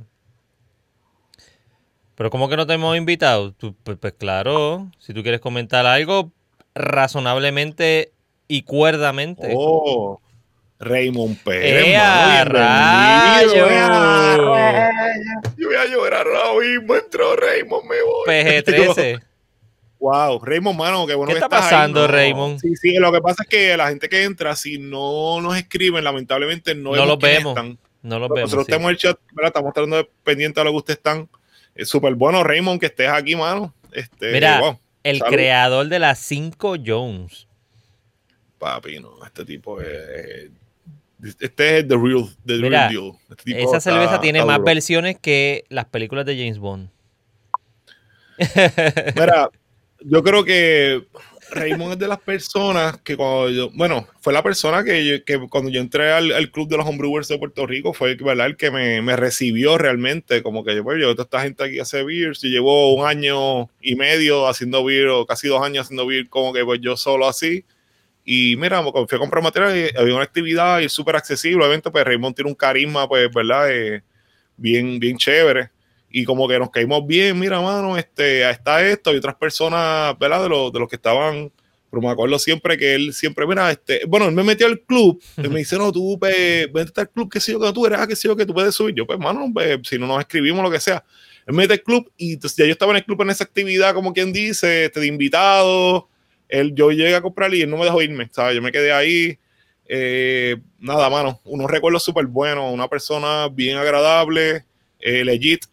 Pero 2.14 2.30
como 2.30 2.48
que 2.48 2.56
no 2.56 2.66
te 2.66 2.74
hemos 2.74 2.96
invitado? 2.96 3.52
Tú, 3.52 3.74
pues, 3.82 3.98
pues 3.98 4.14
claro, 4.14 4.90
si 4.98 5.12
tú 5.12 5.22
quieres 5.22 5.40
comentar 5.40 5.84
algo 5.84 6.32
razonablemente 6.74 8.12
y 8.46 8.62
cuerdamente. 8.62 9.52
Oh, 9.56 10.20
Raymond 10.78 11.38
Pérez. 11.42 11.86
¡Ea, 11.86 12.44
rayo! 12.44 13.68
Yo 15.56 15.66
voy 15.66 15.76
a 15.76 15.86
llorar 15.86 16.26
ahora 16.26 16.60
mismo. 16.60 16.94
Entró 16.94 17.36
Raymond, 17.36 17.84
me 17.84 18.02
voy. 18.02 18.26
PG-13. 18.26 19.22
Wow, 20.04 20.38
Raymond, 20.44 20.78
mano, 20.78 21.06
qué 21.06 21.14
bueno 21.14 21.30
¿Qué 21.32 21.38
que 21.38 21.44
está 21.44 21.46
estás 21.56 21.64
ahí, 21.64 21.70
pasando, 21.76 22.00
¿no? 22.02 22.06
Raymond? 22.08 22.60
Sí, 22.60 22.76
sí, 22.76 22.94
lo 22.98 23.10
que 23.10 23.22
pasa 23.22 23.42
es 23.42 23.48
que 23.48 23.74
la 23.74 23.88
gente 23.88 24.06
que 24.10 24.22
entra, 24.24 24.54
si 24.54 24.76
no 24.76 25.40
nos 25.40 25.56
escriben, 25.56 26.04
lamentablemente 26.04 26.74
no, 26.74 26.94
No 26.94 27.06
los 27.06 27.18
vemos. 27.18 27.56
están. 27.56 27.78
No 28.02 28.18
los 28.18 28.28
vemos. 28.28 28.40
Nosotros 28.42 28.66
sí. 28.66 28.72
tenemos 28.72 28.90
el 28.90 28.98
chat, 28.98 29.18
¿verdad? 29.32 29.48
estamos 29.48 29.72
tratando 29.72 29.96
de 29.96 30.08
pendiente 30.22 30.60
a 30.60 30.64
lo 30.64 30.72
que 30.72 30.76
ustedes 30.76 30.98
están. 30.98 31.26
Es 31.74 31.88
súper 31.88 32.14
bueno, 32.16 32.44
Raymond, 32.44 32.78
que 32.80 32.86
estés 32.86 33.08
aquí, 33.08 33.34
mano. 33.34 33.72
Este, 33.92 34.30
Mira, 34.32 34.60
wow, 34.60 34.78
el 35.04 35.20
salud. 35.20 35.32
creador 35.32 35.88
de 35.88 35.98
las 35.98 36.18
5 36.18 36.74
Jones. 36.84 37.48
papi, 38.58 39.00
no, 39.00 39.24
este 39.24 39.46
tipo 39.46 39.80
es... 39.80 40.50
Este 41.40 41.78
es 41.78 41.88
the 41.88 41.96
real, 41.96 42.28
the 42.44 42.56
Mira, 42.58 42.88
real 42.88 42.92
deal. 42.92 43.12
Este 43.30 43.44
tipo 43.44 43.58
Esa 43.58 43.78
está- 43.78 43.90
cerveza 43.92 44.20
tiene 44.20 44.44
más 44.44 44.56
duro. 44.58 44.66
versiones 44.66 45.16
que 45.18 45.64
las 45.70 45.86
películas 45.86 46.26
de 46.26 46.36
James 46.36 46.58
Bond. 46.58 46.90
Mira, 49.16 49.48
yo 50.04 50.22
creo 50.22 50.44
que 50.44 51.04
Raymond 51.50 51.92
es 51.94 51.98
de 51.98 52.08
las 52.08 52.20
personas 52.20 52.98
que 53.02 53.16
cuando 53.16 53.50
yo, 53.50 53.70
bueno, 53.74 54.06
fue 54.20 54.32
la 54.32 54.42
persona 54.42 54.82
que, 54.84 55.04
yo- 55.06 55.24
que 55.24 55.38
cuando 55.48 55.70
yo 55.70 55.80
entré 55.80 56.12
al, 56.12 56.32
al 56.32 56.50
club 56.50 56.68
de 56.68 56.76
los 56.76 56.86
homebrewers 56.86 57.28
de 57.28 57.38
Puerto 57.38 57.66
Rico 57.66 57.92
fue 57.94 58.14
¿verdad? 58.16 58.46
el 58.46 58.56
que 58.56 58.70
me, 58.70 59.02
me 59.02 59.16
recibió 59.16 59.78
realmente, 59.78 60.42
como 60.42 60.64
que 60.64 60.74
yo, 60.76 60.84
pues, 60.84 61.00
yo, 61.00 61.12
toda 61.14 61.24
esta 61.24 61.42
gente 61.42 61.64
aquí 61.64 61.78
hace 61.80 62.02
beers, 62.04 62.42
y 62.44 62.50
llevo 62.50 62.94
un 62.94 63.06
año 63.06 63.68
y 63.80 63.94
medio 63.96 64.46
haciendo 64.48 64.84
beer, 64.84 65.08
o 65.08 65.26
casi 65.26 65.48
dos 65.48 65.62
años 65.62 65.86
haciendo 65.86 66.06
beer, 66.06 66.28
como 66.28 66.52
que 66.52 66.64
pues 66.64 66.80
yo 66.80 66.96
solo 66.96 67.28
así, 67.28 67.64
y 68.24 68.56
mira, 68.56 68.82
fui 68.82 69.16
a 69.16 69.18
comprar 69.18 69.42
material, 69.42 69.76
y 69.76 69.98
había 69.98 70.14
una 70.14 70.24
actividad 70.24 70.80
y 70.80 70.88
súper 70.88 71.16
accesible, 71.16 71.58
obviamente, 71.58 71.90
pues 71.90 72.04
Raymond 72.04 72.34
tiene 72.36 72.50
un 72.50 72.56
carisma, 72.56 73.08
pues, 73.08 73.28
¿verdad? 73.32 73.70
Eh, 73.70 74.02
bien, 74.56 74.98
bien 74.98 75.16
chévere 75.18 75.70
y 76.16 76.24
como 76.24 76.46
que 76.46 76.60
nos 76.60 76.70
caímos 76.70 77.04
bien, 77.04 77.36
mira, 77.36 77.60
mano, 77.60 77.98
este, 77.98 78.48
está 78.48 78.86
esto, 78.86 79.12
y 79.12 79.16
otras 79.16 79.34
personas, 79.34 80.16
¿verdad? 80.16 80.44
De, 80.44 80.48
los 80.48 80.72
de 80.72 80.78
los 80.78 80.88
que 80.88 80.94
estaban, 80.94 81.50
pero 81.90 82.00
me 82.00 82.08
acuerdo 82.08 82.38
siempre 82.38 82.78
que 82.78 82.94
él 82.94 83.12
siempre, 83.12 83.44
mira, 83.48 83.68
este, 83.72 84.02
bueno, 84.06 84.26
él 84.26 84.32
me 84.32 84.44
metió 84.44 84.68
al 84.68 84.80
club, 84.82 85.20
él 85.36 85.50
me 85.50 85.58
dice, 85.58 85.76
no, 85.76 85.90
tú, 85.90 86.16
pues, 86.16 86.72
vente 86.72 87.00
al 87.00 87.10
club, 87.10 87.28
qué 87.32 87.40
sé 87.40 87.50
yo, 87.50 87.58
que 87.58 87.72
tú 87.72 87.84
eres, 87.84 87.98
ah, 87.98 88.06
qué 88.06 88.14
sé 88.14 88.28
yo, 88.28 88.36
que 88.36 88.46
tú 88.46 88.54
puedes 88.54 88.72
subir, 88.72 88.94
yo, 88.94 89.04
pues, 89.04 89.18
mano, 89.18 89.50
pues, 89.52 89.80
si 89.82 89.98
no 89.98 90.06
nos 90.06 90.20
escribimos, 90.20 90.62
lo 90.62 90.70
que 90.70 90.78
sea, 90.78 91.04
él 91.48 91.52
me 91.52 91.64
mete 91.64 91.74
al 91.74 91.82
club, 91.82 92.08
y 92.16 92.34
entonces 92.34 92.58
ya 92.58 92.64
yo 92.64 92.70
estaba 92.70 92.92
en 92.92 92.98
el 92.98 93.04
club 93.04 93.20
en 93.22 93.30
esa 93.30 93.42
actividad, 93.42 93.92
como 93.92 94.12
quien 94.12 94.32
dice, 94.32 94.84
este, 94.84 95.00
de 95.00 95.08
invitado, 95.08 96.08
él, 96.48 96.76
yo 96.76 96.92
llegué 96.92 97.16
a 97.16 97.22
comprarle 97.22 97.56
y 97.56 97.62
él 97.62 97.70
no 97.70 97.76
me 97.76 97.86
dejó 97.86 98.00
irme, 98.00 98.28
¿sabes? 98.30 98.54
Yo 98.54 98.62
me 98.62 98.70
quedé 98.70 98.92
ahí, 98.92 99.36
eh, 99.88 100.58
nada, 100.78 101.10
mano, 101.10 101.40
unos 101.42 101.68
recuerdos 101.68 102.04
súper 102.04 102.26
buenos, 102.26 102.72
una 102.72 102.86
persona 102.86 103.48
bien 103.48 103.78
agradable, 103.78 104.64
eh, 105.00 105.24
legit, 105.24 105.64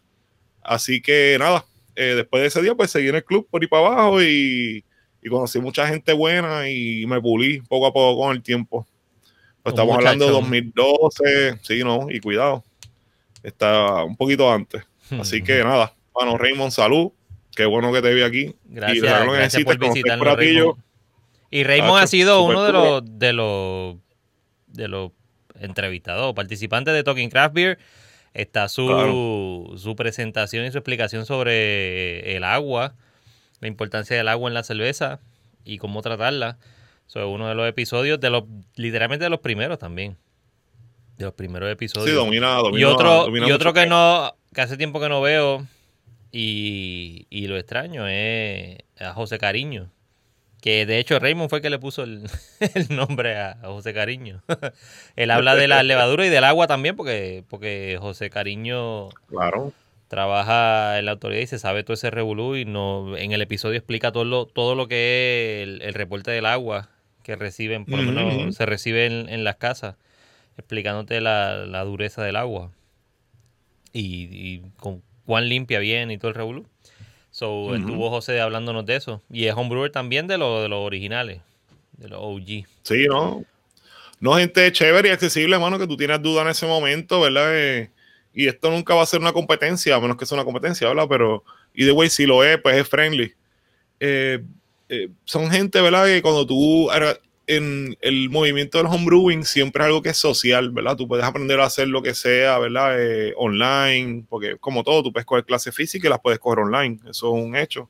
Así 0.62 1.00
que 1.00 1.36
nada, 1.38 1.64
eh, 1.96 2.14
después 2.16 2.42
de 2.42 2.48
ese 2.48 2.62
día, 2.62 2.74
pues 2.74 2.90
seguí 2.90 3.08
en 3.08 3.16
el 3.16 3.24
club 3.24 3.46
por 3.50 3.62
ahí 3.62 3.68
para 3.68 3.86
abajo 3.86 4.22
y, 4.22 4.84
y 5.22 5.28
conocí 5.28 5.60
mucha 5.60 5.86
gente 5.86 6.12
buena 6.12 6.68
y 6.68 7.06
me 7.06 7.20
pulí 7.20 7.60
poco 7.62 7.86
a 7.86 7.92
poco 7.92 8.22
con 8.22 8.36
el 8.36 8.42
tiempo. 8.42 8.86
Pues 9.62 9.74
estamos 9.74 9.96
hablando 9.96 10.26
de 10.26 10.32
muchachón. 10.32 10.74
2012, 10.74 11.58
sí, 11.62 11.84
no, 11.84 12.06
y 12.10 12.20
cuidado, 12.20 12.64
está 13.42 14.02
un 14.04 14.16
poquito 14.16 14.52
antes. 14.52 14.82
Así 15.20 15.42
que 15.42 15.62
nada, 15.62 15.94
bueno, 16.12 16.38
Raymond, 16.38 16.72
salud, 16.72 17.12
qué 17.54 17.66
bueno 17.66 17.92
que 17.92 18.02
te 18.02 18.14
vi 18.14 18.22
aquí. 18.22 18.54
Gracias, 18.64 18.96
y 18.96 19.00
gracias 19.00 19.64
por 19.64 19.74
estés 19.74 19.92
visitarnos, 19.94 20.36
Raymond. 20.36 20.78
Y 21.50 21.64
Raymond 21.64 21.92
Tacho, 21.92 22.04
ha 22.04 22.06
sido 22.06 22.42
uno 22.44 22.64
de 22.64 22.72
los, 22.72 23.18
de 23.18 23.32
los 23.32 23.96
de 24.66 24.88
los 24.88 25.12
entrevistados, 25.60 26.34
participantes 26.34 26.94
de 26.94 27.04
Talking 27.04 27.30
Craft 27.30 27.54
Beer. 27.54 27.78
Está 28.34 28.68
su, 28.68 28.86
Claro. 28.86 29.76
su 29.78 29.94
presentación 29.96 30.64
y 30.64 30.70
su 30.72 30.78
explicación 30.78 31.26
sobre 31.26 32.34
el 32.36 32.44
agua, 32.44 32.94
la 33.60 33.68
importancia 33.68 34.16
del 34.16 34.28
agua 34.28 34.48
en 34.48 34.54
la 34.54 34.62
cerveza 34.62 35.20
y 35.64 35.78
cómo 35.78 36.00
tratarla. 36.02 36.58
Es 37.08 37.16
uno 37.16 37.46
de 37.48 37.54
los 37.54 37.68
episodios, 37.68 38.18
de 38.20 38.30
los 38.30 38.44
literalmente 38.76 39.24
de 39.24 39.28
los 39.30 39.40
primeros 39.40 39.78
también. 39.78 40.16
De 41.18 41.26
los 41.26 41.34
primeros 41.34 41.70
episodios. 41.70 42.08
Sí, 42.08 42.14
domina, 42.16 42.54
domina. 42.56 42.80
y 42.80 42.84
otro, 42.84 43.24
domina 43.24 43.46
y 43.46 43.52
otro 43.52 43.74
que 43.74 43.84
no, 43.84 44.34
que 44.54 44.62
hace 44.62 44.78
tiempo 44.78 44.98
que 44.98 45.10
no 45.10 45.20
veo 45.20 45.66
y, 46.32 47.26
y 47.28 47.48
lo 47.48 47.58
extraño 47.58 48.08
es 48.08 48.78
a 48.98 49.12
José 49.12 49.38
Cariño. 49.38 49.90
Que 50.62 50.86
de 50.86 50.98
hecho 51.00 51.18
Raymond 51.18 51.50
fue 51.50 51.58
el 51.58 51.62
que 51.62 51.70
le 51.70 51.78
puso 51.78 52.04
el, 52.04 52.22
el 52.74 52.96
nombre 52.96 53.36
a, 53.36 53.50
a 53.62 53.66
José 53.66 53.92
Cariño. 53.92 54.42
Él 55.16 55.30
habla 55.30 55.54
de 55.56 55.66
la 55.68 55.82
levadura 55.82 56.24
y 56.24 56.30
del 56.30 56.44
agua 56.44 56.66
también, 56.68 56.96
porque, 56.96 57.44
porque 57.50 57.98
José 58.00 58.30
Cariño 58.30 59.08
Claro. 59.28 59.72
trabaja 60.08 60.98
en 61.00 61.06
la 61.06 61.12
autoridad 61.12 61.40
y 61.42 61.46
se 61.48 61.58
sabe 61.58 61.82
todo 61.82 61.94
ese 61.94 62.10
revolú 62.12 62.54
y 62.56 62.64
no, 62.64 63.16
en 63.16 63.32
el 63.32 63.42
episodio 63.42 63.76
explica 63.76 64.12
todo 64.12 64.24
lo, 64.24 64.46
todo 64.46 64.74
lo 64.76 64.86
que 64.86 65.62
es 65.62 65.68
el, 65.68 65.82
el 65.82 65.94
reporte 65.94 66.30
del 66.30 66.46
agua 66.46 66.88
que 67.24 67.34
reciben, 67.36 67.84
por 67.84 67.98
lo 68.00 68.12
menos 68.12 68.54
se 68.56 68.64
recibe 68.64 69.06
en, 69.06 69.28
en 69.28 69.42
las 69.44 69.56
casas, 69.56 69.96
explicándote 70.58 71.20
la, 71.20 71.66
la 71.66 71.82
dureza 71.84 72.22
del 72.22 72.36
agua 72.36 72.70
y, 73.92 74.28
y 74.30 74.62
con 74.76 75.02
cuán 75.26 75.48
limpia 75.48 75.78
viene 75.80 76.14
y 76.14 76.18
todo 76.18 76.28
el 76.28 76.34
revolú. 76.36 76.66
So, 77.42 77.74
estuvo 77.74 78.08
José 78.08 78.40
hablándonos 78.40 78.86
de 78.86 78.94
eso. 78.94 79.20
Y 79.28 79.46
es 79.46 79.54
homebrewer 79.56 79.90
también 79.90 80.28
de, 80.28 80.38
lo, 80.38 80.62
de 80.62 80.68
los 80.68 80.78
originales, 80.78 81.40
de 81.96 82.08
los 82.08 82.20
OG. 82.22 82.68
Sí, 82.84 83.06
¿no? 83.08 83.44
No, 84.20 84.34
gente 84.34 84.70
chévere 84.70 85.08
y 85.08 85.10
accesible, 85.10 85.56
hermano, 85.56 85.76
que 85.76 85.88
tú 85.88 85.96
tienes 85.96 86.22
duda 86.22 86.42
en 86.42 86.48
ese 86.50 86.68
momento, 86.68 87.20
¿verdad? 87.20 87.48
Eh, 87.52 87.90
y 88.32 88.46
esto 88.46 88.70
nunca 88.70 88.94
va 88.94 89.02
a 89.02 89.06
ser 89.06 89.18
una 89.18 89.32
competencia, 89.32 89.96
a 89.96 90.00
menos 90.00 90.16
que 90.16 90.24
sea 90.24 90.36
una 90.36 90.44
competencia, 90.44 90.86
¿verdad? 90.86 91.06
Pero, 91.08 91.42
y 91.74 91.84
de 91.84 91.90
way, 91.90 92.08
si 92.10 92.26
lo 92.26 92.44
es, 92.44 92.62
pues 92.62 92.76
es 92.76 92.88
friendly. 92.88 93.34
Eh, 93.98 94.40
eh, 94.88 95.08
son 95.24 95.50
gente, 95.50 95.80
¿verdad? 95.80 96.06
Que 96.06 96.22
cuando 96.22 96.46
tú, 96.46 96.90
en 97.56 97.96
el 98.00 98.30
movimiento 98.30 98.78
del 98.78 98.86
homebrewing 98.86 99.44
siempre 99.44 99.82
es 99.82 99.86
algo 99.86 100.02
que 100.02 100.10
es 100.10 100.16
social, 100.16 100.70
¿verdad? 100.70 100.96
Tú 100.96 101.08
puedes 101.08 101.24
aprender 101.24 101.60
a 101.60 101.66
hacer 101.66 101.88
lo 101.88 102.02
que 102.02 102.14
sea, 102.14 102.58
¿verdad? 102.58 102.96
Eh, 103.00 103.34
online, 103.36 104.24
porque 104.28 104.56
como 104.58 104.82
todo, 104.82 105.02
tú 105.02 105.12
puedes 105.12 105.26
coger 105.26 105.44
clases 105.44 105.74
físicas 105.74 106.06
y 106.06 106.08
las 106.10 106.20
puedes 106.20 106.38
coger 106.38 106.60
online, 106.60 106.98
eso 107.08 107.36
es 107.36 107.44
un 107.44 107.56
hecho. 107.56 107.88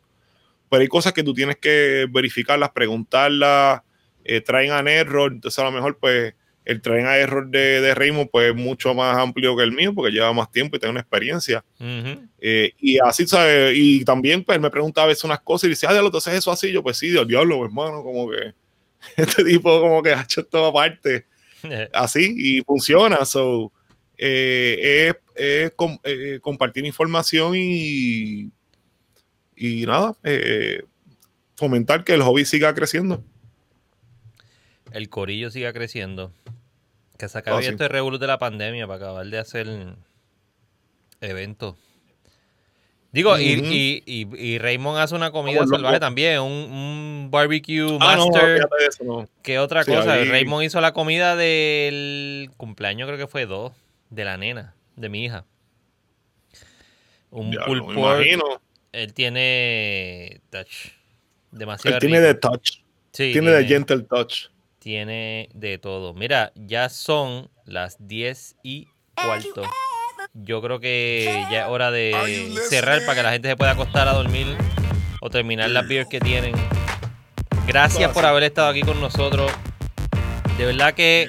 Pero 0.68 0.80
hay 0.80 0.88
cosas 0.88 1.12
que 1.12 1.22
tú 1.22 1.34
tienes 1.34 1.56
que 1.56 2.06
verificarlas, 2.10 2.70
preguntarlas, 2.70 3.82
eh, 4.24 4.40
traen 4.40 4.72
a 4.72 4.80
error, 4.90 5.32
entonces 5.32 5.58
a 5.58 5.64
lo 5.64 5.72
mejor 5.72 5.98
pues 5.98 6.34
el 6.64 6.80
traen 6.80 7.06
a 7.06 7.16
error 7.16 7.48
de, 7.48 7.80
de 7.80 7.94
Raymond 7.94 8.30
pues 8.30 8.50
es 8.50 8.54
mucho 8.54 8.94
más 8.94 9.16
amplio 9.18 9.56
que 9.56 9.64
el 9.64 9.72
mío 9.72 9.92
porque 9.94 10.12
lleva 10.12 10.32
más 10.32 10.50
tiempo 10.50 10.76
y 10.76 10.78
tiene 10.78 10.92
una 10.92 11.00
experiencia. 11.00 11.64
Ujú. 11.80 12.28
Eh, 12.38 12.72
y 12.78 12.98
así, 12.98 13.26
¿sabes? 13.26 13.76
Y 13.76 14.04
también 14.04 14.44
pues 14.44 14.60
me 14.60 14.70
pregunta 14.70 15.02
a 15.02 15.06
veces 15.06 15.24
unas 15.24 15.40
cosas 15.40 15.64
y 15.64 15.70
dice, 15.70 15.86
ah, 15.86 15.92
diablo, 15.92 16.08
entonces 16.08 16.34
eso 16.34 16.52
así, 16.52 16.70
yo 16.70 16.82
pues 16.82 16.96
sí, 16.96 17.08
del 17.08 17.26
diablo, 17.26 17.64
hermano, 17.64 18.02
como 18.02 18.30
que 18.30 18.54
este 19.16 19.44
tipo 19.44 19.80
como 19.80 20.02
que 20.02 20.12
ha 20.12 20.22
hecho 20.22 20.44
todo 20.44 20.66
aparte 20.66 21.26
así 21.92 22.34
y 22.36 22.60
funciona. 22.62 23.24
So, 23.24 23.72
eh, 24.18 25.08
es, 25.08 25.16
es 25.34 25.70
com- 25.76 25.98
eh, 26.04 26.38
compartir 26.42 26.84
información 26.84 27.54
y, 27.56 28.50
y 29.56 29.86
nada, 29.86 30.16
eh, 30.24 30.82
fomentar 31.56 32.04
que 32.04 32.14
el 32.14 32.22
hobby 32.22 32.44
siga 32.44 32.74
creciendo. 32.74 33.22
el 34.92 35.08
corillo 35.08 35.50
siga 35.50 35.72
creciendo. 35.72 36.32
Que 37.18 37.28
se 37.28 37.38
acabe 37.38 37.58
Oh, 37.58 37.62
sí. 37.62 37.68
este 37.68 37.86
revolú 37.88 38.18
de 38.18 38.26
la 38.26 38.38
pandemia 38.38 38.86
para 38.88 38.96
acabar 39.04 39.26
de 39.26 39.38
hacer 39.38 39.68
eventos. 41.20 41.76
Digo, 43.12 43.38
y, 43.38 43.44
y, 43.44 44.02
y, 44.06 44.36
y 44.42 44.58
Raymond 44.58 44.98
hace 44.98 45.14
una 45.14 45.30
comida 45.30 45.56
Vamos, 45.58 45.68
loco. 45.70 45.82
salvaje 45.82 46.00
también, 46.00 46.40
un, 46.40 46.50
un 46.50 47.28
barbecue 47.30 47.82
Ah, 48.00 48.16
no, 48.16 48.28
master. 48.28 48.58
de 48.58 48.86
eso, 48.88 49.04
no. 49.04 49.28
¿Qué 49.42 49.58
otra 49.58 49.84
Sí, 49.84 49.92
cosa? 49.92 50.14
ahí- 50.14 50.24
Raymond 50.28 50.64
hizo 50.64 50.80
la 50.80 50.92
comida 50.94 51.36
del 51.36 52.50
cumpleaños, 52.56 53.06
creo 53.06 53.18
que 53.18 53.26
fue 53.26 53.44
dos, 53.44 53.72
de 54.08 54.24
la 54.24 54.38
nena, 54.38 54.74
de 54.96 55.08
mi 55.10 55.24
hija. 55.26 55.44
Un 57.30 57.50
me 57.50 57.56
pork. 57.58 57.84
imagino. 57.96 58.44
Él 58.92 59.12
tiene 59.14 60.40
touch. 60.50 60.88
Demasiado 61.50 61.96
Él 61.96 62.00
tiene 62.00 62.16
rico. 62.18 62.26
de 62.28 62.34
touch. 62.34 62.70
Sí, 63.12 63.32
tiene 63.32 63.50
de 63.50 63.64
gentle 63.66 64.02
touch. 64.04 64.46
tiene 64.78 65.48
de 65.54 65.78
todo. 65.78 66.12
Mira, 66.14 66.52
ya 66.54 66.88
son 66.88 67.50
las 67.66 67.96
10 68.06 68.56
y 68.62 68.88
cuarto. 69.14 69.62
Yo 70.34 70.62
creo 70.62 70.80
que 70.80 71.44
ya 71.50 71.64
es 71.64 71.68
hora 71.68 71.90
de 71.90 72.54
cerrar 72.70 73.00
para 73.04 73.16
que 73.16 73.22
la 73.22 73.32
gente 73.32 73.48
se 73.48 73.56
pueda 73.56 73.72
acostar 73.72 74.08
a 74.08 74.14
dormir 74.14 74.46
o 75.20 75.28
terminar 75.28 75.68
las 75.70 75.86
beers 75.86 76.08
que 76.08 76.20
tienen. 76.20 76.54
Gracias 77.66 78.10
por 78.12 78.24
haber 78.24 78.44
estado 78.44 78.68
aquí 78.68 78.80
con 78.80 78.98
nosotros. 78.98 79.52
De 80.56 80.64
verdad 80.64 80.94
que 80.94 81.28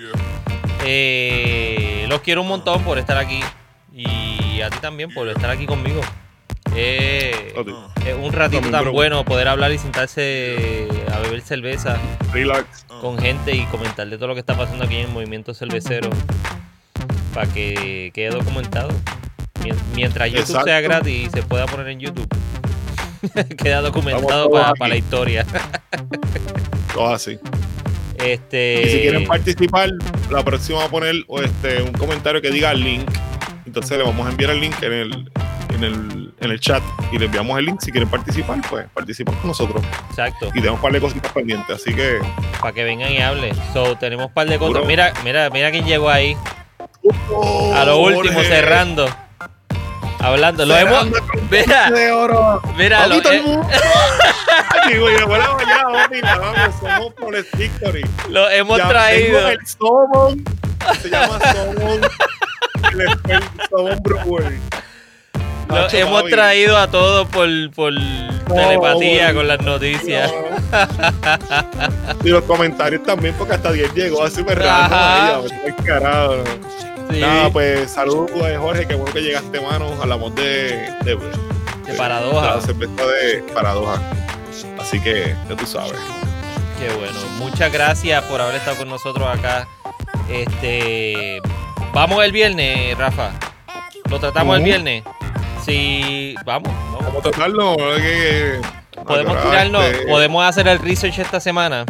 eh, 0.85 2.05
los 2.07 2.21
quiero 2.21 2.43
un 2.43 2.47
montón 2.47 2.81
por 2.83 2.97
estar 2.97 3.17
aquí. 3.17 3.41
Y 3.91 4.61
a 4.61 4.69
ti 4.69 4.77
también 4.79 5.13
por 5.13 5.27
estar 5.27 5.49
aquí 5.49 5.65
conmigo. 5.65 5.99
Eh, 6.73 7.53
es 8.07 8.15
un 8.15 8.31
ratito 8.31 8.71
tan 8.71 8.89
bueno 8.93 9.25
poder 9.25 9.49
hablar 9.49 9.73
y 9.73 9.77
sentarse 9.77 10.87
a 11.13 11.19
beber 11.19 11.41
cerveza 11.41 11.99
Relax. 12.31 12.85
con 13.01 13.19
gente 13.19 13.53
y 13.53 13.65
comentar 13.65 14.07
de 14.07 14.15
todo 14.15 14.29
lo 14.29 14.33
que 14.33 14.39
está 14.39 14.57
pasando 14.57 14.85
aquí 14.85 14.95
en 14.95 15.07
el 15.07 15.11
movimiento 15.11 15.53
cervecero 15.53 16.09
para 17.33 17.47
que 17.51 18.11
quede 18.13 18.29
documentado. 18.29 18.89
Mien- 19.63 19.75
Mientras 19.95 20.29
YouTube 20.29 20.41
Exacto. 20.41 20.65
sea 20.67 20.81
gratis 20.81 21.27
y 21.27 21.29
se 21.29 21.43
pueda 21.43 21.65
poner 21.65 21.87
en 21.89 21.99
YouTube, 21.99 22.27
queda 23.57 23.81
documentado 23.81 24.49
para 24.51 24.73
la 24.89 24.95
historia. 24.95 25.45
Todo 26.93 27.13
así. 27.13 27.39
Este, 28.17 28.81
Y 28.83 28.89
si 28.89 28.99
quieren 29.01 29.25
participar, 29.25 29.89
la 30.29 30.43
próxima 30.43 30.79
va 30.79 30.85
a 30.85 30.89
poner 30.89 31.15
este, 31.43 31.81
un 31.81 31.91
comentario 31.93 32.41
que 32.41 32.51
diga 32.51 32.73
link. 32.73 33.09
Entonces 33.65 33.97
le 33.97 34.03
vamos 34.03 34.27
a 34.27 34.29
enviar 34.29 34.51
el 34.51 34.59
link 34.61 34.75
en 34.83 34.93
el, 34.93 35.31
en 35.73 35.83
el, 35.83 36.33
en 36.39 36.51
el 36.51 36.59
chat 36.59 36.83
y 37.11 37.17
le 37.17 37.25
enviamos 37.25 37.57
el 37.57 37.65
link. 37.65 37.81
Si 37.81 37.91
quieren 37.91 38.07
participar, 38.09 38.59
pues 38.69 38.85
participan 38.93 39.35
con 39.35 39.47
nosotros. 39.47 39.83
exacto, 40.09 40.49
Y 40.49 40.59
tenemos 40.59 40.75
un 40.75 40.81
par 40.81 40.91
de 40.93 40.99
cositas 41.01 41.31
pendientes. 41.31 41.75
Así 41.75 41.93
que. 41.93 42.19
para 42.61 42.73
que 42.73 42.83
vengan 42.83 43.11
y 43.11 43.17
hablen. 43.19 43.55
So, 43.73 43.97
tenemos 43.97 44.27
un 44.27 44.33
par 44.33 44.47
de 44.47 44.59
cosas. 44.59 44.85
Mira, 44.85 45.11
mira, 45.23 45.49
mira 45.49 45.71
quién 45.71 45.85
llegó 45.85 46.09
ahí. 46.09 46.37
¡Oh, 47.31 47.73
A 47.75 47.85
lo 47.85 47.97
último, 47.99 48.33
Jorge! 48.35 48.49
cerrando. 48.49 49.07
Hablando. 50.19 50.65
Lo 50.65 50.77
hemos. 50.77 51.07
Mira, 51.51 51.91
de 51.91 52.11
oro. 52.11 52.61
mira, 52.77 53.07
lo, 53.07 53.15
eh, 53.15 53.21
lo 58.29 58.49
hemos 58.49 58.77
Ya 58.77 58.87
traído. 58.87 59.37
tengo 59.39 59.49
El 59.49 59.67
Somon, 59.67 60.43
se 61.01 61.09
llama 61.09 61.39
Somon, 61.51 62.01
el, 62.93 63.01
el 63.31 63.43
Somon 63.69 63.97
Brewer. 64.03 64.53
Lo 65.67 65.75
Nacho, 65.75 65.97
hemos 65.97 66.23
traído 66.29 66.77
a 66.77 66.87
todos 66.87 67.27
por, 67.29 67.47
por 67.71 67.93
telepatía 68.47 69.33
con 69.33 69.47
las 69.47 69.59
noticias. 69.61 70.31
Y 72.23 72.29
los 72.29 72.43
comentarios 72.45 73.03
también, 73.03 73.35
porque 73.37 73.53
hasta 73.55 73.71
10 73.71 73.93
llegó 73.93 74.23
así 74.23 74.41
Ajá. 74.41 74.55
raro. 75.27 75.43
Ay, 75.65 75.73
carajo. 75.85 76.43
Sí, 77.11 77.19
Nada, 77.19 77.49
pues 77.49 77.91
saludos, 77.91 78.31
eh, 78.47 78.57
Jorge. 78.59 78.87
Qué 78.87 78.95
bueno 78.95 79.13
que 79.13 79.21
llegaste, 79.21 79.61
mano. 79.61 79.89
Hablamos 80.01 80.33
de, 80.35 80.89
de, 81.03 81.15
de 81.85 81.93
paradoja. 81.97 82.55
La 82.55 82.61
cerveza 82.61 83.05
de 83.05 83.43
paradoja. 83.53 84.01
Así 84.79 84.99
que 84.99 85.35
ya 85.49 85.55
tú 85.55 85.65
sabes. 85.65 85.93
Qué 86.79 86.93
bueno. 86.95 87.19
Muchas 87.37 87.71
gracias 87.71 88.23
por 88.23 88.41
haber 88.41 88.55
estado 88.55 88.77
con 88.77 88.89
nosotros 88.89 89.27
acá. 89.27 89.67
Este, 90.29 91.39
vamos 91.93 92.23
el 92.23 92.31
viernes, 92.31 92.97
Rafa. 92.97 93.31
Lo 94.09 94.19
tratamos 94.19 94.57
el 94.57 94.63
viernes. 94.63 95.03
Sí, 95.65 96.35
vamos, 96.45 96.71
vamos. 96.91 97.05
¿Cómo 97.05 97.21
tratarlo? 97.21 97.75
Que- 97.77 98.59
Podemos 99.07 99.41
tirarnos, 99.43 99.83
este, 99.85 100.07
podemos 100.07 100.45
hacer 100.45 100.67
el 100.67 100.79
research 100.79 101.19
esta 101.19 101.39
semana 101.39 101.83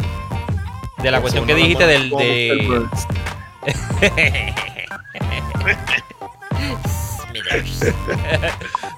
de 0.98 1.10
la 1.10 1.20
cuestión 1.20 1.46
que 1.46 1.54
dijiste 1.54 1.86
del 1.86 2.10
de 2.10 2.82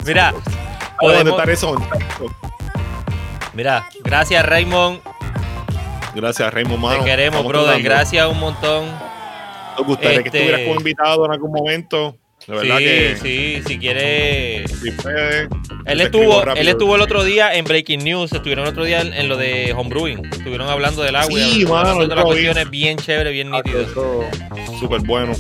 Mira, 0.05 0.35
Podemos 0.99 1.35
podemos. 1.35 1.83
Mira, 3.55 3.89
gracias 4.05 4.45
Raymond, 4.45 5.01
Gracias, 6.15 6.53
Raymond, 6.53 6.79
mano. 6.83 6.99
te 7.01 7.11
queremos, 7.11 7.41
Estamos 7.41 7.53
brother. 7.53 7.67
tratando. 7.83 7.89
Gracias 7.91 8.27
un 8.29 8.41
montón. 8.41 8.87
Nos 9.79 9.87
gustaría 9.87 10.23
que 10.23 10.29
Este- 10.29 10.39
estuvieras 10.39 10.61
como 10.67 10.75
invitado 10.81 11.27
en 11.27 11.33
algún 11.33 11.53
momento. 11.53 12.17
De 12.47 12.55
verdad 12.55 12.79
Sí, 12.79 12.85
que 12.85 13.17
sí, 13.21 13.63
si 13.67 13.79
quiere. 13.79 14.69
si 14.69 14.91
puede, 14.93 15.49
Él 15.87 16.01
estuvo, 16.01 16.43
él 16.55 16.69
estuvo 16.69 16.95
el 16.95 17.03
otro 17.03 17.25
día 17.25 17.55
en 17.55 17.65
Breaking 17.65 18.05
News, 18.05 18.33
estuvieron 18.33 18.65
el 18.67 18.71
otro 18.71 18.85
día 18.85 19.01
en, 19.01 19.13
en 19.15 19.29
lo 19.29 19.37
de 19.37 19.73
homebrewing, 19.77 20.25
estuvieron 20.27 20.69
hablando 20.69 21.03
del 21.03 21.17
agua, 21.17 21.39
Sí, 21.41 21.63
y 21.63 21.67
mano, 21.67 21.99
de 22.07 22.15
las 22.15 22.25
cuestiones 22.25 22.71
bien 22.71 22.99
chévere, 22.99 23.33
bien 23.33 23.53
Ah, 23.53 23.63
nítidas. 23.65 23.89
eso, 23.91 24.25
Súper 24.79 25.01
bueno. 25.01 25.33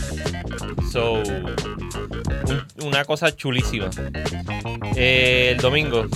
So, 0.91 1.15
un- 1.15 1.55
una 2.85 3.05
cosa 3.05 3.35
chulísima. 3.35 3.91
Eh, 4.97 5.51
el 5.55 5.59
domingo 5.59 6.07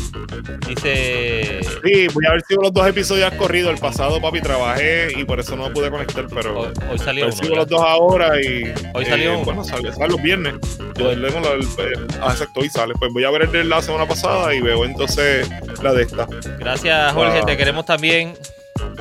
dice. 0.69 1.61
Sí, 1.85 2.07
voy 2.15 2.25
a 2.27 2.31
haber 2.31 2.43
sido 2.43 2.63
los 2.63 2.73
dos 2.73 2.87
episodios 2.87 3.33
corridos. 3.35 3.73
El 3.75 3.79
pasado, 3.79 4.21
papi, 4.21 4.41
trabajé 4.41 5.09
y 5.17 5.25
por 5.25 5.41
eso 5.41 5.57
no 5.57 5.69
me 5.69 5.75
pude 5.75 5.91
conectar, 5.91 6.27
pero 6.33 6.61
Hoy, 6.61 6.69
hoy 6.91 6.99
salió 6.99 7.27
uno. 7.29 7.57
los 7.57 7.69
dos 7.69 7.81
ahora 7.83 8.41
y. 8.41 8.73
Hoy 8.95 9.05
salió 9.07 9.35
uno. 9.37 9.45
Bueno, 9.45 9.65
sale, 9.65 9.93
sale 9.93 10.09
los 10.09 10.23
viernes. 10.23 10.55
Yo 10.97 11.11
el- 11.11 11.25
ah, 12.21 12.31
exacto, 12.31 12.61
hoy 12.61 12.69
sale. 12.69 12.95
Pues 12.99 13.13
voy 13.13 13.25
a 13.25 13.31
ver 13.31 13.43
el 13.43 13.53
de 13.53 13.65
la 13.65 13.83
semana 13.83 14.07
pasada 14.07 14.55
y 14.55 14.61
veo 14.61 14.85
entonces 14.85 15.49
la 15.83 15.93
de 15.93 16.03
esta. 16.03 16.27
Gracias, 16.59 17.13
Jorge, 17.13 17.39
Wow. 17.39 17.47
te 17.47 17.57
queremos 17.57 17.85
también. 17.87 18.35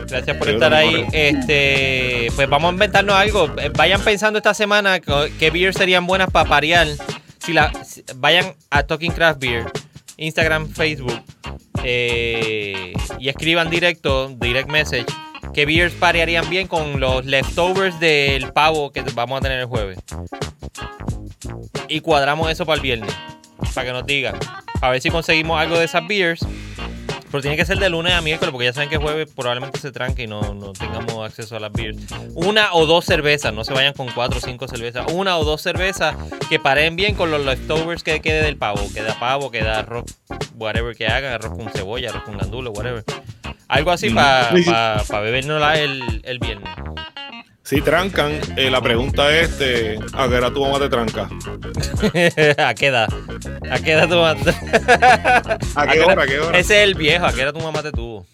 Gracias 0.10 0.38
por 0.38 0.50
estar 0.50 0.74
ahí. 0.74 1.06
Este, 1.14 2.28
pues 2.36 2.50
vamos 2.50 2.70
a 2.70 2.74
inventarnos 2.74 3.16
algo. 3.16 3.50
Eh, 3.60 3.70
Vayan 3.76 4.02
pensando 4.02 4.38
esta 4.40 4.54
semana 4.54 5.00
qué 5.00 5.50
beers 5.52 5.78
serían 5.78 6.06
buenas 6.08 6.30
para 6.32 6.48
parear. 6.50 6.88
Si 7.40 7.54
la, 7.54 7.72
si- 7.84 8.04
vayan 8.16 8.54
a 8.70 8.84
Talking 8.84 9.12
Craft 9.12 9.40
Beer, 9.40 9.66
Instagram, 10.18 10.70
Facebook, 10.70 11.22
eh, 11.84 12.94
y 13.20 13.30
escriban 13.30 13.70
directo, 13.70 14.30
direct 14.40 14.70
message, 14.70 15.06
qué 15.54 15.66
beers 15.66 15.94
parearían 15.94 16.50
bien 16.50 16.68
con 16.68 17.00
los 17.00 17.26
leftovers 17.26 18.00
del 18.00 18.52
pavo 18.52 18.92
que 18.92 19.02
vamos 19.14 19.40
a 19.40 19.42
tener 19.42 19.60
el 19.60 19.66
jueves. 19.68 20.00
Y 21.88 22.02
cuadramos 22.02 22.52
eso 22.52 22.66
para 22.66 22.76
el 22.76 22.82
viernes, 22.82 23.14
para 23.74 23.88
que 23.88 23.94
nos 23.94 24.06
digan. 24.06 24.36
A 24.82 24.90
ver 24.90 25.02
si 25.02 25.10
conseguimos 25.10 25.60
algo 25.60 25.78
de 25.78 25.86
esas 25.86 26.06
beers. 26.08 26.42
Pero 27.32 27.42
tiene 27.42 27.56
que 27.58 27.66
ser 27.66 27.78
de 27.78 27.90
lunes 27.90 28.14
a 28.14 28.22
miércoles, 28.22 28.52
porque 28.52 28.66
ya 28.66 28.74
saben 28.74 28.90
que 28.90 28.98
jueves 28.98 29.30
probablemente 29.36 29.80
se 29.80 29.92
tranque 29.92 30.24
y 30.24 30.28
no, 30.28 30.54
no 30.54 30.74
tengamos 30.74 31.24
acceso 31.26 31.56
a 31.56 31.60
las 31.60 31.72
beers. 31.72 31.98
Una 32.34 32.74
o 32.74 32.86
dos 32.88 33.06
cervezas, 33.06 33.54
no 33.54 33.64
se 33.64 33.74
vayan 33.74 33.94
con 33.94 34.08
cuatro 34.12 34.40
o 34.40 34.42
cinco 34.42 34.68
cervezas. 34.68 35.06
Una 35.14 35.38
o 35.38 35.44
dos 35.44 35.62
cervezas 35.62 36.16
que 36.50 36.60
paren 36.60 36.96
bien 36.96 37.14
con 37.16 37.30
los 37.30 37.46
leftovers 37.46 38.02
que 38.04 38.20
quede 38.20 38.42
del 38.44 38.58
pavo. 38.58 38.82
Queda 38.94 39.20
pavo, 39.20 39.52
queda 39.52 39.80
arroz, 39.80 40.06
whatever 40.56 40.96
que 40.96 41.08
hagan, 41.08 41.34
arroz 41.34 41.56
con 41.56 41.70
cebolla, 41.72 42.10
arroz 42.10 42.24
con 42.24 42.38
gandulo, 42.38 42.72
whatever. 42.72 43.04
Algo 43.68 43.92
así 43.92 44.10
Mm. 44.10 44.16
para 44.16 44.50
sí. 44.58 44.64
pa, 44.64 45.20
bebernos 45.20 45.62
el, 45.78 46.22
el 46.26 46.40
viernes. 46.40 46.70
Si 47.70 47.82
trancan, 47.82 48.32
eh, 48.58 48.72
la 48.72 48.82
pregunta 48.82 49.30
es: 49.30 49.52
este, 49.52 50.00
¿a 50.14 50.28
qué 50.28 50.38
hora 50.38 50.50
tu 50.50 50.66
mamá 50.66 50.80
te 50.80 50.90
tranca? 50.90 51.30
¿A 52.68 52.74
qué 52.74 52.88
edad? 52.88 53.08
¿A 53.70 53.78
qué 53.78 53.92
edad 53.92 54.10
tu 54.10 54.16
mamá? 54.16 54.40
¿A 55.76 55.88
qué 55.88 56.00
hora? 56.04 56.24
¿A 56.24 56.26
qué 56.26 56.40
hora? 56.40 56.58
Ese 56.58 56.82
es 56.82 56.88
el 56.88 56.96
viejo, 56.96 57.28
¿a 57.28 57.32
qué 57.32 57.44
edad 57.44 57.54
tu 57.54 57.60
mamá 57.60 57.84
te 57.84 57.92
tuvo? 57.92 58.26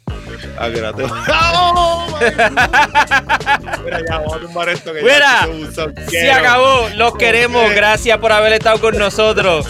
¿A 0.58 0.70
qué 0.70 0.80
hora 0.80 0.94
te 0.94 1.04
¡Oh! 1.54 2.18
Mira, 3.84 4.00
ya, 4.08 4.20
vamos 4.20 4.36
a 4.36 4.40
tumbar 4.40 4.70
esto. 4.70 4.94
Que 4.94 5.02
Mira, 5.02 5.50
ya 5.50 6.10
se 6.10 6.32
acabó, 6.32 6.88
los 6.96 7.18
queremos, 7.18 7.70
gracias 7.72 8.18
por 8.20 8.32
haber 8.32 8.54
estado 8.54 8.80
con 8.80 8.98
nosotros. 8.98 9.68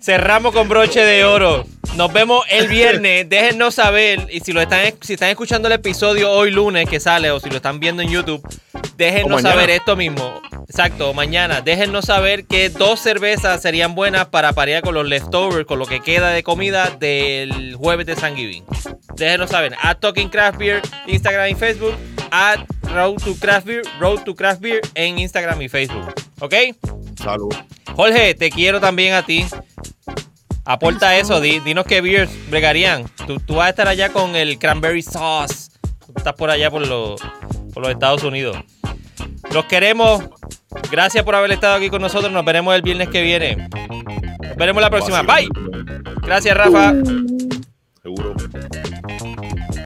Cerramos 0.00 0.52
con 0.54 0.68
broche 0.68 1.04
de 1.04 1.24
oro. 1.24 1.64
Nos 1.96 2.12
vemos 2.12 2.44
el 2.50 2.68
viernes. 2.68 3.28
Déjennos 3.28 3.74
saber. 3.74 4.28
Y 4.30 4.40
si 4.40 4.52
lo 4.52 4.60
están, 4.60 4.94
si 5.00 5.14
están 5.14 5.30
escuchando 5.30 5.66
el 5.66 5.74
episodio 5.74 6.30
hoy 6.30 6.50
lunes 6.52 6.88
que 6.88 7.00
sale, 7.00 7.30
o 7.30 7.40
si 7.40 7.50
lo 7.50 7.56
están 7.56 7.80
viendo 7.80 8.02
en 8.02 8.08
YouTube, 8.08 8.40
déjennos 8.96 9.42
saber 9.42 9.70
esto 9.70 9.96
mismo. 9.96 10.40
Exacto, 10.68 11.12
mañana. 11.14 11.62
Déjennos 11.62 12.04
saber 12.04 12.44
que 12.44 12.68
dos 12.68 13.00
cervezas 13.00 13.60
serían 13.60 13.94
buenas 13.94 14.26
para 14.26 14.52
parear 14.52 14.82
con 14.82 14.94
los 14.94 15.08
leftovers, 15.08 15.66
con 15.66 15.78
lo 15.78 15.86
que 15.86 16.00
queda 16.00 16.30
de 16.30 16.42
comida 16.42 16.90
del 16.90 17.74
jueves 17.74 18.06
de 18.06 18.14
San 18.14 18.36
Giving. 18.36 18.64
Déjenos 19.16 19.50
saber. 19.50 19.74
At 19.82 19.98
Talking 19.98 20.28
Craft 20.28 20.58
Beer, 20.58 20.82
Instagram 21.06 21.50
y 21.50 21.54
Facebook. 21.54 21.94
At 22.30 22.60
Road 22.94 23.16
to 23.24 23.34
Craft 23.40 23.66
Beer, 23.66 23.82
Road 23.98 24.22
to 24.24 24.34
Craft 24.34 24.60
Beer 24.60 24.80
en 24.94 25.18
Instagram 25.18 25.60
y 25.62 25.68
Facebook. 25.68 26.14
¿Ok? 26.40 26.54
Salud. 27.22 27.54
Jorge, 27.94 28.34
te 28.34 28.50
quiero 28.50 28.80
también 28.80 29.14
a 29.14 29.24
ti. 29.24 29.44
Aporta 30.64 31.16
eso, 31.16 31.40
di- 31.40 31.60
dinos 31.60 31.86
qué 31.86 32.00
beers 32.00 32.30
bregarían. 32.50 33.04
Tú, 33.26 33.38
tú 33.40 33.54
vas 33.56 33.66
a 33.66 33.70
estar 33.70 33.88
allá 33.88 34.10
con 34.12 34.36
el 34.36 34.58
cranberry 34.58 35.02
sauce. 35.02 35.70
Tú 36.06 36.12
estás 36.16 36.34
por 36.34 36.50
allá 36.50 36.70
por 36.70 36.86
los, 36.86 37.20
por 37.72 37.82
los 37.82 37.90
Estados 37.92 38.22
Unidos. 38.22 38.56
Los 39.52 39.64
queremos. 39.64 40.22
Gracias 40.90 41.24
por 41.24 41.34
haber 41.34 41.52
estado 41.52 41.74
aquí 41.76 41.88
con 41.88 42.02
nosotros. 42.02 42.30
Nos 42.30 42.44
veremos 42.44 42.74
el 42.74 42.82
viernes 42.82 43.08
que 43.08 43.22
viene. 43.22 43.68
Nos 44.42 44.56
veremos 44.56 44.82
la 44.82 44.90
próxima. 44.90 45.22
Bye. 45.22 45.48
Gracias, 46.22 46.56
Rafa. 46.56 46.94